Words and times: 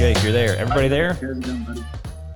Jake, 0.00 0.22
you're 0.22 0.32
there. 0.32 0.56
Everybody 0.56 0.88
there? 0.88 1.10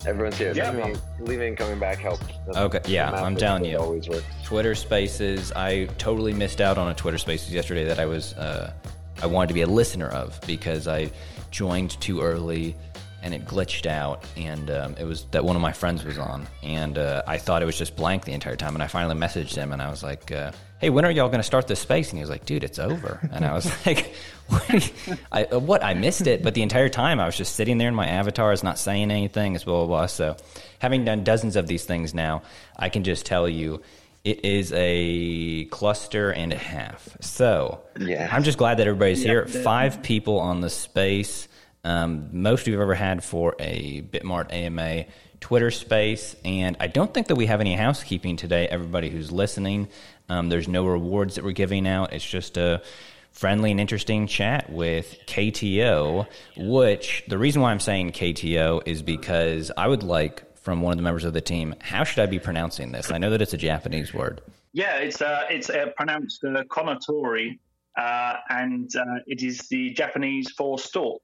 Everyone's 0.06 0.36
here. 0.36 0.52
Yeah. 0.52 0.70
Leaving, 0.70 0.98
leaving 1.20 1.56
coming 1.56 1.78
back 1.78 1.96
helps. 1.96 2.26
Okay, 2.54 2.80
yeah, 2.86 3.10
I'm 3.10 3.36
telling 3.36 3.64
you. 3.64 3.78
Always 3.78 4.06
works. 4.06 4.22
Twitter 4.42 4.74
Spaces. 4.74 5.50
I 5.52 5.86
totally 5.96 6.34
missed 6.34 6.60
out 6.60 6.76
on 6.76 6.88
a 6.88 6.94
Twitter 6.94 7.16
Spaces 7.16 7.54
yesterday 7.54 7.84
that 7.84 7.98
I 7.98 8.04
was 8.04 8.34
uh, 8.34 8.74
I 9.22 9.26
wanted 9.26 9.46
to 9.46 9.54
be 9.54 9.62
a 9.62 9.66
listener 9.66 10.08
of 10.08 10.38
because 10.46 10.86
I 10.86 11.10
joined 11.50 11.98
too 12.02 12.20
early 12.20 12.76
and 13.24 13.32
it 13.34 13.46
glitched 13.46 13.86
out 13.86 14.22
and 14.36 14.70
um, 14.70 14.94
it 15.00 15.04
was 15.04 15.24
that 15.32 15.42
one 15.44 15.56
of 15.56 15.62
my 15.62 15.72
friends 15.72 16.04
was 16.04 16.18
on 16.18 16.46
and 16.62 16.98
uh, 16.98 17.22
I 17.26 17.38
thought 17.38 17.62
it 17.62 17.64
was 17.64 17.78
just 17.78 17.96
blank 17.96 18.24
the 18.26 18.32
entire 18.32 18.54
time 18.54 18.74
and 18.74 18.82
I 18.82 18.86
finally 18.86 19.14
messaged 19.16 19.54
him 19.56 19.72
and 19.72 19.80
I 19.80 19.88
was 19.88 20.02
like, 20.02 20.30
uh, 20.30 20.52
"Hey, 20.78 20.90
when 20.90 21.06
are 21.06 21.10
y'all 21.10 21.28
going 21.28 21.38
to 21.40 21.42
start 21.42 21.66
this 21.66 21.80
space?" 21.80 22.10
And 22.10 22.18
he 22.18 22.22
was 22.22 22.28
like, 22.28 22.44
"Dude, 22.44 22.62
it's 22.62 22.78
over." 22.78 23.26
And 23.32 23.44
I 23.46 23.54
was 23.54 23.66
like, 23.86 24.14
"What? 24.48 24.92
I, 25.32 25.44
uh, 25.44 25.58
what? 25.58 25.82
I 25.82 25.94
missed 25.94 26.26
it." 26.26 26.42
But 26.42 26.52
the 26.54 26.62
entire 26.62 26.90
time 26.90 27.18
I 27.18 27.24
was 27.26 27.36
just 27.36 27.56
sitting 27.56 27.78
there 27.78 27.88
in 27.88 27.94
my 27.94 28.06
avatar, 28.06 28.52
is 28.52 28.62
not 28.62 28.78
saying 28.78 29.10
anything, 29.10 29.56
as 29.56 29.64
blah 29.64 29.78
blah 29.78 29.86
blah. 29.86 30.06
So, 30.06 30.36
having 30.78 31.06
done 31.06 31.24
dozens 31.24 31.56
of 31.56 31.66
these 31.66 31.84
things 31.86 32.12
now, 32.14 32.42
I 32.76 32.90
can 32.90 33.02
just 33.04 33.26
tell 33.26 33.48
you. 33.48 33.80
It 34.24 34.42
is 34.42 34.72
a 34.74 35.66
cluster 35.66 36.32
and 36.32 36.50
a 36.50 36.56
half. 36.56 37.14
So 37.20 37.82
Yeah. 37.98 38.26
I'm 38.32 38.42
just 38.42 38.56
glad 38.56 38.78
that 38.78 38.86
everybody's 38.86 39.22
here. 39.22 39.46
Five 39.46 40.02
people 40.02 40.38
on 40.40 40.62
the 40.62 40.70
space. 40.70 41.46
Um, 41.84 42.30
most 42.32 42.66
we've 42.66 42.80
ever 42.80 42.94
had 42.94 43.22
for 43.22 43.54
a 43.58 44.02
Bitmart 44.02 44.52
AMA 44.52 45.04
Twitter 45.40 45.70
space. 45.70 46.34
And 46.42 46.76
I 46.80 46.86
don't 46.86 47.12
think 47.12 47.26
that 47.26 47.34
we 47.34 47.46
have 47.46 47.60
any 47.60 47.76
housekeeping 47.76 48.36
today, 48.36 48.66
everybody 48.66 49.10
who's 49.10 49.30
listening. 49.30 49.88
Um, 50.30 50.48
there's 50.48 50.68
no 50.68 50.86
rewards 50.86 51.34
that 51.34 51.44
we're 51.44 51.52
giving 51.52 51.86
out. 51.86 52.14
It's 52.14 52.24
just 52.24 52.56
a 52.56 52.82
friendly 53.30 53.70
and 53.70 53.78
interesting 53.78 54.26
chat 54.26 54.70
with 54.70 55.18
KTO, 55.26 56.26
which 56.56 57.24
the 57.28 57.36
reason 57.36 57.60
why 57.60 57.72
I'm 57.72 57.80
saying 57.80 58.12
KTO 58.12 58.82
is 58.86 59.02
because 59.02 59.70
I 59.76 59.86
would 59.86 60.02
like 60.02 60.56
from 60.56 60.80
one 60.80 60.92
of 60.92 60.96
the 60.96 61.02
members 61.02 61.24
of 61.24 61.34
the 61.34 61.42
team, 61.42 61.74
how 61.80 62.04
should 62.04 62.22
I 62.22 62.26
be 62.26 62.38
pronouncing 62.38 62.92
this? 62.92 63.10
I 63.10 63.18
know 63.18 63.28
that 63.28 63.42
it's 63.42 63.52
a 63.52 63.58
Japanese 63.58 64.14
word. 64.14 64.40
Yeah, 64.72 64.96
it's 64.96 65.20
uh, 65.20 65.42
it's 65.50 65.68
uh, 65.68 65.86
pronounced 65.94 66.42
uh, 66.42 66.62
kounotori, 66.64 67.58
uh, 67.98 68.36
and 68.48 68.90
uh, 68.96 69.20
it 69.26 69.42
is 69.42 69.68
the 69.68 69.90
Japanese 69.90 70.50
for 70.52 70.78
stork. 70.78 71.20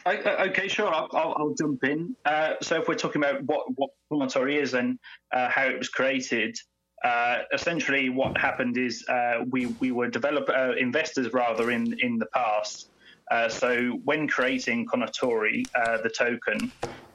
Okay, 0.08 0.68
sure. 0.68 0.92
I'll, 0.92 1.10
I'll, 1.14 1.36
I'll 1.38 1.54
jump 1.54 1.84
in. 1.84 2.16
Uh, 2.26 2.54
so, 2.64 2.82
if 2.82 2.88
we're 2.88 2.96
talking 2.96 3.24
about 3.24 3.44
what 3.44 3.68
what 4.08 4.36
is 4.50 4.74
and 4.74 4.98
uh, 5.32 5.48
how 5.48 5.68
it 5.68 5.78
was 5.78 5.90
created, 5.90 6.58
uh, 7.04 7.44
essentially 7.54 8.10
what 8.10 8.36
happened 8.36 8.80
is 8.80 9.06
uh, 9.08 9.44
we 9.48 9.68
we 9.80 9.92
were 9.92 10.08
develop 10.08 10.50
uh, 10.50 10.72
investors 10.72 11.32
rather 11.34 11.70
in 11.70 11.96
in 12.00 12.18
the 12.18 12.26
past. 12.34 12.88
Uh, 13.32 13.48
so, 13.48 14.00
when 14.04 14.28
creating 14.28 14.86
Kounotori, 14.86 15.64
uh, 15.74 16.02
the 16.02 16.10
token, 16.10 16.72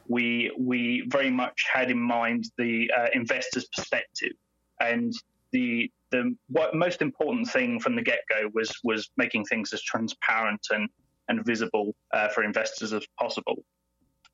we 0.09 0.51
we 0.59 1.05
very 1.09 1.31
much 1.31 1.67
had 1.73 1.91
in 1.91 1.99
mind 1.99 2.45
the 2.57 2.91
uh, 2.97 3.09
investor's 3.13 3.67
perspective, 3.67 4.33
and 4.81 5.13
the 5.53 5.91
the 6.11 6.35
what 6.49 6.75
most 6.75 7.03
important 7.03 7.49
thing 7.49 7.79
from 7.79 7.95
the 7.97 8.03
get 8.03 8.21
go 8.31 8.49
was 8.55 8.73
was 8.83 9.11
making 9.19 9.45
things 9.45 9.73
as 9.75 9.83
transparent 9.83 10.61
and 10.71 10.89
and 11.29 11.45
visible 11.45 11.95
for 12.33 12.45
investors 12.45 12.93
as 12.95 13.05
possible, 13.19 13.63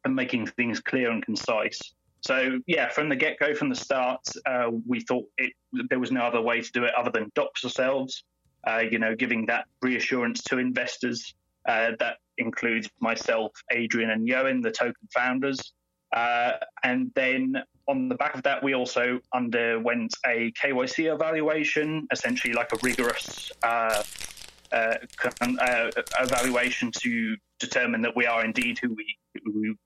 and 0.04 0.14
making 0.14 0.46
things 0.46 0.78
clear 0.78 1.10
and 1.10 1.24
concise. 1.24 1.80
So 2.20 2.60
yeah, 2.68 2.88
from 2.88 3.08
the 3.08 3.16
get 3.16 3.38
go, 3.38 3.54
from 3.54 3.68
the 3.68 3.74
start, 3.74 4.20
uh, 4.46 4.70
we 4.86 5.00
thought 5.00 5.24
it, 5.38 5.52
there 5.90 5.98
was 5.98 6.12
no 6.12 6.22
other 6.22 6.40
way 6.40 6.60
to 6.60 6.72
do 6.72 6.84
it 6.84 6.94
other 6.96 7.10
than 7.10 7.32
dox 7.34 7.64
ourselves. 7.64 8.24
Uh, 8.64 8.84
you 8.88 9.00
know, 9.00 9.16
giving 9.16 9.46
that 9.46 9.64
reassurance 9.80 10.40
to 10.44 10.58
investors. 10.58 11.34
Uh, 11.66 11.92
that 11.98 12.16
includes 12.38 12.88
myself, 13.00 13.52
Adrian, 13.70 14.10
and 14.10 14.28
Yoen, 14.28 14.62
the 14.62 14.70
token 14.70 15.08
founders. 15.14 15.72
Uh, 16.14 16.52
and 16.82 17.10
then 17.14 17.56
on 17.88 18.08
the 18.08 18.14
back 18.14 18.34
of 18.34 18.42
that, 18.42 18.62
we 18.62 18.74
also 18.74 19.18
underwent 19.34 20.14
a 20.26 20.52
KYC 20.52 21.12
evaluation, 21.12 22.06
essentially 22.12 22.52
like 22.52 22.72
a 22.72 22.78
rigorous 22.82 23.50
uh, 23.62 24.02
uh, 24.72 24.94
uh, 25.40 25.90
evaluation 26.20 26.90
to 26.90 27.36
determine 27.60 28.02
that 28.02 28.16
we 28.16 28.26
are 28.26 28.44
indeed 28.44 28.78
who 28.80 28.94
we 28.94 29.16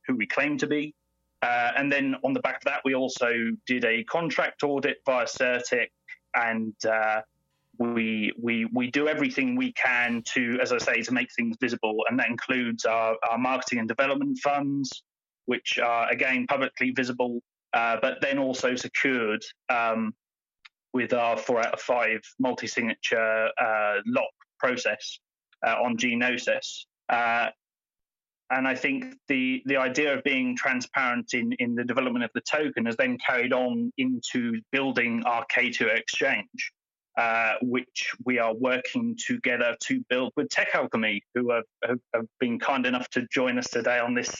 who, 0.06 0.16
we 0.16 0.26
claim 0.26 0.58
to 0.58 0.66
be. 0.66 0.94
Uh, 1.42 1.72
and 1.76 1.92
then 1.92 2.16
on 2.24 2.32
the 2.32 2.40
back 2.40 2.56
of 2.58 2.64
that, 2.64 2.80
we 2.84 2.94
also 2.94 3.32
did 3.66 3.84
a 3.84 4.02
contract 4.04 4.62
audit 4.62 4.98
via 5.04 5.26
CertiK, 5.26 5.88
and 6.34 6.74
uh, 6.88 7.20
we 7.78 8.32
we 8.40 8.66
we 8.72 8.90
do 8.90 9.08
everything 9.08 9.56
we 9.56 9.72
can 9.72 10.22
to, 10.34 10.58
as 10.60 10.72
I 10.72 10.78
say, 10.78 11.02
to 11.02 11.12
make 11.12 11.28
things 11.34 11.56
visible, 11.60 11.96
and 12.08 12.18
that 12.18 12.28
includes 12.28 12.84
our, 12.84 13.16
our 13.30 13.38
marketing 13.38 13.80
and 13.80 13.88
development 13.88 14.38
funds, 14.42 15.02
which 15.46 15.78
are 15.78 16.08
again 16.10 16.46
publicly 16.48 16.90
visible, 16.90 17.40
uh, 17.72 17.96
but 18.00 18.18
then 18.20 18.38
also 18.38 18.74
secured 18.74 19.42
um, 19.68 20.14
with 20.92 21.12
our 21.12 21.36
four 21.36 21.60
out 21.60 21.74
of 21.74 21.80
five 21.80 22.20
multi-signature 22.38 23.48
uh, 23.60 23.96
lock 24.06 24.32
process 24.58 25.18
uh, 25.66 25.76
on 25.82 25.96
Gnosis. 25.96 26.86
Uh, 27.08 27.48
and 28.50 28.68
I 28.68 28.74
think 28.76 29.16
the, 29.26 29.62
the 29.66 29.76
idea 29.76 30.16
of 30.16 30.22
being 30.22 30.56
transparent 30.56 31.34
in, 31.34 31.52
in 31.58 31.74
the 31.74 31.84
development 31.84 32.24
of 32.24 32.30
the 32.34 32.40
token 32.42 32.86
has 32.86 32.96
then 32.96 33.18
carried 33.18 33.52
on 33.52 33.92
into 33.98 34.60
building 34.70 35.22
our 35.26 35.44
K2 35.46 35.92
exchange, 35.92 36.72
uh, 37.16 37.54
which 37.62 38.12
we 38.24 38.38
are 38.38 38.54
working 38.54 39.16
together 39.26 39.76
to 39.84 40.02
build 40.08 40.32
with 40.36 40.48
Tech 40.50 40.68
Alchemy, 40.74 41.22
who 41.34 41.50
have, 41.50 41.64
have, 41.84 41.98
have 42.14 42.26
been 42.40 42.58
kind 42.58 42.84
enough 42.86 43.08
to 43.10 43.26
join 43.32 43.58
us 43.58 43.68
today 43.68 43.98
on 43.98 44.14
this 44.14 44.36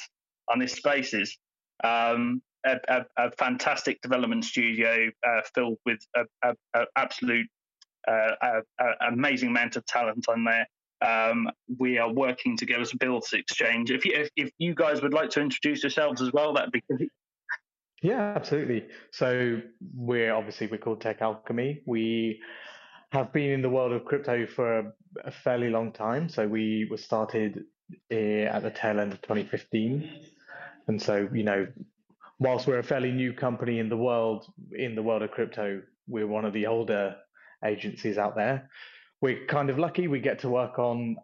on 0.49 0.59
this 0.59 0.73
spaces. 0.73 1.37
Um, 1.83 2.43
a, 2.65 2.79
a, 2.89 3.07
a 3.17 3.31
fantastic 3.33 4.01
development 4.03 4.45
studio 4.45 5.09
uh, 5.27 5.41
filled 5.55 5.79
with 5.87 5.99
a, 6.17 6.23
a, 6.43 6.55
a 6.75 6.87
absolute 6.97 7.47
uh, 8.09 8.61
amazing 9.09 9.51
amount 9.51 9.77
of 9.77 9.85
talent 9.87 10.27
on 10.29 10.45
there. 10.45 10.67
Um, 11.05 11.49
we 11.79 11.99
are 11.99 12.13
working 12.13 12.57
together 12.57 12.85
to 12.85 12.97
build 12.97 13.23
this 13.23 13.33
exchange. 13.35 13.91
If 13.91 14.05
you, 14.05 14.13
if, 14.15 14.31
if 14.37 14.51
you 14.59 14.75
guys 14.75 15.03
would 15.03 15.13
like 15.13 15.31
to 15.31 15.41
introduce 15.41 15.83
yourselves 15.83 16.23
as 16.23 16.33
well, 16.33 16.55
that'd 16.55 16.73
be 16.73 16.83
great. 16.91 17.11
Yeah, 18.03 18.35
absolutely. 18.37 18.87
So 19.11 19.61
we're 19.95 20.35
obviously 20.35 20.67
we're 20.67 20.79
called 20.79 21.01
Tech 21.01 21.23
Alchemy. 21.23 21.83
We 21.87 22.41
have 23.11 23.33
been 23.33 23.51
in 23.51 23.63
the 23.63 23.71
world 23.71 23.93
of 23.93 24.05
crypto 24.05 24.47
for 24.47 24.93
a, 25.25 25.31
fairly 25.31 25.71
long 25.71 25.93
time. 25.93 26.29
So 26.29 26.47
we 26.47 26.87
were 26.91 26.99
started 26.99 27.65
eh, 28.11 28.43
at 28.43 28.63
the 28.63 28.71
tail 28.71 29.01
end 29.01 29.13
of 29.13 29.23
2015, 29.23 30.11
and 30.89 31.01
so 31.01 31.29
you 31.33 31.43
know, 31.43 31.67
whilst 32.39 32.67
we're 32.67 32.81
a 32.81 32.85
fairly 32.85 33.13
new 33.13 33.33
company 33.33 33.79
in 33.79 33.89
the 33.89 33.97
world 33.97 34.47
in 34.73 34.95
the 34.95 35.03
world 35.03 35.23
of 35.23 35.31
crypto, 35.31 35.81
we're 36.07 36.27
one 36.27 36.45
of 36.45 36.53
the 36.53 36.67
older 36.67 37.17
agencies 37.65 38.19
out 38.19 38.37
there. 38.37 38.69
We're 39.23 39.47
kind 39.47 39.71
of 39.71 39.79
lucky. 39.79 40.09
We 40.09 40.21
get 40.21 40.41
to 40.41 40.51
work 40.51 40.79
on 40.79 41.17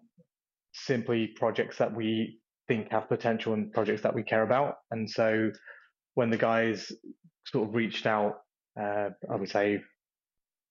simply 0.73 1.27
projects 1.27 1.77
that 1.79 1.95
we 1.95 2.41
think 2.67 2.91
have 2.91 3.09
potential 3.09 3.53
and 3.53 3.73
projects 3.73 4.03
that 4.03 4.15
we 4.15 4.23
care 4.23 4.43
about. 4.43 4.77
And 4.91 5.09
so 5.09 5.51
when 6.15 6.31
the 6.31 6.37
guys 6.37 6.93
sort 7.47 7.69
of 7.69 7.75
reached 7.75 8.07
out, 8.07 8.41
uh, 8.81 9.11
I 9.31 9.37
would 9.37 9.49
say 9.49 9.83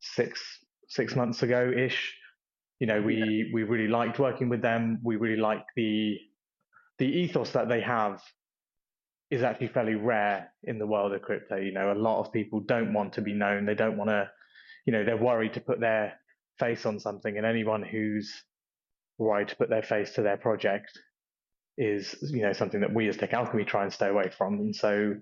six 0.01 0.41
six 0.87 1.15
months 1.15 1.41
ago 1.43 1.71
ish, 1.75 2.15
you 2.79 2.87
know, 2.87 3.01
we 3.01 3.49
we 3.53 3.63
really 3.63 3.87
liked 3.87 4.19
working 4.19 4.49
with 4.49 4.61
them. 4.61 4.99
We 5.03 5.15
really 5.15 5.41
like 5.41 5.63
the 5.75 6.17
the 6.99 7.05
ethos 7.05 7.51
that 7.51 7.69
they 7.69 7.81
have 7.81 8.21
is 9.29 9.43
actually 9.43 9.69
fairly 9.69 9.95
rare 9.95 10.51
in 10.63 10.77
the 10.77 10.85
world 10.85 11.13
of 11.13 11.21
crypto. 11.21 11.55
You 11.55 11.71
know, 11.71 11.91
a 11.91 11.95
lot 11.95 12.19
of 12.19 12.33
people 12.33 12.59
don't 12.59 12.93
want 12.93 13.13
to 13.13 13.21
be 13.21 13.33
known. 13.33 13.65
They 13.65 13.75
don't 13.75 13.97
want 13.97 14.09
to, 14.09 14.29
you 14.85 14.91
know, 14.91 15.05
they're 15.05 15.15
worried 15.17 15.53
to 15.53 15.61
put 15.61 15.79
their 15.79 16.19
face 16.59 16.85
on 16.85 16.99
something, 16.99 17.37
and 17.37 17.45
anyone 17.45 17.81
who's 17.81 18.43
worried 19.17 19.47
to 19.49 19.55
put 19.55 19.69
their 19.69 19.83
face 19.83 20.11
to 20.13 20.21
their 20.21 20.37
project 20.37 20.91
is, 21.77 22.15
you 22.21 22.41
know, 22.41 22.53
something 22.53 22.81
that 22.81 22.93
we 22.93 23.07
as 23.07 23.17
Tech 23.17 23.33
Alchemy 23.33 23.65
try 23.65 23.83
and 23.83 23.93
stay 23.93 24.07
away 24.07 24.29
from. 24.29 24.55
And 24.55 24.75
so, 24.75 25.15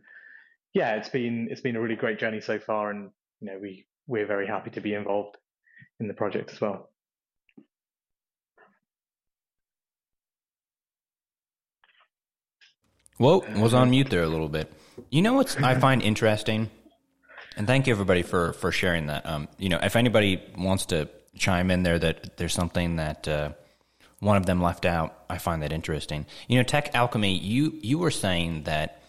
yeah, 0.74 0.96
it's 0.96 1.10
been 1.10 1.48
it's 1.52 1.62
been 1.62 1.76
a 1.76 1.82
really 1.82 1.96
great 1.96 2.20
journey 2.20 2.42
so 2.42 2.60
far, 2.60 2.92
and 2.92 3.10
you 3.40 3.48
know, 3.48 3.60
we 3.62 3.86
we're 4.08 4.28
very 4.28 4.48
happy 4.48 4.72
to 4.72 4.82
be 4.82 4.94
involved 4.94 5.38
in 6.00 6.08
the 6.08 6.14
project 6.14 6.52
as 6.52 6.62
well. 6.62 6.90
Whoa, 13.18 13.44
was 13.58 13.74
on 13.74 13.90
mute 13.90 14.10
there 14.10 14.24
a 14.24 14.28
little 14.28 14.48
bit. 14.48 14.72
You 15.10 15.22
know 15.22 15.34
what 15.34 15.62
I 15.62 15.78
find 15.78 16.02
interesting, 16.02 16.70
and 17.58 17.68
thank 17.68 17.88
you 17.88 17.94
everybody 17.94 18.22
for 18.22 18.54
for 18.54 18.72
sharing 18.72 19.08
that. 19.08 19.26
Um, 19.26 19.48
you 19.58 19.70
know, 19.70 19.80
if 19.82 19.96
anybody 19.96 20.42
wants 20.58 20.86
to 20.88 21.10
chime 21.38 21.72
in 21.72 21.84
there 21.84 22.00
that 22.00 22.38
there's 22.38 22.54
something 22.54 22.98
that 22.98 23.28
uh, 23.28 23.52
one 24.20 24.38
of 24.38 24.46
them 24.46 24.62
left 24.62 24.86
out, 24.86 25.24
I 25.30 25.38
find 25.38 25.62
that 25.64 25.72
interesting. 25.72 26.26
You 26.48 26.58
know, 26.58 26.64
Tech 26.64 26.94
Alchemy, 26.94 27.38
you 27.38 27.78
you 27.82 27.98
were 27.98 28.12
saying 28.12 28.64
that 28.64 29.02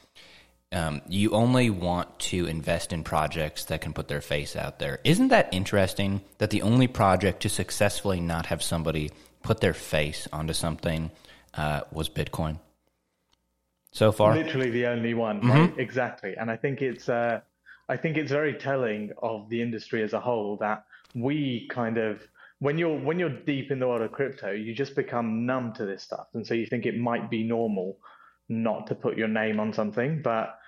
um, 0.72 1.02
you 1.08 1.30
only 1.30 1.68
want 1.68 2.18
to 2.20 2.46
invest 2.46 2.92
in 2.92 3.02
projects 3.02 3.64
that 3.66 3.80
can 3.80 3.92
put 3.92 4.08
their 4.08 4.20
face 4.20 4.54
out 4.54 4.78
there. 4.78 5.00
Isn't 5.02 5.28
that 5.28 5.48
interesting? 5.52 6.20
That 6.38 6.50
the 6.50 6.62
only 6.62 6.86
project 6.86 7.42
to 7.42 7.48
successfully 7.48 8.20
not 8.20 8.46
have 8.46 8.62
somebody 8.62 9.10
put 9.42 9.60
their 9.60 9.74
face 9.74 10.28
onto 10.32 10.52
something 10.52 11.10
uh, 11.54 11.80
was 11.90 12.08
Bitcoin 12.08 12.60
so 13.92 14.12
far. 14.12 14.34
Literally 14.34 14.70
the 14.70 14.86
only 14.86 15.14
one, 15.14 15.40
mm-hmm. 15.40 15.50
right? 15.50 15.74
Exactly. 15.78 16.36
And 16.36 16.50
I 16.50 16.56
think 16.56 16.82
it's 16.82 17.08
uh, 17.08 17.40
I 17.88 17.96
think 17.96 18.16
it's 18.16 18.30
very 18.30 18.54
telling 18.54 19.10
of 19.20 19.48
the 19.48 19.60
industry 19.60 20.02
as 20.02 20.12
a 20.12 20.20
whole 20.20 20.56
that 20.58 20.84
we 21.14 21.66
kind 21.68 21.98
of 21.98 22.22
when 22.60 22.78
you're 22.78 22.98
when 22.98 23.18
you're 23.18 23.28
deep 23.44 23.70
in 23.70 23.80
the 23.80 23.88
world 23.88 24.02
of 24.02 24.12
crypto, 24.12 24.52
you 24.52 24.74
just 24.74 24.94
become 24.94 25.46
numb 25.46 25.72
to 25.74 25.86
this 25.86 26.02
stuff, 26.02 26.28
and 26.34 26.46
so 26.46 26.54
you 26.54 26.66
think 26.66 26.86
it 26.86 26.96
might 26.96 27.30
be 27.30 27.42
normal 27.42 27.98
not 28.48 28.86
to 28.88 28.94
put 28.94 29.16
your 29.18 29.28
name 29.28 29.60
on 29.60 29.72
something, 29.72 30.22
but 30.22 30.58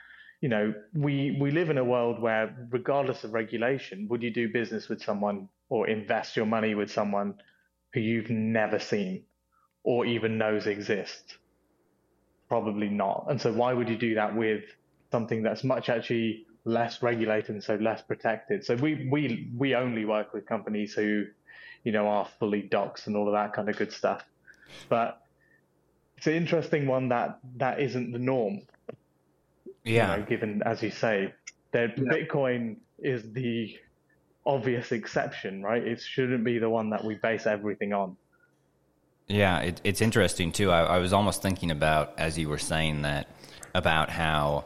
you 0.40 0.48
know, 0.48 0.74
we 0.94 1.36
we 1.40 1.50
live 1.50 1.70
in 1.70 1.78
a 1.78 1.84
world 1.84 2.20
where, 2.20 2.66
regardless 2.70 3.24
of 3.24 3.32
regulation, 3.32 4.08
would 4.08 4.22
you 4.22 4.30
do 4.30 4.52
business 4.52 4.88
with 4.88 5.02
someone 5.02 5.48
or 5.68 5.88
invest 5.88 6.36
your 6.36 6.46
money 6.46 6.74
with 6.74 6.90
someone 6.90 7.34
who 7.94 8.00
you've 8.00 8.30
never 8.30 8.78
seen 8.78 9.24
or 9.84 10.04
even 10.06 10.38
knows 10.38 10.66
exists? 10.66 11.38
probably 12.52 12.90
not. 12.90 13.24
And 13.30 13.40
so 13.40 13.50
why 13.50 13.72
would 13.72 13.88
you 13.88 13.96
do 13.96 14.14
that 14.16 14.36
with 14.36 14.64
something 15.10 15.42
that's 15.42 15.64
much 15.64 15.88
actually 15.88 16.44
less 16.66 17.02
regulated 17.02 17.48
and 17.48 17.64
so 17.64 17.76
less 17.76 18.02
protected? 18.02 18.62
So 18.62 18.74
we 18.74 19.08
we 19.10 19.50
we 19.56 19.74
only 19.74 20.04
work 20.04 20.34
with 20.34 20.44
companies 20.44 20.92
who, 20.92 21.24
you 21.84 21.92
know, 21.92 22.06
are 22.08 22.28
fully 22.38 22.62
doxed 22.62 23.06
and 23.06 23.16
all 23.16 23.26
of 23.26 23.34
that 23.34 23.52
kind 23.52 23.68
of 23.68 23.76
good 23.76 23.92
stuff. 23.92 24.24
But 24.88 25.20
it's 26.16 26.26
an 26.26 26.34
interesting 26.34 26.86
one 26.86 27.08
that 27.08 27.38
that 27.56 27.80
isn't 27.80 28.12
the 28.12 28.18
norm. 28.18 28.62
Yeah. 29.84 30.14
You 30.14 30.20
know, 30.20 30.26
given 30.26 30.62
as 30.64 30.82
you 30.82 30.90
say, 30.90 31.34
that 31.72 31.98
yeah. 31.98 32.04
Bitcoin 32.04 32.76
is 32.98 33.32
the 33.32 33.76
obvious 34.46 34.92
exception, 34.92 35.62
right? 35.62 35.82
It 35.82 36.00
shouldn't 36.00 36.44
be 36.44 36.58
the 36.58 36.70
one 36.70 36.90
that 36.90 37.04
we 37.04 37.16
base 37.16 37.46
everything 37.46 37.92
on. 37.92 38.16
Yeah, 39.28 39.60
it, 39.60 39.80
it's 39.84 40.00
interesting 40.00 40.52
too. 40.52 40.70
I, 40.70 40.82
I, 40.82 40.98
was 40.98 41.12
almost 41.12 41.42
thinking 41.42 41.70
about 41.70 42.12
as 42.18 42.36
you 42.36 42.48
were 42.48 42.58
saying 42.58 43.02
that 43.02 43.28
about 43.74 44.10
how 44.10 44.64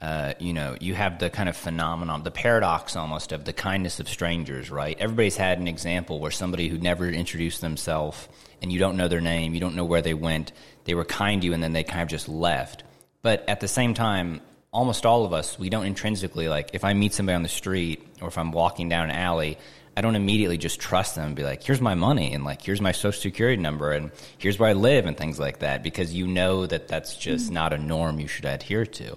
uh, 0.00 0.34
you 0.38 0.52
know 0.52 0.76
you 0.80 0.94
have 0.94 1.18
the 1.18 1.30
kind 1.30 1.48
of 1.48 1.56
phenomenon, 1.56 2.22
the 2.22 2.30
paradox 2.30 2.96
almost 2.96 3.32
of 3.32 3.44
the 3.44 3.52
kindness 3.52 4.00
of 4.00 4.08
strangers, 4.08 4.70
right? 4.70 4.96
Everybody's 4.98 5.36
had 5.36 5.58
an 5.58 5.68
example 5.68 6.20
where 6.20 6.30
somebody 6.30 6.68
who 6.68 6.78
never 6.78 7.08
introduced 7.08 7.60
themselves 7.60 8.28
and 8.60 8.72
you 8.72 8.78
don't 8.78 8.96
know 8.96 9.08
their 9.08 9.20
name, 9.20 9.54
you 9.54 9.60
don't 9.60 9.74
know 9.74 9.84
where 9.84 10.02
they 10.02 10.14
went, 10.14 10.52
they 10.84 10.94
were 10.94 11.04
kind 11.04 11.40
to 11.42 11.46
you 11.46 11.54
and 11.54 11.62
then 11.62 11.72
they 11.72 11.84
kind 11.84 12.02
of 12.02 12.08
just 12.08 12.28
left. 12.28 12.84
But 13.22 13.48
at 13.48 13.60
the 13.60 13.68
same 13.68 13.94
time, 13.94 14.40
almost 14.72 15.06
all 15.06 15.24
of 15.24 15.32
us, 15.32 15.58
we 15.58 15.70
don't 15.70 15.86
intrinsically 15.86 16.48
like 16.48 16.70
if 16.74 16.84
I 16.84 16.92
meet 16.92 17.14
somebody 17.14 17.34
on 17.34 17.42
the 17.42 17.48
street 17.48 18.06
or 18.20 18.28
if 18.28 18.36
I'm 18.36 18.52
walking 18.52 18.90
down 18.90 19.10
an 19.10 19.16
alley, 19.16 19.56
I 19.96 20.02
don't 20.02 20.14
immediately 20.14 20.58
just 20.58 20.78
trust 20.78 21.14
them 21.14 21.28
and 21.28 21.36
be 21.36 21.42
like, 21.42 21.62
here's 21.62 21.80
my 21.80 21.94
money 21.94 22.34
and 22.34 22.44
like, 22.44 22.60
here's 22.60 22.82
my 22.82 22.92
social 22.92 23.20
security 23.20 23.60
number 23.60 23.92
and 23.92 24.10
here's 24.36 24.58
where 24.58 24.68
I 24.68 24.74
live 24.74 25.06
and 25.06 25.16
things 25.16 25.38
like 25.40 25.60
that 25.60 25.82
because 25.82 26.12
you 26.12 26.26
know 26.26 26.66
that 26.66 26.86
that's 26.86 27.16
just 27.16 27.46
mm-hmm. 27.46 27.54
not 27.54 27.72
a 27.72 27.78
norm 27.78 28.20
you 28.20 28.28
should 28.28 28.44
adhere 28.44 28.84
to. 28.84 29.16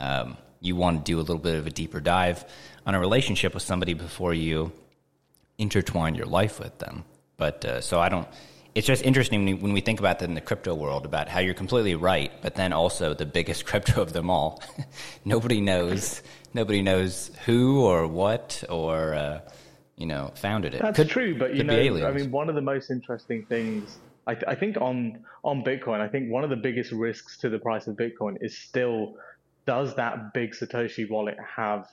Um, 0.00 0.36
you 0.60 0.76
want 0.76 1.04
to 1.04 1.12
do 1.12 1.18
a 1.18 1.20
little 1.20 1.38
bit 1.38 1.56
of 1.56 1.66
a 1.66 1.70
deeper 1.70 2.00
dive 2.00 2.44
on 2.86 2.94
a 2.94 3.00
relationship 3.00 3.54
with 3.54 3.62
somebody 3.62 3.94
before 3.94 4.34
you 4.34 4.72
intertwine 5.58 6.14
your 6.14 6.26
life 6.26 6.58
with 6.58 6.78
them. 6.78 7.04
But 7.36 7.64
uh, 7.64 7.80
so 7.80 8.00
I 8.00 8.08
don't, 8.08 8.26
it's 8.74 8.86
just 8.86 9.04
interesting 9.04 9.60
when 9.60 9.72
we 9.72 9.80
think 9.80 10.00
about 10.00 10.18
that 10.20 10.28
in 10.28 10.34
the 10.34 10.40
crypto 10.40 10.74
world 10.74 11.04
about 11.04 11.28
how 11.28 11.40
you're 11.40 11.54
completely 11.54 11.94
right, 11.94 12.32
but 12.42 12.54
then 12.54 12.72
also 12.72 13.14
the 13.14 13.26
biggest 13.26 13.66
crypto 13.70 14.00
of 14.00 14.12
them 14.12 14.30
all. 14.30 14.62
nobody 15.24 15.60
knows, 15.60 16.22
nobody 16.54 16.82
knows 16.82 17.30
who 17.44 17.82
or 17.82 18.06
what 18.06 18.64
or, 18.68 19.14
uh, 19.14 19.40
you 19.96 20.06
know, 20.06 20.32
founded 20.34 20.74
it. 20.74 20.82
That's 20.82 20.96
could, 20.96 21.08
true, 21.08 21.38
but 21.38 21.54
you 21.54 21.62
know, 21.62 22.06
I 22.06 22.12
mean, 22.12 22.30
one 22.30 22.48
of 22.48 22.54
the 22.54 22.62
most 22.62 22.90
interesting 22.90 23.44
things 23.44 23.98
I, 24.26 24.34
th- 24.34 24.44
I, 24.46 24.54
think 24.54 24.80
on 24.80 25.24
on 25.42 25.62
Bitcoin, 25.62 26.00
I 26.00 26.08
think 26.08 26.30
one 26.30 26.44
of 26.44 26.50
the 26.50 26.56
biggest 26.56 26.92
risks 26.92 27.36
to 27.38 27.50
the 27.50 27.58
price 27.58 27.86
of 27.86 27.96
Bitcoin 27.96 28.38
is 28.40 28.56
still 28.56 29.16
does 29.66 29.94
that 29.96 30.32
big 30.32 30.52
Satoshi 30.52 31.08
wallet 31.08 31.36
have 31.56 31.88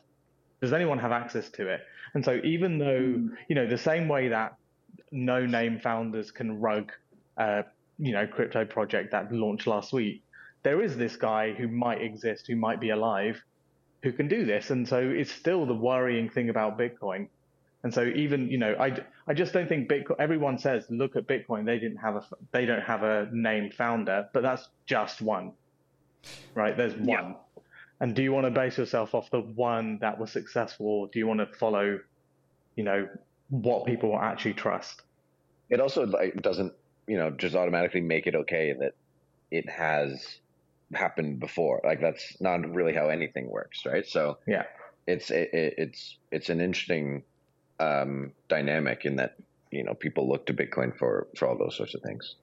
does 0.62 0.74
anyone 0.74 1.00
have 1.00 1.12
access 1.12 1.50
to 1.50 1.68
it? 1.68 1.82
And 2.14 2.24
so 2.24 2.40
even 2.44 2.78
though 2.78 3.02
hmm. 3.02 3.28
you 3.48 3.56
know 3.56 3.68
the 3.68 3.78
same 3.78 4.08
way 4.08 4.30
that 4.30 4.56
no 5.12 5.46
name 5.46 5.80
founders 5.80 6.32
can 6.32 6.60
rug 6.60 6.92
uh, 7.38 7.64
you 7.98 8.14
know 8.14 8.28
crypto 8.28 8.66
project 8.66 9.12
that 9.12 9.32
launched 9.32 9.68
last 9.68 9.94
week, 9.94 10.24
there 10.64 10.82
is 10.82 10.96
this 10.98 11.16
guy 11.16 11.54
who 11.54 11.68
might 11.68 12.02
exist, 12.02 12.48
who 12.48 12.56
might 12.56 12.80
be 12.80 12.90
alive, 12.90 13.42
who 14.04 14.12
can 14.12 14.28
do 14.28 14.46
this. 14.46 14.70
And 14.70 14.88
so 14.88 14.98
it's 15.00 15.32
still 15.32 15.66
the 15.66 15.76
worrying 15.76 16.30
thing 16.30 16.50
about 16.50 16.78
Bitcoin 16.78 17.28
and 17.84 17.94
so 17.94 18.04
even, 18.04 18.48
you 18.50 18.58
know, 18.58 18.76
I, 18.80 18.96
I 19.28 19.34
just 19.34 19.54
don't 19.54 19.68
think 19.68 19.90
Bitcoin, 19.90 20.16
everyone 20.20 20.60
says, 20.60 20.86
look 20.90 21.16
at 21.16 21.28
Bitcoin. 21.28 21.66
They 21.66 21.80
didn't 21.80 21.98
have 21.98 22.16
a, 22.16 22.24
they 22.52 22.66
don't 22.66 22.84
have 22.84 23.04
a 23.04 23.28
named 23.32 23.74
founder, 23.74 24.30
but 24.34 24.44
that's 24.44 24.70
just 24.86 25.22
one, 25.22 25.54
right? 26.54 26.78
There's 26.78 26.94
one. 26.96 27.08
Yeah. 27.08 27.34
And 28.02 28.16
do 28.16 28.24
you 28.24 28.34
want 28.34 28.46
to 28.46 28.52
base 28.52 28.80
yourself 28.80 29.14
off 29.14 29.30
the 29.30 29.42
one 29.42 30.00
that 30.02 30.20
was 30.20 30.32
successful 30.32 30.88
or 30.88 31.08
do 31.14 31.20
you 31.20 31.28
want 31.28 31.40
to 31.40 31.46
follow, 31.58 32.00
you 32.76 32.84
know, 32.84 33.08
what 33.50 33.86
people 33.86 34.18
actually 34.20 34.56
trust? 34.56 35.04
It 35.70 35.80
also 35.80 36.08
like 36.08 36.42
doesn't, 36.42 36.74
you 37.08 37.18
know, 37.18 37.30
just 37.30 37.56
automatically 37.56 38.02
make 38.02 38.26
it 38.26 38.34
okay 38.34 38.74
that 38.74 38.96
it 39.52 39.70
has 39.70 40.40
happened 40.94 41.40
before. 41.40 41.80
Like 41.84 42.02
that's 42.02 42.42
not 42.42 42.68
really 42.74 42.94
how 42.94 43.10
anything 43.10 43.48
works, 43.48 43.86
right? 43.86 44.06
So 44.06 44.40
yeah, 44.48 44.64
it's 45.06 45.30
it, 45.30 45.50
it's 45.54 46.18
it's 46.32 46.50
an 46.50 46.60
interesting 46.60 47.22
um, 47.80 48.32
dynamic 48.50 49.06
in 49.06 49.18
that 49.18 49.36
you 49.70 49.84
know 49.84 49.94
people 49.94 50.28
look 50.28 50.48
to 50.48 50.54
Bitcoin 50.56 50.98
for 50.98 51.28
for 51.36 51.48
all 51.48 51.58
those 51.58 51.78
sorts 51.78 51.94
of 51.94 52.02
things. 52.02 52.36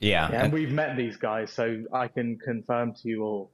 Yeah, 0.00 0.30
yeah 0.30 0.44
and 0.44 0.52
we've 0.52 0.70
met 0.70 0.96
these 0.96 1.16
guys, 1.16 1.50
so 1.50 1.84
I 1.92 2.08
can 2.08 2.38
confirm 2.38 2.94
to 2.94 3.08
you 3.08 3.22
all 3.22 3.50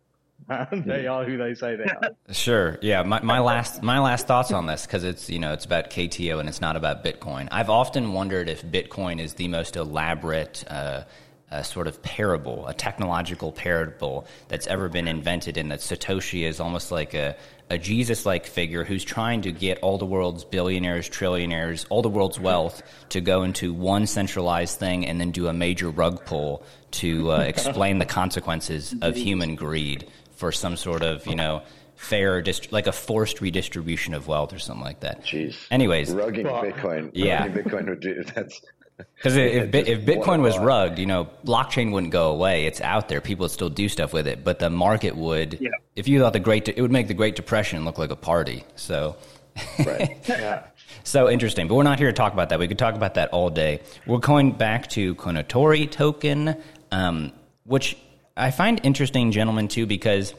they 0.72 1.06
are 1.06 1.24
who 1.24 1.38
they 1.38 1.54
say 1.54 1.76
they 1.76 1.84
are. 1.84 2.10
Sure. 2.32 2.78
Yeah. 2.82 3.02
My, 3.02 3.20
my 3.22 3.38
last 3.38 3.82
my 3.82 3.98
last 3.98 4.26
thoughts 4.26 4.52
on 4.52 4.66
this 4.66 4.86
because 4.86 5.04
it's 5.04 5.30
you 5.30 5.38
know 5.38 5.52
it's 5.52 5.64
about 5.64 5.90
KTO 5.90 6.38
and 6.40 6.48
it's 6.48 6.60
not 6.60 6.76
about 6.76 7.04
Bitcoin. 7.04 7.48
I've 7.50 7.70
often 7.70 8.12
wondered 8.12 8.48
if 8.48 8.62
Bitcoin 8.64 9.20
is 9.20 9.34
the 9.34 9.48
most 9.48 9.76
elaborate. 9.76 10.64
Uh, 10.68 11.04
a 11.50 11.62
sort 11.62 11.86
of 11.86 12.02
parable, 12.02 12.66
a 12.66 12.74
technological 12.74 13.52
parable 13.52 14.26
that's 14.48 14.66
ever 14.66 14.88
been 14.88 15.06
invented, 15.06 15.56
and 15.56 15.70
that 15.70 15.78
Satoshi 15.78 16.42
is 16.42 16.58
almost 16.58 16.90
like 16.90 17.14
a, 17.14 17.36
a 17.70 17.78
Jesus 17.78 18.26
like 18.26 18.44
figure 18.46 18.82
who's 18.82 19.04
trying 19.04 19.42
to 19.42 19.52
get 19.52 19.78
all 19.78 19.96
the 19.96 20.06
world's 20.06 20.44
billionaires, 20.44 21.08
trillionaires, 21.08 21.86
all 21.90 22.02
the 22.02 22.08
world's 22.08 22.40
wealth 22.40 22.82
to 23.10 23.20
go 23.20 23.44
into 23.44 23.72
one 23.72 24.08
centralized 24.08 24.80
thing 24.80 25.06
and 25.06 25.20
then 25.20 25.30
do 25.30 25.46
a 25.46 25.52
major 25.52 25.90
rug 25.90 26.24
pull 26.24 26.64
to 26.92 27.30
uh, 27.30 27.38
explain 27.38 27.98
the 27.98 28.06
consequences 28.06 28.94
of 29.00 29.14
human 29.14 29.54
greed 29.54 30.10
for 30.36 30.52
some 30.52 30.76
sort 30.76 31.02
of, 31.02 31.26
you 31.26 31.36
know, 31.36 31.62
fair, 31.96 32.42
dist- 32.42 32.72
like 32.72 32.86
a 32.86 32.92
forced 32.92 33.40
redistribution 33.40 34.14
of 34.14 34.26
wealth 34.28 34.52
or 34.52 34.58
something 34.58 34.84
like 34.84 35.00
that. 35.00 35.24
Jeez. 35.24 35.56
Anyways. 35.70 36.10
Rugging 36.10 36.44
well, 36.44 36.62
Bitcoin. 36.62 37.10
Yeah. 37.14 37.46
Rugging 37.46 37.64
Bitcoin 37.64 37.88
would 37.88 38.00
do, 38.00 38.22
that's 38.34 38.60
Because 39.16 39.36
if, 39.36 39.74
if 39.74 40.04
Bitcoin 40.04 40.40
was 40.40 40.56
rugged, 40.58 40.98
you 40.98 41.06
know, 41.06 41.28
blockchain 41.44 41.92
wouldn't 41.92 42.12
go 42.12 42.30
away. 42.30 42.66
It's 42.66 42.80
out 42.80 43.08
there. 43.08 43.20
People 43.20 43.44
would 43.44 43.50
still 43.50 43.68
do 43.70 43.88
stuff 43.88 44.12
with 44.12 44.28
it, 44.28 44.44
but 44.44 44.60
the 44.60 44.70
market 44.70 45.16
would. 45.16 45.58
Yeah. 45.60 45.70
If 45.96 46.06
you 46.06 46.20
thought 46.20 46.32
the 46.32 46.40
Great, 46.40 46.68
it 46.68 46.80
would 46.80 46.92
make 46.92 47.08
the 47.08 47.14
Great 47.14 47.34
Depression 47.34 47.84
look 47.84 47.98
like 47.98 48.10
a 48.10 48.16
party. 48.16 48.64
So. 48.76 49.16
Right. 49.84 50.16
yeah. 50.28 50.66
So 51.02 51.28
interesting, 51.28 51.68
but 51.68 51.74
we're 51.74 51.82
not 51.82 51.98
here 51.98 52.08
to 52.08 52.12
talk 52.12 52.32
about 52.32 52.48
that. 52.50 52.58
We 52.58 52.68
could 52.68 52.78
talk 52.78 52.94
about 52.94 53.14
that 53.14 53.30
all 53.30 53.50
day. 53.50 53.80
We're 54.06 54.18
going 54.18 54.52
back 54.52 54.88
to 54.90 55.14
Kounotori 55.16 55.90
token, 55.90 56.56
um, 56.90 57.32
which 57.64 57.96
I 58.36 58.50
find 58.50 58.80
interesting, 58.82 59.30
gentlemen, 59.30 59.68
too, 59.68 59.86
because 59.86 60.34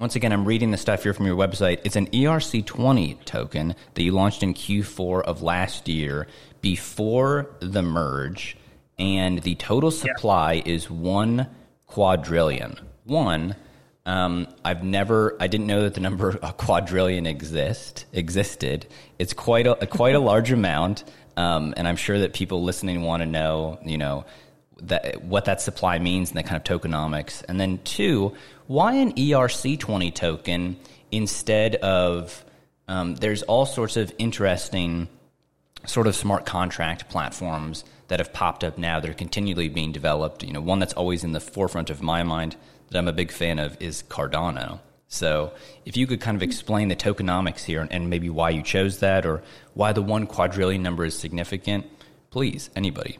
once 0.00 0.16
again, 0.16 0.32
I'm 0.32 0.44
reading 0.44 0.72
the 0.72 0.76
stuff 0.76 1.04
here 1.04 1.14
from 1.14 1.26
your 1.26 1.36
website. 1.36 1.80
It's 1.84 1.94
an 1.94 2.08
ERC20 2.08 3.24
token 3.24 3.76
that 3.94 4.02
you 4.02 4.10
launched 4.10 4.42
in 4.42 4.52
Q4 4.52 5.22
of 5.22 5.40
last 5.40 5.88
year 5.88 6.26
before 6.60 7.50
the 7.60 7.82
merge, 7.82 8.56
and 8.98 9.38
the 9.42 9.54
total 9.54 9.92
supply 9.92 10.54
yeah. 10.54 10.62
is 10.66 10.90
one 10.90 11.46
quadrillion. 11.86 12.80
One. 13.04 13.54
Um, 14.06 14.48
I've 14.64 14.82
never, 14.82 15.36
I 15.38 15.46
didn't 15.46 15.68
know 15.68 15.82
that 15.82 15.94
the 15.94 16.00
number 16.00 16.30
a 16.42 16.52
quadrillion 16.52 17.26
exist 17.26 18.06
existed. 18.12 18.86
It's 19.20 19.32
quite 19.32 19.68
a 19.68 19.86
quite 19.86 20.16
a 20.16 20.20
large 20.32 20.50
amount, 20.50 21.04
um, 21.36 21.74
and 21.76 21.86
I'm 21.86 21.96
sure 21.96 22.18
that 22.18 22.32
people 22.32 22.64
listening 22.64 23.02
want 23.02 23.22
to 23.22 23.26
know, 23.26 23.78
you 23.84 23.98
know, 23.98 24.24
that 24.82 25.22
what 25.24 25.44
that 25.44 25.60
supply 25.60 25.98
means 25.98 26.30
and 26.30 26.38
the 26.38 26.42
kind 26.42 26.56
of 26.56 26.64
tokenomics. 26.64 27.44
And 27.48 27.60
then 27.60 27.80
two, 27.84 28.34
why 28.66 28.94
an 28.94 29.12
ERC20 29.12 30.14
token 30.14 30.76
instead 31.10 31.76
of 31.76 32.44
um, 32.88 33.14
there's 33.16 33.42
all 33.42 33.66
sorts 33.66 33.96
of 33.96 34.12
interesting 34.18 35.08
sort 35.86 36.06
of 36.06 36.16
smart 36.16 36.46
contract 36.46 37.08
platforms 37.08 37.84
that 38.08 38.18
have 38.18 38.32
popped 38.32 38.64
up 38.64 38.78
now 38.78 39.00
that 39.00 39.10
are 39.10 39.14
continually 39.14 39.68
being 39.68 39.92
developed. 39.92 40.42
You 40.42 40.52
know, 40.52 40.60
one 40.60 40.78
that's 40.78 40.92
always 40.94 41.24
in 41.24 41.32
the 41.32 41.40
forefront 41.40 41.90
of 41.90 42.02
my 42.02 42.22
mind 42.22 42.56
that 42.88 42.98
I'm 42.98 43.08
a 43.08 43.12
big 43.12 43.30
fan 43.30 43.58
of 43.58 43.80
is 43.80 44.02
Cardano. 44.08 44.80
So, 45.08 45.52
if 45.84 45.96
you 45.96 46.06
could 46.06 46.20
kind 46.20 46.36
of 46.36 46.42
explain 46.42 46.88
the 46.88 46.96
tokenomics 46.96 47.64
here 47.64 47.80
and, 47.80 47.92
and 47.92 48.10
maybe 48.10 48.30
why 48.30 48.50
you 48.50 48.62
chose 48.62 48.98
that 48.98 49.24
or 49.24 49.42
why 49.74 49.92
the 49.92 50.02
one 50.02 50.26
quadrillion 50.26 50.82
number 50.82 51.04
is 51.04 51.16
significant, 51.16 51.86
please, 52.30 52.70
anybody. 52.74 53.18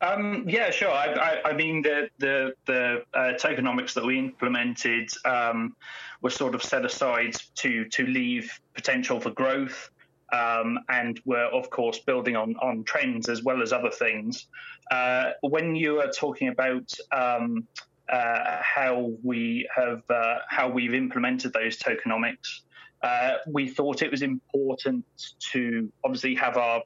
Um, 0.00 0.44
yeah, 0.46 0.70
sure. 0.70 0.90
I, 0.90 1.06
I, 1.06 1.50
I, 1.50 1.52
mean, 1.54 1.82
the 1.82 2.10
the, 2.18 2.54
the 2.66 3.04
uh, 3.14 3.32
tokenomics 3.38 3.94
that 3.94 4.04
we 4.04 4.18
implemented 4.18 5.08
um, 5.24 5.74
were 6.20 6.30
sort 6.30 6.54
of 6.54 6.62
set 6.62 6.84
aside 6.84 7.36
to 7.56 7.86
to 7.86 8.06
leave 8.06 8.60
potential 8.74 9.20
for 9.20 9.30
growth, 9.30 9.90
um, 10.32 10.78
and 10.90 11.20
were 11.24 11.46
of 11.46 11.70
course 11.70 11.98
building 12.00 12.36
on 12.36 12.56
on 12.56 12.84
trends 12.84 13.28
as 13.28 13.42
well 13.42 13.62
as 13.62 13.72
other 13.72 13.90
things. 13.90 14.48
Uh, 14.90 15.30
when 15.40 15.74
you 15.74 16.00
are 16.00 16.10
talking 16.10 16.48
about 16.48 16.92
um, 17.10 17.66
uh, 18.10 18.58
how 18.60 19.12
we 19.22 19.66
have 19.74 20.02
uh, 20.10 20.36
how 20.48 20.68
we've 20.68 20.94
implemented 20.94 21.54
those 21.54 21.78
tokenomics, 21.78 22.60
uh, 23.02 23.36
we 23.46 23.68
thought 23.68 24.02
it 24.02 24.10
was 24.10 24.22
important 24.22 25.04
to 25.38 25.90
obviously 26.04 26.34
have 26.34 26.58
our 26.58 26.82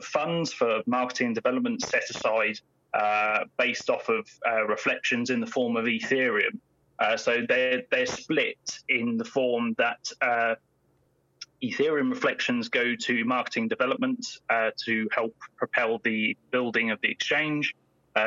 funds 0.00 0.52
for 0.52 0.82
marketing 0.86 1.28
and 1.28 1.34
development 1.34 1.82
set 1.82 2.08
aside 2.10 2.58
uh, 2.94 3.44
based 3.58 3.88
off 3.90 4.08
of 4.08 4.28
uh, 4.48 4.64
reflections 4.66 5.30
in 5.30 5.40
the 5.40 5.46
form 5.46 5.76
of 5.76 5.84
Ethereum. 5.84 6.58
Uh, 6.98 7.16
so 7.16 7.44
they're 7.48 7.82
they're 7.90 8.06
split 8.06 8.78
in 8.88 9.16
the 9.16 9.24
form 9.24 9.74
that 9.78 10.12
uh, 10.20 10.54
Ethereum 11.62 12.10
reflections 12.10 12.68
go 12.68 12.94
to 12.94 13.24
marketing 13.24 13.68
development 13.68 14.38
to 14.76 15.08
help 15.14 15.34
propel 15.56 16.00
the 16.04 16.36
building 16.50 16.90
of 16.90 17.00
the 17.00 17.10
exchange, 17.10 17.74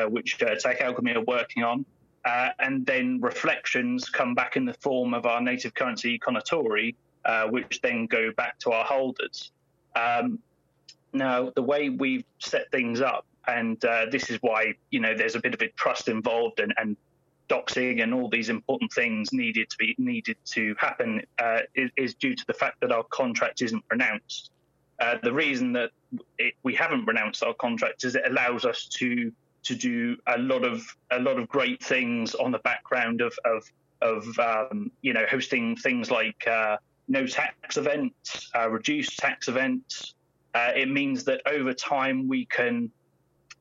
which 0.10 0.38
Tech 0.38 0.82
Alchemy 0.82 1.16
are 1.16 1.22
working 1.22 1.64
on. 1.64 1.86
Uh, 2.26 2.50
and 2.60 2.86
then 2.86 3.20
reflections 3.20 4.10
come 4.10 4.34
back 4.34 4.56
in 4.56 4.66
the 4.66 4.74
form 4.76 5.14
of 5.14 5.26
our 5.26 5.42
native 5.42 5.74
currency 5.74 6.18
Kounotori, 6.18 6.96
uh, 7.26 7.48
which 7.48 7.82
then 7.82 8.06
go 8.06 8.32
back 8.32 8.58
to 8.60 8.72
our 8.72 8.86
holders. 8.86 9.52
Um, 9.96 10.40
now, 11.14 11.52
the 11.56 11.62
way 11.62 11.90
we've 11.90 12.26
set 12.40 12.72
things 12.72 13.02
up, 13.02 13.26
and 13.48 13.84
uh, 13.86 14.06
this 14.12 14.30
is 14.30 14.40
why 14.42 14.74
you 14.90 15.00
know 15.00 15.16
there's 15.16 15.36
a 15.36 15.40
bit 15.40 15.54
of 15.54 15.62
a 15.62 15.68
trust 15.70 16.08
involved, 16.08 16.60
and, 16.60 16.74
and 16.78 16.98
doxing 17.50 18.02
and 18.02 18.14
all 18.14 18.30
these 18.30 18.50
important 18.50 18.92
things 18.92 19.34
needed 19.34 19.70
to 19.70 19.78
be 19.78 19.96
needed 19.98 20.38
to 20.46 20.76
happen 20.80 21.22
uh, 21.40 21.60
is, 21.76 21.92
is, 21.98 22.16
due 22.16 22.36
to 22.36 22.44
the 22.48 22.54
fact 22.54 22.80
that 22.82 22.92
our 22.92 23.04
contract 23.04 23.62
isn't 23.62 23.84
renounced. 23.92 24.52
Uh, 25.00 25.18
the 25.24 25.34
reason 25.34 25.74
that 25.74 25.92
it, 26.38 26.54
we 26.64 26.74
haven't 26.74 27.06
renounced 27.06 27.44
our 27.44 27.54
contract 27.56 28.04
is 28.06 28.16
it 28.16 28.24
allows 28.26 28.66
us 28.66 28.86
to 28.86 29.32
to 29.64 29.76
do 29.76 30.18
a 30.28 30.38
lot 30.38 30.64
of 30.64 30.84
a 31.12 31.20
lot 31.20 31.38
of 31.38 31.48
great 31.48 31.84
things 31.84 32.36
on 32.36 32.52
the 32.52 32.60
background 32.60 33.22
of 33.22 33.34
of, 33.46 33.70
of 34.02 34.40
um, 34.40 34.92
you 35.02 35.14
know 35.14 35.26
hosting 35.30 35.76
things 35.76 36.10
like 36.10 36.48
uh, 36.48 36.78
no 37.08 37.28
tax 37.28 37.78
events, 37.78 38.50
uh, 38.56 38.70
reduced 38.70 39.18
tax 39.18 39.48
events, 39.48 40.16
uh, 40.54 40.72
it 40.76 40.90
means 40.90 41.24
that 41.26 41.42
over 41.48 41.74
time 41.74 42.28
we 42.28 42.46
can 42.46 42.92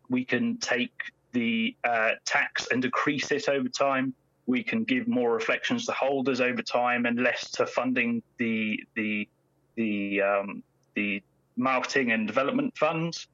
we 0.09 0.25
can 0.25 0.59
take 0.59 0.93
the 1.33 1.75
uh, 1.85 2.13
tax 2.25 2.69
and 2.71 2.83
decrease 2.83 3.31
it 3.31 3.49
over 3.49 3.69
time. 3.69 4.15
We 4.47 4.63
can 4.63 4.85
give 4.85 5.09
more 5.09 5.33
reflections 5.33 5.87
to 5.87 5.93
holders 5.93 6.41
over 6.41 6.63
time 6.63 7.07
and 7.07 7.19
less 7.19 7.51
to 7.53 7.67
funding 7.67 8.23
the 8.39 8.83
the 8.95 9.29
the 9.77 10.23
um, 10.23 10.63
the 10.95 11.23
marketing 11.57 12.13
and 12.13 12.27
development 12.27 12.77
funds. 12.77 13.29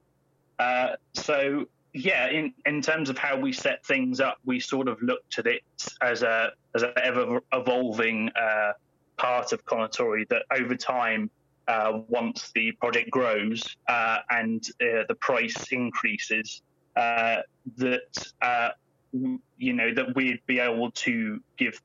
Uh, 0.58 0.90
so 1.14 1.66
yeah, 1.94 2.28
in, 2.28 2.52
in 2.66 2.82
terms 2.82 3.08
of 3.08 3.18
how 3.18 3.36
we 3.38 3.52
set 3.52 3.84
things 3.84 4.20
up, 4.20 4.38
we 4.44 4.60
sort 4.60 4.88
of 4.88 5.00
looked 5.02 5.38
at 5.38 5.46
it 5.46 5.62
as 6.00 6.22
a 6.22 6.52
as 6.74 6.82
an 6.82 6.92
ever 7.02 7.40
evolving 7.52 8.30
uh, 8.40 8.72
part 9.16 9.52
of 9.52 9.64
Kounotori 9.64 10.28
that 10.28 10.42
over 10.50 10.76
time 10.76 11.30
uh, 11.68 12.00
once 12.08 12.50
the 12.54 12.72
project 12.72 13.10
grows 13.10 13.76
uh, 13.88 14.18
and 14.30 14.68
uh, 14.82 15.04
the 15.08 15.14
price 15.20 15.70
increases, 15.70 16.62
uh, 16.96 17.36
that 17.76 18.32
uh, 18.42 18.70
you 19.12 19.72
know 19.72 19.92
that 19.94 20.14
we'd 20.16 20.40
be 20.46 20.58
able 20.58 20.90
to 20.92 21.40
give 21.56 21.80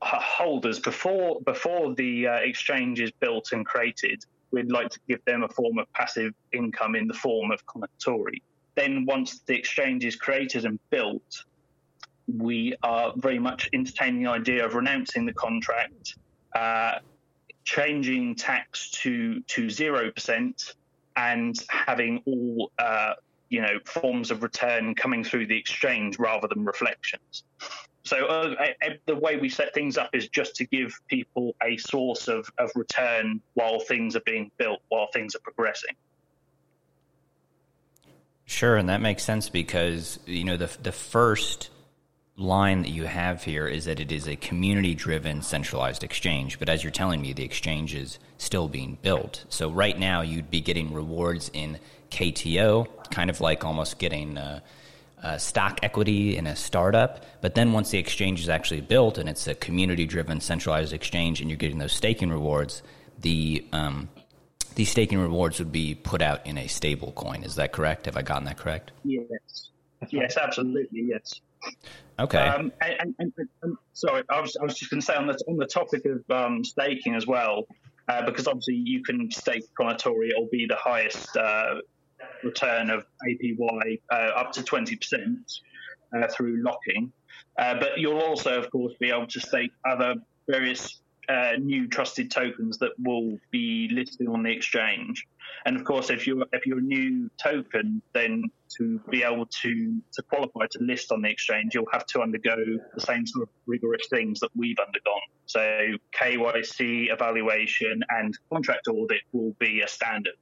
holders 0.00 0.78
before 0.80 1.40
before 1.42 1.94
the 1.94 2.26
exchange 2.26 3.00
is 3.00 3.10
built 3.20 3.52
and 3.52 3.66
created. 3.66 4.24
We'd 4.52 4.70
like 4.70 4.90
to 4.90 5.00
give 5.08 5.24
them 5.24 5.42
a 5.42 5.48
form 5.48 5.78
of 5.78 5.92
passive 5.92 6.32
income 6.52 6.94
in 6.94 7.08
the 7.08 7.14
form 7.14 7.50
of 7.50 7.66
Kounotori. 7.66 8.40
Then, 8.76 9.04
once 9.04 9.40
the 9.46 9.54
exchange 9.54 10.04
is 10.04 10.16
created 10.16 10.64
and 10.64 10.78
built, 10.90 11.44
we 12.28 12.74
are 12.82 13.12
very 13.16 13.38
much 13.38 13.68
entertaining 13.72 14.24
the 14.24 14.30
idea 14.30 14.64
of 14.64 14.74
renouncing 14.74 15.26
the 15.26 15.34
contract, 15.34 16.16
uh, 16.54 16.98
changing 17.64 18.34
tax 18.36 18.90
to 18.90 19.40
to 19.42 19.70
zero 19.70 20.10
percent 20.10 20.74
and 21.16 21.56
having 21.68 22.22
all 22.26 22.70
uh, 22.78 23.14
you 23.48 23.60
know 23.60 23.78
forms 23.84 24.30
of 24.30 24.42
return 24.42 24.94
coming 24.94 25.24
through 25.24 25.46
the 25.46 25.56
exchange 25.56 26.18
rather 26.18 26.48
than 26.48 26.64
reflections. 26.64 27.44
So 28.04 28.26
uh, 28.26 28.54
the 29.06 29.16
way 29.16 29.38
we 29.38 29.48
set 29.48 29.72
things 29.72 29.96
up 29.96 30.10
is 30.12 30.28
just 30.28 30.56
to 30.56 30.66
give 30.66 30.92
people 31.08 31.56
a 31.62 31.78
source 31.78 32.28
of, 32.28 32.46
of 32.58 32.70
return 32.74 33.40
while 33.54 33.80
things 33.80 34.14
are 34.14 34.22
being 34.26 34.50
built, 34.58 34.80
while 34.90 35.08
things 35.14 35.34
are 35.34 35.38
progressing. 35.38 35.94
Sure, 38.44 38.76
and 38.76 38.90
that 38.90 39.00
makes 39.00 39.22
sense 39.22 39.48
because 39.48 40.18
you 40.26 40.44
know 40.44 40.58
the 40.58 40.70
the 40.82 40.92
first 40.92 41.70
line 42.36 42.82
that 42.82 42.90
you 42.90 43.04
have 43.04 43.44
here 43.44 43.66
is 43.68 43.84
that 43.84 44.00
it 44.00 44.10
is 44.10 44.26
a 44.26 44.36
community 44.36 44.94
driven 44.94 45.40
centralized 45.42 46.02
exchange. 46.02 46.58
But 46.58 46.68
as 46.68 46.82
you're 46.82 46.90
telling 46.90 47.22
me, 47.22 47.32
the 47.32 47.44
exchange 47.44 47.94
is 47.94 48.18
still 48.38 48.68
being 48.68 48.98
built. 49.00 49.44
So 49.48 49.70
right 49.70 49.98
now, 49.98 50.20
you'd 50.22 50.50
be 50.50 50.60
getting 50.60 50.92
rewards 50.92 51.50
in 51.52 51.78
KTO, 52.10 53.10
kind 53.10 53.30
of 53.30 53.40
like 53.40 53.64
almost 53.64 53.98
getting 53.98 54.36
uh, 54.36 54.60
uh, 55.22 55.38
stock 55.38 55.80
equity 55.82 56.36
in 56.36 56.46
a 56.46 56.56
startup. 56.56 57.24
But 57.40 57.54
then 57.54 57.72
once 57.72 57.90
the 57.90 57.98
exchange 57.98 58.40
is 58.40 58.48
actually 58.48 58.80
built 58.80 59.16
and 59.16 59.28
it's 59.28 59.46
a 59.46 59.54
community 59.54 60.04
driven 60.06 60.40
centralized 60.40 60.92
exchange 60.92 61.40
and 61.40 61.48
you're 61.48 61.56
getting 61.56 61.78
those 61.78 61.92
staking 61.92 62.30
rewards, 62.30 62.82
the 63.20 63.64
um, 63.72 64.08
these 64.74 64.90
staking 64.90 65.18
rewards 65.18 65.60
would 65.60 65.70
be 65.70 65.94
put 65.94 66.20
out 66.20 66.44
in 66.46 66.58
a 66.58 66.66
stable 66.66 67.12
coin. 67.12 67.44
Is 67.44 67.54
that 67.54 67.72
correct? 67.72 68.06
Have 68.06 68.16
I 68.16 68.22
gotten 68.22 68.44
that 68.46 68.58
correct? 68.58 68.90
Yes. 69.04 69.70
Yes, 70.10 70.36
absolutely. 70.36 71.02
Yes. 71.02 71.40
Okay. 72.18 72.38
Um, 72.38 72.72
and, 72.80 73.14
and, 73.18 73.32
and, 73.62 73.76
sorry, 73.92 74.22
I 74.30 74.40
was, 74.40 74.56
I 74.60 74.64
was 74.64 74.74
just 74.74 74.90
going 74.90 75.00
to 75.00 75.06
say 75.06 75.16
on 75.16 75.26
the 75.26 75.38
on 75.48 75.56
the 75.56 75.66
topic 75.66 76.04
of 76.06 76.22
um, 76.30 76.64
staking 76.64 77.14
as 77.14 77.26
well, 77.26 77.66
uh, 78.08 78.24
because 78.24 78.46
obviously 78.46 78.76
you 78.76 79.02
can 79.02 79.30
stake 79.30 79.64
Kounotori, 79.78 80.30
it'll 80.30 80.48
be 80.50 80.66
the 80.66 80.76
highest 80.76 81.36
uh, 81.36 81.76
return 82.44 82.90
of 82.90 83.04
APY 83.28 84.00
uh, 84.12 84.14
up 84.14 84.52
to 84.52 84.62
twenty 84.62 84.96
percent 84.96 85.60
uh, 86.16 86.28
through 86.28 86.62
locking, 86.62 87.12
uh, 87.58 87.74
but 87.80 87.98
you'll 87.98 88.20
also, 88.20 88.58
of 88.60 88.70
course, 88.70 88.94
be 89.00 89.10
able 89.10 89.26
to 89.26 89.40
stake 89.40 89.72
other 89.84 90.14
various 90.48 91.00
uh, 91.28 91.52
new 91.58 91.88
trusted 91.88 92.30
tokens 92.30 92.78
that 92.78 92.92
will 92.98 93.38
be 93.50 93.88
listed 93.92 94.28
on 94.28 94.42
the 94.42 94.50
exchange. 94.50 95.26
And 95.66 95.76
of 95.76 95.84
course, 95.84 96.10
if 96.10 96.26
you're 96.26 96.44
if 96.52 96.66
you're 96.66 96.78
a 96.78 96.82
new 96.82 97.30
token, 97.42 98.02
then 98.12 98.44
to 98.78 99.00
be 99.10 99.22
able 99.22 99.46
to 99.46 100.00
to 100.12 100.22
qualify 100.22 100.66
to 100.70 100.78
list 100.80 101.12
on 101.12 101.22
the 101.22 101.30
exchange, 101.30 101.74
you'll 101.74 101.84
have 101.92 102.06
to 102.06 102.20
undergo 102.20 102.56
the 102.94 103.00
same 103.00 103.26
sort 103.26 103.44
of 103.44 103.48
rigorous 103.66 104.06
things 104.08 104.40
that 104.40 104.50
we've 104.56 104.78
undergone. 104.78 105.20
So 105.46 105.60
KYC 106.18 107.12
evaluation 107.12 108.02
and 108.08 108.36
contract 108.50 108.88
audit 108.88 109.22
will 109.32 109.54
be 109.58 109.82
a 109.82 109.88
standard. 109.88 110.34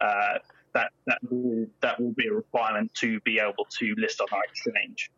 Uh, 0.00 0.38
that 0.72 0.92
that 1.06 1.18
will 1.28 1.66
that 1.80 2.00
will 2.00 2.12
be 2.12 2.28
a 2.28 2.32
requirement 2.32 2.92
to 2.94 3.20
be 3.20 3.38
able 3.38 3.66
to 3.78 3.94
list 3.96 4.20
on 4.20 4.28
our 4.32 4.44
exchange. 4.44 5.10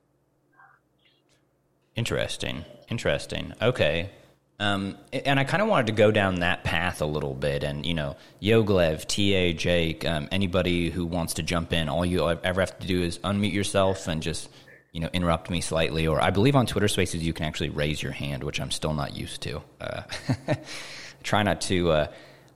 Interesting. 1.95 2.65
Interesting. 2.89 3.53
Okay. 3.61 4.11
Um, 4.59 4.97
and 5.13 5.41
I 5.41 5.45
kind 5.45 5.63
of 5.63 5.69
wanted 5.69 5.87
to 5.89 5.93
go 5.93 6.11
down 6.11 6.37
that 6.41 6.63
path 6.63 7.03
a 7.03 7.07
little 7.07 7.35
bit. 7.35 7.65
And, 7.65 7.85
you 7.85 7.95
know, 7.95 8.17
Yoglev, 8.41 9.07
TA, 9.07 9.59
Jake, 9.59 10.05
um, 10.05 10.29
anybody 10.31 10.89
who 10.91 11.05
wants 11.05 11.35
to 11.35 11.43
jump 11.43 11.73
in, 11.73 11.89
all 11.89 12.07
you 12.07 12.29
ever 12.29 12.61
have 12.61 12.79
to 12.79 12.87
do 12.87 13.03
is 13.03 13.19
unmute 13.19 13.53
yourself 13.53 14.07
and 14.07 14.23
just, 14.23 14.49
you 14.93 15.01
know, 15.01 15.09
interrupt 15.13 15.51
me 15.51 15.61
slightly. 15.61 16.07
Or 16.07 16.23
I 16.23 16.31
believe 16.31 16.55
on 16.55 16.67
Twitter 16.67 16.87
Spaces 16.87 17.23
you 17.23 17.33
can 17.33 17.47
actually 17.47 17.71
raise 17.71 18.03
your 18.03 18.13
hand, 18.13 18.45
which 18.45 18.61
I'm 18.61 18.71
still 18.71 18.95
not 18.95 19.17
used 19.17 19.41
to. 19.43 19.63
Uh, 19.81 20.03
try 21.23 21.43
not 21.43 21.61
to. 21.63 21.91
Uh, 21.91 22.07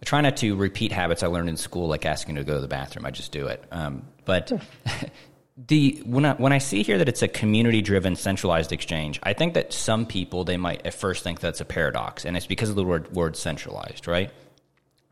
I 0.00 0.04
try 0.04 0.20
not 0.20 0.36
to 0.38 0.54
repeat 0.54 0.92
habits 0.92 1.22
I 1.22 1.26
learned 1.26 1.48
in 1.48 1.56
school, 1.56 1.88
like 1.88 2.04
asking 2.04 2.36
to 2.36 2.44
go 2.44 2.54
to 2.54 2.60
the 2.60 2.68
bathroom. 2.68 3.06
I 3.06 3.10
just 3.10 3.32
do 3.32 3.46
it. 3.46 3.64
Um, 3.72 4.02
but 4.24 4.52
the 5.56 6.02
when 6.04 6.24
I 6.26 6.34
when 6.34 6.52
I 6.52 6.58
see 6.58 6.82
here 6.82 6.98
that 6.98 7.08
it's 7.08 7.22
a 7.22 7.28
community 7.28 7.80
driven 7.80 8.14
centralized 8.14 8.72
exchange, 8.72 9.18
I 9.22 9.32
think 9.32 9.54
that 9.54 9.72
some 9.72 10.04
people 10.04 10.44
they 10.44 10.58
might 10.58 10.84
at 10.84 10.92
first 10.92 11.24
think 11.24 11.40
that's 11.40 11.60
a 11.60 11.64
paradox, 11.64 12.24
and 12.24 12.36
it's 12.36 12.46
because 12.46 12.68
of 12.68 12.76
the 12.76 12.84
word 12.84 13.12
word 13.12 13.36
centralized, 13.36 14.06
right? 14.06 14.30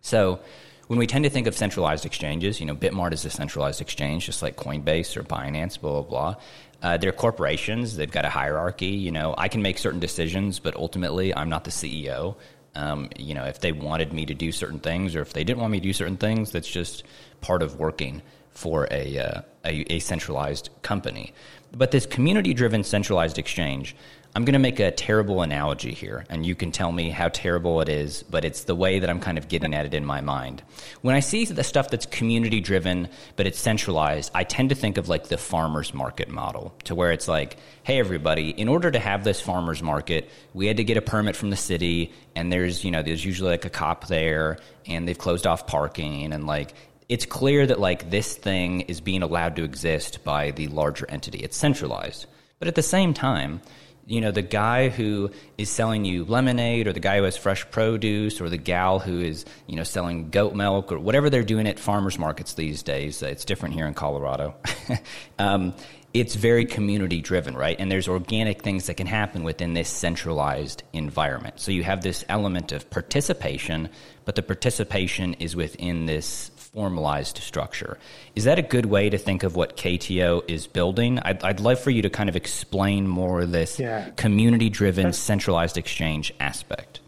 So 0.03 0.41
when 0.87 0.99
we 0.99 1.07
tend 1.07 1.25
to 1.25 1.31
think 1.31 1.47
of 1.47 1.57
centralized 1.57 2.05
exchanges, 2.05 2.61
you 2.61 2.67
know, 2.67 2.77
Bitmart 2.77 3.15
is 3.15 3.25
a 3.25 3.31
centralized 3.31 3.81
exchange, 3.81 4.27
just 4.27 4.43
like 4.43 4.57
Coinbase 4.57 5.17
or 5.17 5.23
Binance, 5.23 5.81
blah 5.81 6.03
blah 6.03 6.03
blah. 6.03 6.35
Uh, 6.83 6.99
they're 6.99 7.13
corporations; 7.13 7.97
they've 7.97 8.11
got 8.11 8.27
a 8.27 8.31
hierarchy. 8.31 8.89
You 8.89 9.13
know, 9.13 9.35
I 9.39 9.49
can 9.49 9.63
make 9.63 9.79
certain 9.79 10.01
decisions, 10.01 10.59
but 10.59 10.77
ultimately, 10.77 11.35
I'm 11.35 11.49
not 11.49 11.65
the 11.65 11.71
CEO. 11.71 12.37
Um, 12.75 13.09
you 13.17 13.35
know, 13.35 13.45
if 13.45 13.61
they 13.61 13.73
wanted 13.73 14.13
me 14.13 14.27
to 14.27 14.35
do 14.35 14.53
certain 14.53 14.81
things, 14.81 15.17
or 15.17 15.23
if 15.23 15.33
they 15.33 15.45
didn't 15.45 15.61
want 15.61 15.71
me 15.71 15.81
to 15.81 15.85
do 15.85 15.93
certain 15.95 16.19
things, 16.19 16.51
that's 16.51 16.69
just 16.69 17.05
part 17.41 17.63
of 17.63 17.79
working 17.79 18.21
for 18.55 18.89
a, 18.91 19.19
uh, 19.19 19.41
a, 19.65 19.95
a 19.95 19.99
centralized 19.99 20.71
company. 20.83 21.35
But 21.73 21.91
this 21.91 22.07
community 22.07 22.55
driven 22.55 22.85
centralized 22.85 23.39
exchange, 23.39 23.97
I'm 24.37 24.45
going 24.45 24.55
to 24.55 24.59
make 24.59 24.81
a 24.81 24.91
terrible 24.91 25.43
analogy 25.43 25.93
here, 25.93 26.25
and 26.29 26.45
you 26.45 26.57
can 26.57 26.73
tell 26.73 26.91
me 26.91 27.11
how 27.11 27.29
terrible 27.29 27.81
it 27.81 27.89
is, 27.89 28.25
but 28.25 28.45
it's 28.45 28.65
the 28.65 28.75
way 28.75 28.99
that 28.99 29.09
I'm 29.09 29.21
kind 29.21 29.39
of 29.39 29.47
getting 29.47 29.73
at 29.73 29.87
it 29.87 29.95
in 29.95 30.05
my 30.05 30.21
mind. 30.21 30.63
When 31.03 31.15
I 31.15 31.21
see 31.21 31.45
the 31.45 31.63
stuff 31.63 31.89
that's 31.89 32.07
community 32.07 32.61
driven, 32.61 33.09
but 33.37 33.47
it's 33.47 33.61
centralized, 33.61 34.33
I 34.35 34.43
tend 34.43 34.71
to 34.71 34.75
think 34.75 34.99
of 34.99 35.09
like 35.09 35.29
the 35.29 35.39
farmer's 35.39 35.95
market 35.95 36.29
model, 36.29 36.75
to 36.85 36.97
where 36.97 37.13
it's 37.13 37.29
like, 37.29 37.59
hey, 37.85 38.01
everybody, 38.01 38.51
in 38.51 38.67
order 38.67 38.91
to 38.91 38.99
have 38.99 39.23
this 39.23 39.41
farmer's 39.41 39.85
market, 39.85 40.29
we 40.53 40.67
had 40.67 40.79
to 40.79 40.85
get 40.85 40.97
a 40.97 41.03
permit 41.03 41.37
from 41.37 41.51
the 41.51 41.57
city, 41.57 42.13
and 42.35 42.53
there's, 42.53 42.83
you 42.83 42.91
know, 42.91 43.03
there's 43.05 43.25
usually 43.25 43.51
like 43.51 43.65
a 43.65 43.71
cop 43.71 44.09
there, 44.09 44.59
and 44.87 45.07
they've 45.07 45.19
closed 45.19 45.47
off 45.47 45.69
parking, 45.69 46.33
and 46.33 46.45
like, 46.45 46.75
it's 47.09 47.27
clear 47.27 47.67
that 47.67 47.81
like 47.81 48.11
this 48.11 48.35
thing 48.35 48.83
is 48.83 49.01
being 49.01 49.23
allowed 49.23 49.57
to 49.57 49.65
exist 49.65 50.25
by 50.25 50.51
the 50.51 50.69
larger 50.69 51.07
entity. 51.09 51.39
It's 51.39 51.57
centralized. 51.57 52.27
But 52.59 52.69
at 52.69 52.75
the 52.75 52.83
same 52.83 53.15
time, 53.15 53.61
you 54.07 54.21
know, 54.21 54.31
the 54.31 54.43
guy 54.43 54.89
who 54.91 55.31
is 55.57 55.71
selling 55.71 56.05
you 56.05 56.25
lemonade 56.25 56.87
or 56.87 56.93
the 56.93 57.01
guy 57.01 57.19
who 57.19 57.25
has 57.25 57.37
fresh 57.37 57.69
produce 57.71 58.41
or 58.41 58.49
the 58.49 58.59
gal 58.59 58.99
who 58.99 59.21
is, 59.21 59.45
you 59.67 59.77
know, 59.77 59.83
selling 59.83 60.31
goat 60.31 60.55
milk 60.55 60.93
or 60.93 60.99
whatever 60.99 61.31
they're 61.31 61.43
doing 61.43 61.67
at 61.67 61.79
farmers 61.79 62.19
markets 62.19 62.55
these 62.55 62.83
days. 62.83 63.23
It's 63.23 63.45
different 63.45 63.75
here 63.75 63.87
in 63.87 63.95
Colorado. 63.95 64.55
um, 65.39 65.75
it's 66.13 66.37
very 66.37 66.65
community 66.65 67.21
driven, 67.21 67.57
right? 67.57 67.77
And 67.79 67.91
there's 67.91 68.07
organic 68.07 68.63
things 68.63 68.87
that 68.87 68.95
can 68.95 69.09
happen 69.09 69.43
within 69.43 69.75
this 69.75 69.89
centralized 69.89 70.85
environment. 70.93 71.59
So 71.59 71.73
you 71.73 71.83
have 71.83 72.03
this 72.03 72.25
element 72.29 72.71
of 72.71 72.89
participation, 72.89 73.89
but 74.25 74.37
the 74.37 74.43
participation 74.43 75.35
is 75.35 75.57
within 75.57 76.07
this 76.07 76.53
formalized 76.75 77.39
structure. 77.39 77.97
Is 78.35 78.45
that 78.45 78.59
a 78.59 78.63
good 78.63 78.87
way 78.87 79.09
to 79.09 79.17
think 79.17 79.45
of 79.45 79.55
what 79.55 79.77
KTO 79.77 80.43
is 80.51 80.67
building? 80.67 81.21
I'd, 81.21 81.43
I'd 81.45 81.61
love 81.61 81.79
for 81.79 81.91
you 81.91 82.03
to 82.03 82.11
kind 82.11 82.29
of 82.29 82.35
explain 82.35 83.07
more 83.07 83.43
of 83.43 83.53
this 83.53 83.79
yeah. 83.79 84.11
community 84.17 84.69
driven, 84.69 85.13
centralized 85.13 85.79
exchange 85.79 86.35
aspect. 86.41 87.01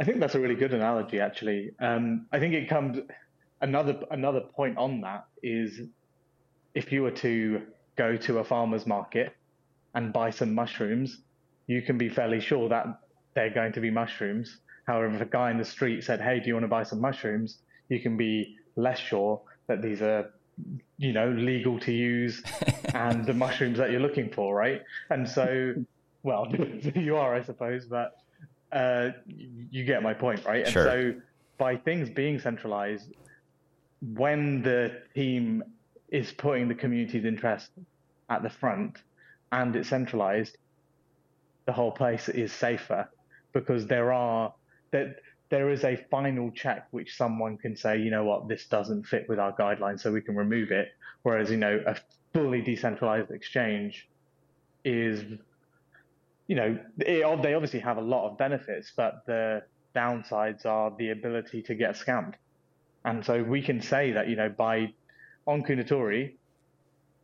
I 0.00 0.04
think 0.04 0.18
that's 0.18 0.34
a 0.34 0.40
really 0.40 0.56
good 0.56 0.74
analogy, 0.74 1.20
actually. 1.20 1.70
Um, 1.78 2.26
I 2.32 2.40
think 2.40 2.54
it 2.54 2.68
comes 2.68 2.98
another 3.60 4.00
another 4.10 4.40
point 4.40 4.76
on 4.76 5.00
that 5.02 5.26
is 5.42 5.80
if 6.74 6.90
you 6.90 7.02
were 7.02 7.12
to 7.12 7.62
go 7.94 8.16
to 8.16 8.38
a 8.38 8.44
farmer's 8.44 8.86
market 8.86 9.36
and 9.94 10.12
buy 10.12 10.30
some 10.30 10.52
mushrooms, 10.54 11.18
you 11.68 11.82
can 11.82 11.98
be 11.98 12.08
fairly 12.08 12.40
sure 12.40 12.68
that 12.70 12.86
they're 13.34 13.54
going 13.54 13.72
to 13.74 13.80
be 13.80 13.90
mushrooms. 13.90 14.58
However, 14.88 15.14
if 15.14 15.20
a 15.20 15.26
guy 15.26 15.52
in 15.52 15.58
the 15.58 15.64
street 15.64 16.02
said, 16.02 16.20
Hey, 16.20 16.40
do 16.40 16.48
you 16.48 16.54
want 16.54 16.64
to 16.64 16.68
buy 16.68 16.82
some 16.82 17.00
mushrooms? 17.00 17.58
You 17.88 18.00
can 18.00 18.16
be 18.16 18.56
less 18.76 18.98
sure 18.98 19.40
that 19.66 19.82
these 19.82 20.02
are 20.02 20.32
you 20.98 21.12
know 21.12 21.30
legal 21.30 21.78
to 21.80 21.92
use 21.92 22.42
and 22.94 23.24
the 23.26 23.34
mushrooms 23.34 23.78
that 23.78 23.90
you're 23.90 24.00
looking 24.00 24.30
for 24.30 24.54
right 24.54 24.82
and 25.10 25.28
so 25.28 25.74
well 26.22 26.46
you 26.94 27.16
are 27.16 27.34
i 27.34 27.42
suppose 27.42 27.86
but 27.86 28.18
uh, 28.72 29.10
you 29.26 29.84
get 29.84 30.02
my 30.02 30.14
point 30.14 30.42
right 30.46 30.66
sure. 30.66 30.86
and 30.86 31.14
so 31.14 31.20
by 31.58 31.76
things 31.76 32.08
being 32.08 32.38
centralized 32.38 33.12
when 34.14 34.62
the 34.62 35.02
team 35.14 35.62
is 36.08 36.32
putting 36.32 36.68
the 36.68 36.74
community's 36.74 37.26
interest 37.26 37.70
at 38.30 38.42
the 38.42 38.48
front 38.48 38.96
and 39.52 39.76
it's 39.76 39.90
centralized 39.90 40.56
the 41.66 41.72
whole 41.72 41.92
place 41.92 42.28
is 42.28 42.52
safer 42.52 43.06
because 43.52 43.86
there 43.86 44.12
are 44.12 44.52
that 44.90 45.16
there 45.52 45.68
is 45.68 45.84
a 45.84 45.96
final 46.10 46.50
check 46.50 46.88
which 46.92 47.14
someone 47.14 47.58
can 47.58 47.76
say, 47.76 47.98
you 47.98 48.10
know 48.10 48.24
what, 48.24 48.48
this 48.48 48.64
doesn't 48.64 49.02
fit 49.02 49.28
with 49.28 49.38
our 49.38 49.52
guidelines, 49.54 50.00
so 50.00 50.10
we 50.10 50.22
can 50.22 50.34
remove 50.34 50.70
it. 50.70 50.88
Whereas, 51.24 51.50
you 51.50 51.58
know, 51.58 51.78
a 51.86 51.94
fully 52.32 52.62
decentralized 52.62 53.30
exchange 53.30 54.08
is, 54.82 55.22
you 56.46 56.56
know, 56.56 56.78
it, 57.00 57.42
they 57.42 57.52
obviously 57.52 57.80
have 57.80 57.98
a 57.98 58.00
lot 58.00 58.30
of 58.30 58.38
benefits, 58.38 58.92
but 58.96 59.26
the 59.26 59.62
downsides 59.94 60.64
are 60.64 60.90
the 60.96 61.10
ability 61.10 61.60
to 61.64 61.74
get 61.74 61.96
scammed. 61.96 62.32
And 63.04 63.22
so 63.22 63.42
we 63.42 63.60
can 63.60 63.82
say 63.82 64.12
that, 64.12 64.28
you 64.28 64.36
know, 64.36 64.48
by 64.48 64.94
on 65.46 65.64
Kounotori, 65.64 66.32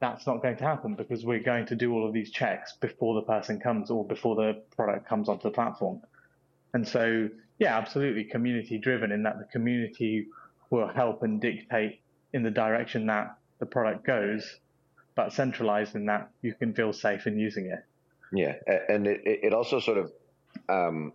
that's 0.01 0.27
not 0.27 0.43
going 0.43 0.59
to 0.59 0.65
happen 0.65 0.97
because 0.97 1.25
we're 1.25 1.43
going 1.43 1.65
to 1.65 1.77
do 1.77 1.95
all 1.95 2.07
of 2.07 2.13
these 2.13 2.31
checks 2.31 2.75
before 2.75 3.15
the 3.15 3.23
person 3.23 3.59
comes 3.59 3.91
or 3.91 4.05
before 4.05 4.37
the 4.37 4.61
product 4.77 5.09
comes 5.09 5.31
onto 5.31 5.45
the 5.45 5.51
platform. 5.51 6.03
And 6.75 6.87
so 6.87 7.31
yeah, 7.59 7.77
absolutely 7.77 8.25
community 8.25 8.79
driven 8.79 9.13
in 9.13 9.25
that 9.25 9.39
the 9.39 9.45
community 9.45 10.27
will 10.71 10.89
help 10.89 11.23
and 11.23 11.41
dictate 11.41 12.01
in 12.33 12.43
the 12.43 12.51
direction 12.51 13.07
that 13.07 13.37
the 13.59 13.67
product 13.67 14.07
goes, 14.07 14.61
but 15.15 15.33
centralized 15.33 15.95
in 15.95 16.07
that 16.07 16.31
you 16.43 16.55
can 16.55 16.73
feel 16.75 16.93
safe 16.93 17.27
in 17.27 17.39
using 17.39 17.67
it. 17.67 17.85
Yeah, 18.33 18.55
and 18.89 19.07
it, 19.07 19.21
it 19.25 19.55
also 19.55 19.81
sort 19.81 19.99
of 19.99 20.13
um, 20.69 21.13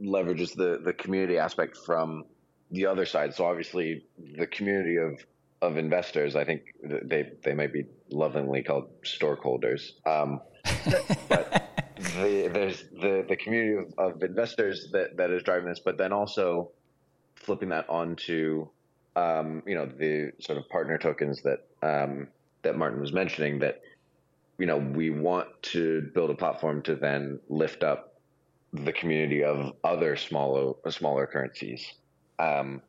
leverages 0.00 0.54
the 0.54 0.80
the 0.82 0.92
community 0.92 1.38
aspect 1.38 1.76
from 1.76 2.24
the 2.70 2.86
other 2.86 3.06
side. 3.06 3.34
So 3.34 3.44
obviously, 3.44 4.04
the 4.36 4.46
community 4.46 4.96
of 4.96 5.20
of 5.60 5.76
investors, 5.76 6.36
I 6.36 6.44
think 6.44 6.62
they 6.82 7.32
they 7.42 7.54
might 7.54 7.72
be 7.72 7.84
lovingly 8.10 8.62
called 8.62 9.02
storkholders. 9.02 9.90
Um, 10.06 10.40
but 11.28 11.59
the, 12.00 12.50
there's 12.52 12.84
the, 12.92 13.24
the 13.28 13.36
community 13.36 13.92
of, 13.98 14.14
of, 14.14 14.22
investors 14.22 14.88
that, 14.92 15.16
that 15.16 15.30
is 15.30 15.42
driving 15.42 15.68
this, 15.68 15.80
but 15.80 15.98
then 15.98 16.12
also 16.12 16.70
flipping 17.34 17.68
that 17.70 17.88
onto, 17.88 18.68
um, 19.16 19.62
you 19.66 19.74
know, 19.74 19.86
the 19.86 20.32
sort 20.40 20.58
of 20.58 20.68
partner 20.68 20.98
tokens 20.98 21.42
that, 21.42 21.66
um, 21.82 22.28
that 22.62 22.76
Martin 22.76 23.00
was 23.00 23.12
mentioning 23.12 23.58
that, 23.60 23.82
you 24.58 24.66
know, 24.66 24.78
we 24.78 25.10
want 25.10 25.48
to 25.62 26.10
build 26.14 26.30
a 26.30 26.34
platform 26.34 26.82
to 26.82 26.94
then 26.94 27.40
lift 27.48 27.82
up 27.82 28.14
the 28.72 28.92
community 28.92 29.42
of 29.42 29.72
other 29.84 30.16
smaller, 30.16 30.74
smaller 30.90 31.26
currencies, 31.26 31.92
um, 32.38 32.80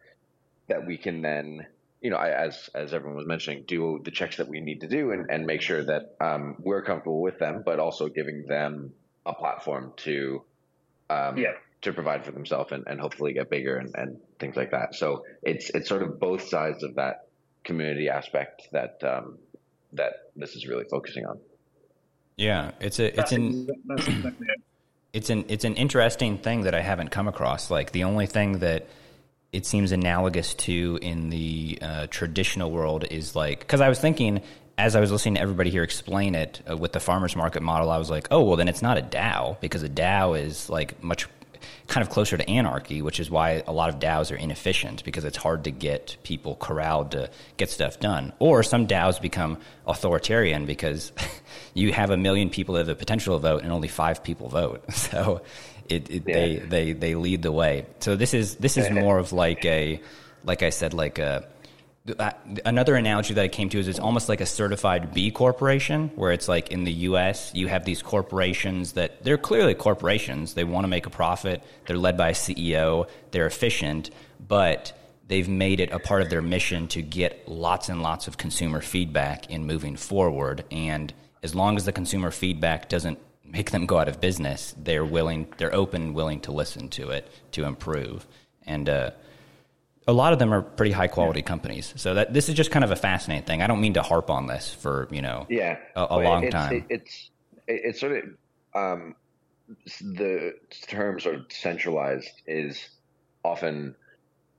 that 0.68 0.86
we 0.86 0.98
can 0.98 1.22
then, 1.22 1.66
you 2.02 2.10
know, 2.10 2.18
as 2.18 2.70
as 2.74 2.94
everyone 2.94 3.18
was 3.18 3.28
mentioning, 3.28 3.64
do 3.68 4.00
the 4.04 4.12
checks 4.12 4.38
that 4.38 4.48
we 4.48 4.62
need 4.62 4.82
to 4.82 4.88
do 4.88 5.12
and, 5.12 5.30
and 5.30 5.46
make 5.46 5.62
sure 5.62 5.84
that 5.84 6.16
um, 6.22 6.56
we're 6.60 6.82
comfortable 6.84 7.22
with 7.22 7.40
them, 7.40 7.64
but 7.66 7.80
also 7.80 8.08
giving 8.08 8.46
them 8.48 8.94
a 9.26 9.34
platform 9.34 9.94
to 9.98 10.44
um, 11.10 11.38
yeah. 11.38 11.54
to 11.82 11.94
provide 11.94 12.26
for 12.26 12.32
themselves 12.32 12.72
and, 12.72 12.86
and 12.88 13.00
hopefully 13.00 13.34
get 13.34 13.50
bigger 13.50 13.78
and, 13.78 13.94
and 13.96 14.20
things 14.40 14.56
like 14.56 14.72
that. 14.72 14.96
So 14.96 15.26
it's 15.44 15.70
it's 15.72 15.90
sort 15.90 16.04
of 16.04 16.20
both 16.20 16.48
sides 16.48 16.84
of 16.84 16.96
that 16.96 17.28
community 17.64 18.10
aspect 18.10 18.68
that 18.72 19.00
um, 19.04 19.38
that 19.94 20.14
this 20.36 20.56
is 20.56 20.68
really 20.68 20.86
focusing 20.86 21.26
on. 21.26 21.40
Yeah, 22.38 22.72
it's 22.80 23.00
a 23.00 23.20
it's 23.20 23.32
an 23.32 23.70
it's 25.14 25.30
an 25.30 25.46
it's 25.48 25.66
an 25.66 25.76
interesting 25.76 26.38
thing 26.38 26.62
that 26.62 26.74
I 26.74 26.82
haven't 26.82 27.10
come 27.10 27.28
across. 27.28 27.70
Like 27.70 27.92
the 27.92 28.06
only 28.06 28.26
thing 28.26 28.60
that 28.60 28.88
it 29.52 29.66
seems 29.66 29.92
analogous 29.92 30.54
to 30.54 30.98
in 31.02 31.30
the 31.30 31.78
uh, 31.82 32.08
traditional 32.10 32.72
world 32.72 33.06
is 33.12 33.36
like 33.36 33.60
because 33.60 33.82
I 33.82 33.90
was 33.90 34.00
thinking 34.00 34.42
as 34.82 34.96
I 34.96 35.00
was 35.00 35.12
listening 35.12 35.36
to 35.36 35.42
everybody 35.42 35.70
here 35.70 35.84
explain 35.84 36.34
it 36.34 36.62
uh, 36.70 36.76
with 36.76 36.92
the 36.92 37.00
farmers 37.00 37.36
market 37.36 37.62
model, 37.62 37.92
I 37.92 38.00
was 38.00 38.10
like, 38.10 38.28
oh 38.32 38.42
well, 38.42 38.56
then 38.56 38.68
it's 38.68 38.82
not 38.82 38.98
a 38.98 39.02
DAO 39.02 39.60
because 39.60 39.84
a 39.84 39.90
DAO 39.90 40.40
is 40.40 40.70
like 40.70 41.02
much 41.04 41.28
kind 41.88 42.02
of 42.02 42.10
closer 42.10 42.36
to 42.36 42.50
anarchy, 42.50 43.04
which 43.04 43.20
is 43.20 43.30
why 43.30 43.62
a 43.68 43.72
lot 43.72 43.90
of 43.90 44.00
DAOs 44.00 44.32
are 44.32 44.36
inefficient 44.36 45.04
because 45.04 45.24
it's 45.24 45.38
hard 45.38 45.66
to 45.66 45.72
get 45.72 46.18
people 46.24 46.56
corralled 46.56 47.12
to 47.12 47.30
get 47.58 47.70
stuff 47.70 48.00
done. 48.00 48.34
Or 48.40 48.64
some 48.64 48.88
DAOs 48.88 49.22
become 49.22 49.60
authoritarian 49.86 50.66
because 50.66 51.12
you 51.76 51.94
have 51.94 52.10
a 52.10 52.18
million 52.18 52.50
people 52.50 52.74
that 52.74 52.80
have 52.80 52.88
the 52.88 52.96
potential 52.96 53.36
to 53.38 53.42
vote 53.42 53.62
and 53.62 53.72
only 53.72 53.88
five 53.88 54.24
people 54.24 54.50
vote. 54.50 54.84
So 55.12 55.42
it, 55.90 56.10
it, 56.10 56.24
yeah. 56.26 56.34
they, 56.34 56.56
they, 56.56 56.94
they 56.94 57.16
lead 57.16 57.42
the 57.42 57.52
way. 57.52 57.86
So 58.00 58.16
this 58.16 58.34
is, 58.34 58.56
this 58.56 58.78
is 58.78 58.90
more 58.90 59.18
of 59.18 59.34
like 59.34 59.66
a, 59.66 60.00
like 60.46 60.64
I 60.64 60.70
said, 60.70 60.94
like 60.94 61.20
a, 61.20 61.44
another 62.66 62.96
analogy 62.96 63.34
that 63.36 63.44
I 63.44 63.48
came 63.48 63.70
to 63.70 63.80
is 63.80 63.88
it's 63.88 64.00
almost 64.00 64.28
like 64.28 64.42
a 64.42 64.46
certified 64.46 65.14
B 65.14 65.30
corporation, 65.30 66.10
where 66.16 66.32
it's 66.32 66.48
like 66.48 66.72
in 66.72 66.84
the 66.84 66.92
U.S. 66.92 67.52
you 67.54 67.68
have 67.68 67.86
these 67.86 68.02
corporations 68.02 68.94
that 68.94 69.24
they're 69.24 69.38
clearly 69.38 69.76
corporations. 69.76 70.54
They 70.56 70.64
want 70.64 70.84
to 70.84 70.88
make 70.88 71.06
a 71.06 71.12
profit. 71.12 71.64
They're 71.86 71.98
led 71.98 72.18
by 72.18 72.30
a 72.30 72.34
CEO. 72.34 73.08
They're 73.30 73.46
efficient, 73.46 74.10
but 74.48 74.94
they've 75.28 75.48
made 75.48 75.80
it 75.80 75.92
a 75.92 76.00
part 76.00 76.22
of 76.22 76.30
their 76.30 76.42
mission 76.42 76.88
to 76.90 77.02
get 77.02 77.48
lots 77.48 77.88
and 77.90 78.02
lots 78.02 78.28
of 78.28 78.38
consumer 78.38 78.82
feedback 78.82 79.50
in 79.50 79.66
moving 79.66 79.96
forward. 79.96 80.66
And 80.72 81.14
as 81.44 81.54
long 81.54 81.78
as 81.78 81.86
the 81.86 81.92
consumer 81.92 82.32
feedback 82.32 82.90
doesn't 82.90 83.20
make 83.46 83.72
them 83.72 83.86
go 83.86 84.00
out 84.00 84.08
of 84.08 84.20
business, 84.20 84.74
they're 84.78 85.06
willing, 85.06 85.48
they're 85.58 85.74
open, 85.74 86.14
willing 86.14 86.40
to 86.42 86.52
listen 86.52 86.90
to 86.90 87.12
it 87.12 87.30
to 87.52 87.66
improve. 87.66 88.26
And 88.66 88.90
uh, 88.90 89.12
a 90.08 90.14
lot 90.14 90.34
of 90.34 90.40
them 90.40 90.54
are 90.54 90.62
pretty 90.62 90.92
high 90.92 91.08
quality 91.08 91.40
yeah. 91.40 91.46
companies. 91.46 91.94
So 91.96 92.14
that 92.16 92.34
this 92.34 92.50
is 92.50 92.56
just 92.56 92.72
kind 92.72 92.84
of 92.84 92.92
a 92.92 92.96
fascinating 92.96 93.46
thing. 93.46 93.62
I 93.62 93.68
don't 93.68 93.82
mean 93.82 93.94
to 93.94 94.02
harp 94.02 94.30
on 94.30 94.48
this 94.48 94.74
for 94.74 95.08
you 95.12 95.22
know 95.22 95.46
yeah 95.50 95.78
a, 95.96 96.08
a 96.10 96.20
long 96.20 96.44
it's, 96.44 96.54
time. 96.54 96.74
It, 96.74 96.86
it's 96.90 97.30
it's 97.68 98.00
sort 98.00 98.18
of 98.18 98.24
um, 98.74 99.16
the 100.00 100.54
term 100.88 101.20
sort 101.20 101.36
of 101.36 101.46
centralized 101.50 102.42
is 102.46 102.90
often 103.44 103.96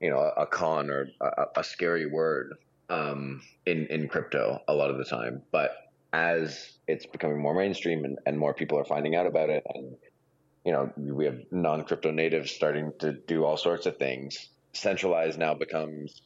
you 0.01 0.11
know 0.11 0.19
a, 0.19 0.43
a 0.43 0.47
con 0.47 0.91
or 0.91 1.09
a, 1.21 1.45
a 1.57 1.65
scary 1.65 2.07
word 2.07 2.55
um, 2.89 3.43
in 3.67 3.87
in 3.87 4.09
crypto 4.09 4.61
a 4.69 4.75
lot 4.75 4.91
of 4.91 4.99
the 4.99 5.05
time, 5.05 5.43
but 5.51 5.73
as 6.13 6.73
it's 6.87 7.07
becoming 7.07 7.41
more 7.41 7.55
mainstream 7.55 8.05
and, 8.05 8.19
and 8.27 8.39
more 8.39 8.53
people 8.53 8.79
are 8.79 8.85
finding 8.85 9.15
out 9.17 9.27
about 9.27 9.49
it 9.49 9.65
and 9.75 9.97
you 10.65 10.73
know 10.73 10.93
we 10.97 11.25
have 11.25 11.41
non 11.51 11.85
crypto 11.85 12.11
natives 12.11 12.51
starting 12.51 12.93
to 12.99 13.13
do 13.13 13.45
all 13.45 13.57
sorts 13.57 13.87
of 13.87 13.97
things 13.97 14.49
centralized 14.73 15.39
now 15.39 15.55
becomes 15.55 16.23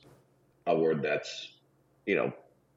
a 0.67 0.77
word 0.77 1.03
that's 1.03 1.49
you 2.05 2.17
know 2.17 2.33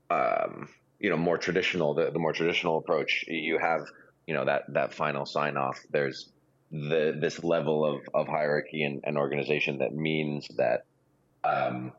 um, 0.09 0.69
you 0.99 1.09
know 1.09 1.17
more 1.17 1.37
traditional 1.37 1.93
the, 1.93 2.11
the 2.11 2.19
more 2.19 2.33
traditional 2.33 2.77
approach. 2.77 3.25
You 3.27 3.57
have 3.59 3.81
you 4.27 4.33
know 4.33 4.45
that 4.45 4.63
that 4.73 4.93
final 4.93 5.25
sign 5.25 5.57
off. 5.57 5.79
There's 5.89 6.29
the 6.71 7.17
this 7.19 7.43
level 7.43 7.85
of, 7.85 8.01
of 8.13 8.27
hierarchy 8.27 8.83
and, 8.83 9.01
and 9.03 9.17
organization 9.17 9.79
that 9.79 9.93
means 9.93 10.47
that 10.57 10.85
um, 11.43 11.91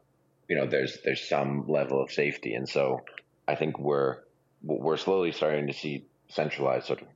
you 0.48 0.56
know 0.56 0.66
there's 0.66 0.98
there's 1.04 1.28
some 1.28 1.68
level 1.68 2.02
of 2.02 2.10
safety. 2.12 2.54
And 2.54 2.68
so 2.68 3.00
I 3.48 3.54
think 3.54 3.78
we're 3.78 4.18
we're 4.62 4.96
slowly 4.96 5.32
starting 5.32 5.66
to 5.66 5.72
see 5.72 6.04
centralized 6.28 6.86
sort 6.86 7.02
of 7.02 7.08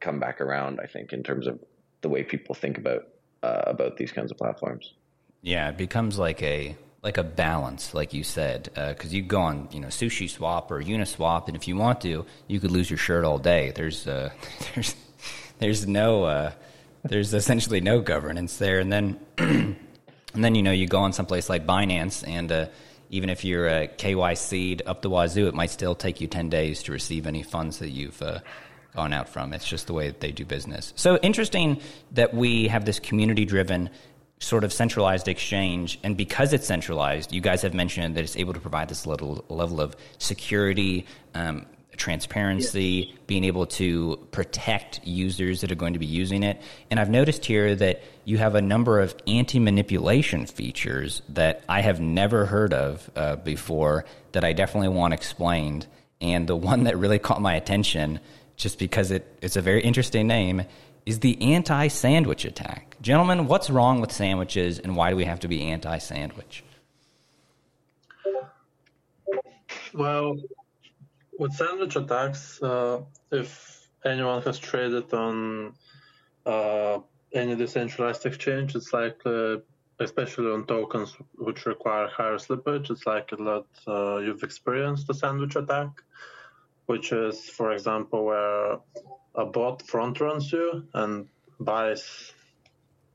come 0.00 0.18
back 0.18 0.40
around 0.40 0.80
I 0.82 0.86
think 0.86 1.12
in 1.12 1.22
terms 1.22 1.46
of 1.46 1.60
the 2.00 2.08
way 2.08 2.22
people 2.22 2.54
think 2.54 2.78
about 2.78 3.08
uh, 3.42 3.62
about 3.66 3.96
these 3.96 4.12
kinds 4.12 4.30
of 4.30 4.38
platforms. 4.38 4.94
Yeah, 5.42 5.68
it 5.70 5.76
becomes 5.76 6.18
like 6.18 6.40
a 6.42 6.76
like 7.02 7.18
a 7.18 7.24
balance, 7.24 7.94
like 7.94 8.14
you 8.14 8.22
said, 8.22 8.70
because 8.74 9.12
uh, 9.12 9.16
you 9.16 9.22
go 9.22 9.40
on, 9.40 9.68
you 9.72 9.80
know, 9.80 9.88
Sushi 9.88 10.30
Swap 10.30 10.70
or 10.70 10.80
Uniswap, 10.80 11.48
and 11.48 11.56
if 11.56 11.66
you 11.66 11.76
want 11.76 12.00
to, 12.02 12.24
you 12.46 12.60
could 12.60 12.70
lose 12.70 12.88
your 12.88 12.96
shirt 12.96 13.24
all 13.24 13.38
day. 13.38 13.72
There's 13.74 14.06
uh, 14.06 14.30
there's 14.74 14.94
there's 15.58 15.86
no 15.86 16.24
uh, 16.24 16.52
there's 17.02 17.34
essentially 17.34 17.80
no 17.80 18.00
governance 18.00 18.56
there, 18.58 18.78
and 18.78 18.92
then 18.92 19.18
and 19.38 19.76
then 20.32 20.54
you 20.54 20.62
know 20.62 20.70
you 20.70 20.86
go 20.86 21.00
on 21.00 21.12
someplace 21.12 21.50
like 21.50 21.66
Binance, 21.66 22.26
and 22.26 22.52
uh, 22.52 22.66
even 23.10 23.28
if 23.28 23.44
you're 23.44 23.66
a 23.66 23.88
KYC'd 23.88 24.82
up 24.86 25.02
the 25.02 25.10
wazoo, 25.10 25.48
it 25.48 25.54
might 25.54 25.70
still 25.70 25.96
take 25.96 26.20
you 26.20 26.28
ten 26.28 26.48
days 26.50 26.84
to 26.84 26.92
receive 26.92 27.26
any 27.26 27.42
funds 27.42 27.80
that 27.80 27.90
you've 27.90 28.22
uh, 28.22 28.38
gone 28.94 29.12
out 29.12 29.28
from. 29.28 29.52
It's 29.52 29.68
just 29.68 29.88
the 29.88 29.92
way 29.92 30.06
that 30.06 30.20
they 30.20 30.30
do 30.30 30.44
business. 30.44 30.92
So 30.94 31.16
interesting 31.16 31.80
that 32.12 32.32
we 32.32 32.68
have 32.68 32.84
this 32.84 33.00
community 33.00 33.44
driven 33.44 33.90
sort 34.42 34.64
of 34.64 34.72
centralized 34.72 35.28
exchange. 35.28 35.98
And 36.02 36.16
because 36.16 36.52
it's 36.52 36.66
centralized, 36.66 37.32
you 37.32 37.40
guys 37.40 37.62
have 37.62 37.74
mentioned 37.74 38.16
that 38.16 38.24
it's 38.24 38.36
able 38.36 38.52
to 38.52 38.60
provide 38.60 38.88
this 38.88 39.06
little 39.06 39.44
level 39.48 39.80
of 39.80 39.96
security, 40.18 41.06
um, 41.34 41.66
transparency, 41.96 43.08
yeah. 43.10 43.16
being 43.26 43.44
able 43.44 43.66
to 43.66 44.18
protect 44.32 45.00
users 45.04 45.60
that 45.60 45.70
are 45.70 45.76
going 45.76 45.92
to 45.92 45.98
be 45.98 46.06
using 46.06 46.42
it. 46.42 46.60
And 46.90 46.98
I've 46.98 47.10
noticed 47.10 47.44
here 47.44 47.76
that 47.76 48.02
you 48.24 48.38
have 48.38 48.54
a 48.54 48.62
number 48.62 49.00
of 49.00 49.14
anti 49.26 49.60
manipulation 49.60 50.46
features 50.46 51.22
that 51.28 51.62
I 51.68 51.80
have 51.82 52.00
never 52.00 52.46
heard 52.46 52.74
of 52.74 53.08
uh, 53.14 53.36
before 53.36 54.04
that 54.32 54.44
I 54.44 54.52
definitely 54.54 54.88
want 54.88 55.14
explained. 55.14 55.86
And 56.20 56.48
the 56.48 56.56
one 56.70 56.84
that 56.84 56.98
really 56.98 57.20
caught 57.20 57.40
my 57.40 57.54
attention, 57.54 58.18
just 58.56 58.78
because 58.78 59.12
it, 59.12 59.38
it's 59.40 59.56
a 59.56 59.62
very 59.62 59.82
interesting 59.82 60.26
name, 60.26 60.62
is 61.06 61.20
the 61.20 61.40
anti 61.42 61.88
sandwich 61.88 62.44
attack. 62.44 62.96
Gentlemen, 63.00 63.46
what's 63.46 63.70
wrong 63.70 64.00
with 64.00 64.12
sandwiches 64.12 64.78
and 64.78 64.96
why 64.96 65.10
do 65.10 65.16
we 65.16 65.24
have 65.24 65.40
to 65.40 65.48
be 65.48 65.62
anti 65.62 65.98
sandwich? 65.98 66.64
Well, 69.92 70.36
with 71.38 71.52
sandwich 71.52 71.96
attacks, 71.96 72.62
uh, 72.62 73.02
if 73.30 73.88
anyone 74.04 74.42
has 74.42 74.58
traded 74.58 75.12
on 75.12 75.74
uh, 76.46 76.98
any 77.34 77.56
decentralized 77.56 78.24
exchange, 78.24 78.74
it's 78.74 78.92
likely, 78.92 79.60
especially 79.98 80.50
on 80.50 80.66
tokens 80.66 81.14
which 81.36 81.66
require 81.66 82.08
higher 82.08 82.38
slippage, 82.38 82.90
it's 82.90 83.06
likely 83.06 83.44
that 83.44 83.66
uh, 83.86 84.16
you've 84.18 84.42
experienced 84.42 85.10
a 85.10 85.14
sandwich 85.14 85.56
attack, 85.56 85.90
which 86.86 87.12
is, 87.12 87.48
for 87.50 87.72
example, 87.72 88.24
where 88.24 88.78
a 89.34 89.46
bot 89.46 89.82
front 89.82 90.20
runs 90.20 90.52
you 90.52 90.86
and 90.94 91.28
buys 91.58 92.32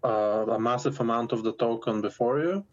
uh, 0.04 0.46
a 0.50 0.60
massive 0.60 1.00
amount 1.00 1.32
of 1.32 1.44
the 1.44 1.54
token 1.54 2.02
before 2.02 2.40
you. 2.40 2.66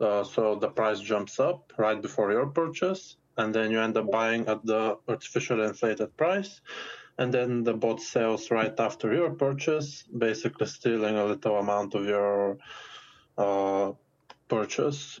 Uh, 0.00 0.24
so 0.24 0.54
the 0.54 0.68
price 0.68 1.00
jumps 1.00 1.38
up 1.38 1.72
right 1.76 2.00
before 2.00 2.32
your 2.32 2.46
purchase, 2.46 3.16
and 3.36 3.54
then 3.54 3.70
you 3.70 3.80
end 3.80 3.96
up 3.96 4.10
buying 4.10 4.46
at 4.48 4.64
the 4.64 4.96
artificially 5.08 5.64
inflated 5.64 6.16
price. 6.16 6.60
And 7.18 7.32
then 7.34 7.64
the 7.64 7.74
bot 7.74 8.00
sells 8.00 8.50
right 8.50 8.78
after 8.80 9.12
your 9.12 9.30
purchase, 9.30 10.04
basically 10.16 10.66
stealing 10.66 11.16
a 11.16 11.26
little 11.26 11.58
amount 11.58 11.94
of 11.94 12.06
your 12.06 12.56
uh, 13.36 13.92
purchase. 14.48 15.20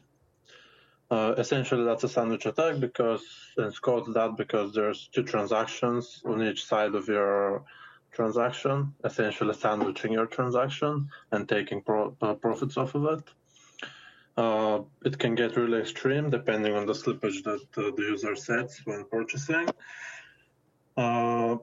Uh, 1.10 1.34
essentially, 1.38 1.84
that's 1.84 2.04
a 2.04 2.08
sandwich 2.08 2.46
attack 2.46 2.78
because 2.78 3.22
it's 3.56 3.80
called 3.80 4.14
that 4.14 4.36
because 4.36 4.72
there's 4.72 5.08
two 5.08 5.24
transactions 5.24 6.22
on 6.24 6.40
each 6.40 6.64
side 6.64 6.94
of 6.94 7.08
your 7.08 7.64
transaction, 8.12 8.94
essentially 9.04 9.54
sandwiching 9.54 10.12
your 10.12 10.26
transaction 10.26 11.08
and 11.32 11.48
taking 11.48 11.82
pro- 11.82 12.16
uh, 12.22 12.34
profits 12.34 12.76
off 12.76 12.94
of 12.94 13.04
it. 13.06 13.24
Uh, 14.36 14.80
it 15.04 15.18
can 15.18 15.34
get 15.34 15.56
really 15.56 15.80
extreme 15.80 16.30
depending 16.30 16.74
on 16.74 16.86
the 16.86 16.92
slippage 16.92 17.42
that 17.42 17.60
uh, 17.76 17.90
the 17.96 18.02
user 18.02 18.36
sets 18.36 18.80
when 18.86 19.04
purchasing. 19.04 19.68
Uh, 20.96 21.56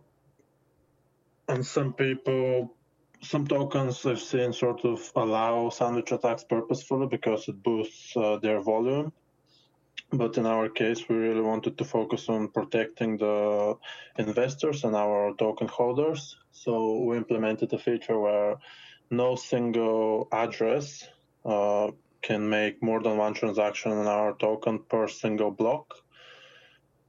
and 1.47 1.65
some 1.65 1.93
people 1.93 2.73
some 3.21 3.47
tokens 3.47 4.05
I've 4.05 4.19
seen 4.19 4.51
sort 4.53 4.83
of 4.85 5.11
allow 5.15 5.69
sandwich 5.69 6.11
attacks 6.11 6.43
purposefully 6.43 7.07
because 7.07 7.47
it 7.47 7.63
boosts 7.63 8.15
uh, 8.15 8.37
their 8.37 8.61
volume 8.61 9.11
but 10.11 10.37
in 10.37 10.45
our 10.45 10.69
case, 10.69 11.07
we 11.09 11.15
really 11.15 11.41
wanted 11.41 11.77
to 11.77 11.83
focus 11.83 12.29
on 12.29 12.47
protecting 12.47 13.17
the 13.17 13.75
investors 14.17 14.83
and 14.83 14.95
our 14.95 15.33
token 15.35 15.67
holders. 15.67 16.37
So 16.51 17.03
we 17.03 17.17
implemented 17.17 17.73
a 17.73 17.77
feature 17.77 18.19
where 18.19 18.57
no 19.09 19.35
single 19.35 20.27
address 20.31 21.07
uh, 21.45 21.91
can 22.21 22.49
make 22.49 22.81
more 22.81 23.01
than 23.01 23.17
one 23.17 23.33
transaction 23.33 23.91
on 23.91 24.07
our 24.07 24.33
token 24.37 24.79
per 24.79 25.07
single 25.07 25.51
block. 25.51 25.93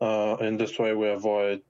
Uh, 0.00 0.36
in 0.40 0.56
this 0.56 0.78
way, 0.78 0.94
we 0.94 1.08
avoid 1.08 1.62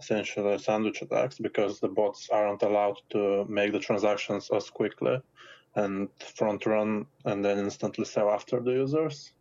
essentially 0.00 0.58
sandwich 0.58 1.00
attacks 1.02 1.38
because 1.38 1.78
the 1.78 1.88
bots 1.88 2.28
aren't 2.30 2.62
allowed 2.62 2.96
to 3.10 3.44
make 3.48 3.72
the 3.72 3.78
transactions 3.78 4.50
as 4.54 4.68
quickly 4.68 5.20
and 5.74 6.08
front 6.36 6.66
run 6.66 7.06
and 7.24 7.44
then 7.44 7.58
instantly 7.58 8.04
sell 8.04 8.28
after 8.30 8.60
the 8.60 8.72
users. 8.72 9.32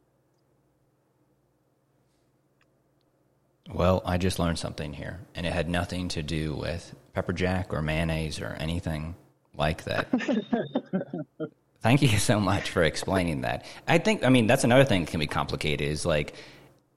Well, 3.70 4.02
I 4.06 4.18
just 4.18 4.40
learned 4.40 4.60
something 4.60 4.94
here, 4.94 5.20
and 5.36 5.46
it 5.46 5.54
had 5.54 5.70
nothing 5.70 6.08
to 6.10 6.24
do 6.24 6.56
with 6.56 6.96
pepper 7.14 7.34
jack 7.34 7.74
or 7.74 7.82
mayonnaise 7.82 8.40
or 8.40 8.56
anything 8.60 9.16
like 9.56 9.84
that. 9.84 10.08
Thank 11.82 12.02
you 12.02 12.20
so 12.20 12.40
much 12.40 12.70
for 12.70 12.84
explaining 12.84 13.42
that. 13.42 13.66
I 13.88 13.98
think, 13.98 14.24
I 14.24 14.30
mean, 14.30 14.48
that's 14.48 14.64
another 14.64 14.84
thing 14.84 15.02
that 15.02 15.12
can 15.12 15.20
be 15.20 15.28
complicated 15.28 15.88
is 15.88 16.06
like, 16.06 16.36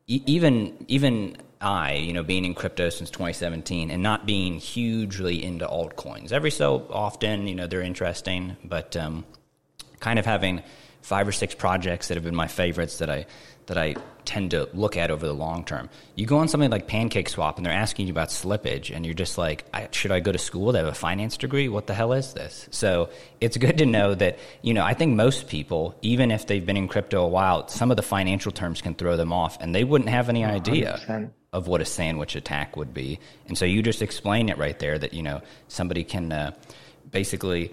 e- 0.06 0.22
even, 0.26 0.84
even 0.88 1.36
I, 1.60 1.94
you 1.94 2.12
know, 2.12 2.22
being 2.22 2.44
in 2.44 2.54
crypto 2.54 2.90
since 2.90 3.10
2017 3.10 3.90
and 3.90 4.02
not 4.02 4.26
being 4.26 4.58
hugely 4.58 5.42
into 5.42 5.66
altcoins. 5.66 6.32
Every 6.32 6.50
so 6.50 6.86
often, 6.90 7.46
you 7.46 7.54
know, 7.54 7.66
they're 7.66 7.80
interesting, 7.80 8.56
but 8.62 8.94
um, 8.96 9.24
kind 10.00 10.18
of 10.18 10.26
having 10.26 10.62
five 11.00 11.26
or 11.26 11.32
six 11.32 11.54
projects 11.54 12.08
that 12.08 12.16
have 12.16 12.24
been 12.24 12.34
my 12.34 12.48
favorites 12.48 12.98
that 12.98 13.08
I 13.08 13.26
that 13.66 13.78
I 13.78 13.96
tend 14.24 14.52
to 14.52 14.68
look 14.72 14.96
at 14.96 15.10
over 15.10 15.26
the 15.26 15.34
long 15.34 15.64
term. 15.64 15.88
You 16.14 16.26
go 16.26 16.38
on 16.38 16.48
something 16.48 16.70
like 16.70 16.86
Pancake 16.86 17.28
Swap 17.28 17.56
and 17.56 17.66
they're 17.66 17.72
asking 17.72 18.06
you 18.06 18.12
about 18.12 18.28
slippage, 18.28 18.94
and 18.94 19.04
you're 19.04 19.14
just 19.14 19.38
like, 19.38 19.64
I, 19.72 19.88
should 19.92 20.12
I 20.12 20.20
go 20.20 20.32
to 20.32 20.38
school 20.38 20.72
to 20.72 20.78
have 20.78 20.86
a 20.86 20.94
finance 20.94 21.36
degree? 21.36 21.68
What 21.68 21.86
the 21.86 21.94
hell 21.94 22.12
is 22.12 22.32
this? 22.32 22.68
So 22.70 23.10
it's 23.40 23.56
good 23.56 23.78
to 23.78 23.86
know 23.86 24.14
that, 24.14 24.38
you 24.62 24.74
know, 24.74 24.84
I 24.84 24.94
think 24.94 25.14
most 25.14 25.48
people, 25.48 25.96
even 26.02 26.30
if 26.30 26.46
they've 26.46 26.64
been 26.64 26.76
in 26.76 26.88
crypto 26.88 27.22
a 27.22 27.28
while, 27.28 27.68
some 27.68 27.90
of 27.90 27.96
the 27.96 28.02
financial 28.02 28.52
terms 28.52 28.80
can 28.80 28.94
throw 28.94 29.16
them 29.16 29.32
off, 29.32 29.58
and 29.60 29.74
they 29.74 29.84
wouldn't 29.84 30.10
have 30.10 30.28
any 30.28 30.44
idea 30.44 31.00
100%. 31.06 31.30
of 31.52 31.66
what 31.66 31.80
a 31.80 31.84
sandwich 31.84 32.36
attack 32.36 32.76
would 32.76 32.94
be. 32.94 33.20
And 33.46 33.56
so 33.56 33.64
you 33.64 33.82
just 33.82 34.02
explain 34.02 34.48
it 34.48 34.58
right 34.58 34.78
there 34.78 34.98
that, 34.98 35.14
you 35.14 35.22
know, 35.22 35.42
somebody 35.68 36.04
can 36.04 36.32
uh, 36.32 36.52
basically 37.10 37.72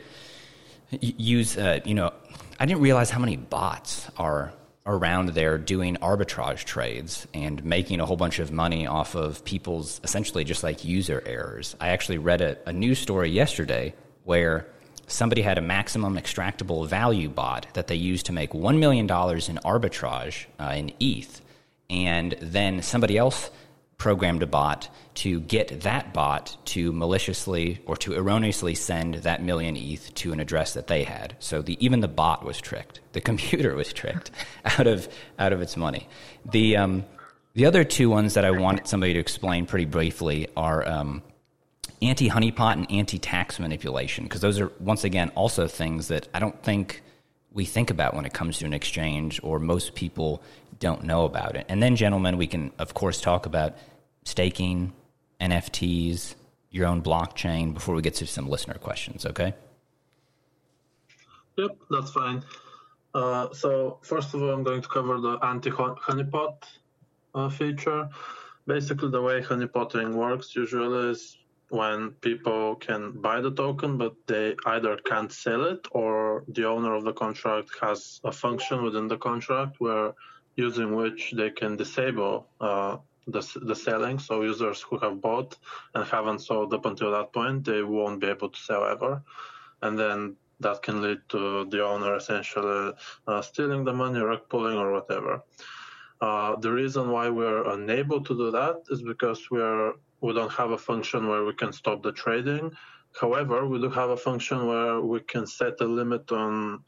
use, 0.99 1.57
uh, 1.57 1.79
you 1.85 1.93
know, 1.93 2.13
I 2.59 2.65
didn't 2.65 2.81
realize 2.81 3.09
how 3.09 3.19
many 3.19 3.37
bots 3.37 4.09
are 4.17 4.53
around 4.85 5.29
there 5.29 5.57
doing 5.57 5.95
arbitrage 5.97 6.63
trades 6.63 7.27
and 7.33 7.63
making 7.63 7.99
a 7.99 8.05
whole 8.05 8.17
bunch 8.17 8.39
of 8.39 8.51
money 8.51 8.87
off 8.87 9.15
of 9.15 9.43
people's 9.45 10.01
essentially 10.03 10.43
just 10.43 10.63
like 10.63 10.83
user 10.83 11.21
errors. 11.25 11.75
I 11.79 11.89
actually 11.89 12.17
read 12.17 12.41
a, 12.41 12.57
a 12.67 12.73
news 12.73 12.99
story 12.99 13.29
yesterday 13.29 13.93
where 14.23 14.65
somebody 15.07 15.41
had 15.41 15.57
a 15.57 15.61
maximum 15.61 16.15
extractable 16.15 16.87
value 16.87 17.29
bot 17.29 17.67
that 17.73 17.87
they 17.87 17.95
used 17.95 18.25
to 18.27 18.33
make 18.33 18.51
$1 18.51 18.79
million 18.79 19.05
in 19.05 19.07
arbitrage 19.07 20.45
uh, 20.59 20.73
in 20.75 20.91
ETH. 20.99 21.41
And 21.89 22.35
then 22.41 22.81
somebody 22.81 23.17
else 23.17 23.51
programmed 24.01 24.41
a 24.41 24.47
bot 24.47 24.89
to 25.13 25.39
get 25.41 25.81
that 25.81 26.11
bot 26.11 26.57
to 26.65 26.91
maliciously 26.91 27.79
or 27.85 27.95
to 27.95 28.15
erroneously 28.15 28.73
send 28.73 29.13
that 29.13 29.43
million 29.43 29.77
ETH 29.77 30.11
to 30.15 30.33
an 30.33 30.39
address 30.39 30.73
that 30.73 30.87
they 30.87 31.03
had. 31.03 31.35
So 31.37 31.61
the, 31.61 31.77
even 31.85 31.99
the 31.99 32.07
bot 32.07 32.43
was 32.43 32.59
tricked. 32.59 32.99
The 33.11 33.21
computer 33.29 33.75
was 33.75 33.93
tricked 33.93 34.31
out 34.65 34.87
of 34.87 35.07
out 35.37 35.53
of 35.53 35.61
its 35.61 35.77
money. 35.77 36.07
The 36.43 36.77
um, 36.77 37.05
the 37.53 37.67
other 37.67 37.83
two 37.83 38.09
ones 38.09 38.33
that 38.33 38.43
I 38.43 38.49
wanted 38.49 38.87
somebody 38.87 39.13
to 39.13 39.19
explain 39.19 39.67
pretty 39.67 39.85
briefly 39.85 40.47
are 40.57 40.83
um, 40.87 41.21
anti 42.01 42.27
honeypot 42.27 42.73
and 42.73 42.91
anti 42.91 43.19
tax 43.19 43.59
manipulation, 43.59 44.23
because 44.23 44.41
those 44.41 44.59
are 44.59 44.71
once 44.79 45.03
again 45.03 45.29
also 45.35 45.67
things 45.67 46.07
that 46.07 46.27
I 46.33 46.39
don't 46.39 46.59
think 46.63 47.03
we 47.53 47.65
think 47.65 47.91
about 47.91 48.15
when 48.15 48.25
it 48.25 48.33
comes 48.33 48.57
to 48.59 48.65
an 48.65 48.73
exchange, 48.73 49.39
or 49.43 49.59
most 49.59 49.93
people 49.93 50.41
don't 50.79 51.03
know 51.03 51.25
about 51.25 51.55
it. 51.55 51.67
And 51.69 51.83
then, 51.83 51.95
gentlemen, 51.95 52.37
we 52.37 52.47
can 52.47 52.71
of 52.79 52.95
course 52.95 53.21
talk 53.21 53.45
about 53.45 53.75
staking, 54.23 54.93
NFTs, 55.39 56.35
your 56.69 56.87
own 56.87 57.01
blockchain 57.01 57.73
before 57.73 57.95
we 57.95 58.01
get 58.01 58.15
to 58.15 58.25
some 58.25 58.47
listener 58.47 58.75
questions, 58.75 59.25
okay? 59.25 59.53
Yep, 61.57 61.77
that's 61.89 62.11
fine. 62.11 62.43
Uh, 63.13 63.53
so 63.53 63.99
first 64.01 64.33
of 64.33 64.41
all, 64.41 64.51
I'm 64.51 64.63
going 64.63 64.81
to 64.81 64.87
cover 64.87 65.19
the 65.19 65.37
anti-honeypot 65.43 66.63
uh, 67.35 67.49
feature. 67.49 68.09
Basically, 68.67 69.09
the 69.09 69.21
way 69.21 69.41
honeypotting 69.41 70.13
works 70.13 70.55
usually 70.55 71.09
is 71.11 71.37
when 71.69 72.11
people 72.21 72.75
can 72.75 73.11
buy 73.21 73.41
the 73.41 73.51
token, 73.51 73.97
but 73.97 74.13
they 74.27 74.55
either 74.65 74.97
can't 74.97 75.31
sell 75.31 75.65
it 75.65 75.87
or 75.91 76.43
the 76.49 76.67
owner 76.67 76.93
of 76.93 77.03
the 77.03 77.13
contract 77.13 77.69
has 77.81 78.19
a 78.23 78.31
function 78.31 78.83
within 78.83 79.07
the 79.07 79.17
contract 79.17 79.77
where 79.79 80.13
using 80.55 80.95
which 80.95 81.31
they 81.31 81.49
can 81.49 81.77
disable 81.77 82.47
uh, 82.59 82.97
the, 83.27 83.41
the 83.61 83.75
selling. 83.75 84.19
So 84.19 84.41
users 84.41 84.81
who 84.81 84.97
have 84.99 85.21
bought 85.21 85.57
and 85.93 86.05
haven't 86.05 86.39
sold 86.39 86.73
up 86.73 86.85
until 86.85 87.11
that 87.11 87.33
point, 87.33 87.65
they 87.65 87.83
won't 87.83 88.19
be 88.19 88.27
able 88.27 88.49
to 88.49 88.59
sell 88.59 88.85
ever. 88.85 89.21
And 89.81 89.97
then 89.97 90.35
that 90.59 90.81
can 90.83 91.01
lead 91.01 91.19
to 91.29 91.65
the 91.65 91.83
owner 91.83 92.15
essentially 92.15 92.93
uh, 93.27 93.41
stealing 93.41 93.83
the 93.83 93.93
money, 93.93 94.19
rug 94.19 94.47
pulling, 94.49 94.77
or 94.77 94.91
whatever. 94.91 95.43
Uh, 96.21 96.55
the 96.57 96.71
reason 96.71 97.09
why 97.09 97.29
we're 97.29 97.67
unable 97.71 98.21
to 98.21 98.37
do 98.37 98.51
that 98.51 98.83
is 98.91 99.01
because 99.01 99.49
we 99.49 99.59
are 99.59 99.93
we 100.21 100.33
don't 100.33 100.51
have 100.51 100.69
a 100.69 100.77
function 100.77 101.27
where 101.27 101.43
we 101.43 101.53
can 101.53 101.73
stop 101.73 102.03
the 102.03 102.11
trading. 102.11 102.71
However, 103.19 103.67
we 103.67 103.81
do 103.81 103.89
have 103.89 104.11
a 104.11 104.17
function 104.17 104.67
where 104.67 105.01
we 105.01 105.19
can 105.21 105.47
set 105.47 105.81
a 105.81 105.85
limit 105.85 106.31
on 106.31 106.83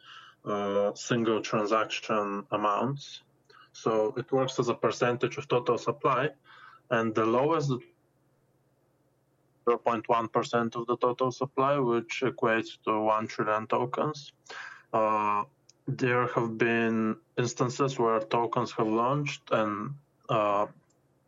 uh, 0.45 0.93
single 0.93 1.41
transaction 1.41 2.45
amounts. 2.51 3.21
So 3.73 4.13
it 4.17 4.31
works 4.31 4.59
as 4.59 4.69
a 4.69 4.75
percentage 4.75 5.37
of 5.37 5.47
total 5.47 5.77
supply, 5.77 6.29
and 6.89 7.13
the 7.13 7.25
lowest 7.25 7.71
0.1% 9.65 10.75
of 10.75 10.87
the 10.87 10.97
total 10.97 11.31
supply, 11.31 11.77
which 11.77 12.21
equates 12.23 12.77
to 12.85 12.99
1 12.99 13.27
trillion 13.27 13.67
tokens. 13.67 14.31
Uh, 14.93 15.43
there 15.87 16.27
have 16.27 16.57
been 16.57 17.17
instances 17.37 17.99
where 17.99 18.19
tokens 18.19 18.71
have 18.73 18.87
launched, 18.87 19.41
and 19.51 19.95
uh, 20.29 20.67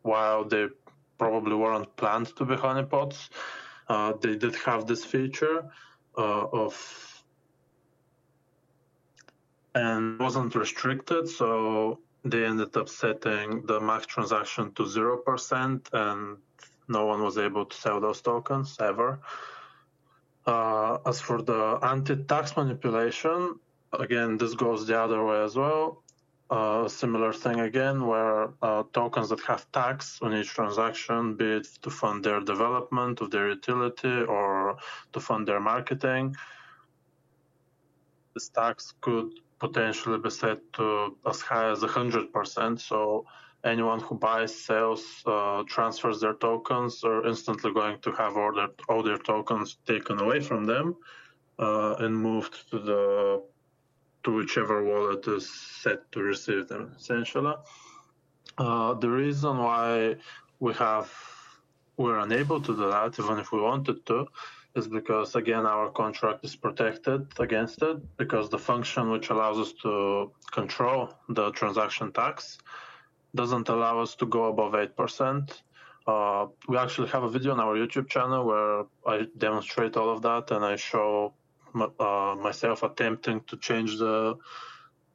while 0.02 0.44
they 0.44 0.68
probably 1.18 1.54
weren't 1.54 1.94
planned 1.96 2.34
to 2.36 2.44
be 2.44 2.54
honeypots, 2.54 3.28
uh, 3.88 4.12
they 4.20 4.36
did 4.36 4.54
have 4.56 4.86
this 4.86 5.04
feature 5.04 5.70
uh, 6.16 6.46
of 6.52 7.12
and 9.74 10.18
wasn't 10.18 10.54
restricted. 10.54 11.28
So 11.28 12.00
they 12.30 12.44
ended 12.44 12.76
up 12.76 12.88
setting 12.88 13.64
the 13.66 13.80
max 13.80 14.06
transaction 14.06 14.72
to 14.72 14.82
0% 14.82 15.86
and 15.92 16.38
no 16.88 17.06
one 17.06 17.22
was 17.22 17.38
able 17.38 17.64
to 17.66 17.76
sell 17.76 18.00
those 18.00 18.20
tokens 18.20 18.76
ever. 18.80 19.20
Uh, 20.46 20.98
as 21.06 21.20
for 21.20 21.42
the 21.42 21.78
anti-tax 21.82 22.56
manipulation, 22.56 23.58
again, 23.92 24.38
this 24.38 24.54
goes 24.54 24.86
the 24.86 24.98
other 24.98 25.24
way 25.24 25.42
as 25.42 25.56
well. 25.56 26.02
Uh, 26.48 26.86
similar 26.86 27.32
thing 27.32 27.58
again, 27.58 28.06
where 28.06 28.50
uh, 28.62 28.84
tokens 28.92 29.30
that 29.30 29.40
have 29.40 29.70
tax 29.72 30.20
on 30.22 30.32
each 30.32 30.50
transaction, 30.50 31.34
be 31.34 31.44
it 31.44 31.66
to 31.82 31.90
fund 31.90 32.24
their 32.24 32.40
development 32.40 33.20
of 33.20 33.32
their 33.32 33.48
utility 33.48 34.22
or 34.22 34.76
to 35.12 35.18
fund 35.18 35.48
their 35.48 35.58
marketing, 35.58 36.36
this 38.34 38.48
tax 38.48 38.94
could 39.00 39.32
potentially 39.58 40.18
be 40.18 40.30
set 40.30 40.58
to 40.74 41.16
as 41.26 41.40
high 41.40 41.70
as 41.70 41.80
100%. 41.80 42.80
So 42.80 43.26
anyone 43.64 44.00
who 44.00 44.14
buys, 44.16 44.54
sells, 44.54 45.22
uh, 45.26 45.62
transfers 45.66 46.20
their 46.20 46.34
tokens 46.34 47.02
are 47.04 47.26
instantly 47.26 47.72
going 47.72 47.98
to 48.00 48.12
have 48.12 48.36
all 48.36 48.52
their, 48.54 48.68
all 48.88 49.02
their 49.02 49.18
tokens 49.18 49.78
taken 49.86 50.20
away 50.20 50.40
from 50.40 50.66
them 50.66 50.96
uh, 51.58 51.96
and 51.98 52.16
moved 52.16 52.70
to 52.70 52.78
the 52.78 53.42
to 54.24 54.34
whichever 54.34 54.82
wallet 54.82 55.24
is 55.28 55.48
set 55.48 56.10
to 56.10 56.20
receive 56.20 56.66
them. 56.66 56.92
Essentially, 56.98 57.54
uh, 58.58 58.94
the 58.94 59.08
reason 59.08 59.56
why 59.58 60.16
we 60.58 60.74
have 60.74 61.08
we're 61.96 62.18
unable 62.18 62.60
to 62.60 62.76
do 62.76 62.90
that, 62.90 63.18
even 63.18 63.38
if 63.38 63.52
we 63.52 63.60
wanted 63.60 64.04
to, 64.06 64.26
is 64.76 64.88
because 64.88 65.34
again 65.34 65.64
our 65.66 65.90
contract 65.90 66.44
is 66.44 66.54
protected 66.54 67.26
against 67.38 67.82
it 67.82 67.98
because 68.16 68.48
the 68.50 68.58
function 68.58 69.10
which 69.10 69.30
allows 69.30 69.58
us 69.58 69.72
to 69.82 70.30
control 70.52 71.10
the 71.28 71.50
transaction 71.52 72.12
tax 72.12 72.58
doesn't 73.34 73.68
allow 73.68 74.00
us 74.00 74.14
to 74.14 74.26
go 74.26 74.44
above 74.44 74.72
8%. 74.72 75.50
Uh, 76.06 76.46
we 76.68 76.76
actually 76.76 77.08
have 77.08 77.24
a 77.24 77.28
video 77.28 77.52
on 77.52 77.60
our 77.60 77.74
YouTube 77.76 78.08
channel 78.08 78.44
where 78.46 78.84
I 79.06 79.26
demonstrate 79.36 79.96
all 79.96 80.10
of 80.10 80.22
that 80.22 80.50
and 80.52 80.64
I 80.64 80.76
show 80.76 81.34
uh, 81.74 82.36
myself 82.40 82.82
attempting 82.82 83.40
to 83.48 83.56
change 83.56 83.98
the 83.98 84.36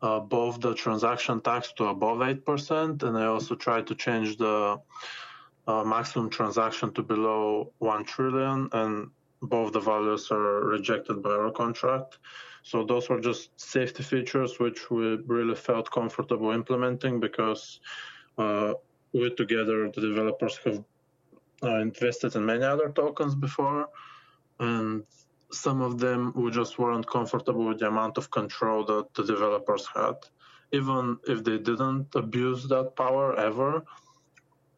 both 0.01 0.59
the 0.59 0.73
transaction 0.73 1.41
tax 1.41 1.73
to 1.73 1.85
above 1.85 2.17
8% 2.17 3.03
and 3.03 3.17
I 3.17 3.25
also 3.25 3.55
try 3.55 3.81
to 3.81 3.95
change 3.95 4.37
the 4.37 4.79
uh, 5.67 5.83
maximum 5.83 6.29
transaction 6.29 6.91
to 6.93 7.03
below 7.03 7.71
1 7.77 8.05
trillion 8.05 8.69
and 8.73 9.11
both 9.41 9.73
the 9.73 9.79
values 9.79 10.31
are 10.31 10.63
rejected 10.63 11.21
by 11.21 11.31
our 11.31 11.51
contract. 11.51 12.19
So 12.63 12.83
those 12.83 13.09
were 13.09 13.19
just 13.19 13.59
safety 13.59 14.03
features 14.03 14.59
which 14.59 14.91
we 14.91 15.15
really 15.25 15.55
felt 15.55 15.89
comfortable 15.91 16.51
implementing 16.51 17.19
because 17.19 17.79
uh, 18.37 18.73
we 19.13 19.29
together, 19.31 19.89
the 19.89 20.01
developers 20.01 20.59
have 20.65 20.83
uh, 21.63 21.77
invested 21.77 22.35
in 22.35 22.45
many 22.45 22.63
other 22.63 22.89
tokens 22.89 23.35
before, 23.35 23.89
and 24.59 25.03
some 25.51 25.81
of 25.81 25.99
them 25.99 26.31
we 26.35 26.49
just 26.51 26.79
weren't 26.79 27.07
comfortable 27.07 27.65
with 27.65 27.79
the 27.79 27.87
amount 27.87 28.17
of 28.17 28.31
control 28.31 28.85
that 28.85 29.13
the 29.15 29.23
developers 29.23 29.87
had. 29.93 30.15
Even 30.71 31.17
if 31.27 31.43
they 31.43 31.57
didn't 31.57 32.07
abuse 32.15 32.67
that 32.69 32.95
power 32.95 33.37
ever, 33.37 33.83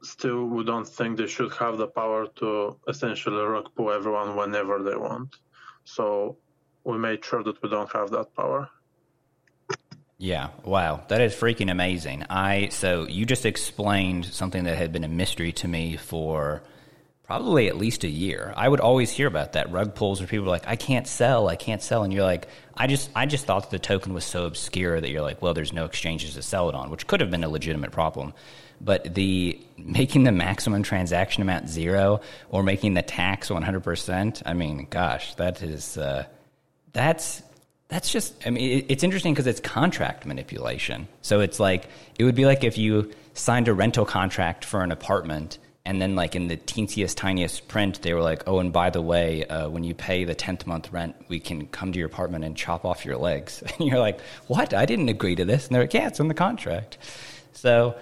still 0.04 0.46
we 0.46 0.64
don't 0.64 0.88
think 0.88 1.18
they 1.18 1.28
should 1.28 1.54
have 1.54 1.78
the 1.78 1.88
power 1.88 2.28
to 2.36 2.78
essentially 2.88 3.42
rug 3.44 3.70
pull 3.76 3.92
everyone 3.92 4.36
whenever 4.36 4.84
they 4.84 4.96
want. 4.96 5.36
So 5.86 6.38
we 6.84 6.98
made 6.98 7.24
sure 7.24 7.44
that 7.44 7.62
we 7.62 7.70
don't 7.70 7.92
have 7.92 8.12
that 8.12 8.36
power. 8.36 8.70
Yeah, 10.18 10.50
wow, 10.64 11.04
that 11.08 11.22
is 11.22 11.34
freaking 11.34 11.72
amazing. 11.72 12.26
I 12.30 12.70
so 12.70 13.08
you 13.08 13.26
just 13.26 13.46
explained 13.46 14.26
something 14.26 14.64
that 14.66 14.78
had 14.78 14.92
been 14.94 15.04
a 15.04 15.10
mystery 15.10 15.52
to 15.54 15.68
me 15.68 15.98
for 15.98 16.64
probably 17.24 17.68
at 17.68 17.78
least 17.78 18.04
a 18.04 18.10
year. 18.10 18.54
I 18.56 18.70
would 18.70 18.80
always 18.80 19.10
hear 19.12 19.28
about 19.28 19.54
that 19.54 19.72
rug 19.72 19.96
pulls 19.96 20.20
where 20.20 20.28
people 20.28 20.46
are 20.46 20.50
like, 20.50 20.68
"I 20.68 20.76
can't 20.76 21.08
sell, 21.08 21.48
I 21.48 21.56
can't 21.56 21.82
sell," 21.82 22.04
and 22.04 22.14
you're 22.14 22.24
like, 22.24 22.48
"I 22.76 22.88
just, 22.88 23.10
I 23.16 23.26
just 23.26 23.46
thought 23.46 23.64
that 23.64 23.72
the 23.72 23.80
token 23.80 24.14
was 24.14 24.24
so 24.24 24.46
obscure 24.46 25.00
that 25.02 25.10
you're 25.10 25.22
like, 25.22 25.42
well, 25.42 25.54
there's 25.54 25.74
no 25.74 25.86
exchanges 25.86 26.36
to 26.36 26.42
sell 26.42 26.70
it 26.70 26.76
on," 26.76 26.90
which 26.90 27.08
could 27.08 27.22
have 27.22 27.32
been 27.32 27.44
a 27.44 27.50
legitimate 27.50 27.92
problem. 27.92 28.34
But 28.82 29.16
the 29.16 29.60
making 29.78 30.24
the 30.24 30.32
maximum 30.32 30.84
transaction 30.84 31.42
amount 31.42 31.70
zero 31.70 32.22
or 32.50 32.64
making 32.64 32.94
the 32.94 33.02
tax 33.02 33.50
100 33.50 33.82
percent, 33.82 34.42
I 34.46 34.54
mean, 34.54 34.88
gosh, 34.90 35.36
that 35.36 35.62
is 35.62 35.98
uh, 35.98 36.26
that's 36.94 37.42
that's 37.94 38.12
just 38.12 38.34
i 38.48 38.50
mean 38.50 38.86
it's 38.90 39.04
interesting 39.04 39.34
because 39.34 39.48
it's 39.48 39.60
contract 39.60 40.26
manipulation. 40.26 41.08
So 41.22 41.42
it's 41.42 41.60
like 41.60 41.88
it 42.18 42.24
would 42.24 42.36
be 42.36 42.46
like 42.46 42.64
if 42.64 42.78
you 42.78 43.12
signed 43.34 43.68
a 43.68 43.74
rental 43.74 44.06
contract 44.06 44.66
for 44.66 44.82
an 44.84 44.92
apartment 44.92 45.60
and 45.86 46.02
then 46.02 46.16
like 46.16 46.36
in 46.36 46.48
the 46.48 46.58
teensiest 46.58 47.16
tiniest 47.16 47.68
print 47.68 48.02
they 48.02 48.14
were 48.14 48.22
like 48.22 48.44
oh 48.48 48.60
and 48.60 48.74
by 48.74 48.90
the 48.90 49.02
way 49.02 49.46
uh, 49.46 49.70
when 49.70 49.84
you 49.84 49.94
pay 49.94 50.24
the 50.24 50.34
10th 50.34 50.66
month 50.66 50.92
rent 50.92 51.16
we 51.28 51.40
can 51.40 51.68
come 51.68 51.92
to 51.92 52.00
your 52.00 52.08
apartment 52.08 52.44
and 52.44 52.58
chop 52.58 52.84
off 52.86 53.06
your 53.06 53.18
legs. 53.18 53.62
And 53.78 53.88
you're 53.88 54.00
like 54.00 54.20
what? 54.48 54.74
I 54.74 54.86
didn't 54.86 55.10
agree 55.10 55.36
to 55.36 55.46
this. 55.46 55.68
And 55.68 55.76
they're 55.76 55.84
like 55.84 55.94
yeah 55.94 56.08
it's 56.08 56.20
in 56.20 56.30
the 56.30 56.34
contract. 56.34 56.98
So 57.54 57.96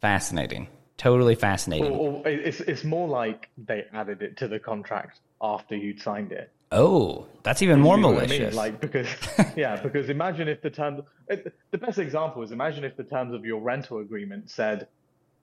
fascinating 0.00 0.68
totally 0.96 1.34
fascinating 1.34 1.92
or, 1.92 2.22
or 2.22 2.28
it's, 2.28 2.60
it's 2.60 2.84
more 2.84 3.08
like 3.08 3.48
they 3.58 3.84
added 3.92 4.22
it 4.22 4.36
to 4.38 4.48
the 4.48 4.58
contract 4.58 5.20
after 5.40 5.76
you'd 5.76 6.00
signed 6.00 6.32
it 6.32 6.50
Oh, 6.72 7.26
that's 7.44 7.62
even 7.62 7.80
more 7.80 7.96
You 7.96 8.02
know 8.02 8.12
malicious. 8.12 8.40
I 8.40 8.46
mean? 8.48 8.56
Like 8.56 8.80
because 8.80 9.06
yeah, 9.56 9.80
because 9.80 10.08
imagine 10.08 10.48
if 10.48 10.62
the 10.62 10.70
terms 10.70 11.02
the 11.28 11.78
best 11.78 11.98
example 11.98 12.42
is 12.42 12.50
imagine 12.50 12.84
if 12.84 12.96
the 12.96 13.04
terms 13.04 13.32
of 13.34 13.44
your 13.44 13.60
rental 13.60 13.98
agreement 13.98 14.50
said 14.50 14.88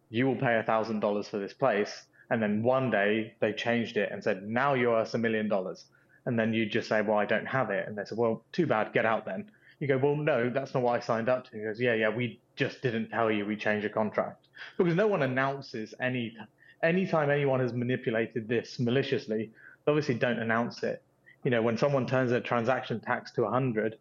you 0.10 0.26
will 0.28 0.36
pay 0.36 0.58
a 0.58 0.64
thousand 0.64 1.00
dollars 1.00 1.28
for 1.28 1.38
this 1.38 1.54
place, 1.54 2.04
and 2.30 2.42
then 2.42 2.62
one 2.62 2.92
day 2.92 3.34
they 3.40 3.54
changed 3.54 3.96
it 3.96 4.12
and 4.12 4.24
said 4.24 4.44
now 4.44 4.74
you 4.74 4.92
owe 4.92 4.96
us 4.96 5.14
a 5.14 5.18
million 5.18 5.48
dollars, 5.48 5.86
and 6.26 6.38
then 6.38 6.54
you 6.54 6.66
just 6.66 6.90
say 6.90 7.02
well 7.02 7.18
I 7.18 7.26
don't 7.26 7.46
have 7.46 7.70
it, 7.70 7.88
and 7.88 7.98
they 7.98 8.04
said 8.04 8.18
well 8.18 8.44
too 8.52 8.68
bad 8.68 8.92
get 8.92 9.06
out 9.06 9.26
then. 9.26 9.50
You 9.80 9.88
go 9.88 9.98
well 9.98 10.18
no 10.18 10.50
that's 10.50 10.74
not 10.74 10.84
what 10.84 11.02
I 11.02 11.06
signed 11.06 11.30
up 11.30 11.50
to. 11.50 11.58
He 11.58 11.64
goes 11.64 11.80
yeah 11.80 11.94
yeah 11.94 12.10
we 12.10 12.42
just 12.56 12.82
didn't 12.82 13.10
tell 13.10 13.32
you 13.32 13.46
we 13.46 13.56
changed 13.56 13.86
the 13.86 13.90
contract 13.90 14.48
because 14.78 14.96
no 14.96 15.08
one 15.08 15.24
announces 15.24 15.94
any 16.00 16.36
anytime 16.82 17.30
anyone 17.30 17.60
has 17.60 17.74
manipulated 17.74 18.48
this 18.48 18.80
maliciously 18.80 19.52
they 19.86 19.92
obviously 19.92 20.16
don't 20.16 20.40
announce 20.40 20.84
it 20.84 21.02
you 21.44 21.52
know, 21.52 21.62
when 21.62 21.78
someone 21.78 22.08
turns 22.08 22.32
their 22.32 22.40
transaction 22.40 23.00
tax 23.02 23.32
to 23.32 23.44
100, 23.44 23.98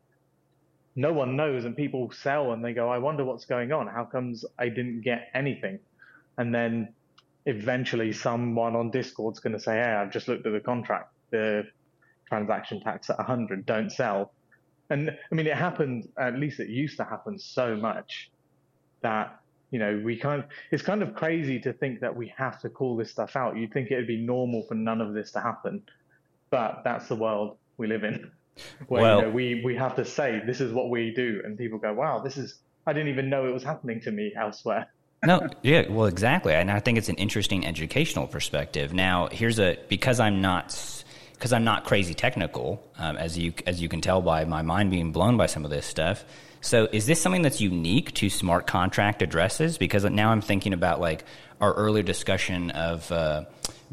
no 0.95 1.13
one 1.13 1.37
knows, 1.37 1.65
and 1.65 1.77
people 1.77 2.11
sell 2.13 2.53
and 2.53 2.65
they 2.65 2.73
go, 2.73 2.89
I 2.89 2.99
wonder 2.99 3.25
what's 3.25 3.45
going 3.45 3.73
on. 3.73 3.89
How 3.89 4.05
comes 4.05 4.45
I 4.59 4.69
didn't 4.69 5.01
get 5.01 5.29
anything? 5.35 5.81
And 6.39 6.55
then 6.55 6.95
eventually 7.47 8.13
someone 8.13 8.77
on 8.77 8.91
Discord's 8.91 9.41
going 9.41 9.55
to 9.55 9.61
say, 9.61 9.75
Hey, 9.75 9.91
I've 9.91 10.13
just 10.13 10.29
looked 10.29 10.47
at 10.47 10.53
the 10.53 10.61
contract, 10.61 11.13
the 11.31 11.65
transaction 12.29 12.81
tax 12.81 13.11
at 13.11 13.19
100, 13.19 13.67
don't 13.67 13.91
sell. 13.91 14.33
And 14.91 15.11
I 15.11 15.35
mean, 15.35 15.47
it 15.47 15.57
happened, 15.57 16.09
at 16.19 16.39
least 16.39 16.61
it 16.61 16.69
used 16.69 16.99
to 16.99 17.05
happen 17.05 17.39
so 17.39 17.75
much 17.75 18.31
that, 19.03 19.41
you 19.71 19.79
know, 19.79 20.01
we 20.05 20.17
kind 20.17 20.43
of, 20.43 20.49
it's 20.71 20.83
kind 20.83 21.03
of 21.03 21.15
crazy 21.15 21.61
to 21.61 21.73
think 21.73 22.01
that 22.01 22.15
we 22.17 22.33
have 22.37 22.61
to 22.63 22.69
call 22.69 22.97
this 22.97 23.11
stuff 23.11 23.37
out. 23.37 23.57
You'd 23.57 23.73
think 23.73 23.91
it 23.91 23.97
would 23.97 24.07
be 24.07 24.19
normal 24.19 24.63
for 24.63 24.75
none 24.75 25.01
of 25.01 25.15
this 25.15 25.33
to 25.33 25.41
happen 25.41 25.83
but 26.53 26.83
that's 26.85 27.09
the 27.09 27.17
world 27.17 27.57
we 27.79 27.89
live 27.89 28.05
in 28.05 28.31
where 28.87 29.03
Well- 29.03 29.19
you 29.19 29.23
know, 29.25 29.31
we 29.31 29.63
we 29.65 29.75
have 29.75 29.97
to 29.97 30.05
say 30.05 30.41
this 30.47 30.61
is 30.61 30.73
what 30.73 30.89
we 30.91 31.13
do 31.13 31.43
and 31.45 31.59
people 31.59 31.79
go 31.79 31.93
wow 31.93 32.21
this 32.21 32.37
is 32.37 32.61
i 32.87 32.93
didn't 32.93 33.09
even 33.09 33.29
know 33.29 33.49
it 33.49 33.53
was 33.53 33.65
happening 33.65 34.01
to 34.03 34.13
me 34.13 34.33
elsewhere 34.37 34.87
no, 35.25 35.49
yeah, 35.63 35.89
well, 35.89 36.07
exactly, 36.07 36.53
and 36.53 36.69
I 36.69 36.81
think 36.81 36.99
it's 36.99 37.09
an 37.09 37.15
interesting 37.15 37.65
educational 37.65 38.27
perspective. 38.27 38.93
Now, 38.93 39.29
here's 39.31 39.61
a 39.61 39.79
because 39.89 40.19
I'm 40.19 40.41
not 40.41 40.77
because 41.35 41.53
I'm 41.53 41.63
not 41.63 41.85
crazy 41.85 42.13
technical, 42.13 42.83
um, 42.99 43.17
as 43.17 43.39
you 43.39 43.53
as 43.65 43.81
you 43.81 43.89
can 43.89 44.01
tell 44.01 44.21
by 44.21 44.45
my 44.47 44.63
mind 44.63 44.91
being 44.91 45.13
blown 45.13 45.37
by 45.37 45.47
some 45.47 45.65
of 45.65 45.71
this 45.71 45.87
stuff. 45.87 46.25
So, 46.63 46.89
is 46.93 47.07
this 47.07 47.21
something 47.21 47.43
that's 47.43 47.61
unique 47.61 48.15
to 48.15 48.31
smart 48.31 48.69
contract 48.69 49.21
addresses? 49.21 49.79
Because 49.79 50.05
now 50.05 50.31
I'm 50.31 50.41
thinking 50.41 50.73
about 50.73 51.01
like 51.01 51.25
our 51.61 51.75
earlier 51.75 52.03
discussion 52.03 52.71
of. 52.71 53.13
Uh, 53.13 53.45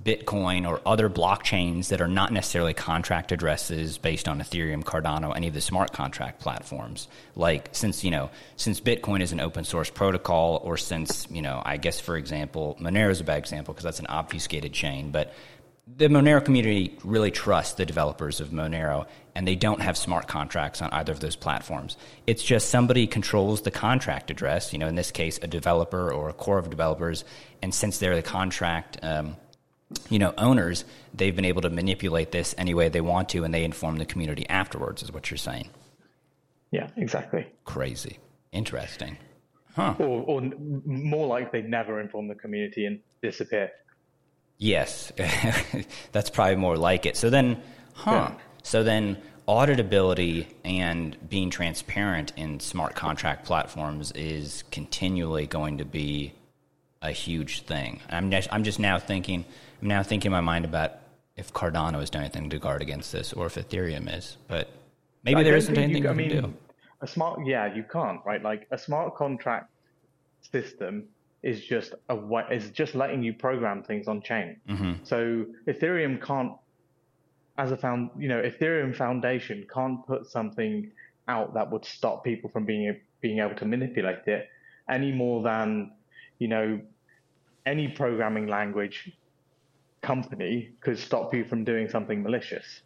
Bitcoin 0.04 0.66
or 0.68 0.80
other 0.86 1.10
blockchains 1.10 1.90
that 1.90 2.00
are 2.00 2.08
not 2.08 2.32
necessarily 2.32 2.74
contract 2.74 3.34
addresses 3.34 3.98
based 3.98 4.30
on 4.30 4.40
Ethereum, 4.40 4.82
Cardano, 4.84 5.36
any 5.36 5.50
of 5.50 5.54
the 5.54 5.60
smart 5.60 5.92
contract 5.92 6.40
platforms. 6.40 7.10
Like 7.36 7.70
since 7.74 8.04
you 8.04 8.12
know, 8.12 8.30
since 8.56 8.80
Bitcoin 8.80 9.22
is 9.22 9.32
an 9.32 9.42
open 9.42 9.66
source 9.66 9.90
protocol, 9.90 10.62
or 10.64 10.78
since 10.78 11.28
you 11.30 11.42
know, 11.42 11.62
I 11.66 11.76
guess 11.78 12.00
for 12.00 12.16
example, 12.16 12.78
Monero 12.80 13.10
is 13.10 13.20
a 13.20 13.26
bad 13.26 13.40
example 13.40 13.74
because 13.74 13.84
that's 13.84 14.00
an 14.00 14.08
obfuscated 14.08 14.72
chain, 14.72 15.12
but 15.12 15.34
the 15.98 16.08
Monero 16.08 16.44
community 16.44 16.98
really 17.04 17.32
trusts 17.32 17.74
the 17.74 17.86
developers 17.86 18.40
of 18.40 18.50
Monero, 18.50 19.06
and 19.36 19.48
they 19.48 19.56
don't 19.56 19.82
have 19.82 19.98
smart 19.98 20.28
contracts 20.28 20.82
on 20.82 20.90
either 20.92 21.12
of 21.12 21.20
those 21.20 21.36
platforms. 21.36 21.98
It's 22.28 22.44
just 22.44 22.70
somebody 22.70 23.08
controls 23.08 23.62
the 23.62 23.72
contract 23.72 24.32
address. 24.32 24.72
You 24.74 24.80
know, 24.80 24.88
in 24.88 24.96
this 24.96 25.12
case, 25.12 25.40
a 25.42 25.48
developer 25.48 26.12
or 26.12 26.30
a 26.30 26.34
core 26.34 26.58
of 26.58 26.70
developers, 26.70 27.26
and 27.62 27.74
since 27.74 27.98
they're 28.00 28.16
the 28.16 28.22
contract. 28.22 29.00
Um, 29.02 29.36
you 30.08 30.20
know, 30.20 30.36
owners, 30.38 30.86
they've 31.16 31.36
been 31.36 31.46
able 31.46 31.64
to 31.64 31.70
manipulate 31.72 32.32
this 32.32 32.54
any 32.60 32.76
way 32.76 32.90
they 32.90 33.02
want 33.02 33.30
to, 33.30 33.44
and 33.44 33.52
they 33.52 33.64
inform 33.64 33.98
the 33.98 34.06
community 34.06 34.48
afterwards, 34.48 35.02
is 35.02 35.12
what 35.12 35.32
you're 35.32 35.38
saying. 35.40 35.68
yeah 36.72 36.88
exactly 36.96 37.48
Crazy. 37.66 38.20
Interesting. 38.52 39.18
or, 39.78 39.96
or 40.00 40.42
more 40.86 41.26
like 41.26 41.52
they 41.52 41.64
never 41.64 42.00
inform 42.00 42.28
the 42.28 42.36
community 42.36 42.86
and 42.86 43.00
disappear 43.24 43.72
Yes, 44.60 45.12
that's 46.12 46.30
probably 46.30 46.58
more 46.58 46.78
like 46.78 47.06
it. 47.06 47.16
So 47.16 47.30
then, 47.30 47.62
huh? 47.94 48.12
Yeah. 48.12 48.36
So 48.62 48.84
then, 48.84 49.18
auditability 49.48 50.48
and 50.64 51.18
being 51.28 51.50
transparent 51.50 52.34
in 52.36 52.60
smart 52.60 52.94
contract 52.94 53.46
platforms 53.46 54.12
is 54.12 54.64
continually 54.70 55.48
going 55.48 55.78
to 55.80 55.86
be 55.86 56.34
a 57.02 57.12
huge 57.12 57.62
thing. 57.62 58.02
I'm 58.10 58.30
just, 58.30 58.50
I'm 58.52 58.64
just 58.66 58.80
now 58.80 59.00
thinking, 59.00 59.46
I'm 59.82 59.88
now 59.88 60.04
thinking 60.04 60.28
in 60.30 60.34
my 60.34 60.42
mind 60.42 60.66
about 60.66 60.98
if 61.38 61.54
Cardano 61.54 62.00
has 62.02 62.10
done 62.10 62.24
anything 62.24 62.50
to 62.50 62.60
guard 62.60 62.82
against 62.82 63.14
this, 63.14 63.32
or 63.32 63.46
if 63.46 63.56
Ethereum 63.56 64.14
is. 64.16 64.36
But 64.50 64.70
maybe 65.24 65.40
I 65.40 65.44
there 65.44 65.58
don't 65.58 65.78
anything 65.78 66.04
you, 66.04 66.10
I 66.10 66.14
mean, 66.14 66.30
can 66.30 66.42
do. 66.44 66.54
a 67.02 67.08
smart 67.08 67.40
yeah 67.46 67.74
you 67.74 67.84
can't 67.92 68.20
right 68.26 68.44
like 68.44 68.68
a 68.72 68.78
smart 68.78 69.16
contract 69.16 69.70
system 70.52 71.06
is 71.44 71.62
just 71.64 71.94
a 72.10 72.16
wa- 72.16 72.48
is 72.52 72.70
just 72.72 72.96
letting 72.96 73.24
you 73.24 73.34
program 73.34 73.84
things 73.84 74.08
on 74.08 74.22
chain 74.22 74.58
Mm-hmm. 74.70 74.94
so 75.04 75.46
ethereum 75.68 76.22
can't 76.22 76.54
as 77.58 77.72
a 77.72 77.78
found 77.78 78.10
you 78.18 78.28
know 78.28 78.42
ethereum 78.42 78.96
foundation 78.96 79.66
can't 79.74 80.06
put 80.08 80.28
something 80.28 80.92
out 81.28 81.54
that 81.54 81.72
would 81.72 81.86
stop 81.86 82.24
people 82.24 82.50
from 82.50 82.66
being 82.66 83.00
being 83.22 83.40
able 83.40 83.56
to 83.56 83.66
manipulate 83.66 84.26
it 84.28 84.48
any 84.90 85.12
more 85.12 85.44
than 85.44 85.92
you 86.40 86.48
know 86.48 86.80
any 87.66 87.88
programming 87.88 88.48
language 88.48 89.12
company 90.02 90.70
could 90.82 90.98
stop 90.98 91.34
you 91.34 91.44
from 91.46 91.64
doing 91.64 91.90
something 91.90 92.24
malicious 92.24 92.82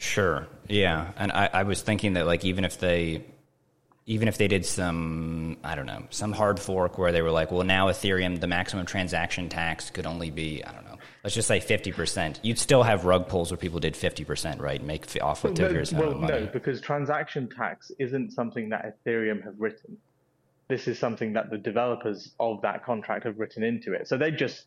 Sure. 0.00 0.46
Yeah. 0.68 1.10
And 1.16 1.32
I, 1.32 1.50
I 1.52 1.62
was 1.64 1.82
thinking 1.82 2.12
that 2.12 2.24
like 2.24 2.44
even 2.44 2.64
if 2.64 2.78
they 2.78 3.24
even 4.08 4.26
if 4.26 4.38
they 4.38 4.48
did 4.48 4.64
some 4.64 5.58
I 5.62 5.74
don't 5.76 5.86
know, 5.86 6.02
some 6.10 6.32
hard 6.32 6.58
fork 6.58 6.98
where 6.98 7.12
they 7.12 7.22
were 7.22 7.30
like, 7.30 7.52
well 7.52 7.62
now 7.62 7.88
Ethereum 7.88 8.40
the 8.40 8.46
maximum 8.46 8.86
transaction 8.86 9.48
tax 9.48 9.90
could 9.90 10.06
only 10.06 10.30
be, 10.30 10.64
I 10.64 10.72
don't 10.72 10.84
know, 10.84 10.96
let's 11.22 11.34
just 11.34 11.46
say 11.46 11.60
fifty 11.60 11.92
percent. 11.92 12.40
You'd 12.42 12.58
still 12.58 12.82
have 12.82 13.04
rug 13.04 13.28
pulls 13.28 13.50
where 13.50 13.58
people 13.58 13.78
did 13.80 13.94
fifty 13.94 14.24
percent, 14.24 14.60
right? 14.60 14.82
Make 14.82 15.04
f- 15.04 15.22
off 15.22 15.44
with 15.44 15.58
No, 15.58 15.66
figures 15.68 15.92
amount 15.92 16.06
well, 16.08 16.18
money. 16.18 16.40
no, 16.40 16.46
because 16.46 16.80
transaction 16.80 17.48
tax 17.48 17.92
isn't 17.98 18.32
something 18.32 18.70
that 18.70 18.96
Ethereum 19.04 19.44
have 19.44 19.54
written. 19.58 19.98
This 20.68 20.88
is 20.88 20.98
something 20.98 21.34
that 21.34 21.50
the 21.50 21.58
developers 21.58 22.32
of 22.40 22.62
that 22.62 22.84
contract 22.84 23.24
have 23.24 23.38
written 23.38 23.62
into 23.62 23.92
it. 23.92 24.08
So 24.08 24.16
they 24.18 24.30
just 24.30 24.64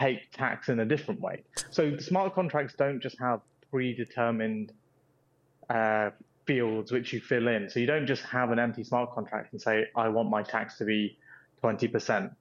take 0.00 0.30
tax 0.32 0.68
in 0.68 0.80
a 0.80 0.84
different 0.84 1.20
way. 1.20 1.42
So 1.70 1.96
smart 1.98 2.34
contracts 2.34 2.74
don't 2.74 3.00
just 3.00 3.16
have 3.20 3.40
predetermined 3.70 4.72
uh, 5.70 6.10
fields 6.46 6.92
which 6.92 7.12
you 7.12 7.20
fill 7.20 7.48
in. 7.48 7.68
So 7.70 7.80
you 7.80 7.86
don't 7.86 8.06
just 8.06 8.22
have 8.24 8.50
an 8.50 8.58
empty 8.58 8.84
smart 8.84 9.12
contract 9.12 9.52
and 9.52 9.60
say, 9.60 9.86
I 9.96 10.08
want 10.08 10.30
my 10.30 10.42
tax 10.42 10.78
to 10.78 10.84
be 10.84 11.16
20% 11.62 12.34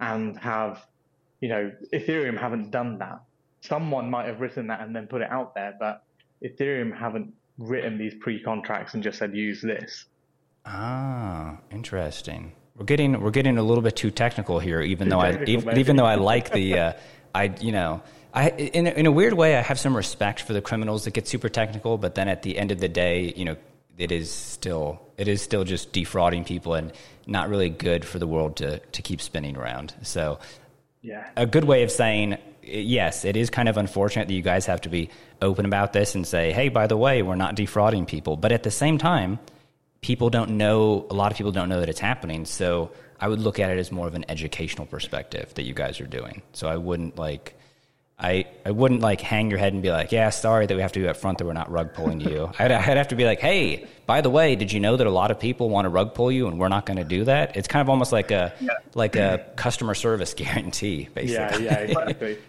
and 0.00 0.38
have, 0.38 0.86
you 1.40 1.48
know, 1.48 1.72
Ethereum 1.92 2.38
haven't 2.38 2.70
done 2.70 2.98
that. 2.98 3.22
Someone 3.60 4.10
might 4.10 4.26
have 4.26 4.40
written 4.40 4.66
that 4.68 4.80
and 4.80 4.94
then 4.94 5.06
put 5.06 5.22
it 5.22 5.30
out 5.30 5.54
there, 5.54 5.74
but 5.78 6.04
Ethereum 6.44 6.96
haven't 6.96 7.32
written 7.58 7.98
these 7.98 8.14
pre-contracts 8.20 8.94
and 8.94 9.02
just 9.02 9.18
said 9.18 9.34
use 9.34 9.62
this. 9.62 10.06
Ah, 10.66 11.58
interesting. 11.70 12.52
We're 12.76 12.84
getting 12.84 13.20
we're 13.20 13.30
getting 13.30 13.56
a 13.56 13.62
little 13.62 13.82
bit 13.82 13.96
too 13.96 14.10
technical 14.10 14.58
here, 14.58 14.82
even 14.82 15.06
Too 15.06 15.10
though 15.10 15.20
I 15.20 15.44
even, 15.44 15.78
even 15.78 15.96
though 15.96 16.04
I 16.04 16.16
like 16.16 16.50
the 16.50 16.78
uh, 16.78 16.92
I 17.36 17.54
you 17.60 17.72
know 17.72 18.02
I 18.32 18.50
in 18.50 18.86
a, 18.86 18.90
in 18.90 19.06
a 19.06 19.12
weird 19.12 19.34
way 19.34 19.56
I 19.56 19.62
have 19.62 19.78
some 19.78 19.96
respect 19.96 20.40
for 20.42 20.52
the 20.52 20.62
criminals 20.62 21.04
that 21.04 21.12
get 21.12 21.28
super 21.28 21.48
technical, 21.48 21.98
but 21.98 22.14
then 22.14 22.28
at 22.28 22.42
the 22.42 22.56
end 22.58 22.72
of 22.72 22.80
the 22.80 22.88
day, 22.88 23.32
you 23.36 23.44
know 23.44 23.56
it 23.98 24.10
is 24.10 24.30
still 24.30 25.00
it 25.16 25.28
is 25.28 25.42
still 25.42 25.64
just 25.64 25.92
defrauding 25.92 26.44
people 26.44 26.74
and 26.74 26.92
not 27.26 27.48
really 27.48 27.70
good 27.70 28.04
for 28.04 28.18
the 28.18 28.26
world 28.26 28.56
to 28.56 28.78
to 28.78 29.02
keep 29.02 29.20
spinning 29.20 29.56
around. 29.56 29.94
So, 30.02 30.38
yeah, 31.02 31.28
a 31.36 31.46
good 31.46 31.64
way 31.64 31.82
of 31.82 31.90
saying 31.90 32.38
yes, 32.62 33.24
it 33.24 33.36
is 33.36 33.50
kind 33.50 33.68
of 33.68 33.76
unfortunate 33.76 34.28
that 34.28 34.34
you 34.34 34.42
guys 34.42 34.66
have 34.66 34.80
to 34.82 34.88
be 34.88 35.10
open 35.40 35.64
about 35.64 35.92
this 35.92 36.14
and 36.14 36.26
say, 36.26 36.52
hey, 36.52 36.68
by 36.68 36.86
the 36.86 36.96
way, 36.96 37.22
we're 37.22 37.36
not 37.36 37.54
defrauding 37.54 38.06
people. 38.06 38.36
But 38.36 38.52
at 38.52 38.62
the 38.62 38.70
same 38.70 38.98
time, 38.98 39.38
people 40.00 40.30
don't 40.30 40.50
know, 40.52 41.06
a 41.10 41.14
lot 41.14 41.32
of 41.32 41.38
people 41.38 41.52
don't 41.52 41.68
know 41.68 41.80
that 41.80 41.88
it's 41.88 42.00
happening. 42.00 42.44
So 42.44 42.92
I 43.20 43.28
would 43.28 43.40
look 43.40 43.58
at 43.58 43.70
it 43.70 43.78
as 43.78 43.90
more 43.90 44.06
of 44.06 44.14
an 44.14 44.24
educational 44.28 44.86
perspective 44.86 45.52
that 45.54 45.64
you 45.64 45.74
guys 45.74 46.00
are 46.00 46.06
doing. 46.06 46.42
So 46.52 46.68
I 46.68 46.76
wouldn't 46.76 47.18
like, 47.18 47.54
I, 48.18 48.46
I 48.64 48.70
wouldn't 48.70 49.00
like 49.00 49.20
hang 49.20 49.50
your 49.50 49.58
head 49.58 49.74
and 49.74 49.82
be 49.82 49.90
like, 49.90 50.10
yeah, 50.10 50.30
sorry 50.30 50.66
that 50.66 50.74
we 50.74 50.80
have 50.80 50.92
to 50.92 51.00
do 51.00 51.08
up 51.08 51.16
front 51.16 51.38
that 51.38 51.44
we're 51.44 51.52
not 51.52 51.70
rug 51.70 51.92
pulling 51.92 52.20
you. 52.20 52.50
I'd, 52.58 52.72
I'd 52.72 52.96
have 52.96 53.08
to 53.08 53.16
be 53.16 53.24
like, 53.24 53.40
hey, 53.40 53.86
by 54.06 54.20
the 54.20 54.30
way, 54.30 54.56
did 54.56 54.72
you 54.72 54.80
know 54.80 54.96
that 54.96 55.06
a 55.06 55.10
lot 55.10 55.30
of 55.30 55.38
people 55.38 55.68
want 55.68 55.84
to 55.84 55.90
rug 55.90 56.14
pull 56.14 56.32
you 56.32 56.46
and 56.46 56.58
we're 56.58 56.68
not 56.68 56.86
going 56.86 56.98
to 56.98 57.04
do 57.04 57.24
that? 57.24 57.56
It's 57.56 57.68
kind 57.68 57.82
of 57.82 57.90
almost 57.90 58.12
like 58.12 58.30
a 58.30 58.54
yeah. 58.60 58.70
like 58.94 59.16
a 59.16 59.46
customer 59.56 59.94
service 59.94 60.34
guarantee, 60.36 61.08
basically. 61.12 61.64
Yeah, 61.64 61.72
yeah, 61.72 61.78
exactly 61.80 62.38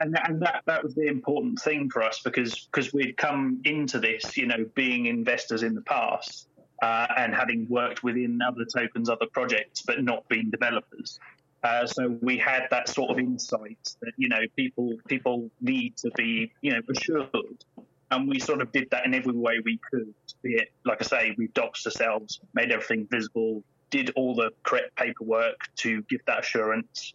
and, 0.00 0.18
and 0.24 0.42
that 0.42 0.62
that 0.66 0.82
was 0.82 0.94
the 0.94 1.06
important 1.06 1.58
thing 1.60 1.90
for 1.90 2.02
us 2.02 2.20
because 2.22 2.66
because 2.66 2.92
we'd 2.92 3.16
come 3.16 3.60
into 3.64 3.98
this, 3.98 4.36
you 4.36 4.46
know, 4.46 4.66
being 4.74 5.06
investors 5.06 5.62
in 5.62 5.74
the 5.74 5.80
past 5.82 6.48
uh, 6.82 7.06
and 7.16 7.34
having 7.34 7.66
worked 7.68 8.02
within 8.02 8.40
other 8.42 8.64
tokens, 8.64 9.08
other 9.08 9.26
projects, 9.32 9.82
but 9.82 10.02
not 10.02 10.28
being 10.28 10.50
developers. 10.50 11.18
Uh, 11.62 11.86
so 11.86 12.18
we 12.20 12.36
had 12.36 12.66
that 12.70 12.88
sort 12.88 13.10
of 13.10 13.18
insight 13.18 13.96
that 14.02 14.12
you 14.18 14.28
know 14.28 14.40
people 14.54 14.92
people 15.08 15.50
need 15.60 15.96
to 15.96 16.10
be 16.16 16.52
you 16.60 16.72
know 16.72 16.80
assured, 16.90 17.64
and 18.10 18.28
we 18.28 18.38
sort 18.38 18.60
of 18.60 18.70
did 18.72 18.88
that 18.90 19.06
in 19.06 19.14
every 19.14 19.32
way 19.32 19.54
we 19.64 19.80
could. 19.90 20.12
Be 20.42 20.56
it 20.56 20.68
like 20.84 21.00
I 21.00 21.06
say, 21.06 21.34
we 21.38 21.48
doxed 21.48 21.86
ourselves, 21.86 22.40
made 22.52 22.70
everything 22.70 23.06
visible, 23.10 23.62
did 23.90 24.10
all 24.14 24.34
the 24.34 24.50
correct 24.62 24.94
paperwork 24.96 25.56
to 25.76 26.02
give 26.02 26.20
that 26.26 26.40
assurance, 26.40 27.14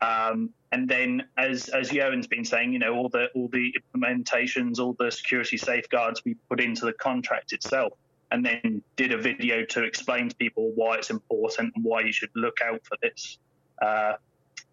um, 0.00 0.50
and 0.70 0.88
then, 0.88 1.24
as 1.36 1.68
as 1.68 1.90
Johan's 1.90 2.26
been 2.26 2.44
saying, 2.44 2.72
you 2.72 2.78
know, 2.78 2.94
all 2.94 3.08
the 3.08 3.28
all 3.34 3.48
the 3.48 3.74
implementations, 3.94 4.78
all 4.78 4.94
the 4.98 5.10
security 5.10 5.56
safeguards 5.56 6.22
we 6.24 6.34
put 6.48 6.60
into 6.60 6.84
the 6.84 6.92
contract 6.92 7.52
itself, 7.52 7.94
and 8.30 8.44
then 8.44 8.82
did 8.96 9.12
a 9.12 9.18
video 9.18 9.64
to 9.64 9.84
explain 9.84 10.28
to 10.28 10.36
people 10.36 10.72
why 10.74 10.96
it's 10.96 11.10
important 11.10 11.72
and 11.74 11.84
why 11.84 12.00
you 12.00 12.12
should 12.12 12.30
look 12.34 12.58
out 12.62 12.80
for 12.84 12.96
this, 13.02 13.38
uh, 13.80 14.14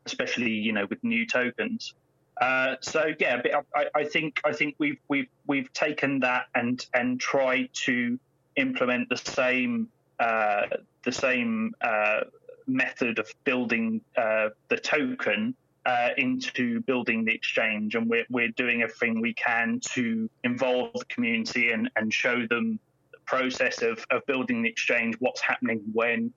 especially 0.05 0.51
you 0.51 0.73
know 0.73 0.85
with 0.89 1.03
new 1.03 1.25
tokens. 1.25 1.93
Uh, 2.39 2.75
so 2.81 3.13
yeah, 3.19 3.41
I, 3.73 3.85
I, 3.95 4.03
think 4.03 4.41
I 4.43 4.51
think 4.51 4.75
we've 4.77 4.99
we've 5.07 5.29
we've 5.47 5.71
taken 5.71 6.19
that 6.19 6.47
and 6.53 6.85
and 6.93 7.19
tried 7.19 7.69
to 7.85 8.19
implement 8.57 9.09
the 9.09 9.17
same 9.17 9.87
uh, 10.19 10.63
the 11.03 11.11
same 11.11 11.75
uh, 11.81 12.21
method 12.67 13.19
of 13.19 13.31
building 13.43 14.01
uh, 14.17 14.49
the 14.69 14.77
token 14.77 15.55
uh, 15.85 16.09
into 16.17 16.81
building 16.81 17.25
the 17.25 17.33
exchange, 17.33 17.95
and 17.95 18.09
we're, 18.09 18.25
we're 18.29 18.49
doing 18.49 18.81
everything 18.81 19.21
we 19.21 19.33
can 19.33 19.79
to 19.79 20.29
involve 20.43 20.91
the 20.93 21.05
community 21.05 21.71
and, 21.71 21.89
and 21.95 22.13
show 22.13 22.47
them 22.47 22.79
the 22.94 22.94
process 23.25 23.81
of, 23.81 24.03
of 24.11 24.25
building 24.25 24.63
the 24.63 24.69
exchange, 24.69 25.15
what's 25.19 25.41
happening 25.41 25.81
when. 25.93 26.33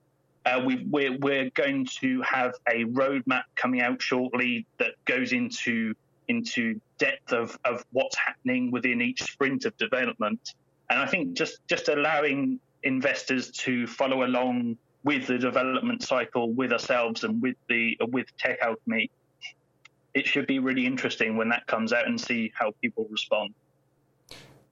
Uh, 0.47 0.63
we, 0.65 0.87
we're, 0.89 1.17
we're 1.19 1.51
going 1.51 1.85
to 1.85 2.23
have 2.23 2.55
a 2.71 2.85
roadmap 2.85 3.43
coming 3.55 3.83
out 3.83 4.01
shortly 4.01 4.65
that 4.79 4.93
goes 5.05 5.33
into 5.33 5.95
into 6.29 6.81
depth 6.99 7.33
of, 7.33 7.59
of 7.65 7.85
what's 7.93 8.17
happening 8.17 8.71
within 8.71 9.01
each 9.01 9.23
sprint 9.23 9.65
of 9.65 9.77
development. 9.79 10.55
And 10.91 10.99
I 10.99 11.07
think 11.07 11.37
just 11.37 11.59
just 11.69 11.89
allowing 11.89 12.61
investors 12.83 13.51
to 13.51 13.87
follow 13.87 14.25
along 14.25 14.77
with 15.05 15.27
the 15.27 15.39
development 15.39 16.03
cycle 16.03 16.53
with 16.53 16.73
ourselves 16.73 17.25
and 17.25 17.43
with 17.43 17.57
the 17.69 17.97
with 18.09 18.27
Tech 18.39 18.59
Alchemy, 18.63 19.11
it 20.15 20.27
should 20.27 20.47
be 20.47 20.59
really 20.59 20.87
interesting 20.87 21.37
when 21.37 21.49
that 21.51 21.67
comes 21.67 21.93
out 21.93 22.07
and 22.07 22.21
see 22.21 22.53
how 22.55 22.73
people 22.83 23.07
respond. 23.11 23.55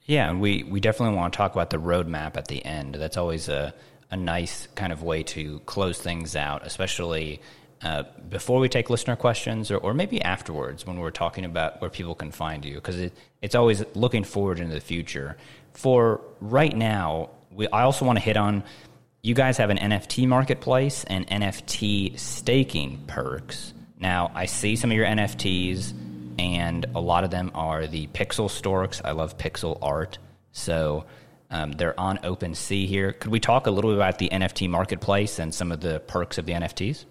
Yeah, 0.07 0.31
and 0.31 0.41
we, 0.41 0.63
we 0.63 0.79
definitely 0.81 1.17
want 1.17 1.33
to 1.33 1.37
talk 1.37 1.53
about 1.53 1.71
the 1.71 1.79
roadmap 1.79 2.37
at 2.37 2.47
the 2.47 2.65
end. 2.65 2.95
That's 2.95 3.17
always 3.17 3.49
a, 3.49 3.75
a 4.11 4.17
nice 4.17 4.69
kind 4.77 4.93
of 4.93 5.03
way 5.03 5.25
to 5.25 5.59
close 5.67 6.01
things 6.01 6.37
out, 6.37 6.65
especially 6.65 7.43
uh, 7.83 8.05
before 8.29 8.61
we 8.61 8.69
take 8.69 8.89
listener 8.89 9.17
questions 9.17 9.71
or, 9.71 9.79
or 9.79 9.95
maybe 9.95 10.23
afterwards 10.23 10.87
when 10.87 10.99
we're 10.99 11.11
talking 11.11 11.45
about 11.45 11.81
where 11.81 11.91
people 11.91 12.15
can 12.15 12.31
find 12.31 12.65
you, 12.65 12.77
because 12.77 12.99
it, 12.99 13.13
it's 13.43 13.57
always 13.57 13.85
looking 13.95 14.23
forward 14.23 14.61
into 14.61 14.75
the 14.75 14.81
future. 14.81 15.37
For 15.73 16.21
right 16.41 16.75
now, 16.75 17.31
we, 17.51 17.67
I 17.69 17.83
also 17.83 18.05
want 18.05 18.17
to 18.17 18.25
hit 18.25 18.37
on 18.37 18.63
you 19.23 19.35
guys 19.35 19.57
have 19.57 19.71
an 19.71 19.79
NFT 19.79 20.29
marketplace 20.29 21.03
and 21.03 21.27
NFT 21.27 22.17
staking 22.17 23.03
perks. 23.09 23.75
Now, 23.99 24.31
I 24.35 24.47
see 24.47 24.77
some 24.77 24.93
of 24.93 24.97
your 24.97 25.07
NFTs, 25.07 25.93
and 26.39 26.87
a 26.95 27.01
lot 27.01 27.25
of 27.25 27.31
them 27.31 27.51
are 27.55 27.87
the 27.87 28.07
pixel 28.09 28.51
storks. 28.51 29.01
I 29.05 29.13
love 29.13 29.39
pixel 29.39 29.79
art. 29.83 30.19
So 30.53 31.05
um, 31.51 31.73
they're 31.73 31.99
on 31.99 32.19
OpenSea 32.19 32.87
here. 32.87 33.13
Could 33.13 33.31
we 33.31 33.41
talk 33.41 33.67
a 33.67 33.71
little 33.71 33.91
bit 33.91 33.97
about 33.97 34.19
the 34.19 34.29
NFT 34.31 34.69
marketplace 34.69 35.39
and 35.39 35.55
some 35.55 35.73
of 35.73 35.81
the 35.81 36.01
perks 36.01 36.39
of 36.39 36.47
the 36.47 36.53
NFTs? 36.53 37.05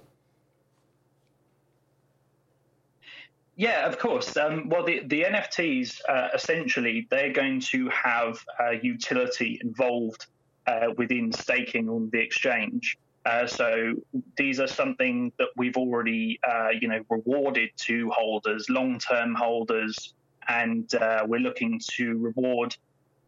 Yeah, 3.58 3.88
of 3.88 3.98
course. 4.00 4.36
Um, 4.36 4.68
well, 4.68 4.84
the, 4.84 5.02
the 5.06 5.24
NFTs, 5.24 6.02
uh, 6.10 6.30
essentially, 6.34 7.08
they're 7.10 7.32
going 7.32 7.62
to 7.62 7.90
have 7.90 8.44
a 8.60 8.76
utility 8.82 9.60
involved 9.64 10.26
uh, 10.68 10.88
within 10.98 11.32
staking 11.32 11.88
on 11.88 12.10
the 12.12 12.20
exchange. 12.20 12.98
Uh, 13.26 13.48
so 13.48 13.96
these 14.38 14.60
are 14.60 14.68
something 14.68 15.32
that 15.40 15.48
we've 15.56 15.78
already, 15.78 16.40
uh, 16.48 16.70
you 16.80 16.88
know, 16.88 17.02
rewarded 17.10 17.70
to 17.76 18.10
holders, 18.12 18.70
long-term 18.70 19.34
holders, 19.34 20.14
and 20.48 20.94
uh, 20.96 21.24
we're 21.26 21.40
looking 21.40 21.82
to 21.84 22.18
reward 22.20 22.76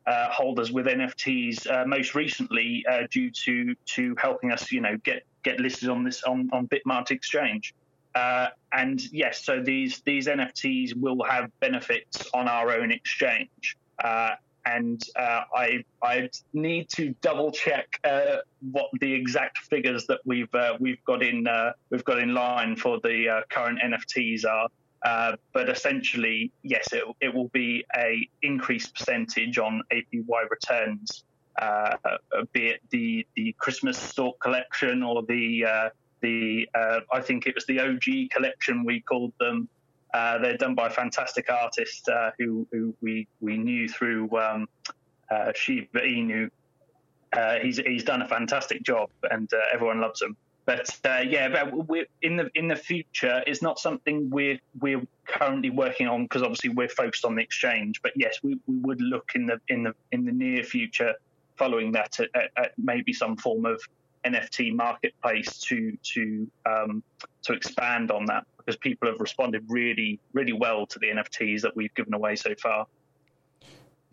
uh, 0.06 0.30
holders 0.30 0.72
with 0.72 0.86
NFTs. 0.86 1.70
Uh, 1.70 1.86
most 1.88 2.14
recently, 2.14 2.86
due 3.10 3.32
to 3.32 3.76
to 3.86 4.16
helping 4.20 4.52
us, 4.52 4.72
you 4.72 4.82
know, 4.82 4.98
get 4.98 5.24
get 5.44 5.60
listed 5.60 5.90
on 5.90 6.04
this 6.04 6.22
on 6.24 6.48
on 6.54 6.68
BitMart 6.68 7.10
Exchange. 7.10 7.74
and 8.14 9.02
yes, 9.12 9.44
so 9.44 9.64
these 9.64 10.02
these 10.02 10.28
NFTs 10.28 10.96
will 10.96 11.24
have 11.24 11.50
benefits 11.60 12.30
on 12.36 12.48
our 12.48 12.72
own 12.72 12.92
exchange 12.92 13.78
and 14.68 15.02
uh, 15.16 15.42
I 15.56 15.84
I 16.04 16.30
need 16.54 16.90
to 16.90 17.16
double 17.22 17.52
check 17.52 18.00
uh, 18.04 18.38
what 18.72 18.90
the 19.00 19.12
exact 19.14 19.60
figures 19.60 20.06
that 20.08 20.20
we've 20.26 20.54
uh, 20.54 20.74
we've 20.80 21.04
got 21.06 21.24
in 21.24 21.48
uh, 21.48 21.72
we've 21.90 22.04
got 22.04 22.20
in 22.20 22.34
line 22.34 22.76
for 22.76 23.00
the 23.02 23.30
uh, 23.30 23.42
current 23.50 23.80
NFTs 23.84 24.46
are. 24.46 24.68
Uh, 25.06 25.36
but 25.54 25.70
essentially, 25.70 26.52
yes, 26.64 26.92
it, 26.92 27.04
it 27.22 27.34
will 27.34 27.50
be 27.50 27.86
a 27.96 28.28
increased 28.42 28.96
percentage 28.96 29.58
on 29.60 29.82
APY 29.92 30.50
returns, 30.50 31.24
be 32.52 32.68
it 32.70 32.82
the 32.90 33.26
the 33.36 33.56
Christmas 33.60 33.98
Stork 33.98 34.40
collection 34.40 35.04
or 35.04 35.24
the 35.24 35.92
the 36.22 36.68
I 36.76 37.22
think 37.22 37.46
it 37.48 37.56
was 37.56 37.66
the 37.68 37.80
OG 37.80 38.32
collection 38.32 38.84
we 38.84 39.02
called 39.02 39.34
them. 39.40 39.70
Uh, 40.14 40.38
they're 40.38 40.58
done 40.58 40.76
by 40.76 40.88
a 40.88 40.90
fantastic 40.90 41.50
artist 41.50 42.08
uh, 42.10 42.32
who, 42.38 42.68
who 42.72 42.94
we, 43.02 43.28
we 43.42 43.58
knew 43.58 43.88
through 43.88 44.30
um, 44.38 44.68
uh, 45.30 45.52
Shiba 45.54 46.00
Inu. 46.00 46.50
Uh, 47.34 47.56
he's, 47.60 47.78
he's 47.78 48.04
done 48.04 48.22
a 48.22 48.28
fantastic 48.28 48.84
job 48.84 49.10
and 49.30 49.52
uh, 49.54 49.58
everyone 49.74 50.00
loves 50.00 50.22
him. 50.22 50.36
But 50.68 51.00
yeah, 51.30 51.48
but 51.48 51.88
we're, 51.88 52.08
in 52.22 52.36
the 52.36 52.52
in 52.54 52.68
the 52.68 52.76
future, 52.76 53.42
it's 53.48 53.62
not 53.62 53.80
something 53.80 54.30
we're 54.30 54.60
we're 54.82 55.02
currently 55.26 55.70
working 55.70 56.10
on 56.10 56.24
because 56.24 56.42
obviously 56.42 56.72
we're 56.72 56.90
focused 56.90 57.24
on 57.24 57.36
the 57.36 57.42
exchange. 57.42 58.02
But 58.02 58.12
yes, 58.18 58.40
we, 58.44 58.60
we 58.68 58.76
would 58.80 59.00
look 59.00 59.32
in 59.34 59.46
the 59.46 59.62
in 59.70 59.84
the 59.84 59.96
in 60.12 60.26
the 60.26 60.34
near 60.34 60.66
future, 60.66 61.14
following 61.56 61.94
that 61.94 62.20
at, 62.20 62.28
at, 62.36 62.52
at 62.58 62.72
maybe 62.78 63.14
some 63.14 63.38
form 63.38 63.66
of 63.66 63.82
NFT 64.26 64.76
marketplace 64.76 65.58
to 65.60 65.98
to 66.04 66.52
um, 66.66 67.02
to 67.44 67.54
expand 67.54 68.12
on 68.12 68.26
that 68.26 68.46
because 68.68 68.78
people 68.78 69.08
have 69.08 69.20
responded 69.20 69.64
really 69.70 70.20
really 70.34 70.54
well 70.54 70.86
to 70.86 71.00
the 71.00 71.08
NFTs 71.08 71.62
that 71.62 71.76
we've 71.76 71.94
given 71.96 72.14
away 72.14 72.36
so 72.36 72.54
far. 72.56 72.86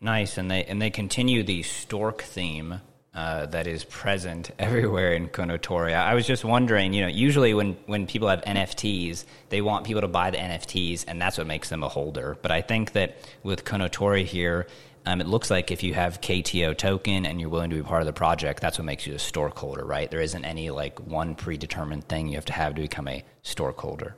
Nice, 0.00 0.38
and 0.38 0.50
they 0.50 0.64
and 0.64 0.80
they 0.80 0.90
continue 0.90 1.42
the 1.42 1.62
stork 1.62 2.22
theme 2.22 2.80
uh, 3.14 3.46
that 3.46 3.66
is 3.66 3.84
present 3.84 4.52
everywhere 4.59 5.12
in 5.12 5.28
Kounotori. 5.28 5.92
I 5.92 6.14
was 6.14 6.26
just 6.26 6.44
wondering, 6.44 6.92
you 6.92 7.02
know, 7.02 7.09
usually 7.09 7.55
when, 7.55 7.76
when 7.86 8.07
people 8.07 8.28
have 8.28 8.42
NFTs, 8.42 9.24
they 9.50 9.61
want 9.61 9.86
people 9.86 10.00
to 10.00 10.09
buy 10.09 10.30
the 10.30 10.38
NFTs, 10.38 11.05
and 11.07 11.22
that's 11.22 11.38
what 11.38 11.46
makes 11.46 11.68
them 11.68 11.84
a 11.84 11.88
holder. 11.88 12.36
But 12.42 12.50
I 12.50 12.61
think 12.61 12.92
that 12.92 13.16
with 13.44 13.64
Kounotori 13.64 14.24
here, 14.24 14.66
um, 15.07 15.20
it 15.20 15.28
looks 15.28 15.48
like 15.50 15.70
if 15.70 15.84
you 15.84 15.94
have 15.94 16.20
KTO 16.20 16.76
token 16.76 17.24
and 17.24 17.40
you're 17.40 17.50
willing 17.50 17.70
to 17.70 17.76
be 17.76 17.82
part 17.82 18.02
of 18.02 18.07
the 18.07 18.12
project, 18.12 18.61
that's 18.61 18.78
what 18.78 18.84
makes 18.84 19.07
you 19.07 19.14
a 19.14 19.18
stork 19.18 19.57
holder, 19.57 19.84
right? 19.84 20.11
There 20.11 20.20
isn't 20.20 20.44
any 20.44 20.70
like 20.70 20.98
one 20.98 21.34
predetermined 21.36 22.09
thing 22.09 22.26
you 22.28 22.34
have 22.34 22.46
to 22.46 22.52
have 22.52 22.74
to 22.74 22.82
become 22.82 23.07
a 23.07 23.22
stork 23.42 23.78
holder. 23.78 24.16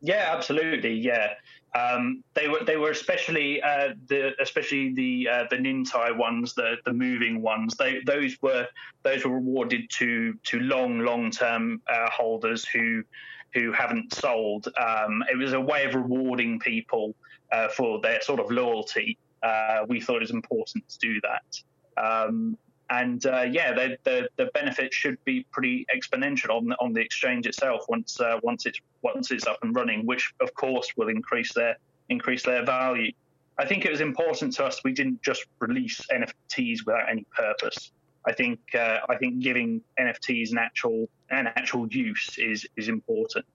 Yeah, 0.00 0.30
absolutely. 0.34 0.94
Yeah, 0.94 1.34
um, 1.74 2.24
they 2.34 2.48
were 2.48 2.64
they 2.64 2.76
were 2.76 2.90
especially 2.90 3.62
uh, 3.62 3.90
the 4.08 4.32
especially 4.40 4.92
the 4.94 5.28
uh, 5.28 5.44
the 5.50 5.56
Nintai 5.56 6.16
ones, 6.16 6.54
the 6.54 6.76
the 6.84 6.92
moving 6.92 7.42
ones. 7.42 7.76
They 7.76 8.00
those 8.06 8.36
were 8.42 8.66
those 9.02 9.24
were 9.24 9.34
rewarded 9.34 9.90
to 9.98 10.34
to 10.34 10.60
long 10.60 11.00
long 11.00 11.30
term 11.30 11.82
uh, 11.88 12.10
holders 12.10 12.64
who 12.66 13.04
who 13.52 13.72
haven't 13.72 14.14
sold. 14.14 14.68
Um, 14.78 15.22
it 15.30 15.36
was 15.36 15.52
a 15.52 15.60
way 15.60 15.84
of 15.84 15.94
rewarding 15.94 16.58
people 16.60 17.14
uh, 17.52 17.68
for 17.68 18.00
their 18.00 18.20
sort 18.22 18.40
of 18.40 18.50
loyalty. 18.50 19.18
Uh, 19.42 19.84
we 19.88 20.00
thought 20.00 20.16
it 20.16 20.22
was 20.22 20.30
important 20.30 20.88
to 20.88 20.98
do 20.98 21.20
that. 21.20 22.02
Um, 22.02 22.56
and 22.90 23.24
uh, 23.26 23.42
yeah, 23.42 23.72
the, 23.72 23.96
the, 24.02 24.28
the 24.36 24.50
benefits 24.52 24.96
should 24.96 25.22
be 25.24 25.46
pretty 25.52 25.86
exponential 25.94 26.50
on 26.50 26.66
the, 26.66 26.76
on 26.80 26.92
the 26.92 27.00
exchange 27.00 27.46
itself 27.46 27.84
once 27.88 28.20
uh, 28.20 28.38
once 28.42 28.66
it's 28.66 28.80
once 29.02 29.30
it's 29.30 29.46
up 29.46 29.58
and 29.62 29.74
running, 29.74 30.04
which 30.06 30.34
of 30.40 30.52
course 30.54 30.92
will 30.96 31.08
increase 31.08 31.52
their 31.54 31.76
increase 32.08 32.42
their 32.42 32.64
value. 32.64 33.12
I 33.58 33.66
think 33.66 33.84
it 33.84 33.90
was 33.90 34.00
important 34.00 34.54
to 34.54 34.64
us 34.64 34.80
we 34.84 34.92
didn't 34.92 35.22
just 35.22 35.46
release 35.60 36.00
NFTs 36.12 36.84
without 36.84 37.08
any 37.08 37.24
purpose. 37.36 37.92
I 38.26 38.32
think 38.32 38.58
uh, 38.74 38.98
I 39.08 39.16
think 39.16 39.38
giving 39.38 39.80
NFTs 39.98 40.50
an 40.50 40.58
actual 40.58 41.08
an 41.30 41.46
actual 41.46 41.86
use 41.88 42.38
is 42.38 42.66
is 42.76 42.88
important. 42.88 43.46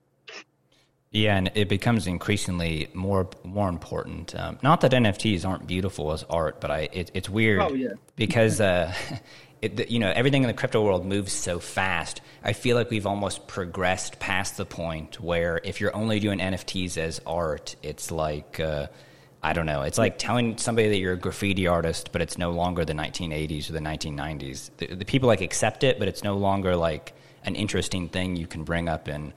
Yeah, 1.10 1.36
and 1.36 1.50
it 1.54 1.68
becomes 1.68 2.06
increasingly 2.06 2.88
more 2.92 3.28
more 3.44 3.68
important. 3.68 4.34
Um, 4.34 4.58
not 4.62 4.80
that 4.82 4.92
NFTs 4.92 5.46
aren't 5.46 5.66
beautiful 5.66 6.12
as 6.12 6.24
art, 6.24 6.60
but 6.60 6.70
I 6.70 6.88
it, 6.92 7.10
it's 7.14 7.28
weird 7.28 7.60
oh, 7.60 7.72
yeah. 7.72 7.94
because 8.16 8.60
uh, 8.60 8.92
it, 9.62 9.88
you 9.88 9.98
know 9.98 10.12
everything 10.14 10.42
in 10.42 10.48
the 10.48 10.54
crypto 10.54 10.84
world 10.84 11.06
moves 11.06 11.32
so 11.32 11.58
fast. 11.58 12.20
I 12.42 12.52
feel 12.52 12.76
like 12.76 12.90
we've 12.90 13.06
almost 13.06 13.46
progressed 13.46 14.18
past 14.18 14.56
the 14.56 14.66
point 14.66 15.20
where 15.20 15.60
if 15.64 15.80
you're 15.80 15.94
only 15.94 16.20
doing 16.20 16.38
NFTs 16.38 16.98
as 16.98 17.20
art, 17.24 17.76
it's 17.82 18.10
like 18.10 18.58
uh, 18.60 18.88
I 19.42 19.52
don't 19.52 19.66
know. 19.66 19.82
It's 19.82 19.98
like 19.98 20.18
telling 20.18 20.58
somebody 20.58 20.88
that 20.88 20.98
you're 20.98 21.12
a 21.12 21.18
graffiti 21.18 21.68
artist, 21.68 22.10
but 22.10 22.20
it's 22.20 22.36
no 22.36 22.50
longer 22.50 22.84
the 22.84 22.94
1980s 22.94 23.70
or 23.70 23.74
the 23.74 23.78
1990s. 23.78 24.70
The, 24.76 24.86
the 24.96 25.04
people 25.04 25.28
like 25.28 25.40
accept 25.40 25.84
it, 25.84 25.98
but 26.00 26.08
it's 26.08 26.24
no 26.24 26.36
longer 26.36 26.74
like 26.74 27.14
an 27.44 27.54
interesting 27.54 28.08
thing 28.08 28.34
you 28.34 28.48
can 28.48 28.64
bring 28.64 28.88
up 28.88 29.08
in 29.08 29.32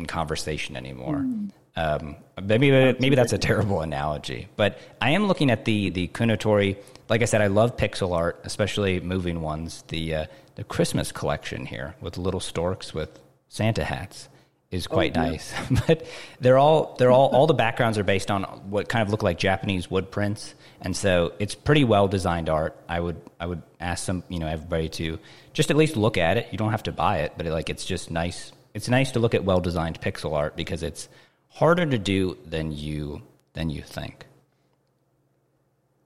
in 0.00 0.06
conversation 0.06 0.76
anymore. 0.76 1.18
Mm. 1.18 1.50
Um, 1.76 2.16
maybe 2.42 2.70
maybe 2.70 3.14
that's 3.14 3.32
a 3.32 3.38
terrible 3.38 3.80
analogy, 3.80 4.48
but 4.56 4.78
I 5.00 5.10
am 5.10 5.26
looking 5.26 5.50
at 5.50 5.64
the 5.64 5.90
the 5.90 6.08
Kounotori. 6.08 6.76
Like 7.08 7.22
I 7.22 7.24
said, 7.26 7.40
I 7.40 7.46
love 7.46 7.76
pixel 7.76 8.14
art, 8.14 8.40
especially 8.44 9.00
moving 9.00 9.40
ones. 9.40 9.84
The 9.88 10.14
uh, 10.14 10.26
the 10.56 10.64
Christmas 10.64 11.12
collection 11.12 11.66
here 11.66 11.94
with 12.00 12.18
little 12.18 12.40
storks 12.40 12.92
with 12.92 13.18
Santa 13.48 13.84
hats 13.84 14.28
is 14.70 14.86
oh, 14.90 14.94
quite 14.94 15.16
oh, 15.16 15.22
yeah. 15.22 15.30
nice. 15.30 15.54
but 15.86 16.06
they're 16.40 16.58
all 16.58 16.96
they're 16.98 17.10
all 17.10 17.28
all 17.28 17.46
the 17.46 17.54
backgrounds 17.54 17.98
are 17.98 18.04
based 18.04 18.30
on 18.30 18.42
what 18.68 18.88
kind 18.88 19.02
of 19.02 19.10
look 19.10 19.22
like 19.22 19.38
Japanese 19.38 19.90
wood 19.90 20.10
prints, 20.10 20.54
and 20.80 20.96
so 20.96 21.32
it's 21.38 21.54
pretty 21.54 21.84
well 21.84 22.08
designed 22.08 22.48
art. 22.48 22.76
I 22.88 23.00
would 23.00 23.20
I 23.38 23.46
would 23.46 23.62
ask 23.78 24.04
some 24.04 24.24
you 24.28 24.38
know 24.38 24.48
everybody 24.48 24.88
to 24.90 25.18
just 25.52 25.70
at 25.70 25.76
least 25.76 25.96
look 25.96 26.18
at 26.18 26.36
it. 26.36 26.48
You 26.50 26.58
don't 26.58 26.72
have 26.72 26.82
to 26.84 26.92
buy 26.92 27.18
it, 27.18 27.34
but 27.36 27.46
it, 27.46 27.52
like 27.52 27.70
it's 27.70 27.84
just 27.84 28.10
nice 28.10 28.52
it's 28.74 28.88
nice 28.88 29.10
to 29.12 29.18
look 29.18 29.34
at 29.34 29.44
well 29.44 29.60
designed 29.60 30.00
pixel 30.00 30.34
art 30.34 30.56
because 30.56 30.82
it's 30.82 31.08
harder 31.48 31.86
to 31.86 31.98
do 31.98 32.36
than 32.46 32.72
you 32.72 33.22
than 33.52 33.70
you 33.70 33.82
think. 33.82 34.26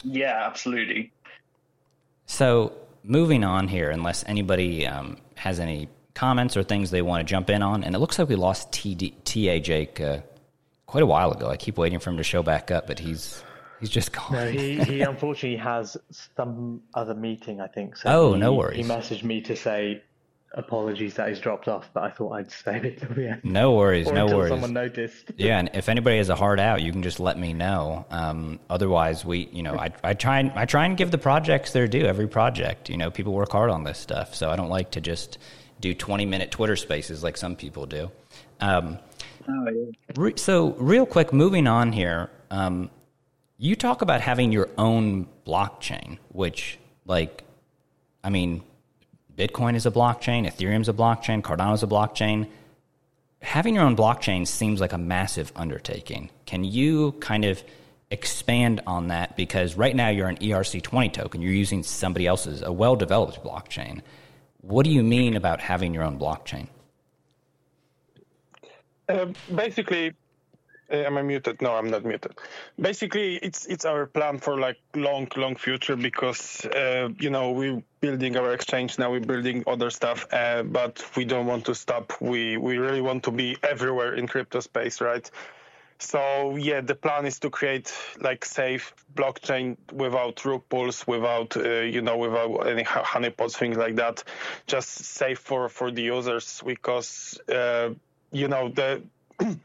Yeah, 0.02 0.46
absolutely. 0.46 1.12
So 2.26 2.72
moving 3.02 3.44
on 3.44 3.68
here, 3.68 3.90
unless 3.90 4.24
anybody 4.26 4.86
um, 4.86 5.18
has 5.36 5.60
any 5.60 5.88
comments 6.14 6.56
or 6.56 6.62
things 6.62 6.90
they 6.90 7.02
want 7.02 7.26
to 7.26 7.30
jump 7.30 7.50
in 7.50 7.62
on, 7.62 7.84
and 7.84 7.94
it 7.94 7.98
looks 7.98 8.18
like 8.18 8.28
we 8.28 8.36
lost 8.36 8.70
TD, 8.72 9.14
TA 9.24 9.62
Jake 9.62 10.00
uh, 10.00 10.18
quite 10.86 11.02
a 11.02 11.06
while 11.06 11.32
ago. 11.32 11.48
I 11.48 11.56
keep 11.56 11.76
waiting 11.78 11.98
for 11.98 12.10
him 12.10 12.16
to 12.16 12.22
show 12.22 12.42
back 12.42 12.70
up, 12.70 12.86
but 12.86 12.98
he's 12.98 13.42
he's 13.80 13.90
just 13.90 14.12
gone. 14.12 14.32
No, 14.32 14.50
he, 14.50 14.82
he 14.84 15.00
unfortunately 15.02 15.58
has 15.58 15.96
some 16.36 16.82
other 16.94 17.14
meeting, 17.14 17.60
I 17.60 17.66
think. 17.66 17.96
So 17.96 18.08
oh, 18.08 18.32
he, 18.34 18.40
no 18.40 18.54
worries. 18.54 18.76
He 18.76 18.90
messaged 18.90 19.24
me 19.24 19.40
to 19.42 19.56
say 19.56 20.02
apologies 20.54 21.14
that 21.14 21.28
he's 21.28 21.40
dropped 21.40 21.68
off, 21.68 21.90
but 21.92 22.04
I 22.04 22.10
thought 22.10 22.32
I'd 22.32 22.50
save 22.50 22.84
it 22.84 22.98
till 22.98 23.14
the 23.14 23.28
end. 23.30 23.44
No 23.44 23.72
worries, 23.72 24.08
or 24.08 24.14
no 24.14 24.22
until 24.24 24.38
worries. 24.38 24.50
Someone 24.50 24.72
noticed. 24.72 25.32
yeah, 25.36 25.58
and 25.58 25.70
if 25.74 25.88
anybody 25.88 26.16
has 26.18 26.28
a 26.28 26.34
hard 26.34 26.60
out, 26.60 26.82
you 26.82 26.92
can 26.92 27.02
just 27.02 27.20
let 27.20 27.38
me 27.38 27.52
know. 27.52 28.06
Um, 28.10 28.60
otherwise, 28.70 29.24
we, 29.24 29.48
you 29.52 29.62
know, 29.62 29.74
I, 29.78 29.90
I 30.02 30.14
try 30.14 30.40
and 30.40 30.52
I 30.52 30.64
try 30.64 30.86
and 30.86 30.96
give 30.96 31.10
the 31.10 31.18
projects 31.18 31.72
their 31.72 31.86
due. 31.86 32.04
Every 32.06 32.28
project, 32.28 32.88
you 32.88 32.96
know, 32.96 33.10
people 33.10 33.32
work 33.32 33.52
hard 33.52 33.70
on 33.70 33.84
this 33.84 33.98
stuff, 33.98 34.34
so 34.34 34.50
I 34.50 34.56
don't 34.56 34.70
like 34.70 34.92
to 34.92 35.00
just 35.00 35.38
do 35.80 35.92
twenty 35.94 36.26
minute 36.26 36.50
Twitter 36.50 36.76
Spaces 36.76 37.22
like 37.22 37.36
some 37.36 37.56
people 37.56 37.86
do. 37.86 38.10
Um, 38.60 38.98
oh, 39.48 39.70
yeah. 39.70 39.92
re- 40.16 40.36
so, 40.36 40.70
real 40.72 41.06
quick, 41.06 41.32
moving 41.32 41.66
on 41.66 41.92
here. 41.92 42.30
Um, 42.50 42.90
you 43.58 43.76
talk 43.76 44.02
about 44.02 44.20
having 44.20 44.52
your 44.52 44.68
own 44.78 45.26
blockchain, 45.46 46.18
which, 46.30 46.78
like, 47.06 47.44
I 48.22 48.30
mean, 48.30 48.62
Bitcoin 49.36 49.74
is 49.74 49.84
a 49.84 49.90
blockchain, 49.90 50.46
Ethereum's 50.46 50.88
a 50.88 50.92
blockchain, 50.92 51.42
Cardano's 51.42 51.82
a 51.82 51.86
blockchain. 51.86 52.48
Having 53.42 53.74
your 53.74 53.84
own 53.84 53.96
blockchain 53.96 54.46
seems 54.46 54.80
like 54.80 54.92
a 54.92 54.98
massive 54.98 55.52
undertaking. 55.56 56.30
Can 56.46 56.64
you 56.64 57.12
kind 57.12 57.44
of 57.44 57.62
expand 58.10 58.80
on 58.86 59.08
that? 59.08 59.36
Because 59.36 59.74
right 59.74 59.94
now 59.94 60.08
you're 60.08 60.28
an 60.28 60.36
ERC20 60.36 61.12
token, 61.12 61.42
you're 61.42 61.52
using 61.52 61.82
somebody 61.82 62.26
else's, 62.26 62.62
a 62.62 62.72
well 62.72 62.94
developed 62.94 63.42
blockchain. 63.42 64.02
What 64.60 64.84
do 64.84 64.90
you 64.90 65.02
mean 65.02 65.36
about 65.36 65.60
having 65.60 65.92
your 65.92 66.04
own 66.04 66.18
blockchain? 66.18 66.68
Uh, 69.08 69.26
basically, 69.54 70.12
am 70.94 71.18
I 71.18 71.22
muted? 71.22 71.60
No, 71.60 71.74
I'm 71.74 71.90
not 71.90 72.04
muted. 72.04 72.32
Basically, 72.80 73.36
it's 73.36 73.66
it's 73.66 73.84
our 73.84 74.06
plan 74.06 74.38
for 74.38 74.58
like 74.58 74.78
long, 74.94 75.28
long 75.36 75.56
future 75.56 75.96
because 75.96 76.64
uh, 76.66 77.08
you 77.18 77.30
know 77.30 77.52
we're 77.52 77.82
building 78.00 78.36
our 78.36 78.52
exchange 78.52 78.98
now. 78.98 79.10
We're 79.10 79.20
building 79.20 79.64
other 79.66 79.90
stuff, 79.90 80.26
uh, 80.32 80.62
but 80.62 81.04
we 81.16 81.24
don't 81.24 81.46
want 81.46 81.64
to 81.66 81.74
stop. 81.74 82.12
We 82.20 82.56
we 82.56 82.78
really 82.78 83.00
want 83.00 83.22
to 83.24 83.30
be 83.30 83.56
everywhere 83.62 84.14
in 84.14 84.26
crypto 84.28 84.60
space, 84.60 85.00
right? 85.00 85.30
So 85.98 86.56
yeah, 86.56 86.80
the 86.80 86.94
plan 86.94 87.24
is 87.24 87.38
to 87.40 87.50
create 87.50 87.92
like 88.20 88.44
safe 88.44 88.94
blockchain 89.14 89.76
without 89.92 90.44
rug 90.44 90.62
pulls, 90.68 91.06
without 91.06 91.56
uh, 91.56 91.80
you 91.80 92.02
know, 92.02 92.16
without 92.16 92.66
any 92.66 92.84
honeypots, 92.84 93.56
things 93.56 93.76
like 93.76 93.96
that. 93.96 94.24
Just 94.66 94.88
safe 94.90 95.38
for 95.38 95.68
for 95.68 95.90
the 95.90 96.02
users 96.02 96.62
because 96.66 97.40
uh, 97.48 97.90
you 98.32 98.48
know 98.48 98.68
the 98.68 99.02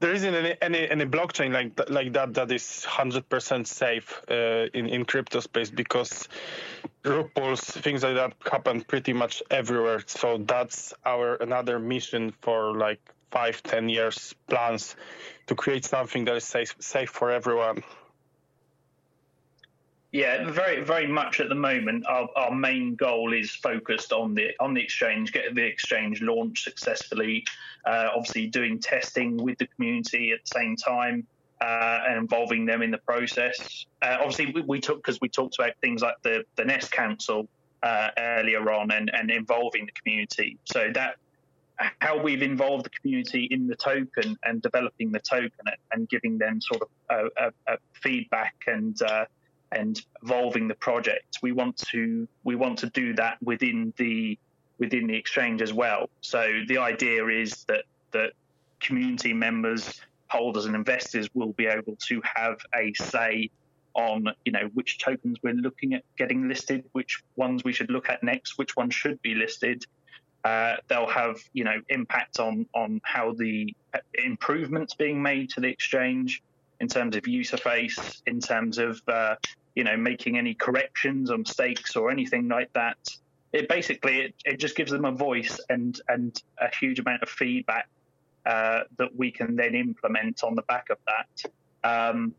there 0.00 0.12
isn't 0.12 0.34
any, 0.34 0.56
any, 0.62 0.90
any 0.90 1.04
blockchain 1.04 1.52
like 1.52 1.90
like 1.90 2.12
that 2.14 2.34
that 2.34 2.50
is 2.50 2.84
100% 2.88 3.66
safe 3.66 4.22
uh, 4.30 4.66
in 4.74 4.86
in 4.86 5.04
crypto 5.04 5.40
space 5.40 5.70
because 5.70 6.28
rug 7.04 7.32
pulls 7.34 7.60
things 7.60 8.02
like 8.02 8.14
that 8.14 8.32
happen 8.50 8.82
pretty 8.82 9.12
much 9.12 9.42
everywhere. 9.50 10.02
So 10.06 10.38
that's 10.38 10.94
our 11.04 11.34
another 11.36 11.78
mission 11.78 12.32
for 12.40 12.74
like 12.76 13.00
five 13.30 13.62
ten 13.62 13.88
years 13.88 14.34
plans 14.48 14.96
to 15.46 15.54
create 15.54 15.84
something 15.84 16.24
that 16.24 16.36
is 16.36 16.44
safe 16.44 16.74
safe 16.80 17.10
for 17.10 17.30
everyone 17.30 17.82
yeah, 20.12 20.50
very, 20.50 20.82
very 20.82 21.06
much 21.06 21.40
at 21.40 21.48
the 21.48 21.54
moment. 21.54 22.04
Our, 22.08 22.28
our 22.34 22.54
main 22.54 22.96
goal 22.96 23.32
is 23.32 23.52
focused 23.52 24.12
on 24.12 24.34
the 24.34 24.50
on 24.58 24.74
the 24.74 24.80
exchange, 24.80 25.32
get 25.32 25.54
the 25.54 25.64
exchange 25.64 26.20
launched 26.20 26.64
successfully. 26.64 27.44
Uh, 27.84 28.08
obviously, 28.14 28.46
doing 28.46 28.80
testing 28.80 29.36
with 29.36 29.58
the 29.58 29.66
community 29.68 30.32
at 30.32 30.44
the 30.44 30.58
same 30.58 30.74
time 30.74 31.26
uh, 31.60 32.00
and 32.08 32.18
involving 32.18 32.66
them 32.66 32.82
in 32.82 32.90
the 32.90 32.98
process. 32.98 33.86
Uh, 34.02 34.16
obviously, 34.18 34.52
we, 34.52 34.62
we 34.62 34.80
took 34.80 34.96
because 34.96 35.20
we 35.20 35.28
talked 35.28 35.56
about 35.58 35.72
things 35.80 36.02
like 36.02 36.20
the 36.22 36.44
the 36.56 36.64
Nest 36.64 36.90
Council 36.90 37.48
uh, 37.84 38.08
earlier 38.18 38.72
on 38.72 38.90
and 38.90 39.12
and 39.14 39.30
involving 39.30 39.86
the 39.86 39.92
community. 39.92 40.58
So 40.64 40.90
that 40.94 41.16
how 42.00 42.20
we've 42.20 42.42
involved 42.42 42.84
the 42.84 42.90
community 42.90 43.44
in 43.50 43.66
the 43.66 43.76
token 43.76 44.36
and 44.44 44.60
developing 44.60 45.12
the 45.12 45.20
token 45.20 45.50
and 45.92 46.08
giving 46.08 46.36
them 46.36 46.60
sort 46.60 46.82
of 46.82 46.88
a, 47.08 47.46
a, 47.46 47.74
a 47.74 47.78
feedback 47.92 48.54
and 48.66 49.00
uh, 49.02 49.24
and 49.72 50.00
evolving 50.22 50.68
the 50.68 50.74
project. 50.74 51.38
We 51.42 51.52
want 51.52 51.76
to 51.88 52.28
we 52.44 52.56
want 52.56 52.78
to 52.80 52.90
do 52.90 53.14
that 53.14 53.38
within 53.42 53.92
the 53.96 54.38
within 54.78 55.06
the 55.06 55.16
exchange 55.16 55.62
as 55.62 55.72
well. 55.72 56.08
So 56.20 56.62
the 56.66 56.78
idea 56.78 57.26
is 57.26 57.64
that 57.64 57.84
that 58.12 58.32
community 58.80 59.32
members, 59.32 60.00
holders, 60.28 60.66
and 60.66 60.74
investors 60.74 61.28
will 61.34 61.52
be 61.52 61.66
able 61.66 61.96
to 62.08 62.22
have 62.24 62.58
a 62.74 62.92
say 62.94 63.50
on 63.94 64.26
you 64.44 64.52
know 64.52 64.70
which 64.74 64.98
tokens 64.98 65.38
we're 65.42 65.54
looking 65.54 65.94
at 65.94 66.02
getting 66.16 66.48
listed, 66.48 66.84
which 66.92 67.22
ones 67.36 67.64
we 67.64 67.72
should 67.72 67.90
look 67.90 68.08
at 68.08 68.22
next, 68.22 68.58
which 68.58 68.76
ones 68.76 68.94
should 68.94 69.20
be 69.22 69.34
listed. 69.34 69.84
Uh, 70.42 70.76
they'll 70.88 71.08
have 71.08 71.36
you 71.52 71.64
know 71.64 71.80
impact 71.88 72.40
on 72.40 72.66
on 72.74 73.00
how 73.04 73.32
the 73.32 73.74
improvements 74.14 74.94
being 74.94 75.22
made 75.22 75.50
to 75.50 75.60
the 75.60 75.68
exchange 75.68 76.42
in 76.80 76.88
terms 76.88 77.14
of 77.14 77.28
user 77.28 77.58
face, 77.58 78.22
in 78.26 78.40
terms 78.40 78.78
of 78.78 79.00
uh, 79.06 79.36
you 79.74 79.84
know, 79.84 79.96
making 79.96 80.36
any 80.38 80.54
corrections 80.54 81.30
or 81.30 81.38
mistakes 81.38 81.96
or 81.96 82.10
anything 82.10 82.48
like 82.48 82.72
that. 82.72 82.98
It 83.52 83.68
basically 83.68 84.20
it, 84.20 84.34
it 84.44 84.60
just 84.60 84.76
gives 84.76 84.92
them 84.92 85.04
a 85.04 85.12
voice 85.12 85.58
and 85.68 86.00
and 86.08 86.40
a 86.58 86.74
huge 86.74 86.98
amount 86.98 87.22
of 87.22 87.28
feedback 87.28 87.88
uh, 88.46 88.80
that 88.98 89.14
we 89.16 89.30
can 89.30 89.56
then 89.56 89.74
implement 89.74 90.44
on 90.44 90.54
the 90.54 90.62
back 90.62 90.88
of 90.90 90.98
that. 91.06 91.50
Um, 91.82 92.34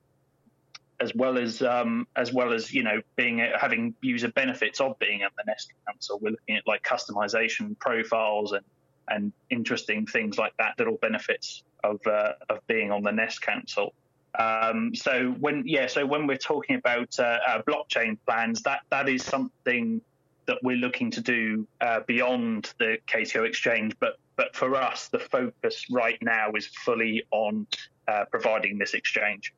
as 1.01 1.15
well 1.15 1.37
as 1.37 1.61
um, 1.63 2.07
as 2.15 2.31
well 2.31 2.53
as 2.53 2.71
you 2.71 2.83
know 2.83 3.01
being 3.15 3.39
having 3.59 3.95
user 4.01 4.29
benefits 4.29 4.79
of 4.79 4.97
being 4.99 5.23
at 5.23 5.31
the 5.35 5.43
Nest 5.47 5.71
Council. 5.87 6.19
We're 6.21 6.31
looking 6.31 6.57
at 6.57 6.67
like 6.67 6.83
customization 6.83 7.77
profiles 7.79 8.51
and 8.51 8.63
and 9.07 9.33
interesting 9.49 10.05
things 10.05 10.37
like 10.37 10.53
that 10.57 10.79
all 10.87 10.97
benefits 11.01 11.63
of 11.83 11.99
uh, 12.05 12.33
of 12.49 12.65
being 12.67 12.91
on 12.91 13.03
the 13.03 13.11
Nest 13.11 13.41
Council. 13.41 13.93
Um, 14.37 14.95
so 14.95 15.31
when 15.39 15.63
yeah, 15.65 15.87
so 15.87 16.05
when 16.05 16.25
we're 16.27 16.37
talking 16.37 16.77
about 16.77 17.19
uh, 17.19 17.39
uh, 17.45 17.61
blockchain 17.63 18.17
plans, 18.25 18.61
that 18.63 18.81
that 18.89 19.09
is 19.09 19.23
something 19.23 20.01
that 20.45 20.57
we're 20.63 20.77
looking 20.77 21.11
to 21.11 21.21
do 21.21 21.67
uh, 21.81 22.01
beyond 22.07 22.73
the 22.79 22.97
KTO 23.07 23.45
exchange. 23.45 23.93
But 23.99 24.17
but 24.37 24.55
for 24.55 24.75
us, 24.75 25.09
the 25.09 25.19
focus 25.19 25.85
right 25.91 26.17
now 26.21 26.51
is 26.53 26.67
fully 26.67 27.23
on 27.31 27.67
uh, 28.07 28.25
providing 28.31 28.77
this 28.77 28.93
exchange. 28.93 29.53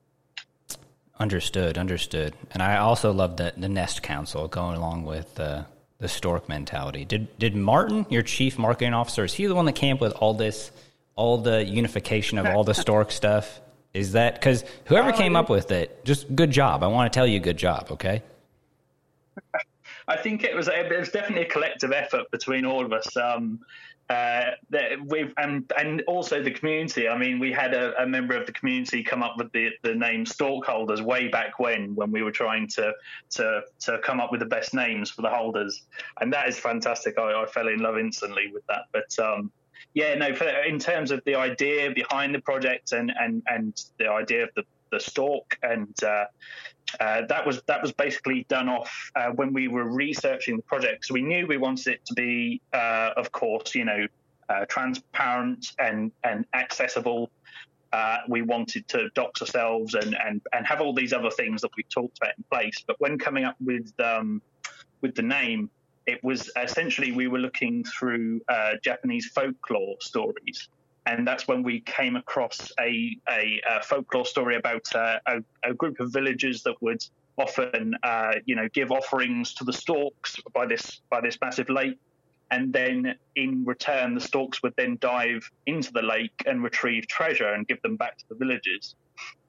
Understood, 1.19 1.77
understood. 1.77 2.35
And 2.51 2.63
I 2.63 2.77
also 2.77 3.11
love 3.11 3.37
the 3.37 3.53
the 3.55 3.69
Nest 3.69 4.01
Council 4.01 4.47
going 4.47 4.77
along 4.77 5.05
with 5.05 5.39
uh, 5.39 5.65
the 5.99 6.07
Stork 6.07 6.49
mentality. 6.49 7.05
Did 7.05 7.37
did 7.37 7.55
Martin, 7.55 8.07
your 8.09 8.23
chief 8.23 8.57
marketing 8.57 8.95
officer, 8.95 9.23
is 9.23 9.33
he 9.33 9.45
the 9.45 9.55
one 9.55 9.65
that 9.65 9.73
came 9.73 9.95
up 9.95 10.01
with 10.01 10.13
all 10.13 10.33
this, 10.33 10.71
all 11.15 11.37
the 11.37 11.63
unification 11.63 12.39
of 12.39 12.47
all 12.47 12.63
the 12.63 12.73
Stork 12.85 13.11
stuff? 13.11 13.61
Is 13.93 14.13
that 14.13 14.35
because 14.35 14.65
whoever 14.85 15.11
came 15.11 15.35
up 15.35 15.49
with 15.49 15.71
it, 15.71 16.03
just 16.03 16.35
good 16.35 16.49
job. 16.49 16.83
I 16.83 16.87
want 16.87 17.11
to 17.11 17.15
tell 17.15 17.27
you, 17.27 17.39
good 17.39 17.57
job. 17.57 17.87
Okay. 17.91 18.23
I 20.07 20.17
think 20.17 20.43
it 20.43 20.55
was 20.55 20.67
it 20.67 20.97
was 20.97 21.09
definitely 21.09 21.45
a 21.45 21.49
collective 21.49 21.91
effort 21.91 22.29
between 22.31 22.65
all 22.65 22.83
of 22.83 22.91
us. 22.91 23.15
Um, 23.15 23.59
uh, 24.09 24.51
we've 25.05 25.33
and 25.37 25.71
and 25.77 26.01
also 26.07 26.43
the 26.43 26.51
community. 26.51 27.07
I 27.07 27.17
mean, 27.17 27.39
we 27.39 27.51
had 27.51 27.73
a, 27.73 28.01
a, 28.01 28.05
member 28.05 28.35
of 28.35 28.45
the 28.45 28.51
community 28.51 29.01
come 29.01 29.23
up 29.23 29.35
with 29.37 29.51
the, 29.53 29.69
the 29.81 29.95
name 29.95 30.25
Stork 30.25 30.65
Holders 30.65 31.01
way 31.01 31.29
back 31.29 31.57
when 31.57 31.95
when 31.95 32.11
we 32.11 32.21
were 32.21 32.31
trying 32.31 32.67
to 32.69 32.91
to 33.31 33.61
to 33.81 33.99
come 33.99 34.19
up 34.19 34.29
with 34.29 34.41
the 34.41 34.45
best 34.45 34.73
names 34.73 35.09
for 35.09 35.21
the 35.21 35.29
holders, 35.29 35.83
and 36.19 36.33
that 36.33 36.49
is 36.49 36.59
fantastic. 36.59 37.17
I, 37.17 37.43
I 37.43 37.45
fell 37.45 37.69
in 37.69 37.79
love 37.79 37.97
instantly 37.97 38.51
with 38.53 38.63
that. 38.67 38.87
But 38.91 39.17
um, 39.23 39.51
yeah, 39.93 40.15
no, 40.15 40.33
for, 40.33 40.47
in 40.47 40.79
terms 40.79 41.11
of 41.11 41.21
the 41.25 41.35
idea 41.35 41.91
behind 41.91 42.33
the 42.33 42.39
project 42.39 42.91
and 42.91 43.11
and 43.19 43.43
and 43.47 43.81
the 43.99 44.09
idea 44.09 44.43
of 44.43 44.49
the 44.55 44.63
the 44.91 44.99
Stork 44.99 45.57
and 45.63 46.03
uh, 46.03 46.25
uh, 46.99 47.23
that 47.27 47.45
was 47.45 47.61
that 47.63 47.81
was 47.81 47.91
basically 47.91 48.45
done 48.49 48.69
off 48.69 49.11
uh, 49.15 49.29
when 49.29 49.51
we 49.51 49.67
were 49.67 49.85
researching 49.85 50.57
the 50.57 50.63
project. 50.63 51.05
So 51.05 51.13
we 51.13 51.21
knew 51.21 51.47
we 51.47 51.57
wanted 51.57 51.87
it 51.93 52.05
to 52.05 52.13
be, 52.13 52.61
uh, 52.71 53.11
of 53.17 53.31
course, 53.31 53.73
you 53.73 53.85
know, 53.85 54.07
uh, 54.49 54.65
transparent 54.65 55.73
and 55.79 56.11
and 56.23 56.45
accessible. 56.53 57.31
Uh, 57.91 58.17
we 58.27 58.41
wanted 58.41 58.87
to 58.87 59.09
dox 59.13 59.41
ourselves 59.41 59.93
and, 59.95 60.15
and 60.25 60.41
and 60.53 60.65
have 60.65 60.81
all 60.81 60.93
these 60.93 61.13
other 61.13 61.31
things 61.31 61.61
that 61.61 61.71
we 61.77 61.83
talked 61.83 62.17
about 62.17 62.37
in 62.37 62.43
place. 62.51 62.83
But 62.85 62.99
when 62.99 63.17
coming 63.17 63.45
up 63.45 63.55
with 63.59 63.91
um, 63.99 64.41
with 65.01 65.15
the 65.15 65.23
name, 65.23 65.69
it 66.05 66.23
was 66.23 66.51
essentially 66.61 67.11
we 67.11 67.27
were 67.27 67.39
looking 67.39 67.83
through 67.83 68.41
uh, 68.49 68.73
Japanese 68.83 69.27
folklore 69.27 69.95
stories 69.99 70.69
and 71.05 71.27
that's 71.27 71.47
when 71.47 71.63
we 71.63 71.81
came 71.81 72.15
across 72.15 72.71
a, 72.79 73.17
a, 73.29 73.61
a 73.69 73.81
folklore 73.83 74.25
story 74.25 74.55
about 74.55 74.83
uh, 74.95 75.19
a, 75.25 75.43
a, 75.63 75.73
group 75.73 75.99
of 75.99 76.11
villagers 76.13 76.63
that 76.63 76.81
would 76.81 77.03
often, 77.37 77.95
uh, 78.03 78.33
you 78.45 78.55
know, 78.55 78.67
give 78.69 78.91
offerings 78.91 79.53
to 79.55 79.63
the 79.63 79.73
storks 79.73 80.37
by 80.53 80.65
this 80.65 81.01
by 81.09 81.19
this 81.19 81.37
massive 81.41 81.69
lake, 81.69 81.97
and 82.51 82.71
then 82.71 83.15
in 83.35 83.65
return, 83.65 84.15
the 84.15 84.21
storks 84.21 84.63
would 84.63 84.73
then 84.77 84.97
dive 85.01 85.49
into 85.65 85.91
the 85.91 86.01
lake 86.01 86.43
and 86.45 86.63
retrieve 86.63 87.07
treasure 87.07 87.53
and 87.53 87.67
give 87.67 87.81
them 87.81 87.95
back 87.95 88.17
to 88.17 88.25
the 88.29 88.35
villagers. 88.35 88.95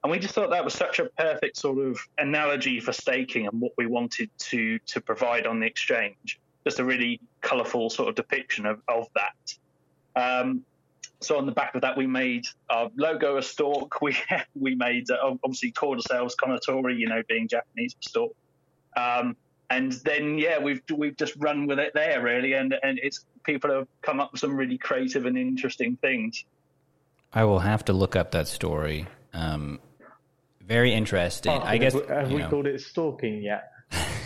And 0.03 0.11
we 0.11 0.19
just 0.19 0.35
thought 0.35 0.51
that 0.51 0.63
was 0.63 0.73
such 0.73 0.99
a 0.99 1.05
perfect 1.17 1.57
sort 1.57 1.79
of 1.79 1.99
analogy 2.17 2.79
for 2.79 2.91
staking 2.91 3.47
and 3.47 3.61
what 3.61 3.71
we 3.77 3.85
wanted 3.85 4.29
to 4.39 4.79
to 4.79 5.01
provide 5.01 5.47
on 5.47 5.59
the 5.59 5.67
exchange. 5.67 6.39
Just 6.65 6.79
a 6.79 6.83
really 6.83 7.21
colourful 7.41 7.89
sort 7.89 8.09
of 8.09 8.15
depiction 8.15 8.65
of, 8.65 8.81
of 8.87 9.07
that. 9.15 9.55
Um, 10.15 10.65
so 11.21 11.37
on 11.37 11.45
the 11.45 11.51
back 11.51 11.75
of 11.75 11.81
that, 11.81 11.97
we 11.97 12.07
made 12.07 12.45
our 12.69 12.89
logo 12.95 13.37
a 13.37 13.43
stork. 13.43 14.01
We 14.01 14.15
we 14.55 14.75
made 14.75 15.09
uh, 15.09 15.35
obviously 15.43 15.71
called 15.71 15.97
ourselves 15.97 16.35
Kounotori, 16.35 16.97
you 16.97 17.07
know, 17.07 17.23
being 17.27 17.47
Japanese 17.47 17.93
for 17.93 18.09
stork. 18.09 18.31
Um, 18.95 19.35
and 19.69 19.91
then 19.91 20.37
yeah, 20.37 20.59
we've 20.59 20.81
we've 20.95 21.17
just 21.17 21.35
run 21.37 21.67
with 21.67 21.79
it 21.79 21.91
there 21.93 22.21
really, 22.21 22.53
and 22.53 22.75
and 22.83 22.99
it's 23.01 23.25
people 23.43 23.71
have 23.71 23.87
come 24.01 24.19
up 24.19 24.31
with 24.31 24.41
some 24.41 24.55
really 24.55 24.77
creative 24.77 25.25
and 25.25 25.37
interesting 25.37 25.97
things. 25.97 26.45
I 27.33 27.43
will 27.43 27.59
have 27.59 27.83
to 27.85 27.93
look 27.93 28.15
up 28.15 28.31
that 28.31 28.47
story. 28.47 29.07
Um, 29.33 29.79
very 30.61 30.93
interesting. 30.93 31.51
Oh, 31.51 31.61
I 31.61 31.77
guess 31.77 31.93
have 31.93 32.31
we 32.31 32.39
know. 32.39 32.49
called 32.49 32.67
it 32.67 32.81
stalking 32.81 33.41
yet? 33.41 33.71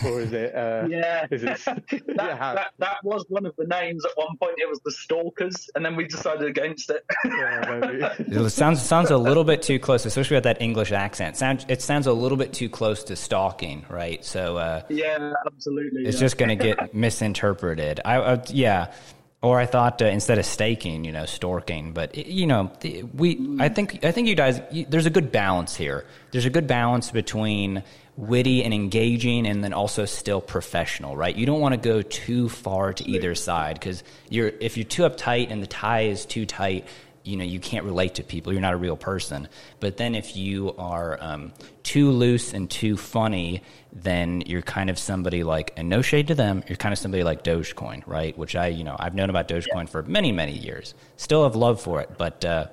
Or 0.06 0.22
is 0.22 0.34
it? 0.34 0.56
Uh, 0.56 0.88
yeah, 0.90 1.28
is 1.32 1.44
it? 1.44 1.60
that, 1.66 1.84
yeah, 2.18 2.54
that, 2.54 2.72
that, 2.78 2.98
was 3.04 3.26
one 3.30 3.46
of 3.46 3.56
the 3.58 3.66
names 3.66 4.06
at 4.06 4.12
one 4.16 4.38
point. 4.38 4.56
It 4.58 4.70
was 4.70 4.80
the 4.86 4.92
Stalkers, 4.92 5.70
and 5.76 5.86
then 5.86 5.96
we 5.96 6.06
decided 6.06 6.48
against 6.48 6.90
it. 6.90 7.06
yeah, 7.26 8.14
it 8.20 8.50
sounds 8.50 8.82
sounds 8.82 9.12
a 9.12 9.18
little 9.18 9.44
bit 9.44 9.62
too 9.62 9.80
close, 9.80 10.06
especially 10.06 10.36
with 10.36 10.44
that 10.46 10.62
English 10.62 10.92
accent. 10.92 11.38
Sounds 11.38 11.66
it 11.68 11.82
sounds 11.82 12.08
a 12.08 12.14
little 12.14 12.38
bit 12.38 12.54
too 12.54 12.70
close 12.70 13.04
to 13.06 13.16
stalking, 13.16 13.86
right? 13.90 14.24
So 14.24 14.58
uh, 14.58 14.84
yeah, 14.90 15.34
absolutely. 15.46 16.06
It's 16.06 16.16
yeah. 16.16 16.22
just 16.22 16.38
going 16.38 16.50
to 16.50 16.64
get 16.64 16.94
misinterpreted. 16.94 18.02
I, 18.06 18.18
I 18.18 18.44
yeah. 18.48 18.94
Or 19.42 19.58
I 19.58 19.66
thought 19.66 20.02
uh, 20.02 20.06
instead 20.06 20.38
of 20.38 20.46
staking, 20.46 21.06
you 21.06 21.14
know, 21.14 21.24
storking. 21.24 21.94
But 21.94 22.18
you 22.18 22.46
know, 22.46 22.72
we. 23.14 23.58
I 23.60 23.70
think. 23.70 24.04
I 24.04 24.12
think 24.12 24.28
you 24.28 24.36
guys. 24.36 24.62
You, 24.72 24.86
there's 24.90 25.06
a 25.06 25.10
good 25.10 25.32
balance 25.32 25.76
here. 25.76 26.06
There's 26.32 26.46
a 26.46 26.50
good 26.50 26.68
balance 26.68 27.10
between 27.12 27.84
witty 28.18 28.66
and 28.66 28.74
engaging 28.74 29.48
and 29.48 29.64
then 29.64 29.72
also 29.72 30.04
still 30.04 30.42
professional, 30.42 31.16
right? 31.16 31.34
You 31.34 31.46
don't 31.46 31.62
want 31.62 31.72
to 31.74 31.80
go 31.80 32.02
too 32.02 32.50
far 32.50 32.92
to 32.92 33.10
either 33.10 33.34
side 33.34 33.76
because 33.76 34.04
you're 34.30 34.52
if 34.60 34.76
you're 34.76 34.84
too 34.84 35.04
uptight 35.04 35.52
and 35.52 35.64
the 35.64 35.68
tie 35.68 36.02
is 36.02 36.26
too 36.26 36.46
tight, 36.46 36.86
you 37.24 37.38
know 37.38 37.44
you 37.44 37.60
can't 37.60 37.86
relate 37.86 38.16
to 38.16 38.24
people. 38.24 38.54
You're 38.54 38.62
not 38.62 38.74
a 38.74 38.78
real 38.78 38.98
person. 38.98 39.48
But 39.80 39.98
then 39.98 40.16
if 40.16 40.36
you 40.36 40.74
are 40.78 41.18
um, 41.22 41.54
too 41.84 42.12
loose 42.12 42.54
and 42.54 42.70
too 42.70 42.98
funny, 42.98 43.64
then 43.94 44.42
you're 44.46 44.62
kind 44.62 44.90
of 44.90 44.98
somebody 44.98 45.44
like 45.44 45.74
and 45.78 45.90
no 45.90 46.02
shade 46.02 46.28
to 46.28 46.36
them. 46.36 46.64
You're 46.68 46.78
kind 46.78 46.94
of 46.94 47.00
somebody 47.00 47.24
like 47.24 47.44
Dogecoin, 47.44 48.04
right? 48.06 48.38
Which 48.38 48.56
I 48.56 48.68
you 48.68 48.84
know 48.84 48.96
I've 48.98 49.16
known 49.16 49.30
about 49.30 49.48
Dogecoin 49.48 49.90
for 49.90 50.04
many 50.04 50.32
many 50.32 50.58
years. 50.58 50.94
Still 51.18 51.44
have 51.44 51.56
love 51.56 51.82
for 51.82 52.02
it, 52.02 52.12
but. 52.18 52.44
Uh, 52.44 52.68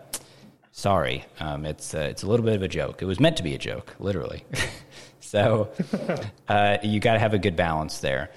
sorry, 0.73 1.25
um, 1.41 1.65
it's 1.65 1.95
uh, 1.95 2.01
it's 2.01 2.23
a 2.23 2.27
little 2.27 2.45
bit 2.45 2.55
of 2.55 2.63
a 2.63 2.69
joke. 2.69 3.01
It 3.01 3.07
was 3.07 3.19
meant 3.19 3.39
to 3.39 3.43
be 3.43 3.55
a 3.55 3.59
joke, 3.59 3.95
literally. 3.99 4.45
So 5.27 5.71
uh, 6.49 6.79
you 6.83 7.01
got 7.01 7.15
to 7.15 7.19
have 7.19 7.35
a 7.35 7.39
good 7.39 7.57
balance 7.57 7.99
there. 7.99 8.31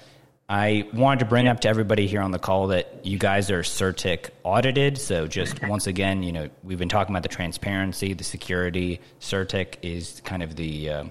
I 0.50 0.88
wanted 0.92 1.20
to 1.20 1.26
bring 1.26 1.46
up 1.46 1.60
to 1.60 1.68
everybody 1.68 2.08
here 2.08 2.20
on 2.20 2.32
the 2.32 2.38
call 2.40 2.66
that 2.68 3.06
you 3.06 3.18
guys 3.18 3.52
are 3.52 3.62
CertiK 3.62 4.30
audited. 4.42 4.98
So 4.98 5.28
just 5.28 5.62
once 5.62 5.86
again, 5.86 6.24
you 6.24 6.32
know, 6.32 6.50
we've 6.64 6.76
been 6.76 6.88
talking 6.88 7.14
about 7.14 7.22
the 7.22 7.28
transparency, 7.28 8.14
the 8.14 8.24
security. 8.24 9.00
CertiK 9.20 9.76
is 9.82 10.20
kind 10.24 10.42
of 10.42 10.56
the, 10.56 10.90
uh, 10.90 11.04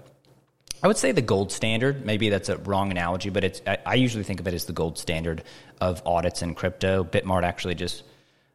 I 0.84 0.88
would 0.88 0.98
say 0.98 1.14
the 1.14 1.22
gold 1.22 1.54
standard. 1.54 2.06
Maybe 2.06 2.28
that's 2.28 2.50
a 2.50 2.58
wrong 2.58 2.92
analogy, 2.92 3.30
but 3.30 3.46
it's. 3.46 3.62
I, 3.66 3.78
I 3.86 3.96
usually 3.96 4.26
think 4.26 4.42
of 4.42 4.48
it 4.50 4.54
as 4.54 4.66
the 4.66 4.74
gold 4.74 4.98
standard 4.98 5.46
of 5.80 6.02
audits 6.06 6.42
in 6.42 6.54
crypto. 6.54 7.06
BitMart 7.06 7.44
actually 7.44 7.76
just 7.76 8.04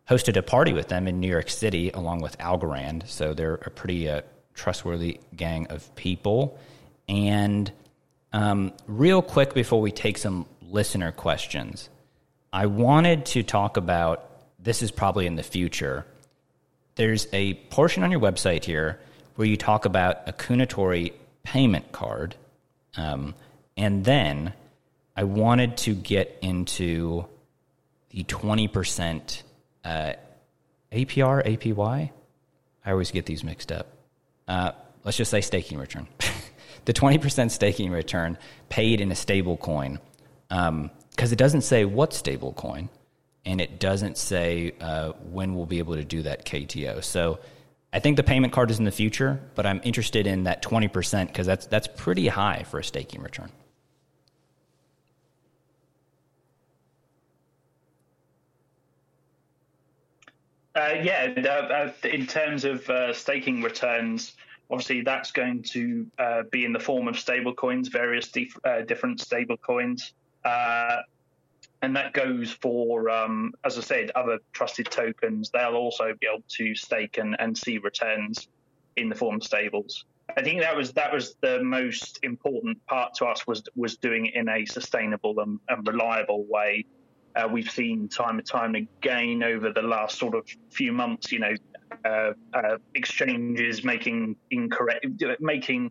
hosted 0.07 0.37
a 0.37 0.43
party 0.43 0.75
with 0.75 0.89
them 0.89 1.09
in 1.09 1.19
New 1.19 1.29
York 1.29 1.49
City 1.49 1.93
along 1.93 2.21
with 2.21 2.37
Algorand. 2.37 3.09
So 3.09 3.33
they're 3.33 3.55
a 3.55 3.71
pretty 3.71 4.11
uh, 4.11 4.21
trustworthy 4.53 5.21
gang 5.35 5.67
of 5.69 5.95
people. 5.95 6.59
And 7.09 7.73
um, 8.35 8.73
real 8.89 9.23
quick 9.23 9.55
before 9.55 9.81
we 9.81 9.93
take 9.93 10.19
some 10.19 10.47
listener 10.71 11.13
questions, 11.13 11.89
I 12.53 12.67
wanted 12.67 13.27
to 13.27 13.43
talk 13.43 13.77
about 13.77 14.31
this 14.59 14.83
is 14.83 14.91
probably 14.91 15.27
in 15.27 15.37
the 15.37 15.43
future. 15.43 16.07
There's 16.95 17.27
a 17.33 17.55
portion 17.55 18.03
on 18.03 18.11
your 18.11 18.21
website 18.21 18.65
here 18.65 19.01
where 19.37 19.47
you 19.47 19.57
talk 19.57 19.85
about 19.85 20.29
a 20.29 20.33
Kounotori 20.33 21.13
payment 21.43 21.93
card. 21.93 22.37
Um, 22.97 23.35
and 23.77 24.05
then 24.05 24.53
I 25.17 25.25
wanted 25.25 25.77
to 25.79 25.95
get 25.95 26.39
into 26.43 27.27
the 28.11 28.25
20% 28.25 29.43
uh, 29.85 30.13
APR, 30.93 31.45
APY. 31.45 32.11
I 32.87 32.91
always 32.91 33.11
get 33.11 33.27
these 33.27 33.43
mixed 33.43 33.73
up. 33.73 33.89
Uh, 34.47 34.73
let's 35.03 35.17
just 35.17 35.31
say 35.31 35.41
staking 35.41 35.79
return. 35.79 36.07
the 36.85 36.93
20% 36.93 37.51
staking 37.51 37.91
return 37.91 38.39
paid 38.69 39.01
in 39.01 39.11
a 39.11 39.15
stable 39.15 39.57
coin 39.57 39.99
because 40.49 40.69
um, 40.69 40.91
it 41.17 41.37
doesn't 41.37 41.63
say 41.63 41.85
what 41.85 42.11
stablecoin, 42.11 42.89
and 43.45 43.61
it 43.61 43.79
doesn't 43.79 44.17
say 44.19 44.73
uh, 44.81 45.13
when 45.31 45.55
we'll 45.55 45.67
be 45.67 45.79
able 45.79 45.95
to 45.95 46.05
do 46.05 46.23
that 46.23 46.45
KTO. 46.45 47.03
So 47.03 47.39
I 47.93 48.01
think 48.01 48.17
the 48.17 48.23
payment 48.23 48.53
card 48.53 48.71
is 48.71 48.79
in 48.79 48.85
the 48.85 48.91
future, 48.91 49.41
but 49.55 49.67
I'm 49.67 49.81
interested 49.85 50.27
in 50.27 50.45
that 50.45 50.63
20% 50.63 51.29
because 51.29 51.47
that's, 51.47 51.67
that's 51.67 51.87
pretty 51.87 52.27
high 52.27 52.65
for 52.65 52.81
a 52.81 52.85
staking 52.85 53.23
return. 53.23 53.51
Uh, 60.75 60.95
yeah, 61.01 61.33
uh, 61.49 62.09
in 62.09 62.27
terms 62.27 62.65
of 62.65 62.91
uh, 62.91 63.13
staking 63.13 63.63
returns, 63.63 64.35
obviously 64.71 65.03
that's 65.03 65.31
going 65.31 65.63
to 65.63 66.05
uh, 66.19 66.43
be 66.51 66.65
in 66.65 66.73
the 66.73 66.81
form 66.81 67.07
of 67.07 67.15
stablecoins, 67.15 67.93
various 67.93 68.29
dif- 68.29 68.59
uh, 68.65 68.81
different 68.81 69.21
stable 69.21 69.57
coins. 69.57 70.15
Uh, 70.45 70.99
and 71.83 71.95
that 71.97 72.13
goes 72.15 72.51
for, 72.51 73.11
um, 73.11 73.53
as 73.65 73.77
I 73.77 73.83
said, 73.83 74.11
other 74.15 74.39
trusted 74.53 74.91
tokens. 74.91 75.51
They'll 75.51 75.75
also 75.75 76.15
be 76.19 76.27
able 76.27 76.45
to 76.57 76.75
stake 76.75 77.19
and, 77.19 77.37
and 77.39 77.57
see 77.57 77.79
returns 77.79 78.49
in 78.97 79.09
the 79.09 79.15
form 79.15 79.37
of 79.37 79.45
stables. 79.45 80.05
I 80.37 80.43
think 80.43 80.61
that 80.61 80.75
was 80.75 80.93
that 80.93 81.13
was 81.13 81.37
the 81.43 81.63
most 81.63 82.19
important 82.23 82.85
part 82.87 83.15
to 83.15 83.27
us 83.27 83.47
was 83.47 83.63
was 83.77 83.97
doing 83.99 84.27
it 84.27 84.35
in 84.35 84.49
a 84.49 84.65
sustainable 84.65 85.39
and, 85.41 85.61
and 85.69 85.87
reliable 85.87 86.47
way. 86.49 86.87
Uh, 87.37 87.49
we've 87.51 87.71
seen 87.71 88.09
time 88.09 88.39
and 88.39 88.47
time 88.47 88.75
again 88.75 89.43
over 89.43 89.71
the 89.73 89.83
last 89.83 90.19
sort 90.19 90.35
of 90.35 90.49
few 90.71 90.93
months, 90.93 91.33
you 91.33 91.41
know, 91.41 91.55
uh, 92.05 92.33
uh, 92.55 92.77
exchanges 92.95 93.85
making 93.85 94.37
incorrect, 94.51 95.07
making 95.41 95.91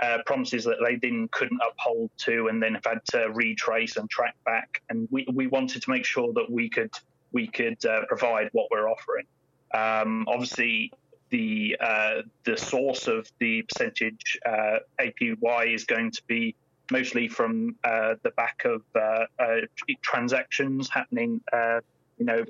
uh, 0.00 0.18
promises 0.24 0.64
that 0.64 0.76
they 0.84 0.96
then 0.96 1.28
couldn't 1.30 1.60
uphold 1.68 2.10
to, 2.18 2.48
and 2.48 2.62
then 2.62 2.74
have 2.74 2.84
had 2.84 3.04
to 3.06 3.30
retrace 3.32 3.96
and 3.96 4.08
track 4.08 4.34
back. 4.44 4.82
And 4.88 5.08
we, 5.10 5.26
we 5.32 5.46
wanted 5.46 5.82
to 5.82 5.90
make 5.90 6.04
sure 6.04 6.32
that 6.34 6.50
we 6.50 6.68
could 6.68 6.92
we 7.32 7.46
could 7.46 7.84
uh, 7.84 8.02
provide 8.08 8.48
what 8.52 8.68
we're 8.70 8.88
offering. 8.88 9.26
Um, 9.72 10.26
obviously, 10.28 10.92
the 11.30 11.76
uh, 11.80 12.22
the 12.44 12.56
source 12.56 13.08
of 13.08 13.30
the 13.38 13.62
percentage 13.62 14.38
uh, 14.44 14.78
APY 15.00 15.74
is 15.74 15.84
going 15.84 16.10
to 16.12 16.22
be 16.26 16.54
mostly 16.90 17.28
from 17.28 17.76
uh, 17.84 18.14
the 18.22 18.30
back 18.30 18.62
of 18.64 18.82
uh, 18.96 19.26
transactions 20.02 20.88
happening. 20.90 21.40
you 22.18 22.26
know, 22.26 22.44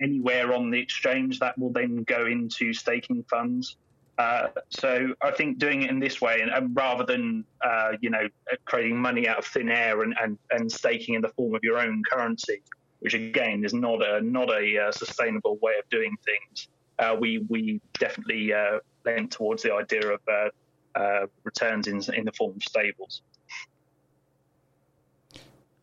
anywhere 0.00 0.54
on 0.54 0.70
the 0.70 0.78
exchange 0.78 1.38
that 1.40 1.58
will 1.58 1.72
then 1.72 2.04
go 2.04 2.24
into 2.24 2.72
staking 2.72 3.22
funds. 3.28 3.76
Uh, 4.16 4.48
so 4.68 5.08
I 5.22 5.32
think 5.32 5.58
doing 5.58 5.82
it 5.82 5.90
in 5.90 5.98
this 5.98 6.20
way, 6.20 6.40
and, 6.40 6.50
and 6.50 6.76
rather 6.76 7.04
than 7.04 7.44
uh, 7.64 7.92
you 8.00 8.10
know 8.10 8.28
creating 8.64 8.96
money 8.96 9.26
out 9.26 9.38
of 9.38 9.46
thin 9.46 9.68
air 9.68 10.02
and, 10.02 10.14
and, 10.22 10.38
and 10.50 10.70
staking 10.70 11.14
in 11.14 11.22
the 11.22 11.30
form 11.30 11.54
of 11.54 11.64
your 11.64 11.78
own 11.78 12.02
currency, 12.10 12.62
which 13.00 13.14
again 13.14 13.64
is 13.64 13.74
not 13.74 14.06
a 14.06 14.20
not 14.20 14.50
a 14.50 14.78
uh, 14.78 14.92
sustainable 14.92 15.58
way 15.60 15.72
of 15.82 15.88
doing 15.90 16.14
things, 16.24 16.68
uh, 17.00 17.16
we 17.18 17.44
we 17.48 17.80
definitely 17.98 18.52
uh, 18.52 18.78
lean 19.04 19.28
towards 19.28 19.62
the 19.62 19.74
idea 19.74 20.12
of 20.12 21.30
returns 21.42 21.88
in 21.88 22.00
in 22.14 22.24
the 22.24 22.32
form 22.32 22.52
of 22.54 22.62
stables. 22.62 23.22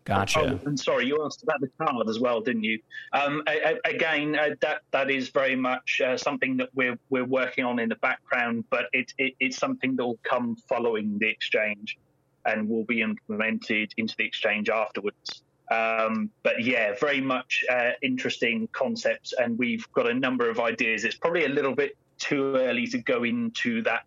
Gotcha. 0.04 0.40
Oh, 0.40 0.68
and 0.68 0.80
sorry, 0.80 1.06
you 1.06 1.24
asked 1.24 1.44
about 1.44 1.62
the 1.62 1.70
card 1.78 2.10
as 2.10 2.20
well, 2.20 2.42
didn't 2.42 2.64
you? 2.64 2.80
Um, 3.14 3.44
again, 3.86 4.36
uh, 4.36 4.56
that 4.62 4.82
that 4.92 5.12
is 5.12 5.30
very 5.30 5.56
much 5.56 6.02
uh, 6.04 6.18
something 6.18 6.58
that 6.58 6.70
we're 6.74 6.98
we're 7.10 7.26
working 7.26 7.66
on 7.66 7.78
in 7.78 7.90
the 7.90 7.96
background, 7.98 8.66
but 8.70 8.86
it, 8.94 9.14
it, 9.20 9.36
it's 9.40 9.58
something 9.58 9.96
that 9.96 10.06
will 10.06 10.20
come 10.24 10.56
following 10.68 11.20
the 11.20 11.28
exchange, 11.28 12.00
and 12.46 12.68
will 12.68 12.84
be 12.86 13.02
implemented 13.02 13.94
into 13.98 14.16
the 14.18 14.26
exchange 14.26 14.70
afterwards. 14.70 15.44
Um, 15.70 16.32
but 16.44 16.64
yeah, 16.64 16.96
very 17.00 17.22
much 17.22 17.64
uh, 17.72 17.92
interesting 18.02 18.68
concepts, 18.72 19.34
and 19.38 19.58
we've 19.58 19.90
got 19.94 20.10
a 20.10 20.14
number 20.14 20.50
of 20.50 20.60
ideas. 20.60 21.06
It's 21.06 21.16
probably 21.16 21.46
a 21.46 21.50
little 21.50 21.76
bit 21.76 21.96
too 22.18 22.56
early 22.56 22.88
to 22.88 22.98
go 22.98 23.24
into 23.24 23.82
that 23.84 24.06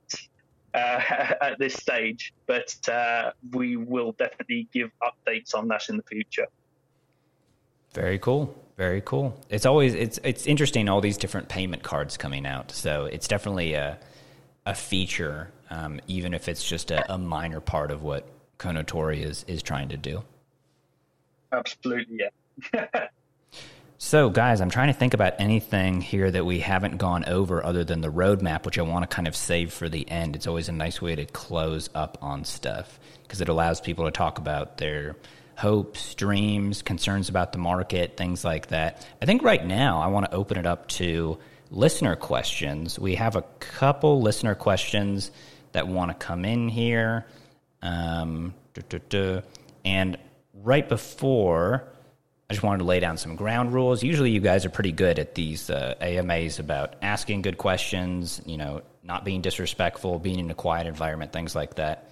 at 1.40 1.58
this 1.58 1.74
stage, 1.74 2.34
but 2.46 2.76
uh, 2.88 3.30
we 3.52 3.76
will 3.76 4.12
definitely 4.12 4.68
give 4.72 4.90
updates 5.02 5.54
on 5.54 5.68
that 5.68 5.88
in 5.88 5.96
the 5.96 6.02
future. 6.02 6.46
Very 7.92 8.18
cool. 8.18 8.54
Very 8.76 9.00
cool. 9.02 9.38
It's 9.50 9.66
always 9.66 9.94
it's 9.94 10.18
it's 10.24 10.46
interesting 10.46 10.88
all 10.88 11.00
these 11.00 11.16
different 11.16 11.48
payment 11.48 11.84
cards 11.84 12.16
coming 12.16 12.44
out. 12.44 12.72
So 12.72 13.04
it's 13.04 13.28
definitely 13.28 13.74
a 13.74 13.98
a 14.66 14.74
feature, 14.74 15.52
um, 15.70 16.00
even 16.08 16.34
if 16.34 16.48
it's 16.48 16.64
just 16.64 16.90
a, 16.90 17.12
a 17.12 17.18
minor 17.18 17.60
part 17.60 17.92
of 17.92 18.02
what 18.02 18.26
Kounotori 18.58 19.22
is 19.22 19.44
is 19.46 19.62
trying 19.62 19.90
to 19.90 19.96
do. 19.96 20.24
Absolutely, 21.52 22.18
yeah. 22.72 23.06
So, 23.96 24.28
guys, 24.28 24.60
I'm 24.60 24.70
trying 24.70 24.88
to 24.88 24.98
think 24.98 25.14
about 25.14 25.34
anything 25.38 26.00
here 26.00 26.28
that 26.28 26.44
we 26.44 26.58
haven't 26.58 26.98
gone 26.98 27.24
over 27.26 27.64
other 27.64 27.84
than 27.84 28.00
the 28.00 28.10
roadmap, 28.10 28.66
which 28.66 28.76
I 28.78 28.82
want 28.82 29.08
to 29.08 29.14
kind 29.14 29.28
of 29.28 29.36
save 29.36 29.72
for 29.72 29.88
the 29.88 30.08
end. 30.10 30.34
It's 30.34 30.48
always 30.48 30.68
a 30.68 30.72
nice 30.72 31.00
way 31.00 31.14
to 31.14 31.24
close 31.26 31.88
up 31.94 32.18
on 32.20 32.44
stuff 32.44 32.98
because 33.22 33.40
it 33.40 33.48
allows 33.48 33.80
people 33.80 34.04
to 34.06 34.10
talk 34.10 34.38
about 34.38 34.78
their 34.78 35.14
hopes, 35.56 36.16
dreams, 36.16 36.82
concerns 36.82 37.28
about 37.28 37.52
the 37.52 37.58
market, 37.58 38.16
things 38.16 38.44
like 38.44 38.66
that. 38.68 39.06
I 39.22 39.26
think 39.26 39.44
right 39.44 39.64
now 39.64 40.00
I 40.00 40.08
want 40.08 40.26
to 40.26 40.34
open 40.34 40.58
it 40.58 40.66
up 40.66 40.88
to 40.88 41.38
listener 41.70 42.16
questions. 42.16 42.98
We 42.98 43.14
have 43.14 43.36
a 43.36 43.42
couple 43.60 44.20
listener 44.20 44.56
questions 44.56 45.30
that 45.70 45.86
want 45.86 46.10
to 46.10 46.26
come 46.26 46.44
in 46.44 46.68
here. 46.68 47.26
Um, 47.80 48.54
and 49.84 50.18
right 50.52 50.88
before 50.88 51.93
I 52.48 52.52
just 52.52 52.62
wanted 52.62 52.78
to 52.78 52.84
lay 52.84 53.00
down 53.00 53.16
some 53.16 53.36
ground 53.36 53.72
rules. 53.72 54.02
Usually, 54.02 54.30
you 54.30 54.40
guys 54.40 54.66
are 54.66 54.70
pretty 54.70 54.92
good 54.92 55.18
at 55.18 55.34
these 55.34 55.70
uh, 55.70 55.94
AMAs 56.00 56.58
about 56.58 56.96
asking 57.00 57.42
good 57.42 57.56
questions, 57.56 58.42
you 58.44 58.58
know, 58.58 58.82
not 59.02 59.24
being 59.24 59.40
disrespectful, 59.40 60.18
being 60.18 60.38
in 60.38 60.50
a 60.50 60.54
quiet 60.54 60.86
environment, 60.86 61.32
things 61.32 61.54
like 61.54 61.76
that. 61.76 62.10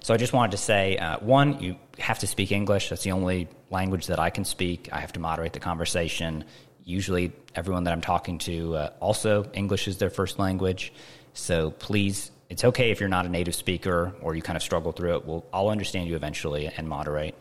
So, 0.00 0.12
I 0.12 0.18
just 0.18 0.34
wanted 0.34 0.50
to 0.50 0.58
say 0.58 0.98
uh, 0.98 1.18
one, 1.20 1.58
you 1.60 1.76
have 1.98 2.18
to 2.18 2.26
speak 2.26 2.52
English. 2.52 2.90
That's 2.90 3.02
the 3.02 3.12
only 3.12 3.48
language 3.70 4.08
that 4.08 4.18
I 4.18 4.28
can 4.28 4.44
speak. 4.44 4.90
I 4.92 5.00
have 5.00 5.12
to 5.14 5.20
moderate 5.20 5.54
the 5.54 5.60
conversation. 5.60 6.44
Usually, 6.84 7.32
everyone 7.54 7.84
that 7.84 7.92
I'm 7.92 8.02
talking 8.02 8.36
to 8.40 8.76
uh, 8.76 8.90
also 9.00 9.50
English 9.54 9.88
is 9.88 9.96
their 9.96 10.10
first 10.10 10.38
language. 10.38 10.92
So, 11.32 11.70
please, 11.70 12.30
it's 12.50 12.62
okay 12.62 12.90
if 12.90 13.00
you're 13.00 13.08
not 13.08 13.24
a 13.24 13.30
native 13.30 13.54
speaker 13.54 14.14
or 14.20 14.34
you 14.34 14.42
kind 14.42 14.56
of 14.56 14.62
struggle 14.62 14.92
through 14.92 15.16
it. 15.16 15.24
We'll, 15.24 15.46
I'll 15.50 15.70
understand 15.70 16.08
you 16.08 16.14
eventually 16.14 16.70
and 16.76 16.86
moderate. 16.86 17.34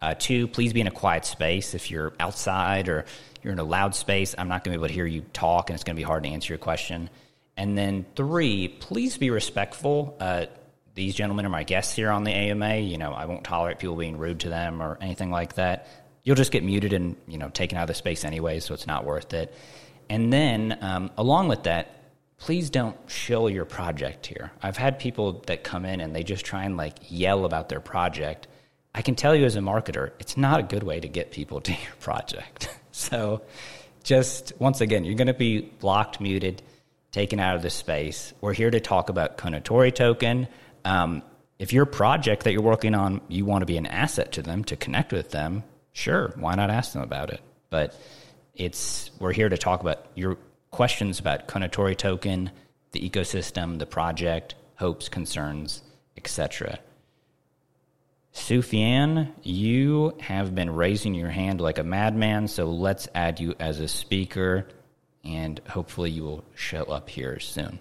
Uh, 0.00 0.14
two, 0.14 0.46
please 0.46 0.72
be 0.72 0.80
in 0.80 0.86
a 0.86 0.92
quiet 0.92 1.24
space. 1.24 1.74
If 1.74 1.90
you're 1.90 2.12
outside 2.20 2.88
or 2.88 3.04
you're 3.42 3.52
in 3.52 3.58
a 3.58 3.64
loud 3.64 3.94
space, 3.94 4.34
I'm 4.36 4.48
not 4.48 4.64
going 4.64 4.72
to 4.72 4.78
be 4.78 4.84
able 4.84 4.88
to 4.88 4.94
hear 4.94 5.06
you 5.06 5.22
talk, 5.32 5.70
and 5.70 5.74
it's 5.74 5.84
going 5.84 5.96
to 5.96 6.00
be 6.00 6.04
hard 6.04 6.22
to 6.24 6.28
answer 6.28 6.52
your 6.52 6.58
question. 6.58 7.10
And 7.56 7.76
then 7.76 8.06
three, 8.14 8.68
please 8.68 9.16
be 9.16 9.30
respectful. 9.30 10.16
Uh, 10.20 10.46
these 10.94 11.14
gentlemen 11.14 11.46
are 11.46 11.50
my 11.50 11.64
guests 11.64 11.94
here 11.94 12.10
on 12.10 12.24
the 12.24 12.30
AMA. 12.30 12.76
You 12.76 12.98
know, 12.98 13.12
I 13.12 13.26
won't 13.26 13.44
tolerate 13.44 13.78
people 13.78 13.96
being 13.96 14.18
rude 14.18 14.40
to 14.40 14.48
them 14.48 14.80
or 14.80 14.98
anything 15.00 15.30
like 15.30 15.54
that. 15.54 15.88
You'll 16.22 16.36
just 16.36 16.52
get 16.52 16.62
muted 16.62 16.92
and 16.92 17.16
you 17.26 17.38
know 17.38 17.48
taken 17.48 17.78
out 17.78 17.82
of 17.82 17.88
the 17.88 17.94
space 17.94 18.24
anyway, 18.24 18.60
so 18.60 18.74
it's 18.74 18.86
not 18.86 19.04
worth 19.04 19.32
it. 19.32 19.54
And 20.08 20.32
then 20.32 20.78
um, 20.80 21.10
along 21.16 21.48
with 21.48 21.64
that, 21.64 21.98
please 22.38 22.70
don't 22.70 22.96
shill 23.08 23.50
your 23.50 23.64
project 23.64 24.26
here. 24.26 24.52
I've 24.62 24.76
had 24.76 24.98
people 24.98 25.42
that 25.46 25.64
come 25.64 25.84
in 25.84 26.00
and 26.00 26.14
they 26.14 26.22
just 26.22 26.44
try 26.44 26.64
and 26.64 26.76
like 26.76 26.96
yell 27.08 27.44
about 27.44 27.68
their 27.68 27.80
project 27.80 28.46
I 28.98 29.00
can 29.00 29.14
tell 29.14 29.32
you 29.32 29.44
as 29.44 29.54
a 29.54 29.60
marketer, 29.60 30.10
it's 30.18 30.36
not 30.36 30.58
a 30.58 30.62
good 30.64 30.82
way 30.82 30.98
to 30.98 31.06
get 31.06 31.30
people 31.30 31.60
to 31.68 31.70
your 31.70 31.94
project. 32.00 32.68
so, 32.90 33.42
just 34.02 34.52
once 34.58 34.80
again, 34.80 35.04
you're 35.04 35.14
going 35.14 35.28
to 35.28 35.34
be 35.34 35.60
blocked, 35.60 36.20
muted, 36.20 36.62
taken 37.12 37.38
out 37.38 37.54
of 37.54 37.62
the 37.62 37.70
space. 37.70 38.34
We're 38.40 38.54
here 38.54 38.72
to 38.72 38.80
talk 38.80 39.08
about 39.08 39.38
Kounotori 39.38 39.94
token. 39.94 40.48
Um, 40.84 41.22
if 41.60 41.72
your 41.72 41.86
project 41.86 42.42
that 42.42 42.52
you're 42.52 42.62
working 42.62 42.96
on, 42.96 43.20
you 43.28 43.44
want 43.44 43.62
to 43.62 43.66
be 43.66 43.76
an 43.76 43.86
asset 43.86 44.32
to 44.32 44.42
them 44.42 44.64
to 44.64 44.74
connect 44.74 45.12
with 45.12 45.30
them, 45.30 45.62
sure, 45.92 46.32
why 46.36 46.56
not 46.56 46.68
ask 46.68 46.92
them 46.92 47.02
about 47.02 47.30
it? 47.30 47.40
But 47.70 47.94
it's 48.56 49.12
we're 49.20 49.32
here 49.32 49.48
to 49.48 49.58
talk 49.58 49.80
about 49.80 50.06
your 50.16 50.38
questions 50.72 51.20
about 51.20 51.46
Kounotori 51.46 51.96
token, 51.96 52.50
the 52.90 53.08
ecosystem, 53.08 53.78
the 53.78 53.86
project, 53.86 54.56
hopes, 54.74 55.08
concerns, 55.08 55.82
etc. 56.16 56.80
Sufyan, 58.38 59.34
you 59.42 60.16
have 60.20 60.54
been 60.54 60.70
raising 60.70 61.14
your 61.14 61.28
hand 61.28 61.60
like 61.60 61.78
a 61.78 61.84
madman, 61.84 62.48
so 62.48 62.70
let's 62.70 63.08
add 63.14 63.40
you 63.40 63.54
as 63.58 63.80
a 63.80 63.88
speaker, 63.88 64.66
and 65.24 65.60
hopefully 65.68 66.10
you 66.10 66.22
will 66.22 66.44
show 66.54 66.84
up 66.84 67.10
here 67.10 67.38
soon. 67.40 67.78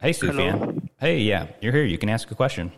Hey, 0.00 0.12
Sufyan. 0.12 0.58
Hello. 0.58 0.74
Hey, 0.98 1.18
yeah, 1.20 1.46
you're 1.60 1.72
here. 1.72 1.84
You 1.84 1.98
can 1.98 2.08
ask 2.08 2.30
a 2.30 2.34
question. 2.34 2.72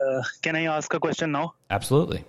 Uh, 0.00 0.22
can 0.42 0.56
I 0.56 0.64
ask 0.64 0.92
a 0.94 0.98
question 0.98 1.32
now? 1.32 1.54
Absolutely. 1.70 2.24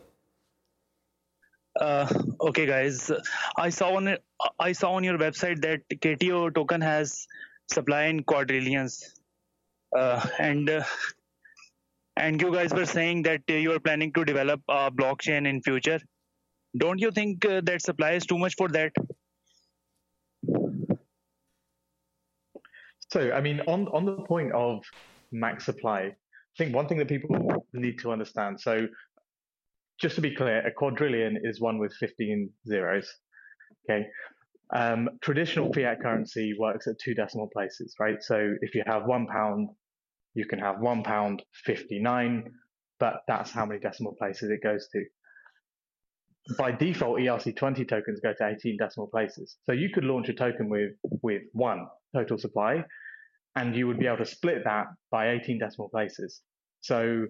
Uh, 1.80 2.08
okay, 2.42 2.66
guys. 2.66 3.12
I 3.58 3.70
saw 3.70 3.96
on 3.96 4.18
I 4.60 4.72
saw 4.74 4.94
on 4.94 5.04
your 5.04 5.18
website 5.18 5.62
that 5.62 5.88
KTO 5.90 6.54
token 6.54 6.82
has 6.82 7.28
supply 7.72 8.04
in 8.06 8.24
quadrillions, 8.24 9.22
uh, 9.98 10.26
and 10.38 10.70
uh, 10.70 10.84
and 12.18 12.42
you 12.42 12.52
guys 12.54 12.74
were 12.74 12.86
saying 12.86 13.24
that 13.24 13.42
you 13.48 13.72
are 13.72 13.80
planning 13.80 14.12
to 14.14 14.26
develop 14.26 14.62
a 14.68 14.92
blockchain 14.92 15.48
in 15.48 15.62
future. 15.62 16.00
Don't 16.78 17.00
you 17.00 17.12
think 17.12 17.46
uh, 17.46 17.62
that 17.64 17.82
supply 17.82 18.12
is 18.12 18.26
too 18.26 18.38
much 18.38 18.56
for 18.56 18.68
that? 18.70 18.92
So, 23.10 23.32
I 23.32 23.42
mean, 23.42 23.62
on 23.68 23.88
on 23.90 24.06
the 24.06 24.16
point 24.24 24.52
of 24.54 24.84
max 25.32 25.66
supply, 25.66 26.02
I 26.02 26.14
think 26.58 26.76
one 26.76 26.88
thing 26.88 26.98
that 26.98 27.08
people 27.08 27.66
need 27.74 28.00
to 28.00 28.12
understand. 28.12 28.60
So, 28.60 28.88
just 30.02 30.16
to 30.16 30.22
be 30.22 30.36
clear, 30.36 30.66
a 30.66 30.72
quadrillion 30.72 31.38
is 31.44 31.62
one 31.62 31.78
with 31.78 31.94
15 31.94 32.50
zeros. 32.68 33.10
Okay. 33.90 34.06
Um, 34.74 35.10
traditional 35.22 35.72
fiat 35.74 36.02
currency 36.02 36.54
works 36.58 36.88
at 36.88 36.96
two 37.04 37.14
decimal 37.14 37.50
places, 37.54 37.96
right? 38.00 38.22
So 38.22 38.54
if 38.62 38.74
you 38.74 38.84
have 38.88 39.06
one 39.06 39.28
pound, 39.28 39.70
you 40.34 40.46
can 40.46 40.60
have 40.60 40.80
one 40.80 41.04
pound 41.04 41.44
59, 41.66 42.46
but 43.00 43.16
that's 43.28 43.52
how 43.52 43.66
many 43.66 43.80
decimal 43.80 44.16
places 44.18 44.50
it 44.50 44.64
goes 44.64 44.88
to. 44.94 45.04
By 46.58 46.72
default, 46.72 47.20
ERC20 47.20 47.88
tokens 47.88 48.20
go 48.22 48.34
to 48.34 48.48
18 48.48 48.78
decimal 48.80 49.08
places. 49.08 49.58
So 49.66 49.74
you 49.74 49.90
could 49.94 50.06
launch 50.06 50.30
a 50.30 50.34
token 50.34 50.70
with, 50.70 50.92
with 51.22 51.44
one 51.52 51.86
total 52.16 52.38
supply, 52.38 52.84
and 53.56 53.76
you 53.76 53.88
would 53.88 54.00
be 54.00 54.08
able 54.08 54.18
to 54.18 54.26
split 54.26 54.64
that 54.64 54.86
by 55.12 55.32
18 55.32 55.60
decimal 55.60 55.90
places. 55.90 56.42
So 56.80 57.26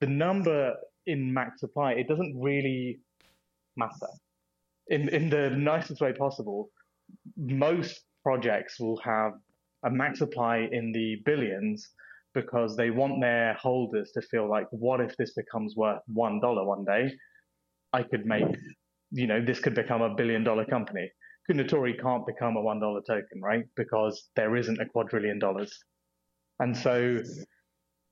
the 0.00 0.06
number 0.06 0.74
in 1.06 1.32
max 1.32 1.60
supply, 1.60 1.92
it 1.92 2.08
doesn't 2.08 2.38
really 2.38 3.00
matter. 3.76 4.08
In, 4.88 5.08
in 5.08 5.30
the 5.30 5.50
nicest 5.50 6.00
way 6.00 6.12
possible, 6.12 6.70
most 7.36 8.02
projects 8.22 8.78
will 8.80 8.98
have 8.98 9.32
a 9.84 9.90
max 9.90 10.18
supply 10.18 10.68
in 10.70 10.92
the 10.92 11.16
billions 11.24 11.90
because 12.34 12.76
they 12.76 12.90
want 12.90 13.20
their 13.20 13.54
holders 13.54 14.10
to 14.12 14.22
feel 14.22 14.48
like, 14.48 14.66
what 14.70 15.00
if 15.00 15.16
this 15.16 15.34
becomes 15.34 15.76
worth 15.76 16.00
$1 16.12 16.66
one 16.66 16.84
day? 16.84 17.12
I 17.92 18.02
could 18.02 18.26
make, 18.26 18.44
you 19.12 19.26
know, 19.26 19.44
this 19.44 19.60
could 19.60 19.74
become 19.74 20.02
a 20.02 20.14
billion 20.14 20.42
dollar 20.42 20.64
company. 20.64 21.10
Kounotori 21.48 22.00
can't 22.00 22.26
become 22.26 22.56
a 22.56 22.62
$1 22.62 23.06
token, 23.06 23.40
right? 23.40 23.64
Because 23.76 24.30
there 24.34 24.56
isn't 24.56 24.80
a 24.80 24.86
quadrillion 24.86 25.38
dollars. 25.38 25.78
And 26.58 26.76
so 26.76 27.20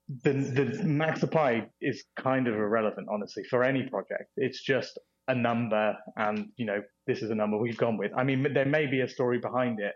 the 0.08 0.32
the 0.32 0.84
max 0.84 1.20
supply 1.20 1.66
is 1.80 2.04
kind 2.18 2.48
of 2.48 2.54
irrelevant, 2.54 3.08
honestly, 3.10 3.44
for 3.48 3.64
any 3.64 3.88
project. 3.88 4.30
It's 4.36 4.62
just 4.62 4.98
a 5.28 5.34
number, 5.34 5.96
and 6.16 6.48
you 6.56 6.66
know 6.66 6.82
this 7.06 7.22
is 7.22 7.30
a 7.30 7.34
number 7.34 7.58
we've 7.58 7.76
gone 7.76 7.96
with. 7.96 8.12
I 8.16 8.24
mean, 8.24 8.46
there 8.52 8.66
may 8.66 8.86
be 8.86 9.00
a 9.00 9.08
story 9.08 9.38
behind 9.38 9.80
it. 9.80 9.94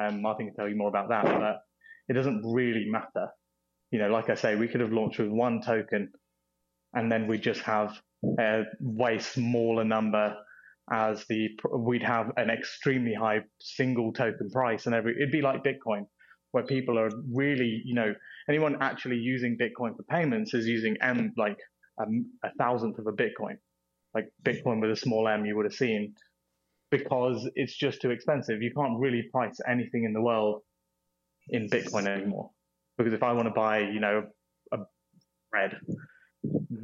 Um, 0.00 0.22
Martin 0.22 0.46
can 0.46 0.54
tell 0.54 0.68
you 0.68 0.76
more 0.76 0.88
about 0.88 1.10
that, 1.10 1.24
but 1.24 1.60
it 2.08 2.14
doesn't 2.14 2.42
really 2.44 2.86
matter. 2.88 3.28
You 3.90 3.98
know, 3.98 4.08
like 4.08 4.30
I 4.30 4.34
say, 4.34 4.54
we 4.56 4.68
could 4.68 4.80
have 4.80 4.92
launched 4.92 5.18
with 5.18 5.28
one 5.28 5.60
token, 5.60 6.10
and 6.94 7.12
then 7.12 7.26
we 7.26 7.38
just 7.38 7.60
have 7.62 8.00
a 8.38 8.62
way 8.80 9.18
smaller 9.18 9.84
number 9.84 10.34
as 10.90 11.24
the 11.28 11.48
we'd 11.72 12.02
have 12.02 12.32
an 12.36 12.50
extremely 12.50 13.14
high 13.14 13.40
single 13.60 14.12
token 14.12 14.50
price, 14.50 14.86
and 14.86 14.94
every 14.94 15.14
it'd 15.16 15.30
be 15.30 15.42
like 15.42 15.62
Bitcoin 15.62 16.06
where 16.52 16.64
people 16.64 16.98
are 16.98 17.10
really, 17.30 17.82
you 17.84 17.94
know, 17.94 18.14
anyone 18.48 18.76
actually 18.80 19.16
using 19.16 19.58
Bitcoin 19.58 19.96
for 19.96 20.04
payments 20.04 20.54
is 20.54 20.66
using 20.66 20.96
M 21.00 21.32
like 21.36 21.58
a, 21.98 22.04
a 22.44 22.50
thousandth 22.58 22.98
of 22.98 23.06
a 23.06 23.12
Bitcoin, 23.12 23.56
like 24.14 24.30
Bitcoin 24.42 24.80
with 24.80 24.90
a 24.90 24.96
small 24.96 25.26
m 25.28 25.44
you 25.44 25.56
would 25.56 25.64
have 25.64 25.74
seen, 25.74 26.14
because 26.90 27.48
it's 27.54 27.74
just 27.74 28.00
too 28.00 28.10
expensive. 28.10 28.62
You 28.62 28.72
can't 28.74 28.98
really 29.00 29.22
price 29.32 29.58
anything 29.68 30.04
in 30.04 30.12
the 30.12 30.20
world 30.20 30.62
in 31.48 31.68
Bitcoin 31.68 32.06
anymore. 32.06 32.50
Because 32.98 33.14
if 33.14 33.22
I 33.22 33.32
want 33.32 33.48
to 33.48 33.54
buy, 33.54 33.80
you 33.80 34.00
know, 34.00 34.24
a 34.72 34.78
bread, 35.50 35.78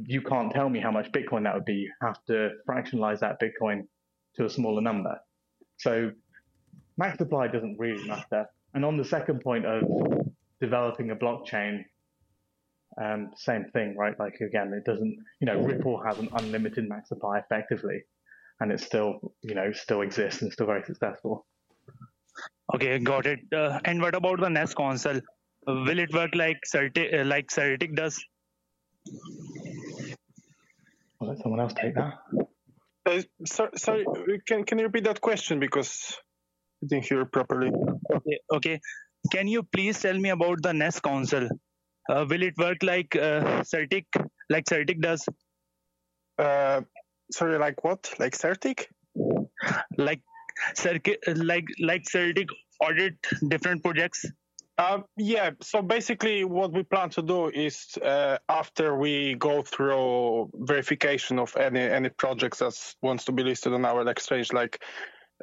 you 0.05 0.21
can't 0.21 0.51
tell 0.51 0.67
me 0.67 0.79
how 0.79 0.91
much 0.91 1.11
Bitcoin 1.11 1.43
that 1.43 1.53
would 1.53 1.65
be. 1.65 1.73
You 1.73 1.93
have 2.01 2.17
to 2.25 2.49
fractionalize 2.67 3.19
that 3.19 3.39
Bitcoin 3.39 3.83
to 4.35 4.45
a 4.45 4.49
smaller 4.49 4.81
number. 4.81 5.19
So 5.77 6.11
max 6.97 7.19
supply 7.19 7.47
doesn't 7.47 7.77
really 7.77 8.05
matter. 8.07 8.47
And 8.73 8.85
on 8.85 8.97
the 8.97 9.05
second 9.05 9.41
point 9.41 9.65
of 9.65 9.83
developing 10.61 11.11
a 11.11 11.15
blockchain, 11.15 11.83
um, 13.01 13.31
same 13.35 13.65
thing, 13.71 13.95
right? 13.97 14.17
Like 14.19 14.35
again, 14.41 14.73
it 14.73 14.85
doesn't, 14.89 15.17
you 15.39 15.45
know, 15.45 15.59
Ripple 15.59 16.01
has 16.05 16.17
an 16.19 16.29
unlimited 16.33 16.87
max 16.87 17.09
supply 17.09 17.39
effectively, 17.39 18.03
and 18.59 18.71
it 18.71 18.79
still, 18.79 19.33
you 19.41 19.55
know, 19.55 19.71
still 19.71 20.01
exists 20.01 20.41
and 20.41 20.51
still 20.51 20.65
very 20.65 20.83
successful. 20.83 21.45
Okay, 22.75 22.99
got 22.99 23.25
it. 23.25 23.39
Uh, 23.53 23.79
and 23.85 24.01
what 24.01 24.15
about 24.15 24.39
the 24.39 24.49
Nest 24.49 24.75
console? 24.75 25.19
Will 25.65 25.99
it 25.99 26.13
work 26.13 26.35
like 26.35 26.57
CertiK, 26.71 27.21
uh, 27.21 27.25
like 27.25 27.47
CertiK 27.47 27.95
does? 27.95 28.23
I'll 31.21 31.27
let 31.27 31.39
someone 31.39 31.59
else 31.59 31.73
take 31.73 31.95
that. 31.95 32.13
Uh, 33.05 33.21
sorry, 33.45 33.71
sorry, 33.75 34.05
can 34.45 34.63
can 34.63 34.77
you 34.77 34.85
repeat 34.85 35.05
that 35.05 35.21
question 35.21 35.59
because 35.59 36.17
I 36.83 36.87
didn't 36.87 37.05
hear 37.05 37.25
properly. 37.25 37.71
Okay, 38.13 38.39
okay. 38.53 38.79
Can 39.31 39.47
you 39.47 39.63
please 39.63 39.99
tell 39.99 40.17
me 40.17 40.29
about 40.29 40.61
the 40.61 40.73
Nest 40.73 41.01
console? 41.01 41.49
Uh, 42.09 42.25
will 42.29 42.41
it 42.41 42.53
work 42.57 42.77
like 42.81 43.15
uh, 43.15 43.61
CertiK, 43.63 44.05
like 44.49 44.65
CertiK 44.65 45.01
does? 45.01 45.27
Uh, 46.37 46.81
sorry, 47.31 47.59
like 47.59 47.83
what? 47.83 48.11
Like 48.17 48.37
CertiK? 48.37 48.85
Like 49.97 50.21
circuit, 50.73 51.19
like 51.27 51.65
like 51.79 52.03
CertiK 52.03 52.47
audit 52.81 53.15
different 53.49 53.83
projects. 53.83 54.25
Uh, 54.77 55.01
yeah, 55.17 55.51
so 55.61 55.81
basically 55.81 56.45
what 56.45 56.71
we 56.71 56.83
plan 56.83 57.09
to 57.09 57.21
do 57.21 57.49
is 57.49 57.97
uh, 58.01 58.37
after 58.47 58.97
we 58.97 59.35
go 59.35 59.61
through 59.61 60.49
verification 60.55 61.37
of 61.37 61.55
any 61.57 61.81
any 61.81 62.07
projects 62.07 62.59
that 62.59 62.73
wants 63.01 63.25
to 63.25 63.33
be 63.33 63.43
listed 63.43 63.73
on 63.73 63.83
our 63.83 64.07
exchange, 64.09 64.53
like 64.53 64.81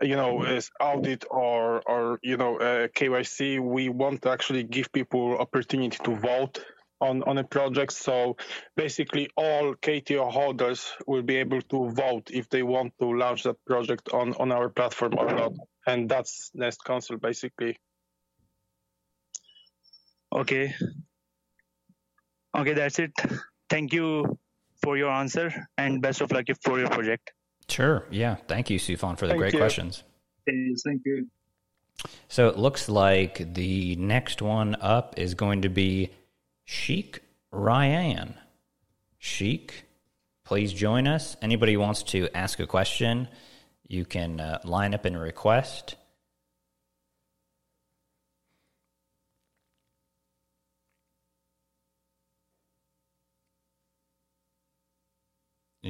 you 0.02 0.16
know 0.16 0.42
is 0.42 0.70
audit 0.80 1.24
or 1.30 1.82
or 1.86 2.18
you 2.22 2.36
know 2.36 2.56
uh, 2.58 2.88
KYC, 2.88 3.60
we 3.60 3.88
want 3.88 4.22
to 4.22 4.30
actually 4.30 4.64
give 4.64 4.92
people 4.92 5.38
opportunity 5.38 5.98
to 6.04 6.14
vote 6.14 6.64
on 7.00 7.22
on 7.22 7.38
a 7.38 7.44
project. 7.44 7.92
So 7.92 8.36
basically, 8.76 9.28
all 9.36 9.74
KTO 9.74 10.30
holders 10.30 10.92
will 11.06 11.22
be 11.22 11.36
able 11.36 11.62
to 11.62 11.90
vote 11.90 12.30
if 12.32 12.48
they 12.48 12.62
want 12.62 12.92
to 13.00 13.06
launch 13.06 13.44
that 13.44 13.56
project 13.64 14.10
on 14.12 14.34
on 14.34 14.52
our 14.52 14.68
platform 14.68 15.14
or 15.18 15.32
not, 15.32 15.52
and 15.86 16.08
that's 16.08 16.50
Nest 16.54 16.84
Console 16.84 17.18
basically. 17.18 17.76
Okay. 20.32 20.74
Okay, 22.56 22.72
that's 22.72 22.98
it. 22.98 23.12
Thank 23.68 23.92
you 23.92 24.38
for 24.82 24.96
your 24.96 25.10
answer 25.10 25.68
and 25.76 26.00
best 26.00 26.20
of 26.20 26.32
luck 26.32 26.46
for 26.62 26.78
your 26.78 26.88
project. 26.88 27.32
Sure. 27.76 28.06
Yeah. 28.10 28.36
Thank 28.48 28.70
you, 28.70 28.78
Sufyan, 28.78 29.16
for 29.16 29.26
the 29.26 29.32
Thank 29.32 29.40
great 29.40 29.52
you. 29.52 29.58
questions. 29.58 30.02
Thank 30.46 31.02
you. 31.04 31.26
So 32.26 32.48
it 32.48 32.56
looks 32.56 32.88
like 32.88 33.52
the 33.52 33.96
next 33.96 34.40
one 34.40 34.76
up 34.80 35.18
is 35.18 35.34
going 35.34 35.60
to 35.60 35.68
be 35.68 36.08
Sheik 36.64 37.20
Ryan. 37.50 38.34
Sheik, 39.18 39.84
please 40.42 40.72
join 40.72 41.06
us. 41.06 41.36
Anybody 41.42 41.74
who 41.74 41.80
wants 41.80 42.02
to 42.04 42.34
ask 42.34 42.60
a 42.60 42.66
question, 42.66 43.28
you 43.86 44.06
can 44.06 44.40
uh, 44.40 44.60
line 44.64 44.94
up 44.94 45.04
and 45.04 45.20
request. 45.20 45.96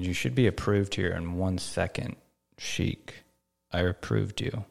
You 0.05 0.13
should 0.13 0.35
be 0.35 0.47
approved 0.47 0.95
here 0.95 1.13
in 1.13 1.37
one 1.39 1.59
second, 1.59 2.17
Sheik. 2.59 3.25
I 3.73 3.81
approved 3.81 4.41
you. 4.41 4.65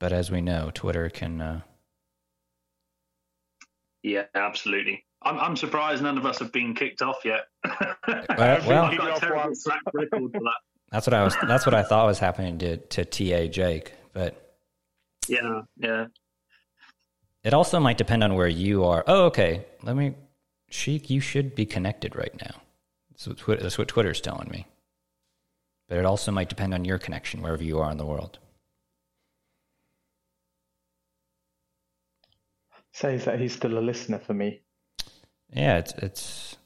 But 0.00 0.12
as 0.12 0.30
we 0.30 0.40
know, 0.40 0.70
Twitter 0.74 1.08
can. 1.08 1.40
Uh, 1.40 1.60
Yeah, 4.02 4.24
absolutely. 4.34 5.04
I'm, 5.22 5.38
I'm 5.38 5.56
surprised 5.56 6.02
none 6.02 6.18
of 6.18 6.26
us 6.26 6.38
have 6.40 6.52
been 6.52 6.74
kicked 6.74 7.00
off 7.00 7.24
yet. 7.24 7.46
well, 7.64 7.94
I've 8.28 8.66
got 8.98 9.16
a 9.16 9.20
terrible 9.20 9.54
track 9.56 9.80
record 9.94 10.30
for 10.32 10.40
that. 10.40 10.60
that's 10.90 11.06
what 11.06 11.14
I 11.14 11.24
was. 11.24 11.34
That's 11.48 11.64
what 11.64 11.74
I 11.74 11.82
thought 11.82 12.06
was 12.06 12.18
happening 12.18 12.58
to 12.58 12.76
to 12.76 13.04
Ta 13.04 13.46
Jake. 13.46 13.92
But 14.12 14.56
Yeah, 15.26 15.62
yeah. 15.78 16.06
It 17.44 17.54
also 17.54 17.78
might 17.78 17.98
depend 17.98 18.24
on 18.24 18.34
where 18.34 18.48
you 18.48 18.84
are. 18.84 19.04
Oh, 19.06 19.26
okay. 19.26 19.66
Let 19.82 19.96
me. 19.96 20.14
Sheik, 20.70 21.10
you 21.10 21.20
should 21.20 21.54
be 21.54 21.66
connected 21.66 22.16
right 22.16 22.34
now. 22.40 22.62
That's 23.10 23.28
what, 23.28 23.36
Twi- 23.38 23.56
that's 23.56 23.78
what 23.78 23.86
Twitter's 23.86 24.20
telling 24.20 24.50
me. 24.50 24.66
But 25.88 25.98
it 25.98 26.06
also 26.06 26.32
might 26.32 26.48
depend 26.48 26.74
on 26.74 26.84
your 26.84 26.98
connection 26.98 27.42
wherever 27.42 27.62
you 27.62 27.78
are 27.78 27.90
in 27.90 27.98
the 27.98 28.06
world. 28.06 28.38
Says 32.92 33.26
that 33.26 33.40
he's 33.40 33.54
still 33.54 33.78
a 33.78 33.80
listener 33.80 34.18
for 34.18 34.34
me. 34.34 34.62
Yeah, 35.52 35.78
it's 35.78 35.92
it's 35.98 36.56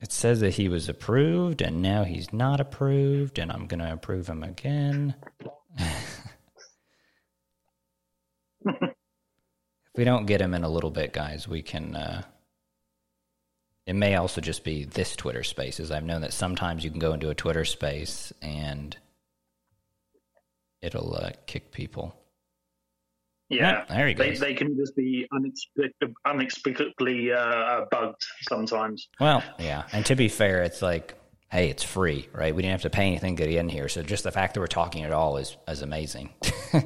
it 0.00 0.12
says 0.12 0.40
that 0.40 0.54
he 0.54 0.68
was 0.68 0.88
approved 0.88 1.62
and 1.62 1.80
now 1.80 2.04
he's 2.04 2.32
not 2.32 2.60
approved 2.60 3.38
and 3.38 3.50
I'm 3.50 3.66
going 3.66 3.80
to 3.80 3.92
approve 3.92 4.28
him 4.28 4.42
again. 4.42 5.14
if 8.66 8.94
we 9.96 10.04
don't 10.04 10.26
get 10.26 10.40
him 10.40 10.54
in 10.54 10.64
a 10.64 10.68
little 10.68 10.90
bit, 10.90 11.12
guys, 11.12 11.46
we 11.46 11.62
can 11.62 11.96
uh 11.96 12.22
it 13.86 13.94
may 13.94 14.14
also 14.14 14.40
just 14.40 14.62
be 14.62 14.84
this 14.84 15.16
Twitter 15.16 15.42
spaces. 15.42 15.90
I've 15.90 16.04
known 16.04 16.20
that 16.20 16.32
sometimes 16.32 16.84
you 16.84 16.90
can 16.90 17.00
go 17.00 17.14
into 17.14 17.30
a 17.30 17.34
Twitter 17.34 17.64
space 17.64 18.32
and 18.40 18.96
it'll 20.80 21.14
uh, 21.16 21.30
kick 21.46 21.72
people. 21.72 22.14
Yeah, 23.48 23.84
there 23.88 24.08
he 24.08 24.14
they, 24.14 24.30
goes. 24.30 24.40
they 24.40 24.54
can 24.54 24.76
just 24.76 24.96
be 24.96 25.26
unexplic- 25.32 26.14
unexplicably 26.24 27.32
uh, 27.32 27.84
bugged 27.90 28.24
sometimes. 28.48 29.08
Well, 29.20 29.42
yeah. 29.58 29.82
And 29.92 30.06
to 30.06 30.14
be 30.14 30.28
fair, 30.28 30.62
it's 30.62 30.80
like, 30.80 31.14
hey, 31.50 31.68
it's 31.68 31.82
free, 31.82 32.28
right? 32.32 32.54
We 32.54 32.62
didn't 32.62 32.72
have 32.72 32.82
to 32.82 32.90
pay 32.90 33.06
anything 33.08 33.36
to 33.36 33.44
get 33.44 33.52
in 33.52 33.68
here. 33.68 33.88
So 33.88 34.02
just 34.02 34.24
the 34.24 34.32
fact 34.32 34.54
that 34.54 34.60
we're 34.60 34.68
talking 34.68 35.02
at 35.02 35.12
all 35.12 35.36
is, 35.36 35.56
is 35.68 35.82
amazing. 35.82 36.30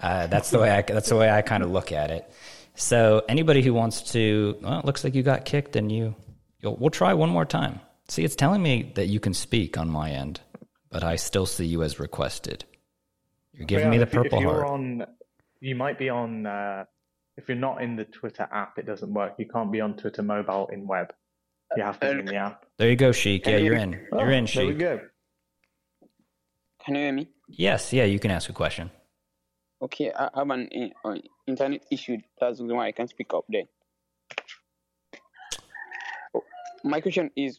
uh, 0.00 0.26
that's 0.26 0.50
the 0.50 0.58
way 0.58 0.70
I, 0.70 0.82
that's 0.82 1.08
the 1.08 1.16
way 1.16 1.30
I 1.30 1.42
kind 1.42 1.62
of 1.62 1.70
look 1.70 1.92
at 1.92 2.10
it. 2.10 2.30
So 2.74 3.22
anybody 3.28 3.62
who 3.62 3.72
wants 3.72 4.12
to, 4.12 4.56
well, 4.60 4.78
it 4.80 4.84
looks 4.84 5.02
like 5.04 5.14
you 5.14 5.22
got 5.22 5.44
kicked 5.44 5.76
and 5.76 5.90
you, 5.90 6.14
you'll, 6.60 6.76
we'll 6.76 6.90
try 6.90 7.14
one 7.14 7.30
more 7.30 7.44
time. 7.46 7.80
See, 8.08 8.22
it's 8.24 8.36
telling 8.36 8.62
me 8.62 8.92
that 8.96 9.06
you 9.06 9.18
can 9.20 9.32
speak 9.34 9.78
on 9.78 9.88
my 9.88 10.10
end, 10.10 10.40
but 10.90 11.02
I 11.02 11.16
still 11.16 11.46
see 11.46 11.64
you 11.66 11.82
as 11.82 11.98
requested. 11.98 12.64
You're 13.52 13.66
giving 13.66 13.88
me 13.90 13.96
the 13.96 14.02
if 14.04 14.12
you- 14.12 14.22
purple 14.22 14.38
if 14.38 14.42
you're 14.42 14.54
heart. 14.54 14.66
on, 14.68 15.06
you 15.60 15.74
might 15.74 15.98
be 15.98 16.08
on. 16.10 16.46
Uh, 16.46 16.84
if 17.38 17.48
you're 17.48 17.56
not 17.56 17.82
in 17.82 17.96
the 17.96 18.04
Twitter 18.04 18.46
app, 18.52 18.78
it 18.78 18.86
doesn't 18.86 19.12
work. 19.12 19.34
You 19.38 19.46
can't 19.46 19.72
be 19.72 19.80
on 19.80 19.94
Twitter 19.96 20.22
mobile 20.22 20.68
in 20.72 20.86
web. 20.86 21.12
You 21.76 21.82
have 21.82 21.98
to 22.00 22.12
be 22.14 22.20
in 22.20 22.26
the 22.26 22.36
app. 22.36 22.64
There 22.76 22.88
you 22.90 22.96
go, 22.96 23.12
Sheik. 23.12 23.46
Yeah, 23.46 23.56
you- 23.56 23.64
you're 23.66 23.74
in. 23.76 23.92
You're 23.92 24.08
Oh, 24.12 24.18
in, 24.20 24.44
There 24.44 24.66
we 24.66 24.72
Sheik. 24.72 24.78
go. 24.78 25.00
Can 26.84 26.94
you 26.94 27.00
hear 27.02 27.12
me? 27.12 27.28
Yes, 27.48 27.92
yeah, 27.92 28.04
you 28.04 28.18
can 28.18 28.30
ask 28.30 28.48
a 28.48 28.52
question. 28.52 28.90
Okay, 29.86 30.10
I 30.10 30.30
have 30.34 30.50
an 30.50 30.68
uh, 31.04 31.14
internet 31.46 31.86
issue. 31.92 32.16
That's 32.40 32.58
the 32.58 32.64
why 32.64 32.88
I 32.88 32.90
can't 32.90 33.08
speak 33.08 33.32
up 33.32 33.44
there. 33.48 33.62
My 36.82 37.00
question 37.00 37.30
is, 37.36 37.56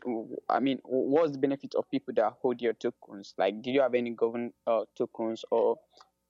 I 0.50 0.60
mean, 0.60 0.80
what's 0.84 1.32
the 1.32 1.38
benefit 1.38 1.74
of 1.76 1.90
people 1.90 2.14
that 2.16 2.34
hold 2.42 2.62
your 2.62 2.74
tokens? 2.74 3.34
Like, 3.38 3.62
do 3.62 3.72
you 3.72 3.80
have 3.80 3.94
any 3.94 4.10
government 4.10 4.56
uh, 4.68 4.82
tokens, 4.98 5.46
or 5.52 5.78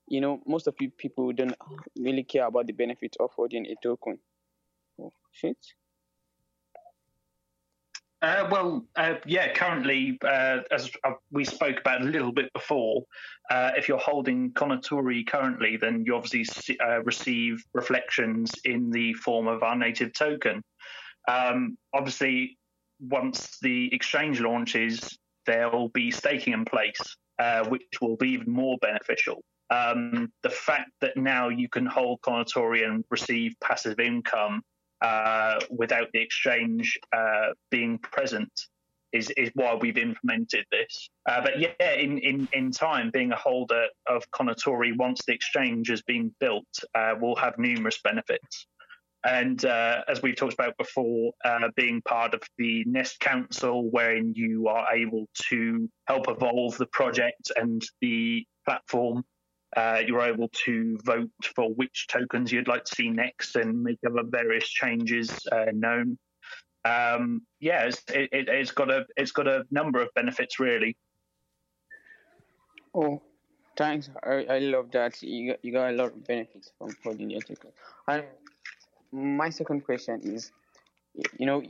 you 0.08 0.22
know, 0.22 0.40
most 0.46 0.68
of 0.68 0.76
you 0.80 0.92
people 0.92 1.34
don't 1.34 1.56
really 1.98 2.22
care 2.24 2.46
about 2.46 2.68
the 2.68 2.74
benefit 2.74 3.18
of 3.20 3.32
holding 3.32 3.66
a 3.66 3.74
token. 3.82 4.20
Oh 5.02 5.12
shit! 5.32 5.58
Uh, 8.22 8.48
well, 8.50 8.84
uh, 8.96 9.14
yeah, 9.28 9.54
currently, 9.54 10.18
uh, 10.26 10.60
as 10.72 10.90
uh, 11.04 11.12
we 11.32 11.46
spoke 11.46 11.80
about 11.80 12.02
a 12.02 12.06
little 12.06 12.32
bit 12.32 12.52
before, 12.52 13.04
uh, 13.52 13.72
if 13.78 13.88
you're 13.88 14.00
holding 14.00 14.52
Kounotori 14.54 15.26
currently, 15.28 15.78
then 15.78 16.04
you 16.04 16.16
obviously 16.16 16.80
uh, 16.80 17.04
receive 17.04 17.64
reflections 17.74 18.52
in 18.66 18.90
the 18.90 19.14
form 19.14 19.48
of 19.48 19.62
our 19.62 19.76
native 19.76 20.14
token. 20.14 20.64
Um, 21.28 21.78
obviously, 21.94 22.58
once 23.00 23.60
the 23.62 23.94
exchange 23.94 24.40
launches, 24.40 25.16
there 25.46 25.70
will 25.70 25.90
be 25.90 26.10
staking 26.10 26.54
in 26.54 26.66
place, 26.66 27.18
which 27.68 27.84
will 28.02 28.18
be 28.18 28.30
even 28.30 28.52
more 28.52 28.78
beneficial. 28.82 29.44
Um, 29.70 30.32
the 30.42 30.50
fact 30.50 30.90
that 31.02 31.18
now 31.18 31.50
you 31.50 31.70
can 31.70 31.86
hold 31.86 32.22
Kounotori 32.22 32.88
and 32.88 33.04
receive 33.12 33.54
passive 33.62 34.00
income 34.00 34.64
uh, 35.02 35.60
without 35.70 36.08
the 36.14 36.20
exchange 36.20 37.00
uh, 37.16 37.50
being 37.70 37.98
present 38.00 38.52
is, 39.14 39.30
is 39.32 39.50
why 39.54 39.76
we've 39.76 39.98
implemented 39.98 40.66
this. 40.72 41.10
Uh, 41.28 41.42
but 41.42 41.60
yeah, 41.60 41.94
in, 41.94 42.18
in, 42.20 42.48
in 42.54 42.72
time, 42.72 43.10
being 43.12 43.32
a 43.32 43.36
holder 43.36 43.86
of 44.08 44.30
Kounotori 44.32 44.96
once 44.98 45.22
the 45.26 45.34
exchange 45.34 45.90
has 45.90 46.02
been 46.02 46.34
built 46.40 46.68
uh, 46.96 47.16
will 47.20 47.36
have 47.36 47.58
numerous 47.58 48.00
benefits. 48.04 48.68
And 49.24 49.64
uh, 49.66 50.04
as 50.08 50.22
we've 50.22 50.36
talked 50.36 50.54
about 50.54 50.78
before, 50.78 51.34
uh, 51.44 51.70
being 51.76 52.02
part 52.04 52.34
of 52.34 52.42
the 52.58 52.84
Nest 52.86 53.20
Council, 53.20 53.90
wherein 53.90 54.34
you 54.36 54.68
are 54.68 54.94
able 54.94 55.28
to 55.50 55.90
help 56.08 56.30
evolve 56.30 56.78
the 56.78 56.86
project 56.88 57.52
and 57.56 57.82
the 58.00 58.46
platform 58.66 59.26
uh, 59.76 60.02
you're 60.06 60.22
able 60.22 60.50
to 60.66 60.98
vote 61.04 61.30
for 61.56 61.70
which 61.74 62.08
tokens 62.08 62.52
you'd 62.52 62.68
like 62.68 62.86
to 62.86 62.96
see 62.96 63.10
next 63.10 63.56
and 63.56 63.84
make 63.84 64.00
other 64.06 64.24
various 64.24 64.68
changes 64.68 65.30
uh, 65.52 65.66
known. 65.74 66.18
Um, 66.86 67.42
yeah, 67.60 67.84
it's, 67.84 68.02
it, 68.10 68.30
it's 68.32 68.72
got 68.72 68.90
a 68.90 69.06
it's 69.18 69.32
got 69.32 69.48
a 69.48 69.66
number 69.72 70.02
of 70.02 70.10
benefits 70.16 70.60
really. 70.60 70.96
Oh, 72.96 73.22
thanks. 73.76 74.10
I, 74.24 74.46
I 74.50 74.60
love 74.60 74.92
that. 74.92 75.22
You 75.22 75.52
got, 75.52 75.66
you 75.66 75.72
got 75.74 75.90
a 75.90 75.96
lot 75.96 76.14
of 76.14 76.26
benefits 76.26 76.72
from 76.78 76.96
holding 77.04 77.30
your 77.30 77.42
token. 77.42 77.72
And 78.08 78.24
my 79.12 79.50
second 79.50 79.84
question 79.84 80.22
is, 80.24 80.52
you 81.38 81.46
know, 81.46 81.62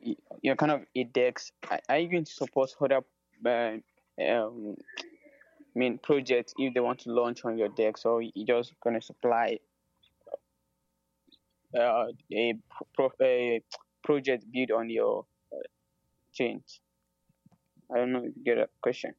you're 0.42 0.56
kind 0.56 0.72
of 0.72 0.86
a 0.96 1.04
DEX. 1.04 1.52
Are- 1.70 1.82
Are 1.90 1.98
you 1.98 2.10
going 2.10 2.26
to 2.26 2.32
support 2.32 2.70
other, 2.80 3.02
uh, 3.46 3.78
um, 4.24 4.76
I 5.78 5.80
mean, 5.80 6.00
projects 6.02 6.56
if 6.58 6.74
they 6.74 6.80
want 6.80 7.02
to 7.02 7.12
launch 7.12 7.46
on 7.46 7.56
your 7.56 7.70
DEX, 7.70 8.02
So 8.02 8.18
you're 8.18 8.58
just 8.64 8.74
gonna 8.84 9.00
supply 9.00 9.60
uh, 11.78 12.06
a, 12.34 12.54
pro- 12.96 13.12
a 13.22 13.62
project 14.04 14.46
built 14.52 14.72
on 14.72 14.90
your 14.90 15.26
uh, 15.54 15.58
chains? 16.34 16.80
I 17.94 18.00
don't 18.00 18.12
know 18.12 18.24
if 18.26 18.36
you 18.36 18.44
get 18.44 18.58
a 18.58 18.68
question. 18.82 19.14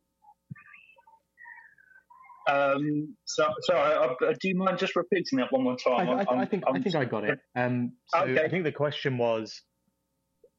Um, 2.49 3.15
so, 3.25 3.47
sorry, 3.61 3.95
I, 3.95 4.27
I, 4.31 4.33
do 4.41 4.49
you 4.49 4.57
mind 4.57 4.79
just 4.79 4.97
repeating 4.97 5.39
that 5.39 5.53
one 5.53 5.63
more 5.63 5.77
I, 5.87 6.05
time? 6.05 6.09
I, 6.09 6.13
I'm- 6.25 6.41
I 6.41 6.45
think 6.45 6.65
I'm- 6.67 6.75
I 6.75 6.81
think 6.81 6.97
I 6.97 7.05
got 7.05 7.23
it. 7.23 7.39
Um, 7.55 7.93
so 8.07 8.19
Okay. 8.21 8.43
I 8.45 8.49
think 8.49 8.65
the 8.65 8.73
question 8.73 9.17
was, 9.17 9.63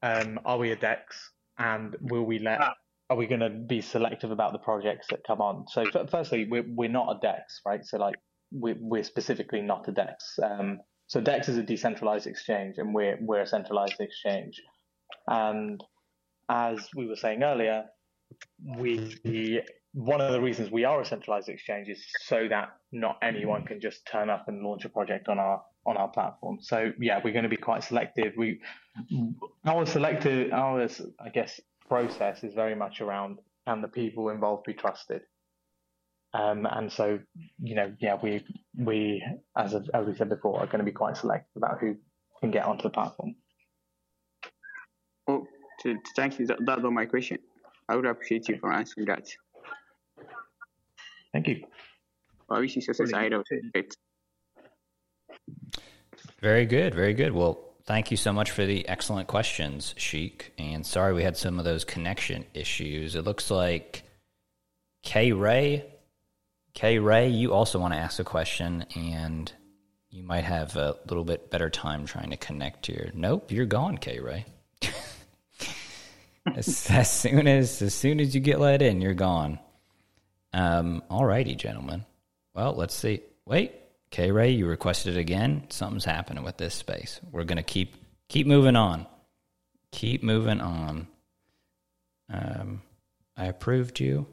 um, 0.01 0.39
are 0.45 0.57
we 0.59 0.71
a 0.71 0.77
Dex, 0.77 1.31
and 1.57 1.97
will 1.99 2.23
we 2.23 2.39
let? 2.39 2.61
Ah. 2.61 2.73
Are 3.09 3.17
we 3.17 3.25
going 3.25 3.41
to 3.41 3.49
be 3.49 3.81
selective 3.81 4.31
about 4.31 4.53
the 4.53 4.59
projects 4.59 5.07
that 5.09 5.23
come 5.25 5.41
on? 5.41 5.65
So 5.67 5.83
f- 5.83 6.09
firstly, 6.09 6.47
we're 6.49 6.65
we're 6.67 6.89
not 6.89 7.17
a 7.17 7.19
Dex, 7.19 7.61
right? 7.65 7.83
So 7.83 7.97
like 7.97 8.15
we're 8.51 8.77
we're 8.79 9.03
specifically 9.03 9.61
not 9.61 9.87
a 9.87 9.91
Dex. 9.91 10.37
Um, 10.41 10.79
so 11.07 11.19
Dex 11.19 11.49
is 11.49 11.57
a 11.57 11.63
decentralized 11.63 12.27
exchange, 12.27 12.75
and 12.77 12.93
we're 12.93 13.17
we're 13.19 13.41
a 13.41 13.47
centralized 13.47 13.99
exchange. 13.99 14.61
And 15.27 15.83
as 16.49 16.87
we 16.95 17.07
were 17.07 17.15
saying 17.15 17.41
earlier, 17.43 17.85
we 18.77 19.61
one 19.93 20.21
of 20.21 20.31
the 20.31 20.39
reasons 20.39 20.69
we 20.71 20.85
are 20.85 21.01
a 21.01 21.05
centralized 21.05 21.49
exchange 21.49 21.89
is 21.89 22.03
so 22.21 22.47
that 22.47 22.69
not 22.91 23.17
anyone 23.23 23.65
can 23.65 23.81
just 23.81 24.05
turn 24.05 24.29
up 24.29 24.47
and 24.47 24.61
launch 24.61 24.85
a 24.85 24.89
project 24.89 25.27
on 25.29 25.39
our 25.39 25.63
on 25.85 25.97
our 25.97 26.09
platform. 26.09 26.59
So 26.61 26.91
yeah, 26.99 27.19
we're 27.23 27.33
going 27.33 27.43
to 27.43 27.49
be 27.49 27.57
quite 27.57 27.83
selective. 27.83 28.33
We 28.37 28.61
our 29.65 29.85
selective 29.85 30.53
our 30.53 30.87
I 31.19 31.29
guess 31.33 31.59
process 31.89 32.43
is 32.43 32.53
very 32.53 32.75
much 32.75 33.01
around 33.01 33.39
can 33.67 33.81
the 33.81 33.87
people 33.87 34.29
involved 34.29 34.65
be 34.65 34.73
trusted. 34.73 35.21
Um, 36.33 36.67
and 36.69 36.91
so 36.91 37.19
you 37.59 37.75
know 37.75 37.91
yeah 37.99 38.17
we 38.21 38.45
we 38.77 39.23
as 39.57 39.73
as 39.73 40.05
we 40.05 40.15
said 40.15 40.29
before 40.29 40.59
are 40.59 40.67
going 40.67 40.79
to 40.79 40.85
be 40.85 40.91
quite 40.91 41.17
selective 41.17 41.55
about 41.55 41.79
who 41.79 41.95
can 42.39 42.51
get 42.51 42.65
onto 42.65 42.83
the 42.83 42.91
platform. 42.91 43.35
Oh, 45.27 45.47
t- 45.81 45.95
t- 45.95 45.99
thank 46.15 46.39
you. 46.39 46.45
That, 46.45 46.59
that's 46.65 46.83
all 46.83 46.91
my 46.91 47.05
question. 47.05 47.39
I 47.87 47.95
would 47.95 48.05
appreciate 48.05 48.47
you 48.47 48.57
for 48.59 48.71
answering 48.71 49.07
that. 49.07 49.27
Thank 51.33 51.47
you. 51.47 51.63
I 52.49 52.59
wish 52.59 52.75
you 52.75 52.81
success 52.81 53.11
ahead 53.11 53.33
of 53.33 53.43
it. 53.73 53.95
Very 56.41 56.65
good, 56.65 56.93
very 56.95 57.13
good. 57.13 57.33
Well, 57.33 57.68
thank 57.89 58.11
you 58.11 58.17
so 58.17 58.31
much 58.31 58.51
for 58.51 58.67
the 58.67 58.87
excellent 58.87 59.27
questions, 59.27 59.95
Sheik. 59.97 60.53
And 60.59 60.85
sorry 60.85 61.11
we 61.11 61.23
had 61.23 61.35
some 61.35 61.57
of 61.57 61.65
those 61.65 61.83
connection 61.83 62.45
issues. 62.53 63.15
It 63.15 63.23
looks 63.23 63.49
like 63.49 64.03
K 65.01 65.31
Ray, 65.31 65.85
K 66.75 66.99
Ray, 66.99 67.29
you 67.29 67.51
also 67.51 67.79
want 67.79 67.95
to 67.95 67.99
ask 67.99 68.19
a 68.19 68.23
question, 68.23 68.85
and 68.95 69.51
you 70.11 70.21
might 70.21 70.43
have 70.43 70.75
a 70.75 70.97
little 71.07 71.23
bit 71.23 71.49
better 71.49 71.71
time 71.71 72.05
trying 72.05 72.29
to 72.29 72.37
connect 72.37 72.85
here. 72.85 73.09
Nope, 73.15 73.51
you're 73.51 73.65
gone, 73.65 73.97
K 73.97 74.19
Ray. 74.19 74.45
as, 76.55 76.87
as 76.91 77.09
soon 77.09 77.47
as 77.47 77.81
as 77.81 77.95
soon 77.95 78.19
as 78.19 78.35
you 78.35 78.39
get 78.39 78.59
let 78.59 78.83
in, 78.83 79.01
you're 79.01 79.15
gone. 79.15 79.57
Um, 80.53 81.01
all 81.09 81.25
righty, 81.25 81.55
gentlemen. 81.55 82.05
Well, 82.53 82.75
let's 82.75 82.93
see. 82.93 83.21
Wait, 83.47 83.73
K 84.11 84.31
Ray, 84.31 84.51
you 84.51 84.65
requested 84.65 85.15
it 85.15 85.19
again. 85.19 85.65
Something's 85.69 86.05
happening 86.05 86.43
with 86.43 86.57
this 86.57 86.73
space. 86.73 87.19
We're 87.31 87.43
gonna 87.43 87.63
keep 87.63 87.95
keep 88.27 88.47
moving 88.47 88.75
on. 88.75 89.05
Keep 89.91 90.23
moving 90.23 90.61
on. 90.61 91.07
Um, 92.31 92.81
I 93.37 93.45
approved 93.45 93.99
you. 93.99 94.27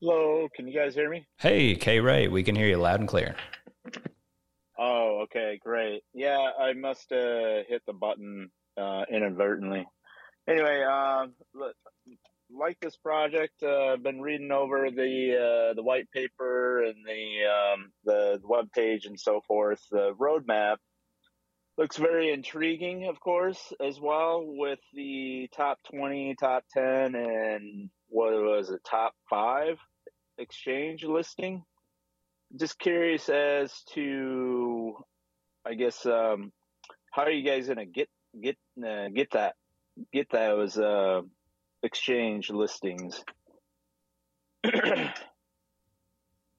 Hello, 0.00 0.48
can 0.54 0.68
you 0.68 0.78
guys 0.78 0.94
hear 0.94 1.08
me? 1.08 1.26
Hey, 1.38 1.74
K 1.76 2.00
Ray, 2.00 2.28
we 2.28 2.42
can 2.42 2.54
hear 2.54 2.66
you 2.66 2.76
loud 2.76 3.00
and 3.00 3.08
clear. 3.08 3.36
Oh, 4.78 5.20
okay, 5.24 5.58
great. 5.62 6.02
Yeah, 6.12 6.50
I 6.58 6.72
must 6.72 7.08
have 7.10 7.66
hit 7.68 7.82
the 7.86 7.92
button 7.92 8.50
uh, 8.76 9.04
inadvertently. 9.10 9.86
Anyway, 10.48 10.82
um, 10.82 11.32
look, 11.54 11.74
like 12.58 12.78
this 12.80 12.96
project, 12.96 13.62
uh, 13.62 13.92
I've 13.92 14.02
been 14.02 14.20
reading 14.20 14.52
over 14.52 14.90
the 14.90 15.70
uh, 15.70 15.74
the 15.74 15.82
white 15.82 16.10
paper 16.10 16.82
and 16.84 16.96
the 17.04 17.24
um, 17.46 17.92
the 18.04 18.40
web 18.42 18.70
page 18.72 19.06
and 19.06 19.18
so 19.18 19.40
forth. 19.46 19.80
The 19.90 20.14
roadmap 20.14 20.76
looks 21.76 21.96
very 21.96 22.32
intriguing, 22.32 23.08
of 23.08 23.18
course, 23.20 23.72
as 23.80 24.00
well 24.00 24.42
with 24.44 24.78
the 24.92 25.48
top 25.56 25.78
twenty, 25.90 26.36
top 26.38 26.64
ten, 26.72 27.14
and 27.14 27.90
what 28.08 28.32
was 28.32 28.70
it, 28.70 28.80
top 28.88 29.12
five 29.28 29.78
exchange 30.38 31.04
listing. 31.04 31.64
just 32.58 32.78
curious 32.78 33.28
as 33.28 33.72
to, 33.94 34.94
I 35.66 35.74
guess, 35.74 36.04
um, 36.06 36.52
how 37.12 37.22
are 37.22 37.30
you 37.30 37.48
guys 37.48 37.68
gonna 37.68 37.86
get 37.86 38.08
get 38.40 38.56
uh, 38.78 39.08
get 39.08 39.32
that 39.32 39.54
get 40.12 40.30
those 40.30 40.76
uh, 40.78 41.22
exchange 41.84 42.50
listings? 42.50 43.22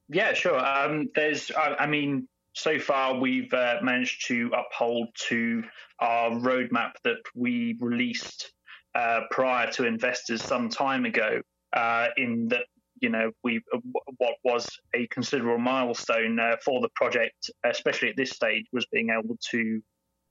Yeah, 0.10 0.34
sure. 0.34 0.64
Um, 0.64 1.10
there's, 1.16 1.52
I, 1.52 1.76
I 1.80 1.88
mean, 1.88 2.28
so 2.54 2.80
far 2.80 3.16
we've 3.16 3.54
uh, 3.54 3.78
managed 3.82 4.28
to 4.28 4.52
uphold 4.56 5.10
to 5.30 5.64
our 6.00 6.32
roadmap 6.32 6.92
that 7.04 7.18
we 7.34 7.78
released 7.80 8.52
uh, 8.94 9.22
prior 9.32 9.72
to 9.72 9.86
investors 9.86 10.44
some 10.44 10.70
time 10.70 11.06
ago. 11.06 11.42
Uh, 11.74 12.08
in 12.18 12.48
that, 12.50 12.66
you 13.02 13.10
know, 13.10 13.32
we 13.44 13.60
uh, 13.74 13.80
what 14.18 14.36
was 14.44 14.70
a 14.94 15.08
considerable 15.08 15.58
milestone 15.58 16.40
uh, 16.40 16.56
for 16.64 16.80
the 16.82 16.90
project, 16.96 17.50
especially 17.66 18.10
at 18.10 18.16
this 18.16 18.32
stage, 18.32 18.66
was 18.72 18.86
being 18.94 19.10
able 19.10 19.38
to 19.52 19.82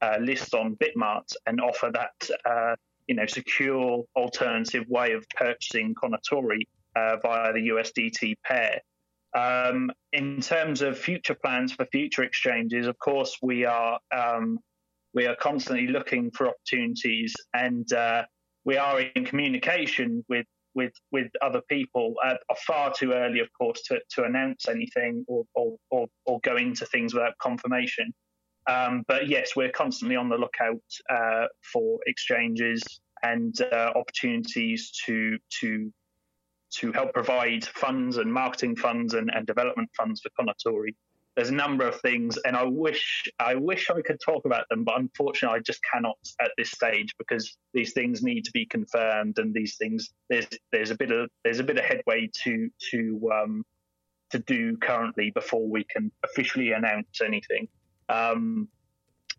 uh, 0.01 0.17
list 0.21 0.55
on 0.55 0.77
BitMart 0.77 1.31
and 1.47 1.61
offer 1.61 1.91
that, 1.93 2.77
you 3.07 3.15
know, 3.15 3.27
secure 3.27 4.05
alternative 4.17 4.85
way 4.89 5.13
of 5.13 5.25
purchasing 5.37 5.95
Kounotori 5.95 6.67
via 6.95 7.53
the 7.53 7.69
USDT 7.69 8.35
pair. 8.45 8.81
Um, 9.37 9.91
in 10.13 10.41
terms 10.41 10.81
of 10.81 10.97
future 10.97 11.35
plans 11.35 11.73
for 11.73 11.87
future 11.87 12.23
exchanges, 12.23 12.87
of 12.87 12.99
course, 12.99 13.37
we 13.43 13.65
are 13.65 13.99
um, 14.17 14.59
we 15.13 15.27
are 15.27 15.37
constantly 15.37 15.89
looking 15.89 16.31
for 16.31 16.49
opportunities, 16.49 17.35
and 17.53 17.93
uh, 17.93 18.25
we 18.65 18.77
are 18.77 19.01
in 19.01 19.25
communication 19.25 20.25
with 20.29 20.47
with 20.75 20.93
with 21.11 21.29
other 21.43 21.63
people. 21.69 22.15
Uh, 22.25 22.35
far 22.67 22.93
too 22.93 23.13
early, 23.13 23.41
of 23.41 23.49
course, 23.59 23.83
to, 23.89 24.01
to 24.11 24.25
announce 24.25 24.69
anything 24.69 25.25
or, 25.27 25.45
or, 25.55 25.77
or, 25.91 26.07
or 26.27 26.41
go 26.43 26.57
into 26.57 26.87
things 26.87 27.15
without 27.15 27.37
confirmation. 27.41 28.13
Um, 28.67 29.05
but 29.07 29.29
yes, 29.29 29.55
we're 29.57 29.71
constantly 29.71 30.17
on 30.17 30.29
the 30.29 30.37
lookout 30.37 30.83
uh, 31.11 31.47
for 31.73 31.99
exchanges 32.07 32.83
and 33.23 33.59
uh, 33.61 33.93
opportunities 33.95 34.91
to 35.07 35.39
to 35.61 35.93
to 36.77 36.93
help 36.93 37.13
provide 37.13 37.65
funds 37.65 38.17
and 38.17 38.33
marketing 38.33 38.75
funds 38.75 39.15
and, 39.15 39.31
and 39.33 39.47
development 39.47 39.89
funds 39.97 40.21
for 40.21 40.31
Kounotori. 40.31 40.95
There's 41.37 41.49
a 41.49 41.55
number 41.55 41.87
of 41.87 42.01
things, 42.01 42.39
and 42.45 42.57
I 42.57 42.65
wish 42.65 43.25
I 43.41 43.57
wish 43.57 43.91
I 43.91 44.01
could 44.03 44.21
talk 44.25 44.45
about 44.45 44.67
them, 44.71 44.85
but 44.85 44.99
unfortunately, 44.99 45.59
I 45.59 45.63
just 45.63 45.81
cannot 45.93 46.19
at 46.41 46.53
this 46.57 46.71
stage 46.71 47.13
because 47.19 47.57
these 47.73 47.93
things 47.93 48.23
need 48.23 48.45
to 48.45 48.53
be 48.53 48.67
confirmed, 48.67 49.39
and 49.39 49.53
these 49.53 49.77
things 49.77 50.11
there's 50.31 50.47
there's 50.71 50.91
a 50.91 50.97
bit 50.97 51.11
of 51.11 51.29
there's 51.43 51.59
a 51.59 51.65
bit 51.65 51.79
of 51.79 51.85
headway 51.85 52.31
to 52.45 52.71
to 52.91 53.31
um, 53.33 53.65
to 54.31 54.39
do 54.39 54.77
currently 54.77 55.31
before 55.31 55.69
we 55.69 55.85
can 55.85 56.13
officially 56.25 56.73
announce 56.73 57.21
anything. 57.25 57.69
Um, 58.09 58.69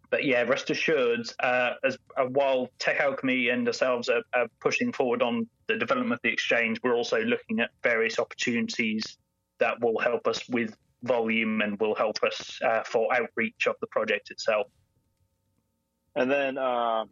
but 0.10 0.24
yeah, 0.24 0.44
rest 0.44 0.70
assured, 0.70 1.28
uh, 1.40 1.72
as 1.84 1.98
uh, 2.18 2.26
while 2.26 2.70
Tech 2.80 3.00
Alchemy 3.00 3.50
and 3.50 3.68
ourselves 3.68 4.08
are, 4.10 4.22
are, 4.34 4.48
pushing 4.60 4.92
forward 4.92 5.22
on 5.22 5.48
the 5.68 5.78
development 5.78 6.14
of 6.14 6.20
the 6.24 6.30
exchange, 6.30 6.80
we're 6.84 6.96
also 6.96 7.20
looking 7.22 7.60
at 7.60 7.72
various 7.84 8.20
opportunities 8.20 9.18
that 9.60 9.82
will 9.82 10.00
help 10.00 10.28
us 10.28 10.48
with 10.50 10.76
volume 11.04 11.62
and 11.62 11.80
will 11.80 11.96
help 11.96 12.24
us 12.24 12.60
uh, 12.64 12.84
for 12.84 13.14
outreach 13.14 13.68
of 13.68 13.76
the 13.82 13.88
project 13.88 14.32
itself. 14.32 14.68
And 16.16 16.30
then, 16.32 16.58
uh, 16.58 17.06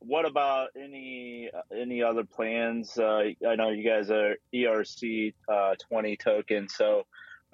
what 0.00 0.26
about 0.26 0.68
any 0.76 1.50
any 1.74 2.02
other 2.02 2.24
plans? 2.24 2.98
Uh, 2.98 3.30
I 3.48 3.54
know 3.54 3.70
you 3.70 3.88
guys 3.88 4.10
are 4.10 4.36
ERC 4.52 5.34
uh, 5.48 5.74
twenty 5.88 6.16
token, 6.16 6.68
so 6.68 7.04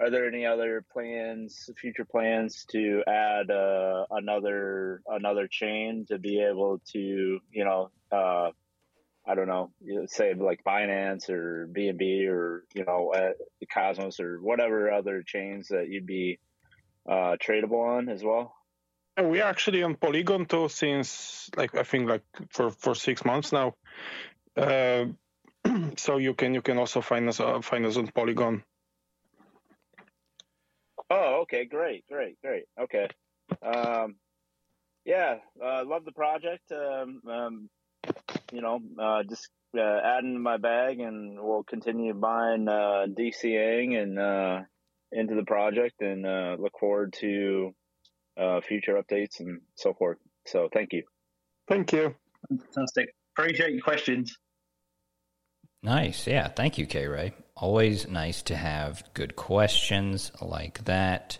are 0.01 0.09
there 0.09 0.27
any 0.27 0.45
other 0.45 0.83
plans, 0.91 1.69
future 1.77 2.05
plans 2.05 2.65
to 2.71 3.03
add 3.07 3.51
uh, 3.51 4.05
another 4.09 5.01
another 5.07 5.47
chain 5.47 6.05
to 6.09 6.17
be 6.17 6.41
able 6.41 6.81
to, 6.93 7.39
you 7.51 7.65
know, 7.65 7.91
uh, 8.11 8.49
I 9.27 9.35
don't 9.35 9.47
know, 9.47 9.71
say 10.07 10.33
like 10.33 10.63
Binance 10.63 11.29
or 11.29 11.69
BNB 11.71 12.27
or 12.27 12.65
you 12.73 12.83
know, 12.83 13.13
uh, 13.13 13.31
Cosmos 13.71 14.19
or 14.19 14.41
whatever 14.41 14.91
other 14.91 15.21
chains 15.21 15.67
that 15.67 15.87
you'd 15.87 16.07
be 16.07 16.39
uh, 17.07 17.37
tradable 17.37 17.97
on 17.97 18.09
as 18.09 18.23
well? 18.23 18.55
We're 19.19 19.43
actually 19.43 19.83
on 19.83 19.95
Polygon 19.95 20.47
too 20.47 20.67
since 20.69 21.49
like 21.55 21.75
I 21.75 21.83
think 21.83 22.09
like 22.09 22.23
for 22.49 22.71
for 22.71 22.95
six 22.95 23.23
months 23.23 23.51
now. 23.51 23.75
Uh, 24.57 25.05
so 25.97 26.17
you 26.17 26.33
can 26.33 26.55
you 26.55 26.61
can 26.63 26.79
also 26.79 27.01
find 27.01 27.29
us 27.29 27.39
uh, 27.39 27.61
find 27.61 27.85
us 27.85 27.97
on 27.97 28.07
Polygon. 28.07 28.63
Oh, 31.11 31.41
okay, 31.41 31.65
great, 31.65 32.05
great, 32.07 32.39
great. 32.41 32.63
Okay, 32.79 33.07
um, 33.61 34.15
yeah, 35.03 35.37
uh, 35.61 35.83
love 35.85 36.05
the 36.05 36.13
project. 36.13 36.71
Um, 36.71 37.21
um, 37.27 37.69
you 38.53 38.61
know, 38.61 38.79
uh, 38.97 39.23
just 39.23 39.49
uh, 39.77 39.99
adding 40.03 40.33
to 40.33 40.39
my 40.39 40.57
bag, 40.57 40.99
and 40.99 41.37
we'll 41.37 41.63
continue 41.63 42.13
buying 42.13 42.67
uh, 42.67 43.07
DCing 43.09 44.01
and 44.01 44.19
uh, 44.19 44.61
into 45.11 45.35
the 45.35 45.43
project, 45.43 46.01
and 46.01 46.25
uh, 46.25 46.55
look 46.57 46.79
forward 46.79 47.13
to 47.19 47.73
uh, 48.37 48.61
future 48.61 49.01
updates 49.01 49.39
and 49.41 49.61
so 49.75 49.93
forth. 49.93 50.17
So, 50.45 50.69
thank 50.71 50.93
you. 50.93 51.03
Thank 51.67 51.91
you. 51.91 52.15
Fantastic. 52.47 53.13
Appreciate 53.35 53.73
your 53.73 53.81
questions. 53.81 54.37
Nice. 55.83 56.27
Yeah. 56.27 56.47
Thank 56.47 56.77
you, 56.77 56.85
K 56.85 57.07
Ray. 57.07 57.33
Always 57.55 58.07
nice 58.07 58.43
to 58.43 58.55
have 58.55 59.03
good 59.13 59.35
questions 59.35 60.31
like 60.41 60.83
that. 60.85 61.37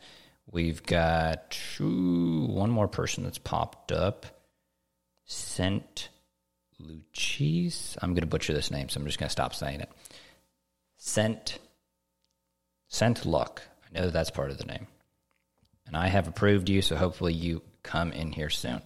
We've 0.51 0.83
got 0.83 1.57
ooh, 1.79 2.45
one 2.49 2.69
more 2.69 2.87
person 2.87 3.23
that's 3.23 3.37
popped 3.37 3.91
up. 3.91 4.25
Sent 5.25 6.09
Lucis. 6.79 7.97
I'm 8.01 8.11
going 8.11 8.21
to 8.21 8.27
butcher 8.27 8.53
this 8.53 8.71
name, 8.71 8.89
so 8.89 8.99
I'm 8.99 9.05
just 9.05 9.19
going 9.19 9.27
to 9.27 9.31
stop 9.31 9.53
saying 9.55 9.81
it. 9.81 9.89
Sent. 10.97 11.59
Sent 12.87 13.25
Luck. 13.25 13.61
I 13.85 13.97
know 13.97 14.05
that 14.05 14.13
that's 14.13 14.31
part 14.31 14.51
of 14.51 14.57
the 14.57 14.65
name. 14.65 14.87
And 15.87 15.95
I 15.95 16.07
have 16.07 16.27
approved 16.27 16.69
you, 16.69 16.81
so 16.81 16.95
hopefully 16.95 17.33
you 17.33 17.61
come 17.83 18.11
in 18.11 18.31
here 18.31 18.49
soon. 18.49 18.81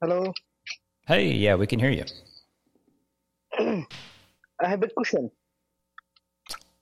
Hello. 0.00 0.32
Hey, 1.08 1.32
yeah, 1.32 1.56
we 1.56 1.66
can 1.66 1.80
hear 1.80 1.90
you. 1.90 2.04
I 3.58 3.84
have 4.68 4.80
a 4.84 4.88
question. 4.88 5.32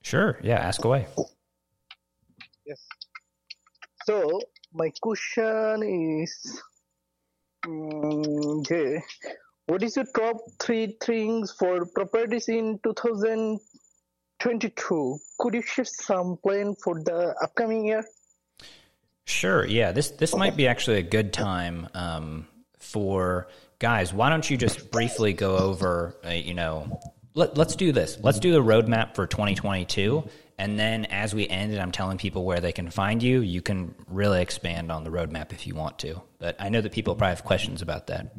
Sure. 0.02 0.38
Yeah, 0.42 0.58
ask 0.58 0.84
away. 0.84 1.06
Yes. 2.66 2.86
So 4.04 4.38
my 4.74 4.92
question 5.00 6.22
is, 6.22 6.60
um, 7.66 8.22
okay, 8.60 9.02
what 9.64 9.82
is 9.82 9.96
your 9.96 10.04
top 10.14 10.36
three 10.60 10.98
things 11.02 11.52
for 11.52 11.86
properties 11.86 12.50
in 12.50 12.78
2022? 12.84 15.18
Could 15.38 15.54
you 15.54 15.62
share 15.62 15.86
some 15.86 16.36
plan 16.42 16.74
for 16.84 17.02
the 17.02 17.34
upcoming 17.42 17.86
year? 17.86 18.04
Sure. 19.24 19.64
Yeah. 19.64 19.92
This 19.92 20.10
this 20.10 20.36
might 20.36 20.54
be 20.54 20.68
actually 20.68 20.98
a 20.98 21.02
good 21.02 21.32
time 21.32 21.88
um, 21.94 22.46
for 22.78 23.48
guys. 23.78 24.12
Why 24.12 24.30
don't 24.30 24.48
you 24.48 24.56
just 24.56 24.90
briefly 24.90 25.32
go 25.32 25.56
over, 25.56 26.16
uh, 26.24 26.30
you 26.30 26.54
know, 26.54 27.00
let, 27.34 27.56
let's 27.56 27.76
do 27.76 27.92
this. 27.92 28.18
Let's 28.22 28.40
do 28.40 28.52
the 28.52 28.62
roadmap 28.62 29.14
for 29.14 29.26
2022. 29.26 30.28
And 30.58 30.78
then 30.78 31.04
as 31.06 31.34
we 31.34 31.46
end 31.46 31.72
and 31.72 31.80
I'm 31.80 31.92
telling 31.92 32.16
people 32.16 32.44
where 32.44 32.60
they 32.60 32.72
can 32.72 32.90
find 32.90 33.22
you, 33.22 33.42
you 33.42 33.60
can 33.60 33.94
really 34.08 34.40
expand 34.40 34.90
on 34.90 35.04
the 35.04 35.10
roadmap 35.10 35.52
if 35.52 35.66
you 35.66 35.74
want 35.74 35.98
to. 36.00 36.22
But 36.38 36.56
I 36.58 36.70
know 36.70 36.80
that 36.80 36.92
people 36.92 37.14
probably 37.14 37.34
have 37.34 37.44
questions 37.44 37.82
about 37.82 38.06
that. 38.06 38.34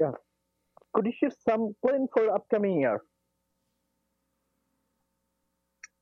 Yeah. 0.00 0.12
Could 0.94 1.06
you 1.06 1.12
share 1.20 1.30
some 1.46 1.74
plan 1.84 2.08
for 2.12 2.34
upcoming 2.34 2.80
year? 2.80 3.00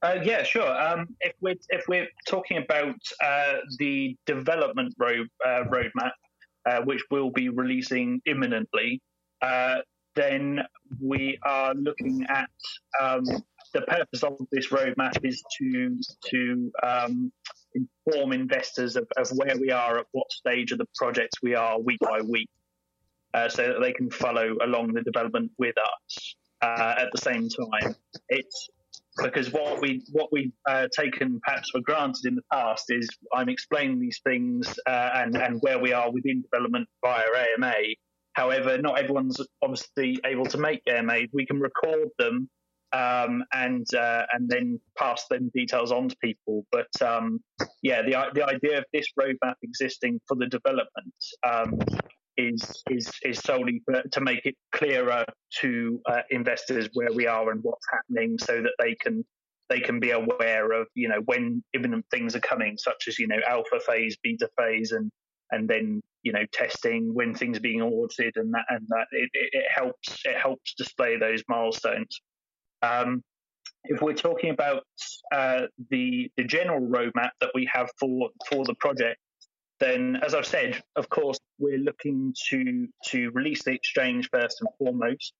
Uh, 0.03 0.17
yeah, 0.23 0.43
sure. 0.43 0.81
Um, 0.81 1.15
if 1.21 1.35
we're 1.41 1.57
if 1.69 1.87
we're 1.87 2.09
talking 2.27 2.57
about 2.57 2.97
uh, 3.23 3.55
the 3.79 4.17
development 4.27 4.95
road 4.99 5.29
uh, 5.45 5.65
roadmap, 5.65 6.13
uh, 6.67 6.81
which 6.83 7.03
we'll 7.11 7.31
be 7.31 7.51
releasing 7.51 8.23
imminently, 8.25 9.03
uh, 9.43 9.79
then 10.15 10.61
we 11.03 11.39
are 11.43 11.75
looking 11.75 12.25
at 12.31 12.49
um, 13.01 13.25
the 13.75 13.83
purpose 13.83 14.23
of 14.23 14.39
this 14.51 14.69
roadmap 14.69 15.23
is 15.23 15.43
to 15.59 16.01
to 16.31 16.73
um, 16.83 17.31
inform 17.75 18.33
investors 18.33 18.97
of, 18.97 19.07
of, 19.19 19.29
where 19.37 19.57
we 19.59 19.71
are 19.71 19.99
at 19.99 20.07
what 20.13 20.33
stage 20.33 20.73
of 20.73 20.79
the 20.79 20.89
project 20.97 21.35
we 21.43 21.55
are 21.55 21.79
week 21.79 22.01
by 22.01 22.23
week, 22.23 22.49
uh, 23.35 23.51
so 23.51 23.69
that 23.69 23.81
they 23.83 23.93
can 23.93 24.11
follow 24.11 24.57
along 24.65 24.95
the 24.95 25.03
development 25.03 25.51
with 25.59 25.77
us. 25.77 26.35
at 26.63 27.09
the 27.13 27.21
same 27.21 27.49
time, 27.51 27.95
it's 28.31 28.71
because 29.23 29.53
what 29.53 29.81
we 29.81 30.03
what 30.13 30.33
we've 30.33 30.53
uh, 30.69 30.87
taken 30.97 31.41
perhaps 31.45 31.71
for 31.71 31.81
granted 31.81 32.27
in 32.27 32.35
the 32.35 32.43
past 32.53 32.85
is 32.89 33.09
I'm 33.35 33.49
explaining 33.49 34.01
these 34.01 34.21
things 34.25 34.79
uh, 34.87 35.11
and 35.15 35.37
and 35.37 35.59
where 35.61 35.79
we 35.79 35.93
are 35.93 36.11
within 36.11 36.43
development 36.43 36.89
via 37.03 37.27
AMA, 37.57 37.75
However, 38.35 38.79
not 38.79 38.99
everyone's 38.99 39.41
obviously 39.63 40.19
able 40.25 40.47
to 40.47 40.59
make 40.59 40.83
Airmade. 40.87 41.31
We 41.33 41.47
can 41.47 41.59
record 41.61 42.09
them 42.19 42.49
um, 42.93 43.45
and 43.53 43.87
uh, 43.95 44.25
and 44.33 44.49
then 44.49 44.81
pass 44.97 45.27
them 45.29 45.51
details 45.55 45.93
on 45.93 46.09
to 46.09 46.17
people. 46.23 46.65
But 46.71 46.91
um, 47.03 47.41
yeah, 47.83 48.03
the 48.03 48.31
the 48.35 48.47
idea 48.47 48.79
of 48.79 48.85
this 48.93 49.07
roadmap 49.19 49.55
existing 49.63 50.21
for 50.29 50.37
the 50.37 50.47
development 50.47 51.15
um, 51.43 51.79
is 52.41 52.83
is 52.91 53.11
is 53.23 53.39
solely 53.39 53.83
for, 53.85 54.03
to 54.13 54.21
make 54.21 54.45
it 54.47 54.57
clearer 54.73 55.25
to 55.61 56.01
uh, 56.07 56.23
investors 56.31 56.89
where 56.95 57.13
we 57.13 57.27
are 57.27 57.51
and 57.51 57.61
what's 57.63 57.87
happening, 57.91 58.39
so 58.39 58.63
that 58.63 58.73
they 58.79 58.95
can 58.95 59.25
they 59.69 59.81
can 59.81 60.01
be 60.01 60.11
aware 60.11 60.73
of 60.73 60.87
you 60.95 61.09
know 61.09 61.21
when 61.27 61.63
imminent 61.75 62.05
things 62.11 62.35
are 62.35 62.41
coming, 62.41 62.77
such 62.79 63.05
as 63.09 63.19
you 63.19 63.29
know 63.29 63.41
alpha 63.49 63.81
phase, 63.87 64.17
beta 64.23 64.49
phase, 64.59 64.93
and 64.93 65.11
and 65.51 65.69
then 65.69 66.01
you 66.23 66.33
know 66.33 66.45
testing 66.53 67.15
when 67.15 67.35
things 67.35 67.59
are 67.59 67.63
being 67.63 67.83
audited 67.83 68.35
and 68.37 68.53
that 68.53 68.65
and 68.69 68.87
that 68.89 69.07
it, 69.13 69.31
it, 69.33 69.51
it 69.53 69.65
helps 69.75 70.21
it 70.25 70.37
helps 70.37 70.75
display 70.75 71.17
those 71.17 71.43
milestones. 71.49 72.21
Um, 72.83 73.23
if 73.85 74.03
we're 74.03 74.15
talking 74.15 74.51
about 74.51 74.85
uh, 75.33 75.63
the 75.91 76.31
the 76.37 76.45
general 76.45 76.81
roadmap 76.81 77.31
that 77.41 77.51
we 77.55 77.69
have 77.73 77.91
for 77.99 78.31
for 78.49 78.65
the 78.65 78.75
project, 78.75 79.19
then 79.81 80.17
as 80.23 80.35
I've 80.35 80.47
said, 80.47 80.83
of 80.97 81.09
course, 81.09 81.39
we're 81.59 81.79
looking 81.79 82.35
to 82.51 82.89
to 83.07 83.31
release 83.31 83.63
the 83.65 83.73
exchange 83.73 84.29
first 84.31 84.61
and 84.61 84.71
foremost. 84.79 85.33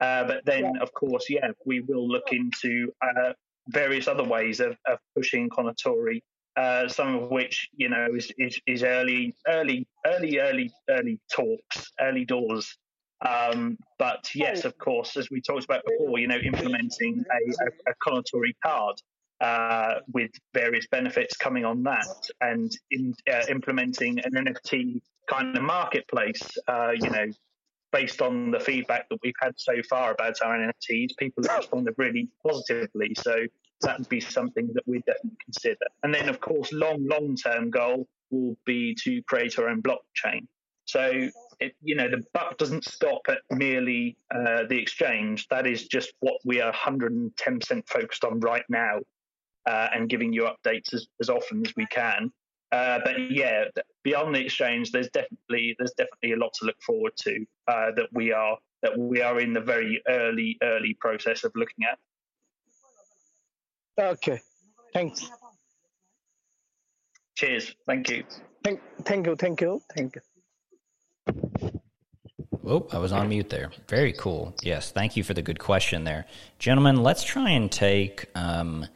Uh, 0.00 0.24
but 0.24 0.44
then, 0.44 0.64
yeah. 0.64 0.82
of 0.82 0.92
course, 0.92 1.30
yeah, 1.30 1.50
we 1.64 1.80
will 1.80 2.06
look 2.06 2.32
into 2.32 2.92
uh, 3.00 3.32
various 3.68 4.08
other 4.08 4.24
ways 4.24 4.60
of, 4.60 4.76
of 4.86 4.98
pushing 5.14 5.48
Kounotori. 5.48 6.20
Uh, 6.54 6.88
some 6.88 7.14
of 7.14 7.30
which, 7.30 7.68
you 7.76 7.88
know, 7.88 8.08
is, 8.14 8.32
is, 8.38 8.58
is 8.66 8.82
early, 8.82 9.34
early, 9.46 9.86
early, 10.06 10.38
early, 10.38 10.72
early 10.88 11.20
talks, 11.30 11.92
early 12.00 12.24
doors 12.24 12.76
um, 13.24 13.78
but 13.98 14.28
yes, 14.34 14.64
of 14.64 14.76
course, 14.78 15.16
as 15.16 15.30
we 15.30 15.40
talked 15.40 15.64
about 15.64 15.82
before, 15.86 16.18
you 16.18 16.28
know, 16.28 16.36
implementing 16.36 17.24
a, 17.30 17.64
a, 17.64 17.90
a 17.90 17.94
Kounotori 18.04 18.52
card 18.62 18.96
uh, 19.40 19.96
with 20.12 20.30
various 20.54 20.86
benefits 20.90 21.36
coming 21.36 21.64
on 21.64 21.82
that, 21.84 22.28
and 22.40 22.72
in, 22.90 23.14
uh, 23.30 23.42
implementing 23.48 24.18
an 24.20 24.32
NFT 24.32 25.00
kind 25.28 25.56
of 25.56 25.62
marketplace, 25.62 26.42
uh, 26.68 26.92
you 26.94 27.10
know, 27.10 27.26
based 27.92 28.20
on 28.20 28.50
the 28.50 28.60
feedback 28.60 29.08
that 29.08 29.18
we've 29.22 29.34
had 29.40 29.52
so 29.56 29.74
far 29.88 30.12
about 30.12 30.36
our 30.42 30.56
NFTs, 30.56 31.16
people 31.18 31.42
have 31.48 31.58
responded 31.58 31.94
really 31.96 32.28
positively. 32.46 33.14
So 33.16 33.46
that 33.82 33.98
would 33.98 34.08
be 34.08 34.20
something 34.20 34.68
that 34.74 34.82
we'd 34.86 35.04
definitely 35.04 35.38
consider. 35.44 35.86
And 36.02 36.12
then, 36.12 36.28
of 36.28 36.40
course, 36.40 36.72
long, 36.72 37.06
long 37.06 37.36
term 37.36 37.70
goal 37.70 38.06
will 38.30 38.56
be 38.64 38.94
to 39.04 39.22
create 39.22 39.58
our 39.58 39.68
own 39.68 39.82
blockchain. 39.82 40.46
So 40.86 41.28
it, 41.60 41.74
you 41.82 41.96
know, 41.96 42.08
the 42.08 42.22
buck 42.32 42.58
doesn't 42.58 42.84
stop 42.84 43.22
at 43.28 43.38
merely 43.50 44.16
uh, 44.34 44.64
the 44.68 44.78
exchange. 44.78 45.48
That 45.48 45.66
is 45.66 45.86
just 45.86 46.12
what 46.20 46.36
we 46.44 46.60
are 46.60 46.72
110% 46.72 47.88
focused 47.88 48.24
on 48.24 48.40
right 48.40 48.64
now, 48.68 49.00
uh, 49.66 49.88
and 49.94 50.08
giving 50.08 50.32
you 50.32 50.48
updates 50.48 50.94
as, 50.94 51.06
as 51.20 51.28
often 51.28 51.64
as 51.66 51.74
we 51.76 51.86
can. 51.86 52.30
Uh, 52.72 52.98
but 53.04 53.30
yeah, 53.30 53.64
beyond 54.02 54.34
the 54.34 54.40
exchange, 54.40 54.90
there's 54.90 55.08
definitely 55.10 55.76
there's 55.78 55.92
definitely 55.96 56.32
a 56.32 56.36
lot 56.36 56.52
to 56.54 56.64
look 56.64 56.80
forward 56.82 57.12
to 57.16 57.44
uh, 57.68 57.92
that 57.96 58.08
we 58.12 58.32
are 58.32 58.58
that 58.82 58.98
we 58.98 59.22
are 59.22 59.38
in 59.40 59.52
the 59.52 59.60
very 59.60 60.02
early 60.08 60.58
early 60.62 60.94
process 60.94 61.44
of 61.44 61.52
looking 61.54 61.84
at. 61.90 61.98
Okay, 63.98 64.40
thanks. 64.92 65.30
Cheers. 67.36 67.74
Thank 67.86 68.10
you. 68.10 68.24
Thank, 68.64 68.80
thank 69.04 69.26
you. 69.26 69.36
Thank 69.36 69.60
you. 69.60 69.80
Thank 69.94 70.16
you. 70.16 70.22
Oh, 72.66 72.88
I 72.92 72.98
was 72.98 73.12
on 73.12 73.28
mute 73.28 73.50
there. 73.50 73.70
Very 73.88 74.12
cool. 74.12 74.54
Yes, 74.62 74.90
thank 74.90 75.16
you 75.16 75.22
for 75.22 75.34
the 75.34 75.42
good 75.42 75.60
question 75.60 76.02
there. 76.02 76.26
Gentlemen, 76.58 77.02
let's 77.02 77.22
try 77.22 77.50
and 77.50 77.70
take 77.70 78.26
um, 78.34 78.86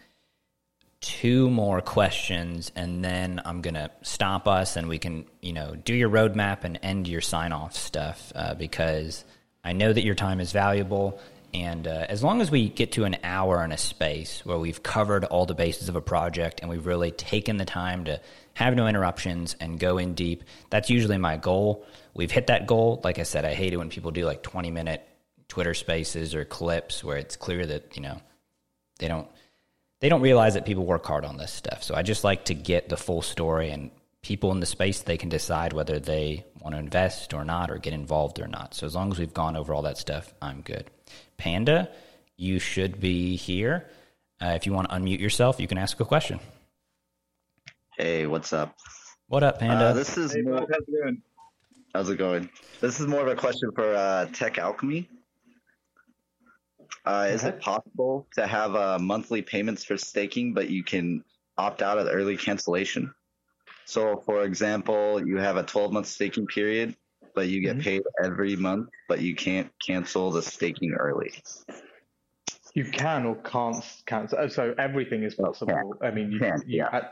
two 1.01 1.49
more 1.49 1.81
questions 1.81 2.71
and 2.77 3.03
then 3.03 3.41
I'm 3.45 3.63
going 3.63 3.75
to 3.75 3.91
stop 4.03 4.47
us 4.47 4.77
and 4.77 4.89
we 4.89 4.99
can, 4.99 5.25
you 5.41 5.53
know, 5.53 5.75
do 5.75 5.95
your 5.95 6.11
roadmap 6.11 6.65
and 6.65 6.79
end 6.83 7.09
your 7.09 7.23
sign 7.23 7.53
off 7.53 7.75
stuff 7.75 8.33
uh, 8.35 8.55
because 8.55 9.25
I 9.65 9.73
know 9.73 9.93
that 9.93 10.05
your 10.05 10.15
time 10.15 10.41
is 10.41 10.53
valuable. 10.53 11.19
And 11.55 11.87
uh, 11.89 12.07
as 12.09 12.23
long 12.23 12.41
as 12.41 12.51
we 12.51 12.69
get 12.69 12.93
to 12.93 13.05
an 13.05 13.17
hour 13.25 13.65
in 13.65 13.73
a 13.73 13.79
space 13.79 14.45
where 14.45 14.59
we've 14.59 14.83
covered 14.83 15.25
all 15.25 15.47
the 15.47 15.55
bases 15.55 15.89
of 15.89 15.97
a 15.97 16.03
project 16.03 16.61
and 16.61 16.69
we've 16.69 16.87
really 16.87 17.11
taken 17.11 17.57
the 17.57 17.65
time 17.65 18.05
to 18.05 18.21
have 18.55 18.77
no 18.77 18.87
interruptions 18.87 19.57
and 19.59 19.81
go 19.81 19.97
in 19.97 20.15
deep, 20.15 20.45
that's 20.69 20.91
usually 20.91 21.19
my 21.19 21.39
goal. 21.39 21.87
We've 22.15 22.31
hit 22.31 22.49
that 22.49 22.67
goal. 22.67 23.01
Like 23.03 23.19
I 23.19 23.25
said, 23.25 23.47
I 23.47 23.55
hate 23.55 23.73
it 23.73 23.79
when 23.79 23.89
people 23.89 24.11
do 24.11 24.27
like 24.27 24.43
20 24.43 24.71
minute 24.71 25.07
Twitter 25.49 25.75
spaces 25.75 26.35
or 26.35 26.45
clips 26.45 27.03
where 27.03 27.17
it's 27.17 27.37
clear 27.37 27.65
that, 27.65 27.97
you 27.97 28.03
know, 28.03 28.21
they 28.99 29.09
don't 29.09 29.27
they 30.01 30.09
don't 30.09 30.23
realize 30.23 30.55
that 30.55 30.65
people 30.65 30.85
work 30.85 31.07
hard 31.07 31.25
on 31.25 31.37
this 31.37 31.53
stuff. 31.53 31.83
So 31.83 31.95
I 31.95 32.03
just 32.03 32.25
like 32.25 32.47
to 32.47 32.55
get 32.55 32.89
the 32.89 32.97
full 32.97 33.23
story 33.23 33.71
and 33.71 33.91
people 34.23 34.51
in 34.53 34.61
the 34.61 34.67
space 34.67 35.01
they 35.01 35.17
can 35.17 35.29
decide 35.29 35.73
whether 35.73 35.99
they 35.99 36.45
want 36.61 36.75
to 36.75 36.79
invest 36.79 37.33
or 37.33 37.45
not 37.45 37.71
or 37.71 37.79
get 37.79 37.93
involved 37.93 38.41
or 38.41 38.47
not. 38.47 38.75
So 38.75 38.87
as 38.87 38.95
long 38.95 39.13
as 39.13 39.19
we've 39.19 39.33
gone 39.33 39.57
over 39.57 39.73
all 39.73 39.83
that 39.83 39.99
stuff, 39.99 40.33
I'm 40.43 40.63
good. 40.63 40.91
Panda, 41.37 41.91
you 42.37 42.59
should 42.59 43.01
be 43.01 43.37
here. 43.37 43.89
Uh, 44.43 44.53
if 44.57 44.67
you 44.67 44.73
want 44.73 44.89
to 44.89 44.97
unmute 44.97 45.21
yourself, 45.21 45.61
you 45.61 45.67
can 45.67 45.79
ask 45.79 46.01
a 46.01 46.05
question. 46.05 46.41
Hey, 47.97 48.27
what's 48.27 48.53
up? 48.53 48.75
What 49.29 49.43
up, 49.43 49.59
Panda? 49.59 49.87
Uh, 49.87 49.93
this 49.93 50.17
is 50.17 50.33
hey, 50.33 50.41
more, 50.41 50.61
how's 50.61 50.71
it 50.71 51.03
going? 51.03 51.23
How's 51.95 52.11
it 52.11 52.17
going? 52.17 52.51
This 52.81 53.01
is 53.01 53.07
more 53.07 53.21
of 53.21 53.29
a 53.29 53.37
question 53.37 53.71
for 53.75 53.95
uh, 53.95 54.27
Tech 54.33 54.57
Alchemy. 54.59 55.09
Uh, 57.05 57.29
is 57.31 57.45
it 57.45 57.61
possible 57.61 58.27
to 58.35 58.47
have 58.47 58.75
uh, 58.75 58.99
monthly 58.99 59.43
payments 59.43 59.85
for 59.85 59.97
staking, 59.97 60.53
but 60.53 60.69
you 60.69 60.85
can 60.85 61.25
opt 61.57 61.83
out 61.83 61.99
of 61.99 62.05
the 62.05 62.13
early 62.13 62.37
cancellation? 62.37 63.13
So, 63.87 64.23
for 64.25 64.45
example, 64.45 65.27
you 65.27 65.39
have 65.39 65.57
a 65.57 65.63
12 65.63 65.93
month 65.93 66.07
staking 66.07 66.47
period, 66.47 66.95
but 67.35 67.49
you 67.49 67.61
get 67.61 67.77
mm-hmm. 67.77 67.83
paid 67.83 68.03
every 68.23 68.55
month, 68.57 68.91
but 69.09 69.21
you 69.21 69.35
can't 69.35 69.71
cancel 69.85 70.31
the 70.31 70.43
staking 70.43 70.93
early. 70.93 71.33
You 72.75 72.85
can 72.85 73.27
or 73.27 73.37
can't 73.37 73.85
cancel. 74.07 74.39
Oh, 74.39 74.49
so 74.49 74.75
everything 74.79 75.23
is 75.23 75.35
possible. 75.35 75.95
I 76.01 76.11
mean, 76.11 76.31
you, 76.31 76.39
can, 76.39 76.63
you, 76.67 76.79
yeah. 76.79 77.09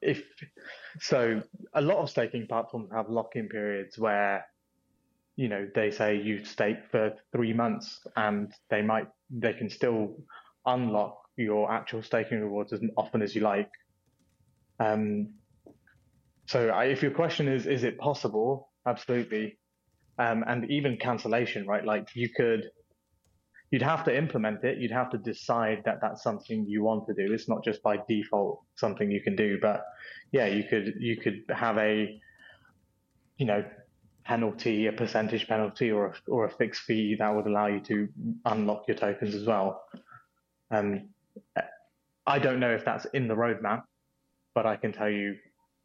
if 0.00 0.22
so, 1.00 1.42
a 1.74 1.80
lot 1.80 1.98
of 1.98 2.08
staking 2.08 2.46
platforms 2.46 2.90
have 2.92 3.10
lock-in 3.10 3.48
periods 3.48 3.98
where 3.98 4.46
you 5.36 5.48
know 5.48 5.68
they 5.74 5.90
say 5.90 6.16
you 6.16 6.44
stake 6.44 6.78
for 6.90 7.12
three 7.32 7.52
months, 7.52 8.00
and 8.16 8.52
they 8.70 8.82
might 8.82 9.08
they 9.30 9.52
can 9.52 9.70
still 9.70 10.16
unlock 10.66 11.18
your 11.36 11.72
actual 11.72 12.02
staking 12.02 12.40
rewards 12.40 12.72
as 12.72 12.80
often 12.96 13.22
as 13.22 13.34
you 13.34 13.40
like. 13.40 13.70
Um, 14.78 15.34
so 16.46 16.68
I, 16.68 16.84
if 16.84 17.02
your 17.02 17.12
question 17.12 17.48
is, 17.48 17.66
is 17.66 17.84
it 17.84 17.98
possible? 17.98 18.70
Absolutely. 18.86 19.58
Um, 20.18 20.44
and 20.46 20.70
even 20.70 20.96
cancellation, 20.98 21.66
right? 21.66 21.84
Like 21.84 22.08
you 22.14 22.28
could, 22.28 22.70
you'd 23.70 23.82
have 23.82 24.04
to 24.04 24.16
implement 24.16 24.62
it. 24.64 24.78
You'd 24.78 24.92
have 24.92 25.10
to 25.10 25.18
decide 25.18 25.82
that 25.84 26.00
that's 26.02 26.22
something 26.22 26.66
you 26.68 26.82
want 26.82 27.06
to 27.06 27.14
do. 27.14 27.32
It's 27.32 27.48
not 27.48 27.64
just 27.64 27.82
by 27.82 27.98
default 28.08 28.60
something 28.76 29.10
you 29.10 29.22
can 29.22 29.36
do, 29.36 29.58
but 29.60 29.84
yeah, 30.32 30.46
you 30.46 30.64
could, 30.68 30.94
you 30.98 31.16
could 31.16 31.42
have 31.48 31.78
a, 31.78 32.20
you 33.38 33.46
know, 33.46 33.64
penalty, 34.24 34.86
a 34.86 34.92
percentage 34.92 35.46
penalty 35.48 35.90
or 35.90 36.06
a, 36.06 36.30
or 36.30 36.44
a 36.46 36.50
fixed 36.50 36.82
fee 36.82 37.16
that 37.18 37.34
would 37.34 37.46
allow 37.46 37.66
you 37.66 37.80
to 37.80 38.08
unlock 38.44 38.84
your 38.86 38.96
tokens 38.96 39.34
as 39.34 39.46
well. 39.46 39.82
Um, 40.70 41.08
I 42.26 42.38
don't 42.38 42.60
know 42.60 42.72
if 42.72 42.84
that's 42.84 43.04
in 43.06 43.28
the 43.28 43.34
roadmap, 43.34 43.82
but 44.54 44.66
I 44.66 44.76
can 44.76 44.92
tell 44.92 45.10
you 45.10 45.36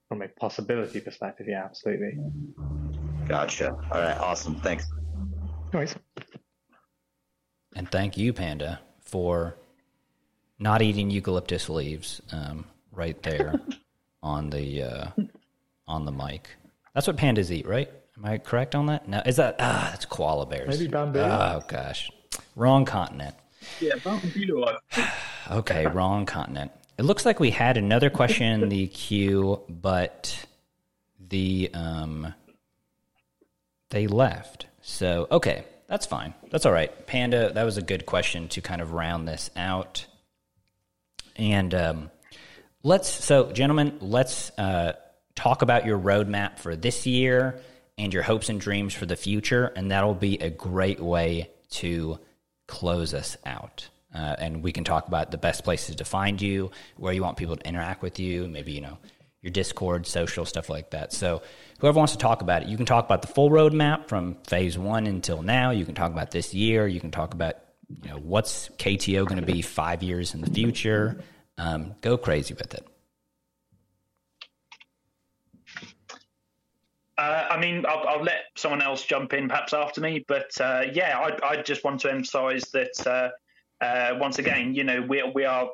from 0.08 0.22
a 0.22 0.28
possibility 0.28 1.02
perspective, 1.02 1.48
yeah, 1.50 1.66
absolutely. 1.66 2.18
Gotcha. 3.28 3.72
All 3.92 4.02
right, 4.02 4.18
awesome. 4.18 4.56
Thanks. 4.62 4.88
No. 5.74 5.86
And 7.76 7.92
thank 7.92 8.18
you, 8.18 8.34
Panda, 8.34 8.80
for 9.02 9.58
not 10.60 10.82
eating 10.82 11.10
eucalyptus 11.10 11.70
leaves 11.70 12.22
um, 12.32 12.66
right 12.92 13.22
there 13.24 13.60
on 14.24 14.50
the 14.50 14.84
uh, 14.84 15.08
on 15.88 16.06
the 16.06 16.12
mic. 16.12 16.50
That's 16.94 17.08
what 17.08 17.18
pandas 17.18 17.52
eat, 17.52 17.68
right? 17.68 17.92
Am 18.18 18.26
I 18.26 18.38
correct 18.40 18.74
on 18.74 18.88
that? 18.88 19.08
No, 19.08 19.22
is 19.26 19.36
that 19.36 19.58
ah? 19.60 19.90
That's 19.92 20.06
koala 20.06 20.48
bears. 20.48 20.80
Maybe 20.80 20.90
bamboo. 20.90 21.20
Oh 21.20 21.62
gosh, 21.68 22.10
wrong 22.56 22.86
continent. 22.86 23.36
Yeah, 23.80 23.96
bamboo. 24.04 24.66
okay, 25.52 25.86
wrong 25.86 26.26
continent. 26.26 26.72
It 26.98 27.06
looks 27.06 27.26
like 27.26 27.40
we 27.40 27.52
had 27.52 27.78
another 27.78 28.10
question 28.10 28.64
in 28.64 28.70
the 28.70 28.88
queue, 28.88 29.62
but 29.70 30.46
the 31.20 31.70
um 31.74 32.34
they 33.90 34.08
left. 34.08 34.66
So 34.82 35.28
okay, 35.32 35.66
that's 35.88 36.08
fine. 36.08 36.34
That's 36.50 36.66
all 36.66 36.74
right. 36.74 37.06
Panda, 37.06 37.54
that 37.54 37.64
was 37.64 37.78
a 37.78 37.84
good 37.84 38.08
question 38.08 38.48
to 38.50 38.62
kind 38.62 38.82
of 38.82 38.94
round 38.94 39.28
this 39.28 39.52
out. 39.56 40.08
And 41.36 41.72
um, 41.76 42.12
let's 42.82 43.10
so 43.10 43.52
gentlemen, 43.52 43.98
let's 44.02 44.52
uh, 44.58 44.94
talk 45.36 45.62
about 45.62 45.86
your 45.86 46.00
roadmap 46.00 46.58
for 46.58 46.76
this 46.76 47.06
year 47.06 47.62
and 47.98 48.14
your 48.14 48.24
hopes 48.24 48.50
and 48.50 48.60
dreams 48.60 48.94
for 48.94 49.06
the 49.06 49.16
future. 49.16 49.72
And 49.76 49.92
that'll 49.92 50.14
be 50.14 50.38
a 50.38 50.50
great 50.50 51.00
way 51.00 51.50
to 51.72 52.20
close 52.68 53.14
us 53.14 53.38
out. 53.46 53.90
Uh, 54.14 54.36
and 54.40 54.64
we 54.64 54.72
can 54.72 54.84
talk 54.84 55.08
about 55.08 55.32
the 55.32 55.38
best 55.38 55.64
places 55.64 55.96
to 55.98 56.06
find 56.06 56.42
you, 56.42 56.72
where 56.96 57.14
you 57.14 57.22
want 57.22 57.38
people 57.38 57.56
to 57.56 57.68
interact 57.68 58.02
with 58.02 58.20
you, 58.20 58.48
maybe, 58.48 58.72
you 58.72 58.82
know, 58.82 58.98
your 59.42 59.52
Discord, 59.52 60.08
social, 60.08 60.46
stuff 60.46 60.70
like 60.70 60.92
that. 60.92 61.14
So, 61.14 61.42
whoever 61.80 61.98
wants 61.98 62.14
to 62.14 62.18
talk 62.18 62.42
about 62.42 62.64
it, 62.64 62.70
you 62.70 62.78
can 62.78 62.86
talk 62.86 63.06
about 63.06 63.22
the 63.22 63.28
full 63.28 63.50
roadmap 63.50 64.08
from 64.08 64.36
phase 64.48 64.78
one 64.78 65.06
until 65.06 65.42
now. 65.42 65.72
You 65.72 65.86
can 65.86 65.94
talk 65.94 66.12
about 66.12 66.32
this 66.32 66.54
year. 66.54 66.88
You 66.88 67.00
can 67.00 67.12
talk 67.12 67.34
about, 67.34 67.56
you 68.02 68.10
know, 68.10 68.18
what's 68.18 68.70
KTO 68.78 69.26
going 69.28 69.40
to 69.40 69.46
be 69.46 69.62
five 69.62 70.02
years 70.02 70.34
in 70.34 70.42
the 70.42 70.50
future. 70.50 71.22
Um, 71.58 71.96
go 72.02 72.18
crazy 72.18 72.54
with 72.54 72.74
it. 72.74 72.88
Uh, 77.18 77.48
I 77.50 77.60
mean, 77.60 77.84
I'll, 77.88 78.08
I'll, 78.08 78.24
let 78.24 78.44
someone 78.56 78.82
else 78.82 79.04
jump 79.04 79.34
in 79.34 79.48
perhaps 79.50 79.74
after 79.74 80.02
me, 80.02 80.24
but 80.28 80.52
uh, 80.62 80.84
yeah, 80.94 81.18
I, 81.18 81.48
I, 81.48 81.62
just 81.64 81.84
want 81.84 82.00
to 82.02 82.12
emphasise 82.12 82.70
that 82.72 83.08
uh, 83.08 83.84
uh, 83.84 84.18
once 84.20 84.38
again, 84.38 84.76
you 84.76 84.84
know, 84.84 85.02
we 85.02 85.24
we 85.34 85.44
are 85.44 85.68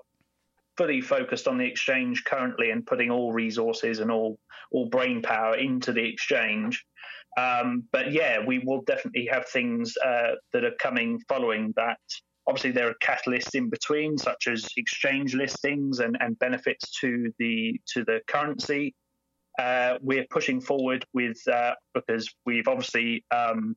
fully 0.77 1.01
focused 1.01 1.47
on 1.47 1.57
the 1.57 1.65
exchange 1.65 2.23
currently 2.23 2.71
and 2.71 2.85
putting 2.85 3.11
all 3.11 3.33
resources 3.33 3.99
and 3.99 4.09
all 4.09 4.39
all 4.71 4.85
brain 4.85 5.21
power 5.21 5.57
into 5.57 5.91
the 5.91 6.03
exchange. 6.03 6.85
Um, 7.37 7.83
but 7.91 8.13
yeah, 8.13 8.39
we 8.45 8.59
will 8.59 8.81
definitely 8.83 9.27
have 9.29 9.47
things 9.49 9.95
uh, 10.05 10.35
that 10.53 10.63
are 10.63 10.75
coming 10.79 11.19
following 11.27 11.73
that. 11.75 11.99
Obviously, 12.47 12.71
there 12.71 12.87
are 12.87 12.95
catalysts 13.01 13.55
in 13.55 13.69
between, 13.69 14.17
such 14.17 14.47
as 14.47 14.65
exchange 14.77 15.33
listings 15.33 15.99
and, 15.99 16.15
and 16.21 16.39
benefits 16.39 16.99
to 17.01 17.33
the 17.37 17.79
to 17.87 18.05
the 18.05 18.21
currency 18.27 18.95
uh, 19.59 19.97
we're 20.01 20.25
pushing 20.29 20.59
forward 20.59 21.05
with 21.13 21.37
uh, 21.47 21.73
because 21.93 22.27
we've 22.45 22.67
obviously 22.67 23.23
um, 23.31 23.75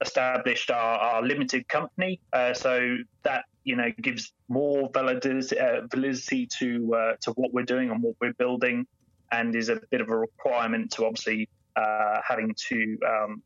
established 0.00 0.70
our, 0.70 0.98
our, 0.98 1.22
limited 1.22 1.68
company, 1.68 2.20
uh, 2.32 2.52
so 2.52 2.96
that 3.22 3.44
you 3.64 3.76
know 3.76 3.88
gives 4.00 4.32
more 4.48 4.90
validity, 4.92 5.58
uh, 5.58 5.82
validity 5.90 6.46
to 6.58 6.94
uh, 6.94 7.12
to 7.20 7.30
what 7.32 7.52
we're 7.52 7.64
doing 7.64 7.90
and 7.90 8.02
what 8.02 8.16
we're 8.20 8.32
building, 8.34 8.84
and 9.30 9.54
is 9.54 9.68
a 9.68 9.80
bit 9.90 10.00
of 10.00 10.08
a 10.08 10.16
requirement 10.16 10.90
to 10.90 11.06
obviously 11.06 11.48
uh, 11.76 12.18
having 12.26 12.52
to 12.68 12.98
um, 13.06 13.42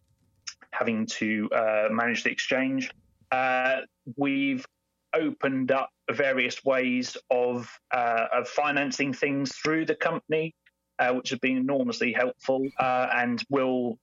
having 0.71 1.05
to 1.07 1.49
manage 1.91 2.25
the 2.25 2.31
exchange. 2.31 2.91
we've 4.17 4.65
opened 5.15 5.73
up 5.73 5.91
various 6.11 6.65
ways 6.65 7.19
of 7.31 7.69
of 7.93 8.49
financing 8.49 9.13
things 9.13 9.55
through 9.57 9.85
the 9.85 9.95
company 9.95 10.55
uh, 10.99 11.13
which 11.13 11.31
has 11.31 11.39
been 11.39 11.57
enormously 11.57 12.13
helpful 12.13 12.67
uh, 12.79 13.09
and 13.15 13.43
will 13.51 13.99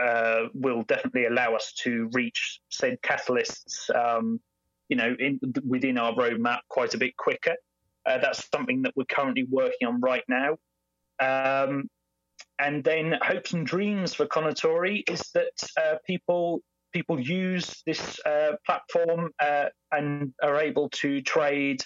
uh, 0.00 0.44
will 0.54 0.82
definitely 0.84 1.26
allow 1.26 1.54
us 1.54 1.72
to 1.74 2.08
reach 2.12 2.60
said 2.70 2.98
catalysts, 3.02 3.94
um, 3.94 4.40
you 4.88 4.96
know, 4.96 5.14
in, 5.18 5.38
within 5.66 5.98
our 5.98 6.14
roadmap 6.14 6.60
quite 6.68 6.94
a 6.94 6.98
bit 6.98 7.14
quicker. 7.16 7.54
Uh, 8.06 8.18
that's 8.18 8.48
something 8.50 8.82
that 8.82 8.92
we're 8.96 9.04
currently 9.04 9.46
working 9.50 9.86
on 9.86 10.00
right 10.00 10.24
now. 10.28 10.56
Um, 11.20 11.90
and 12.58 12.82
then 12.82 13.14
hopes 13.22 13.52
and 13.52 13.66
dreams 13.66 14.14
for 14.14 14.26
Kounotori 14.26 15.02
is 15.08 15.30
that 15.34 15.62
uh, 15.76 15.96
people 16.06 16.62
people 16.92 17.18
use 17.20 17.82
this 17.86 18.18
uh, 18.26 18.52
platform 18.66 19.30
and 19.92 20.32
are 20.42 20.60
able 20.60 20.90
to 20.90 21.22
trade, 21.22 21.82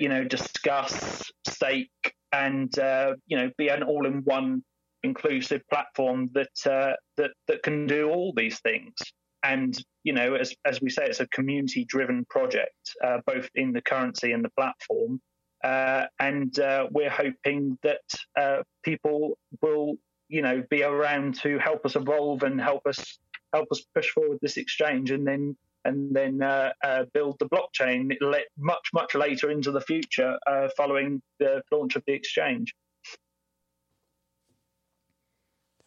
you 0.00 0.08
know, 0.08 0.24
discuss, 0.24 1.30
stake, 1.46 1.90
and 2.32 2.76
uh, 2.78 3.14
you 3.26 3.36
know 3.36 3.50
be 3.58 3.68
an 3.68 3.82
all-in-one 3.82 4.62
inclusive 5.02 5.62
platform 5.70 6.30
that 6.34 6.66
uh, 6.66 6.94
that 7.16 7.30
that 7.46 7.62
can 7.62 7.86
do 7.86 8.08
all 8.10 8.32
these 8.36 8.58
things. 8.60 8.94
And 9.42 9.76
you 10.02 10.14
know, 10.14 10.34
as 10.34 10.54
as 10.64 10.80
we 10.80 10.90
say, 10.90 11.04
it's 11.06 11.20
a 11.20 11.28
community-driven 11.28 12.26
project, 12.30 12.74
uh, 13.04 13.18
both 13.26 13.48
in 13.54 13.72
the 13.72 13.82
currency 13.82 14.32
and 14.32 14.44
the 14.44 14.50
platform. 14.50 15.20
Uh, 15.62 16.06
and 16.18 16.58
uh, 16.58 16.86
we're 16.90 17.10
hoping 17.10 17.78
that 17.82 18.02
uh, 18.36 18.58
people 18.82 19.38
will, 19.62 19.94
you 20.28 20.42
know, 20.42 20.62
be 20.68 20.82
around 20.82 21.34
to 21.40 21.58
help 21.58 21.86
us 21.86 21.96
evolve 21.96 22.42
and 22.42 22.60
help 22.60 22.86
us 22.86 23.18
help 23.54 23.68
us 23.70 23.82
push 23.94 24.10
forward 24.10 24.38
this 24.42 24.56
exchange, 24.56 25.10
and 25.10 25.26
then 25.26 25.56
and 25.84 26.14
then 26.14 26.42
uh, 26.42 26.72
uh, 26.82 27.04
build 27.12 27.38
the 27.38 27.46
blockchain 27.46 28.12
much, 28.56 28.88
much 28.92 29.14
later 29.14 29.50
into 29.50 29.70
the 29.70 29.80
future 29.80 30.38
uh, 30.46 30.68
following 30.76 31.20
the 31.38 31.62
launch 31.70 31.96
of 31.96 32.02
the 32.06 32.12
exchange. 32.12 32.74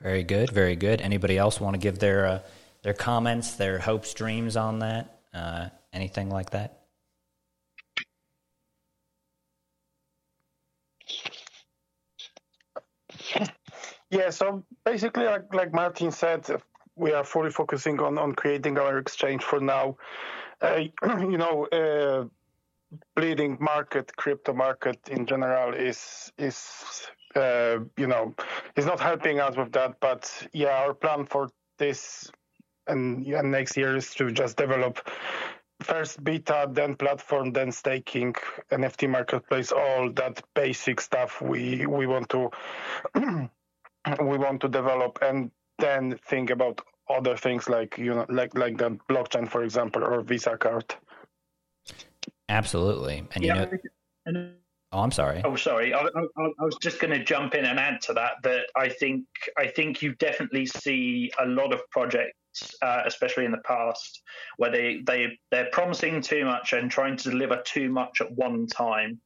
Very 0.02 0.24
good, 0.24 0.52
very 0.52 0.76
good. 0.76 1.02
Anybody 1.02 1.38
else 1.38 1.60
want 1.60 1.74
to 1.74 1.80
give 1.80 1.98
their 2.00 2.26
uh, 2.26 2.40
their 2.84 2.94
comments, 2.94 3.56
their 3.56 3.80
hopes, 3.80 4.14
dreams 4.14 4.56
on 4.56 4.80
that? 4.80 5.20
Uh, 5.34 5.70
anything 5.92 6.30
like 6.30 6.52
that? 6.52 6.84
Yeah, 14.10 14.30
so 14.30 14.64
basically, 14.86 15.26
like, 15.26 15.54
like 15.54 15.74
Martin 15.74 16.12
said, 16.12 16.46
we 16.98 17.14
are 17.14 17.24
fully 17.24 17.52
focusing 17.52 18.00
on, 18.02 18.18
on 18.18 18.34
creating 18.34 18.78
our 18.78 18.98
exchange 18.98 19.44
for 19.44 19.60
now. 19.60 19.98
Uh, 20.62 20.82
you 21.20 21.38
know, 21.38 21.66
uh, 21.68 22.26
bleeding 23.16 23.58
market, 23.60 24.16
crypto 24.16 24.54
market 24.54 24.98
in 25.10 25.26
general 25.26 25.74
is 25.74 26.32
is 26.38 27.10
uh, 27.36 27.78
you 27.98 28.08
know 28.08 28.34
is 28.76 28.86
not 28.86 29.00
helping 29.00 29.40
us 29.40 29.56
with 29.56 29.72
that. 29.74 30.00
But 30.00 30.48
yeah, 30.54 30.80
our 30.80 30.94
plan 30.94 31.26
for 31.26 31.50
this 31.78 32.32
and, 32.88 33.26
and 33.26 33.52
next 33.52 33.78
year 33.78 33.96
is 33.96 34.14
to 34.16 34.32
just 34.32 34.58
develop 34.58 35.00
first 35.82 36.24
beta, 36.24 36.68
then 36.72 36.96
platform, 36.96 37.52
then 37.52 37.72
staking, 37.72 38.34
NFT 38.72 39.10
marketplace, 39.10 39.72
all 39.72 40.12
that 40.14 40.42
basic 40.56 41.02
stuff 41.02 41.42
we 41.42 41.86
we 41.86 42.08
want 42.08 42.30
to 42.30 42.50
we 44.22 44.38
want 44.38 44.62
to 44.62 44.70
develop 44.70 45.20
and 45.22 45.52
then 45.80 46.18
think 46.28 46.50
about 46.50 46.82
other 47.10 47.38
things 47.38 47.70
like 47.70 47.98
you 47.98 48.14
know 48.14 48.26
like 48.30 48.58
like 48.58 48.78
the 48.78 48.98
blockchain 49.10 49.50
for 49.50 49.64
example 49.64 50.04
or 50.04 50.22
visa 50.22 50.58
card. 50.58 50.96
Absolutely. 52.50 53.24
And 53.34 53.44
yeah, 53.44 53.66
you 54.26 54.34
know 54.34 54.52
oh 54.92 55.00
i'm 55.00 55.12
sorry. 55.12 55.42
Oh 55.44 55.56
sorry. 55.56 55.94
I, 55.94 56.00
I, 56.00 56.06
I 56.06 56.64
was 56.64 56.78
just 56.82 57.00
going 57.00 57.18
to 57.18 57.24
jump 57.24 57.56
in 57.56 57.66
and 57.66 57.80
add 57.80 58.02
to 58.02 58.14
that 58.14 58.34
that 58.44 58.68
i 58.76 58.90
think 58.90 59.26
i 59.58 59.68
think 59.68 60.02
you 60.02 60.16
definitely 60.16 60.66
see 60.66 61.32
a 61.40 61.46
lot 61.46 61.74
of 61.74 61.82
projects 61.92 62.34
uh, 62.82 63.04
especially 63.06 63.46
in 63.46 63.52
the 63.52 63.60
past 63.60 64.22
where 64.58 64.72
they 64.72 65.02
they 65.06 65.28
they're 65.52 65.70
promising 65.72 66.22
too 66.22 66.44
much 66.46 66.74
and 66.74 66.90
trying 66.90 67.16
to 67.16 67.30
deliver 67.30 67.62
too 67.66 67.90
much 67.90 68.20
at 68.22 68.32
one 68.32 68.66
time 68.68 69.20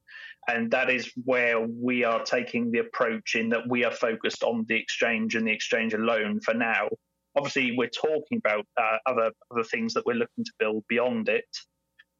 and 0.48 0.70
that 0.72 0.90
is 0.90 1.10
where 1.24 1.60
we 1.60 2.04
are 2.04 2.22
taking 2.24 2.70
the 2.70 2.78
approach 2.78 3.36
in 3.36 3.48
that 3.50 3.68
we 3.68 3.84
are 3.84 3.92
focused 3.92 4.42
on 4.42 4.64
the 4.68 4.76
exchange 4.76 5.34
and 5.34 5.46
the 5.46 5.52
exchange 5.52 5.94
alone 5.94 6.40
for 6.40 6.54
now. 6.54 6.88
Obviously, 7.36 7.74
we're 7.76 7.88
talking 7.88 8.38
about 8.38 8.66
uh, 8.76 8.98
other 9.06 9.30
other 9.50 9.64
things 9.64 9.94
that 9.94 10.04
we're 10.04 10.14
looking 10.14 10.44
to 10.44 10.52
build 10.58 10.84
beyond 10.88 11.28
it. 11.28 11.46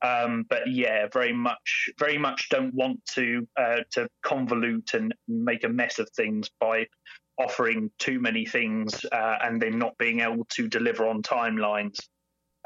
Um, 0.03 0.45
but 0.49 0.63
yeah, 0.67 1.07
very 1.13 1.33
much, 1.33 1.91
very 1.99 2.19
much 2.19 2.49
don't 2.49 2.75
want 2.75 3.01
to 3.15 3.47
uh, 3.59 3.81
to 3.93 4.09
convolute 4.25 4.95
and 4.95 5.15
make 5.29 5.65
a 5.65 5.69
mess 5.69 5.99
of 5.99 6.09
things 6.17 6.49
by 6.61 6.87
offering 7.39 7.91
too 7.99 8.21
many 8.21 8.45
things 8.45 9.05
uh, 9.13 9.39
and 9.43 9.61
then 9.61 9.79
not 9.79 9.97
being 9.99 10.21
able 10.21 10.45
to 10.51 10.69
deliver 10.69 11.07
on 11.07 11.23
timelines 11.23 11.99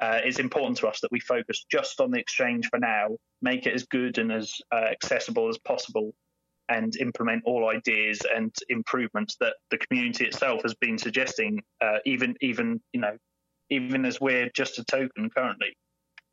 uh, 0.00 0.20
it's 0.24 0.38
important 0.38 0.76
to 0.78 0.88
us 0.88 1.00
that 1.00 1.10
we 1.10 1.20
focus 1.20 1.64
just 1.70 2.00
on 2.00 2.10
the 2.10 2.18
exchange 2.18 2.68
for 2.68 2.78
now, 2.78 3.16
make 3.40 3.66
it 3.66 3.74
as 3.74 3.84
good 3.84 4.18
and 4.18 4.30
as 4.30 4.54
uh, 4.72 4.76
accessible 4.90 5.48
as 5.48 5.58
possible, 5.58 6.14
and 6.68 6.96
implement 6.96 7.42
all 7.46 7.68
ideas 7.68 8.20
and 8.34 8.54
improvements 8.68 9.36
that 9.40 9.54
the 9.70 9.78
community 9.78 10.24
itself 10.24 10.62
has 10.62 10.74
been 10.74 10.98
suggesting. 10.98 11.62
Uh, 11.80 11.98
even 12.04 12.34
even 12.40 12.80
you 12.92 13.00
know, 13.00 13.16
even 13.70 14.04
as 14.04 14.20
we're 14.20 14.50
just 14.54 14.78
a 14.78 14.84
token 14.84 15.30
currently. 15.30 15.76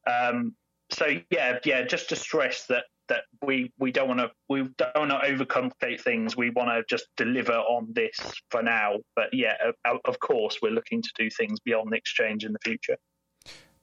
Um, 0.08 0.56
so 0.90 1.08
yeah, 1.30 1.60
yeah, 1.64 1.84
just 1.84 2.10
to 2.10 2.16
stress 2.16 2.66
that 2.68 2.84
that 3.08 3.24
we 3.42 3.72
we 3.80 3.92
don't 3.92 4.08
want 4.08 4.20
to 4.20 4.32
we 4.50 4.64
don't 4.78 5.10
want 5.10 5.12
to 5.12 5.20
overcomplicate 5.20 6.02
things. 6.02 6.36
We 6.36 6.50
want 6.50 6.70
to 6.70 6.84
just 6.90 7.08
deliver 7.16 7.54
on 7.54 7.88
this 7.94 8.18
for 8.50 8.62
now. 8.62 8.98
But 9.16 9.34
yeah, 9.34 9.56
of 9.86 10.20
course, 10.20 10.58
we're 10.62 10.72
looking 10.72 11.02
to 11.02 11.10
do 11.18 11.30
things 11.30 11.60
beyond 11.62 11.92
the 11.92 11.98
exchange 11.98 12.44
in 12.44 12.52
the 12.52 12.60
future. 12.64 12.98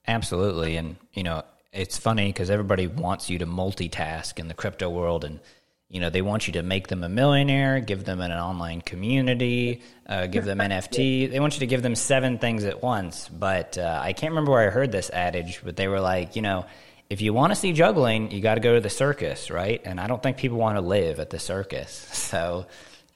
Absolutely. 0.07 0.77
And, 0.77 0.97
you 1.13 1.23
know, 1.23 1.43
it's 1.73 1.99
funny 1.99 2.27
because 2.27 2.51
everybody 2.51 2.87
wants 2.87 3.31
you 3.31 3.39
to 3.39 3.47
multitask 3.47 4.39
in 4.39 4.49
the 4.49 4.55
crypto 4.55 4.89
world 4.89 5.25
and, 5.25 5.41
you 5.89 6.01
know, 6.01 6.11
they 6.11 6.23
want 6.23 6.47
you 6.47 6.53
to 6.55 6.63
make 6.63 6.89
them 6.89 7.05
a 7.05 7.09
millionaire, 7.09 7.81
give 7.81 8.05
them 8.05 8.21
an 8.21 8.33
online 8.33 8.81
community, 8.81 9.83
uh, 10.07 10.27
give 10.27 10.45
them 10.45 10.59
NFT. 10.61 11.31
They 11.31 11.41
want 11.41 11.55
you 11.55 11.61
to 11.61 11.67
give 11.67 11.83
them 11.83 11.95
seven 11.95 12.39
things 12.39 12.65
at 12.65 12.83
once. 12.83 13.29
But 13.29 13.77
uh, 13.77 14.01
I 14.03 14.13
can't 14.13 14.33
remember 14.33 14.53
where 14.53 14.67
I 14.67 14.71
heard 14.71 14.93
this 14.93 15.11
adage, 15.11 15.61
but 15.65 15.77
they 15.77 15.89
were 15.89 16.01
like, 16.01 16.37
you 16.37 16.43
know, 16.43 16.67
if 17.09 17.21
you 17.21 17.35
want 17.35 17.51
to 17.51 17.57
see 17.57 17.73
juggling, 17.73 18.31
you 18.31 18.41
got 18.41 18.55
to 18.55 18.61
go 18.61 18.75
to 18.75 18.81
the 18.81 18.91
circus, 18.91 19.51
right? 19.51 19.83
And 19.85 20.01
I 20.01 20.07
don't 20.07 20.23
think 20.23 20.37
people 20.37 20.59
want 20.59 20.77
to 20.77 20.81
live 20.81 21.19
at 21.19 21.31
the 21.31 21.39
circus. 21.39 22.07
So 22.31 22.67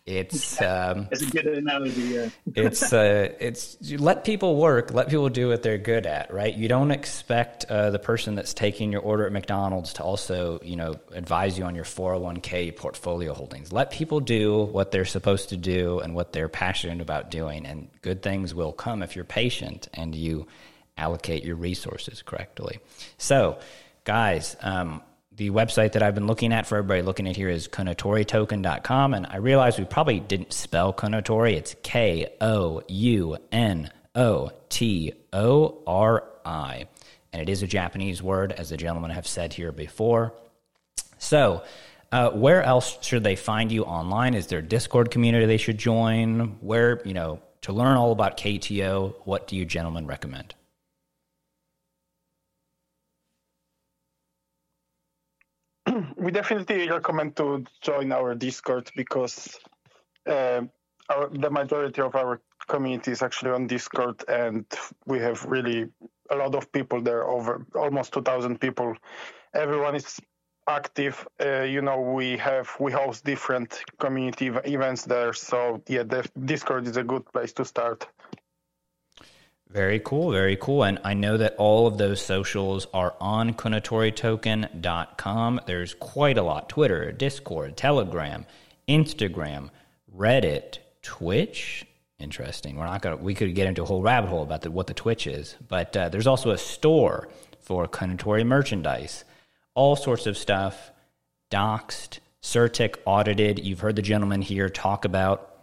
It's 0.07 0.61
um, 0.63 1.09
it's 1.11 1.23
a 1.23 1.31
good 1.31 1.47
analogy. 1.47 2.03
Yeah. 2.03 2.29
it's 2.55 2.93
uh, 2.93 3.33
it's 3.41 3.79
you 3.81 3.99
let 3.99 4.25
people 4.25 4.57
work, 4.57 4.93
let 4.93 5.09
people 5.09 5.31
do 5.31 5.49
what 5.49 5.63
they're 5.63 5.79
good 5.79 6.07
at, 6.07 6.33
right? 6.33 6.55
You 6.55 6.69
don't 6.69 6.91
expect 6.91 7.65
uh, 7.67 7.91
the 7.91 7.99
person 7.99 8.35
that's 8.35 8.53
taking 8.53 8.93
your 8.93 9.01
order 9.01 9.25
at 9.27 9.33
McDonald's 9.33 9.95
to 9.95 10.03
also, 10.03 10.61
you 10.63 10.77
know, 10.77 10.97
advise 11.13 11.59
you 11.59 11.65
on 11.65 11.75
your 11.75 11.85
401k 11.85 12.77
portfolio 12.77 13.33
holdings. 13.33 13.73
Let 13.73 13.91
people 13.91 14.21
do 14.21 14.65
what 14.65 14.91
they're 14.91 15.07
supposed 15.07 15.49
to 15.51 15.57
do 15.57 16.01
and 16.01 16.15
what 16.15 16.33
they're 16.33 16.51
passionate 16.51 17.01
about 17.01 17.31
doing, 17.31 17.65
and 17.65 17.89
good 18.03 18.23
things 18.23 18.55
will 18.55 18.73
come 18.73 19.03
if 19.03 19.17
you're 19.17 19.25
patient 19.25 19.89
and 19.95 20.15
you 20.15 20.47
allocate 20.99 21.45
your 21.45 21.57
resources 21.57 22.23
correctly. 22.23 22.79
So, 23.17 23.59
guys, 24.05 24.55
um, 24.61 25.03
the 25.37 25.51
website 25.51 25.93
that 25.93 26.03
I've 26.03 26.15
been 26.15 26.27
looking 26.27 26.53
at 26.53 26.67
for 26.67 26.77
everybody 26.77 27.03
looking 27.03 27.29
at 27.29 27.37
here 27.37 27.49
is 27.49 27.67
kounotoritoken.com. 27.67 29.15
And 29.15 29.27
I 29.27 29.37
realize 29.37 29.79
we 29.79 29.85
probably 29.85 30.21
didn't 30.21 30.53
spell 30.53 30.93
Kounotori. 30.93 31.55
It's 31.55 31.75
K 31.83 32.35
O 32.41 32.83
U 32.87 33.37
N 33.51 33.91
O 34.15 34.51
T 34.69 35.13
O 35.33 35.83
R 35.87 36.25
I. 36.45 36.87
And 37.33 37.43
it 37.43 37.49
is 37.49 37.63
a 37.63 37.67
Japanese 37.67 38.23
word, 38.23 38.53
as 38.53 38.71
the 38.71 38.77
gentlemen 38.77 39.11
have 39.11 39.27
said 39.27 39.53
here 39.53 39.73
before. 39.73 40.35
So, 41.19 41.65
uh, 42.13 42.31
where 42.31 42.63
else 42.63 42.97
should 43.01 43.25
they 43.25 43.35
find 43.35 43.73
you 43.73 43.83
online? 43.83 44.35
Is 44.35 44.47
there 44.47 44.61
a 44.61 44.63
Discord 44.63 45.11
community 45.11 45.47
they 45.47 45.57
should 45.57 45.79
join? 45.79 46.59
Where, 46.61 47.03
you 47.05 47.13
know, 47.13 47.41
to 47.63 47.73
learn 47.73 47.97
all 47.97 48.13
about 48.13 48.37
KTO, 48.37 49.15
what 49.25 49.49
do 49.49 49.57
you 49.57 49.65
gentlemen 49.65 50.07
recommend? 50.07 50.55
we 56.17 56.31
definitely 56.31 56.89
recommend 56.89 57.37
to 57.37 57.65
join 57.81 58.13
our 58.13 58.35
Discord 58.35 58.91
because 58.97 59.59
uh, 60.27 60.63
our, 61.09 61.29
the 61.31 61.51
majority 61.51 62.01
of 62.01 62.15
our 62.15 62.41
community 62.69 63.11
is 63.11 63.23
actually 63.23 63.51
on 63.51 63.67
Discord, 63.67 64.25
and 64.29 64.65
we 65.07 65.19
have 65.19 65.45
really 65.45 65.89
a 66.31 66.37
lot 66.37 66.55
of 66.55 66.73
people 66.73 67.03
there, 67.03 67.25
over 67.25 67.67
almost 67.75 68.13
2,000 68.15 68.61
people. 68.61 68.97
Everyone 69.55 69.95
is 69.95 70.21
active. 70.67 71.27
Uh, 71.45 71.63
you 71.63 71.83
know, 71.83 72.01
we 72.01 72.39
have 72.39 72.75
we 72.81 72.91
host 72.91 73.25
different 73.25 73.83
community 73.99 74.47
events 74.65 75.05
there, 75.05 75.33
so 75.33 75.83
yeah, 75.89 76.03
the 76.03 76.29
Discord 76.45 76.87
is 76.87 76.97
a 76.97 77.05
good 77.05 77.25
place 77.33 77.53
to 77.55 77.65
start. 77.65 78.09
Very 79.75 79.99
cool, 79.99 80.31
very 80.31 80.57
cool. 80.57 80.85
And 80.85 81.01
I 81.03 81.15
know 81.15 81.37
that 81.37 81.57
all 81.57 81.89
of 81.89 81.99
those 81.99 82.23
socials 82.23 82.87
are 82.95 83.17
on 83.21 83.55
kounotoritoken.com. 83.55 85.61
There's 85.67 85.95
quite 85.95 86.39
a 86.39 86.43
lot 86.43 86.69
Twitter, 86.69 87.11
Discord, 87.11 87.77
Telegram, 87.77 88.47
Instagram, 88.89 89.71
Reddit, 90.17 90.79
Twitch. 91.03 91.85
Interesting. 92.21 92.77
We're 92.77 92.87
not 92.87 93.03
going 93.03 93.19
to, 93.19 93.25
we 93.25 93.35
could 93.35 93.53
get 93.57 93.67
into 93.67 93.83
a 93.83 93.85
whole 93.85 94.01
rabbit 94.01 94.31
hole 94.31 94.45
about 94.45 94.61
the, 94.61 94.71
what 94.71 94.87
the 94.87 94.95
Twitch 94.95 95.27
is, 95.27 95.57
but 95.67 95.97
uh, 95.97 96.09
there's 96.09 96.29
also 96.29 96.53
a 96.53 96.59
store 96.59 97.29
for 97.59 97.89
Kounotori 97.89 98.47
merchandise, 98.47 99.25
all 99.75 99.97
sorts 99.97 100.29
of 100.29 100.39
stuff, 100.39 100.93
doxed, 101.51 102.21
CertiK 102.43 102.95
audited. 103.07 103.59
You've 103.59 103.81
heard 103.81 103.97
the 103.97 104.03
gentleman 104.03 104.41
here 104.41 104.69
talk 104.69 105.05
about 105.05 105.54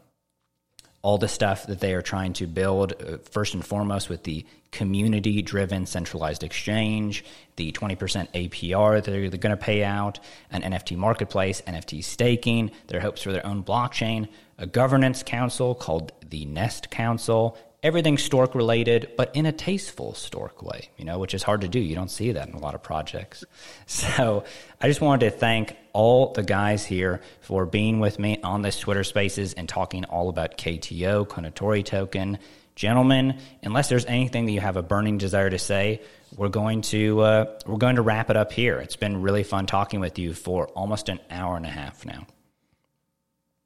all 1.01 1.17
the 1.17 1.27
stuff 1.27 1.67
that 1.67 1.79
they 1.79 1.93
are 1.93 2.01
trying 2.01 2.33
to 2.33 2.47
build, 2.47 2.93
uh, 2.93 3.17
first 3.29 3.53
and 3.53 3.65
foremost, 3.65 4.09
with 4.09 4.23
the 4.23 4.45
community 4.71 5.41
driven 5.41 5.85
centralized 5.85 6.43
exchange, 6.43 7.25
the 7.55 7.71
20% 7.71 8.31
APR 8.33 9.03
that 9.03 9.11
they're 9.11 9.29
going 9.29 9.55
to 9.55 9.57
pay 9.57 9.83
out, 9.83 10.19
an 10.51 10.61
NFT 10.61 10.95
marketplace, 10.95 11.61
NFT 11.67 12.03
staking, 12.03 12.71
their 12.87 13.01
hopes 13.01 13.21
for 13.21 13.31
their 13.31 13.45
own 13.45 13.63
blockchain, 13.63 14.27
a 14.57 14.65
governance 14.65 15.23
council 15.23 15.73
called 15.75 16.11
the 16.29 16.45
Nest 16.45 16.91
Council, 16.91 17.57
everything 17.83 18.17
stork 18.17 18.53
related, 18.53 19.11
but 19.17 19.35
in 19.35 19.45
a 19.45 19.51
tasteful 19.51 20.13
stork 20.13 20.61
way, 20.61 20.89
you 20.97 21.05
know, 21.05 21.17
which 21.17 21.33
is 21.33 21.41
hard 21.41 21.61
to 21.61 21.67
do. 21.67 21.79
You 21.79 21.95
don't 21.95 22.11
see 22.11 22.31
that 22.33 22.47
in 22.47 22.53
a 22.53 22.59
lot 22.59 22.75
of 22.75 22.83
projects. 22.83 23.43
So 23.87 24.45
I 24.79 24.87
just 24.87 25.01
wanted 25.01 25.29
to 25.29 25.37
thank 25.37 25.75
all 25.93 26.31
the 26.33 26.43
guys 26.43 26.85
here 26.85 27.21
for 27.41 27.65
being 27.65 27.99
with 27.99 28.19
me 28.19 28.39
on 28.41 28.61
this 28.61 28.79
Twitter 28.79 29.03
Spaces 29.03 29.53
and 29.53 29.67
talking 29.67 30.05
all 30.05 30.29
about 30.29 30.57
KTO, 30.57 31.27
Kounotori 31.27 31.83
Token. 31.83 32.39
Gentlemen, 32.75 33.39
unless 33.61 33.89
there's 33.89 34.05
anything 34.05 34.45
that 34.45 34.53
you 34.53 34.61
have 34.61 34.77
a 34.77 34.81
burning 34.81 35.17
desire 35.17 35.49
to 35.49 35.59
say, 35.59 36.01
we're 36.35 36.49
going 36.49 36.81
to 36.83 37.19
uh, 37.19 37.59
we're 37.65 37.77
going 37.77 37.97
to 37.97 38.01
wrap 38.01 38.29
it 38.29 38.37
up 38.37 38.51
here. 38.53 38.79
It's 38.79 38.95
been 38.95 39.21
really 39.21 39.43
fun 39.43 39.65
talking 39.65 39.99
with 39.99 40.17
you 40.17 40.33
for 40.33 40.67
almost 40.69 41.09
an 41.09 41.19
hour 41.29 41.57
and 41.57 41.65
a 41.65 41.69
half 41.69 42.05
now. 42.05 42.25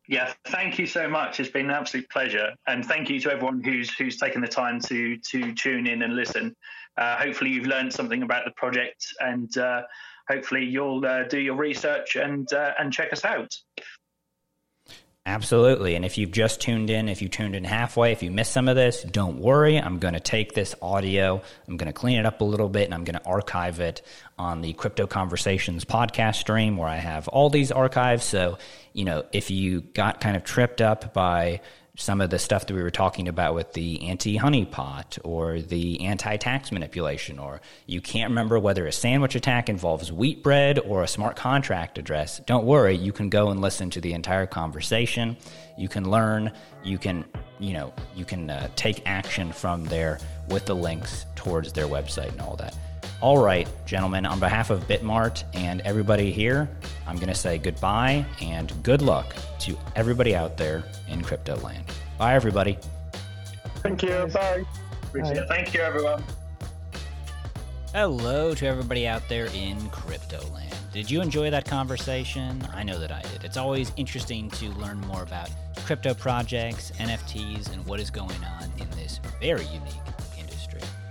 Yeah, 0.07 0.33
thank 0.47 0.77
you 0.77 0.85
so 0.85 1.07
much. 1.07 1.39
It's 1.39 1.49
been 1.49 1.65
an 1.65 1.71
absolute 1.71 2.07
pleasure, 2.09 2.51
and 2.67 2.85
thank 2.85 3.09
you 3.09 3.19
to 3.21 3.31
everyone 3.31 3.63
who's 3.63 3.89
who's 3.95 4.17
taken 4.17 4.41
the 4.41 4.47
time 4.47 4.79
to 4.81 5.17
to 5.17 5.53
tune 5.53 5.87
in 5.87 6.03
and 6.03 6.15
listen. 6.15 6.55
Uh, 6.97 7.17
hopefully, 7.17 7.49
you've 7.49 7.65
learned 7.65 7.91
something 7.91 8.21
about 8.21 8.45
the 8.45 8.51
project, 8.51 9.07
and 9.19 9.57
uh, 9.57 9.81
hopefully, 10.29 10.63
you'll 10.63 11.03
uh, 11.05 11.23
do 11.23 11.39
your 11.39 11.55
research 11.55 12.17
and 12.17 12.51
uh, 12.53 12.73
and 12.77 12.93
check 12.93 13.11
us 13.13 13.25
out. 13.25 13.55
Absolutely. 15.27 15.95
And 15.95 16.05
if 16.05 16.19
you've 16.19 16.31
just 16.31 16.61
tuned 16.61 16.91
in, 16.91 17.09
if 17.09 17.19
you 17.19 17.29
tuned 17.29 17.55
in 17.55 17.63
halfway, 17.63 18.11
if 18.11 18.21
you 18.21 18.29
missed 18.29 18.51
some 18.51 18.67
of 18.67 18.75
this, 18.75 19.01
don't 19.01 19.39
worry. 19.39 19.75
I'm 19.79 19.97
going 19.97 20.13
to 20.13 20.19
take 20.19 20.53
this 20.53 20.75
audio, 20.83 21.41
I'm 21.67 21.77
going 21.77 21.87
to 21.87 21.93
clean 21.93 22.19
it 22.19 22.27
up 22.27 22.41
a 22.41 22.43
little 22.43 22.69
bit, 22.69 22.85
and 22.85 22.93
I'm 22.93 23.05
going 23.05 23.17
to 23.17 23.25
archive 23.25 23.79
it 23.79 24.03
on 24.37 24.61
the 24.61 24.73
Crypto 24.73 25.07
Conversations 25.07 25.83
podcast 25.83 26.35
stream 26.35 26.77
where 26.77 26.87
I 26.87 26.97
have 26.97 27.27
all 27.27 27.49
these 27.49 27.71
archives. 27.71 28.23
So, 28.23 28.59
you 28.93 29.03
know, 29.03 29.25
if 29.31 29.49
you 29.49 29.81
got 29.81 30.21
kind 30.21 30.37
of 30.37 30.43
tripped 30.43 30.79
up 30.79 31.11
by 31.15 31.61
some 31.97 32.21
of 32.21 32.29
the 32.29 32.39
stuff 32.39 32.67
that 32.67 32.73
we 32.73 32.83
were 32.83 32.91
talking 32.91 33.27
about 33.27 33.55
with 33.55 33.73
the 33.73 34.07
anti 34.07 34.37
honeypot 34.37 35.17
or 35.23 35.61
the 35.61 36.01
anti 36.01 36.37
tax 36.37 36.71
manipulation, 36.71 37.39
or 37.39 37.61
you 37.85 38.01
can't 38.01 38.29
remember 38.29 38.59
whether 38.59 38.85
a 38.85 38.91
sandwich 38.91 39.35
attack 39.35 39.69
involves 39.69 40.11
wheat 40.11 40.43
bread 40.43 40.79
or 40.79 41.03
a 41.03 41.07
smart 41.07 41.35
contract 41.35 41.97
address, 41.97 42.39
don't 42.45 42.65
worry. 42.65 42.95
You 42.95 43.11
can 43.11 43.29
go 43.29 43.49
and 43.49 43.61
listen 43.61 43.89
to 43.91 44.01
the 44.01 44.13
entire 44.13 44.45
conversation. 44.45 45.37
You 45.77 45.87
can 45.87 46.09
learn. 46.09 46.51
You 46.83 46.97
can, 46.97 47.25
you 47.59 47.73
know, 47.73 47.93
you 48.15 48.25
can 48.25 48.49
uh, 48.49 48.67
take 48.75 49.01
action 49.05 49.51
from 49.51 49.85
there 49.85 50.19
with 50.49 50.65
the 50.65 50.75
links 50.75 51.25
towards 51.35 51.73
their 51.73 51.87
website 51.87 52.31
and 52.31 52.41
all 52.41 52.55
that. 52.57 52.75
All 53.21 53.37
right, 53.37 53.67
gentlemen, 53.85 54.25
on 54.25 54.39
behalf 54.39 54.69
of 54.69 54.87
BitMart 54.87 55.45
and 55.53 55.79
everybody 55.81 56.31
here, 56.31 56.69
I'm 57.07 57.15
going 57.15 57.29
to 57.29 57.33
say 57.33 57.57
goodbye 57.57 58.25
and 58.41 58.71
good 58.83 59.01
luck 59.01 59.33
to 59.59 59.77
everybody 59.95 60.35
out 60.35 60.57
there 60.57 60.83
in 61.07 61.23
crypto 61.23 61.55
land. 61.57 61.85
Bye, 62.17 62.35
everybody. 62.35 62.77
Thank 63.77 64.03
you. 64.03 64.29
Bye. 64.33 64.65
Appreciate 65.03 65.37
it. 65.37 65.47
Thank 65.47 65.73
you, 65.73 65.79
everyone. 65.79 66.23
Hello 67.93 68.53
to 68.53 68.67
everybody 68.67 69.07
out 69.07 69.23
there 69.29 69.45
in 69.55 69.89
crypto 69.91 70.45
land. 70.53 70.75
Did 70.91 71.09
you 71.09 71.21
enjoy 71.21 71.49
that 71.51 71.65
conversation? 71.65 72.67
I 72.73 72.83
know 72.83 72.99
that 72.99 73.13
I 73.13 73.21
did. 73.21 73.45
It's 73.45 73.57
always 73.57 73.93
interesting 73.95 74.49
to 74.51 74.69
learn 74.71 74.99
more 75.01 75.23
about 75.23 75.49
crypto 75.85 76.13
projects, 76.13 76.91
NFTs, 76.97 77.71
and 77.71 77.85
what 77.85 78.01
is 78.01 78.09
going 78.09 78.43
on 78.43 78.69
in 78.77 78.89
this 78.91 79.21
very 79.39 79.63
unique 79.65 79.81
industry. 79.83 80.14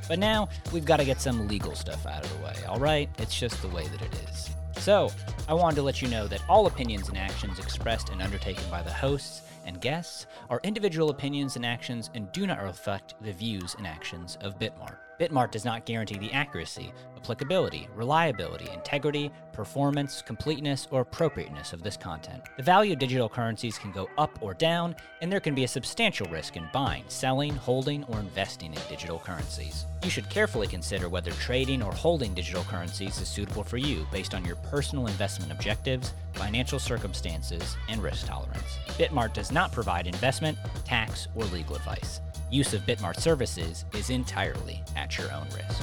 But 0.08 0.18
now 0.18 0.48
we've 0.72 0.84
got 0.84 0.98
to 0.98 1.04
get 1.04 1.20
some 1.20 1.48
legal 1.48 1.74
stuff 1.74 2.06
out 2.06 2.24
of 2.24 2.36
the 2.36 2.44
way, 2.44 2.54
all 2.68 2.78
right? 2.78 3.08
It's 3.18 3.38
just 3.38 3.60
the 3.62 3.68
way 3.68 3.86
that 3.88 4.02
it 4.02 4.14
is. 4.28 4.50
So, 4.82 5.10
I 5.48 5.54
wanted 5.54 5.76
to 5.76 5.82
let 5.82 6.02
you 6.02 6.08
know 6.08 6.26
that 6.26 6.42
all 6.48 6.66
opinions 6.66 7.08
and 7.08 7.16
actions 7.16 7.58
expressed 7.58 8.10
and 8.10 8.20
undertaken 8.20 8.64
by 8.70 8.82
the 8.82 8.92
hosts 8.92 9.42
and 9.64 9.80
guests 9.80 10.26
are 10.50 10.60
individual 10.62 11.10
opinions 11.10 11.56
and 11.56 11.64
actions 11.64 12.10
and 12.14 12.30
do 12.32 12.46
not 12.46 12.62
reflect 12.62 13.14
the 13.22 13.32
views 13.32 13.74
and 13.78 13.86
actions 13.86 14.36
of 14.40 14.58
BitMart. 14.58 14.96
BitMart 15.18 15.52
does 15.52 15.64
not 15.64 15.86
guarantee 15.86 16.18
the 16.18 16.32
accuracy, 16.32 16.92
applicability, 17.24 17.88
reliability, 17.94 18.68
integrity, 18.74 19.30
performance, 19.52 20.20
completeness, 20.20 20.86
or 20.90 21.00
appropriateness 21.00 21.72
of 21.72 21.82
this 21.82 21.96
content. 21.96 22.42
The 22.58 22.62
value 22.62 22.92
of 22.92 22.98
digital 22.98 23.30
currencies 23.30 23.78
can 23.78 23.92
go 23.92 24.08
up 24.18 24.38
or 24.42 24.52
down, 24.52 24.94
and 25.22 25.32
there 25.32 25.40
can 25.40 25.54
be 25.54 25.64
a 25.64 25.68
substantial 25.68 26.26
risk 26.26 26.56
in 26.56 26.68
buying, 26.72 27.04
selling, 27.08 27.54
holding, 27.54 28.04
or 28.04 28.20
investing 28.20 28.74
in 28.74 28.80
digital 28.90 29.18
currencies. 29.18 29.86
You 30.02 30.10
should 30.10 30.28
carefully 30.28 30.66
consider 30.66 31.08
whether 31.08 31.30
trading 31.30 31.82
or 31.82 31.92
holding 31.92 32.34
digital 32.34 32.64
currencies 32.64 33.18
is 33.18 33.28
suitable 33.28 33.64
for 33.64 33.78
you 33.78 34.06
based 34.12 34.34
on 34.34 34.44
your 34.44 34.56
personal 34.56 35.06
investment 35.06 35.50
objectives, 35.50 36.12
financial 36.34 36.78
circumstances, 36.78 37.76
and 37.88 38.02
risk 38.02 38.26
tolerance. 38.26 38.78
BitMart 38.98 39.32
does 39.32 39.50
not 39.50 39.72
provide 39.72 40.06
investment, 40.06 40.58
tax, 40.84 41.28
or 41.34 41.44
legal 41.44 41.76
advice. 41.76 42.20
Use 42.50 42.74
of 42.74 42.82
BitMart 42.82 43.18
services 43.18 43.86
is 43.94 44.10
entirely 44.10 44.82
at 44.94 45.16
your 45.16 45.32
own 45.32 45.46
risk. 45.56 45.82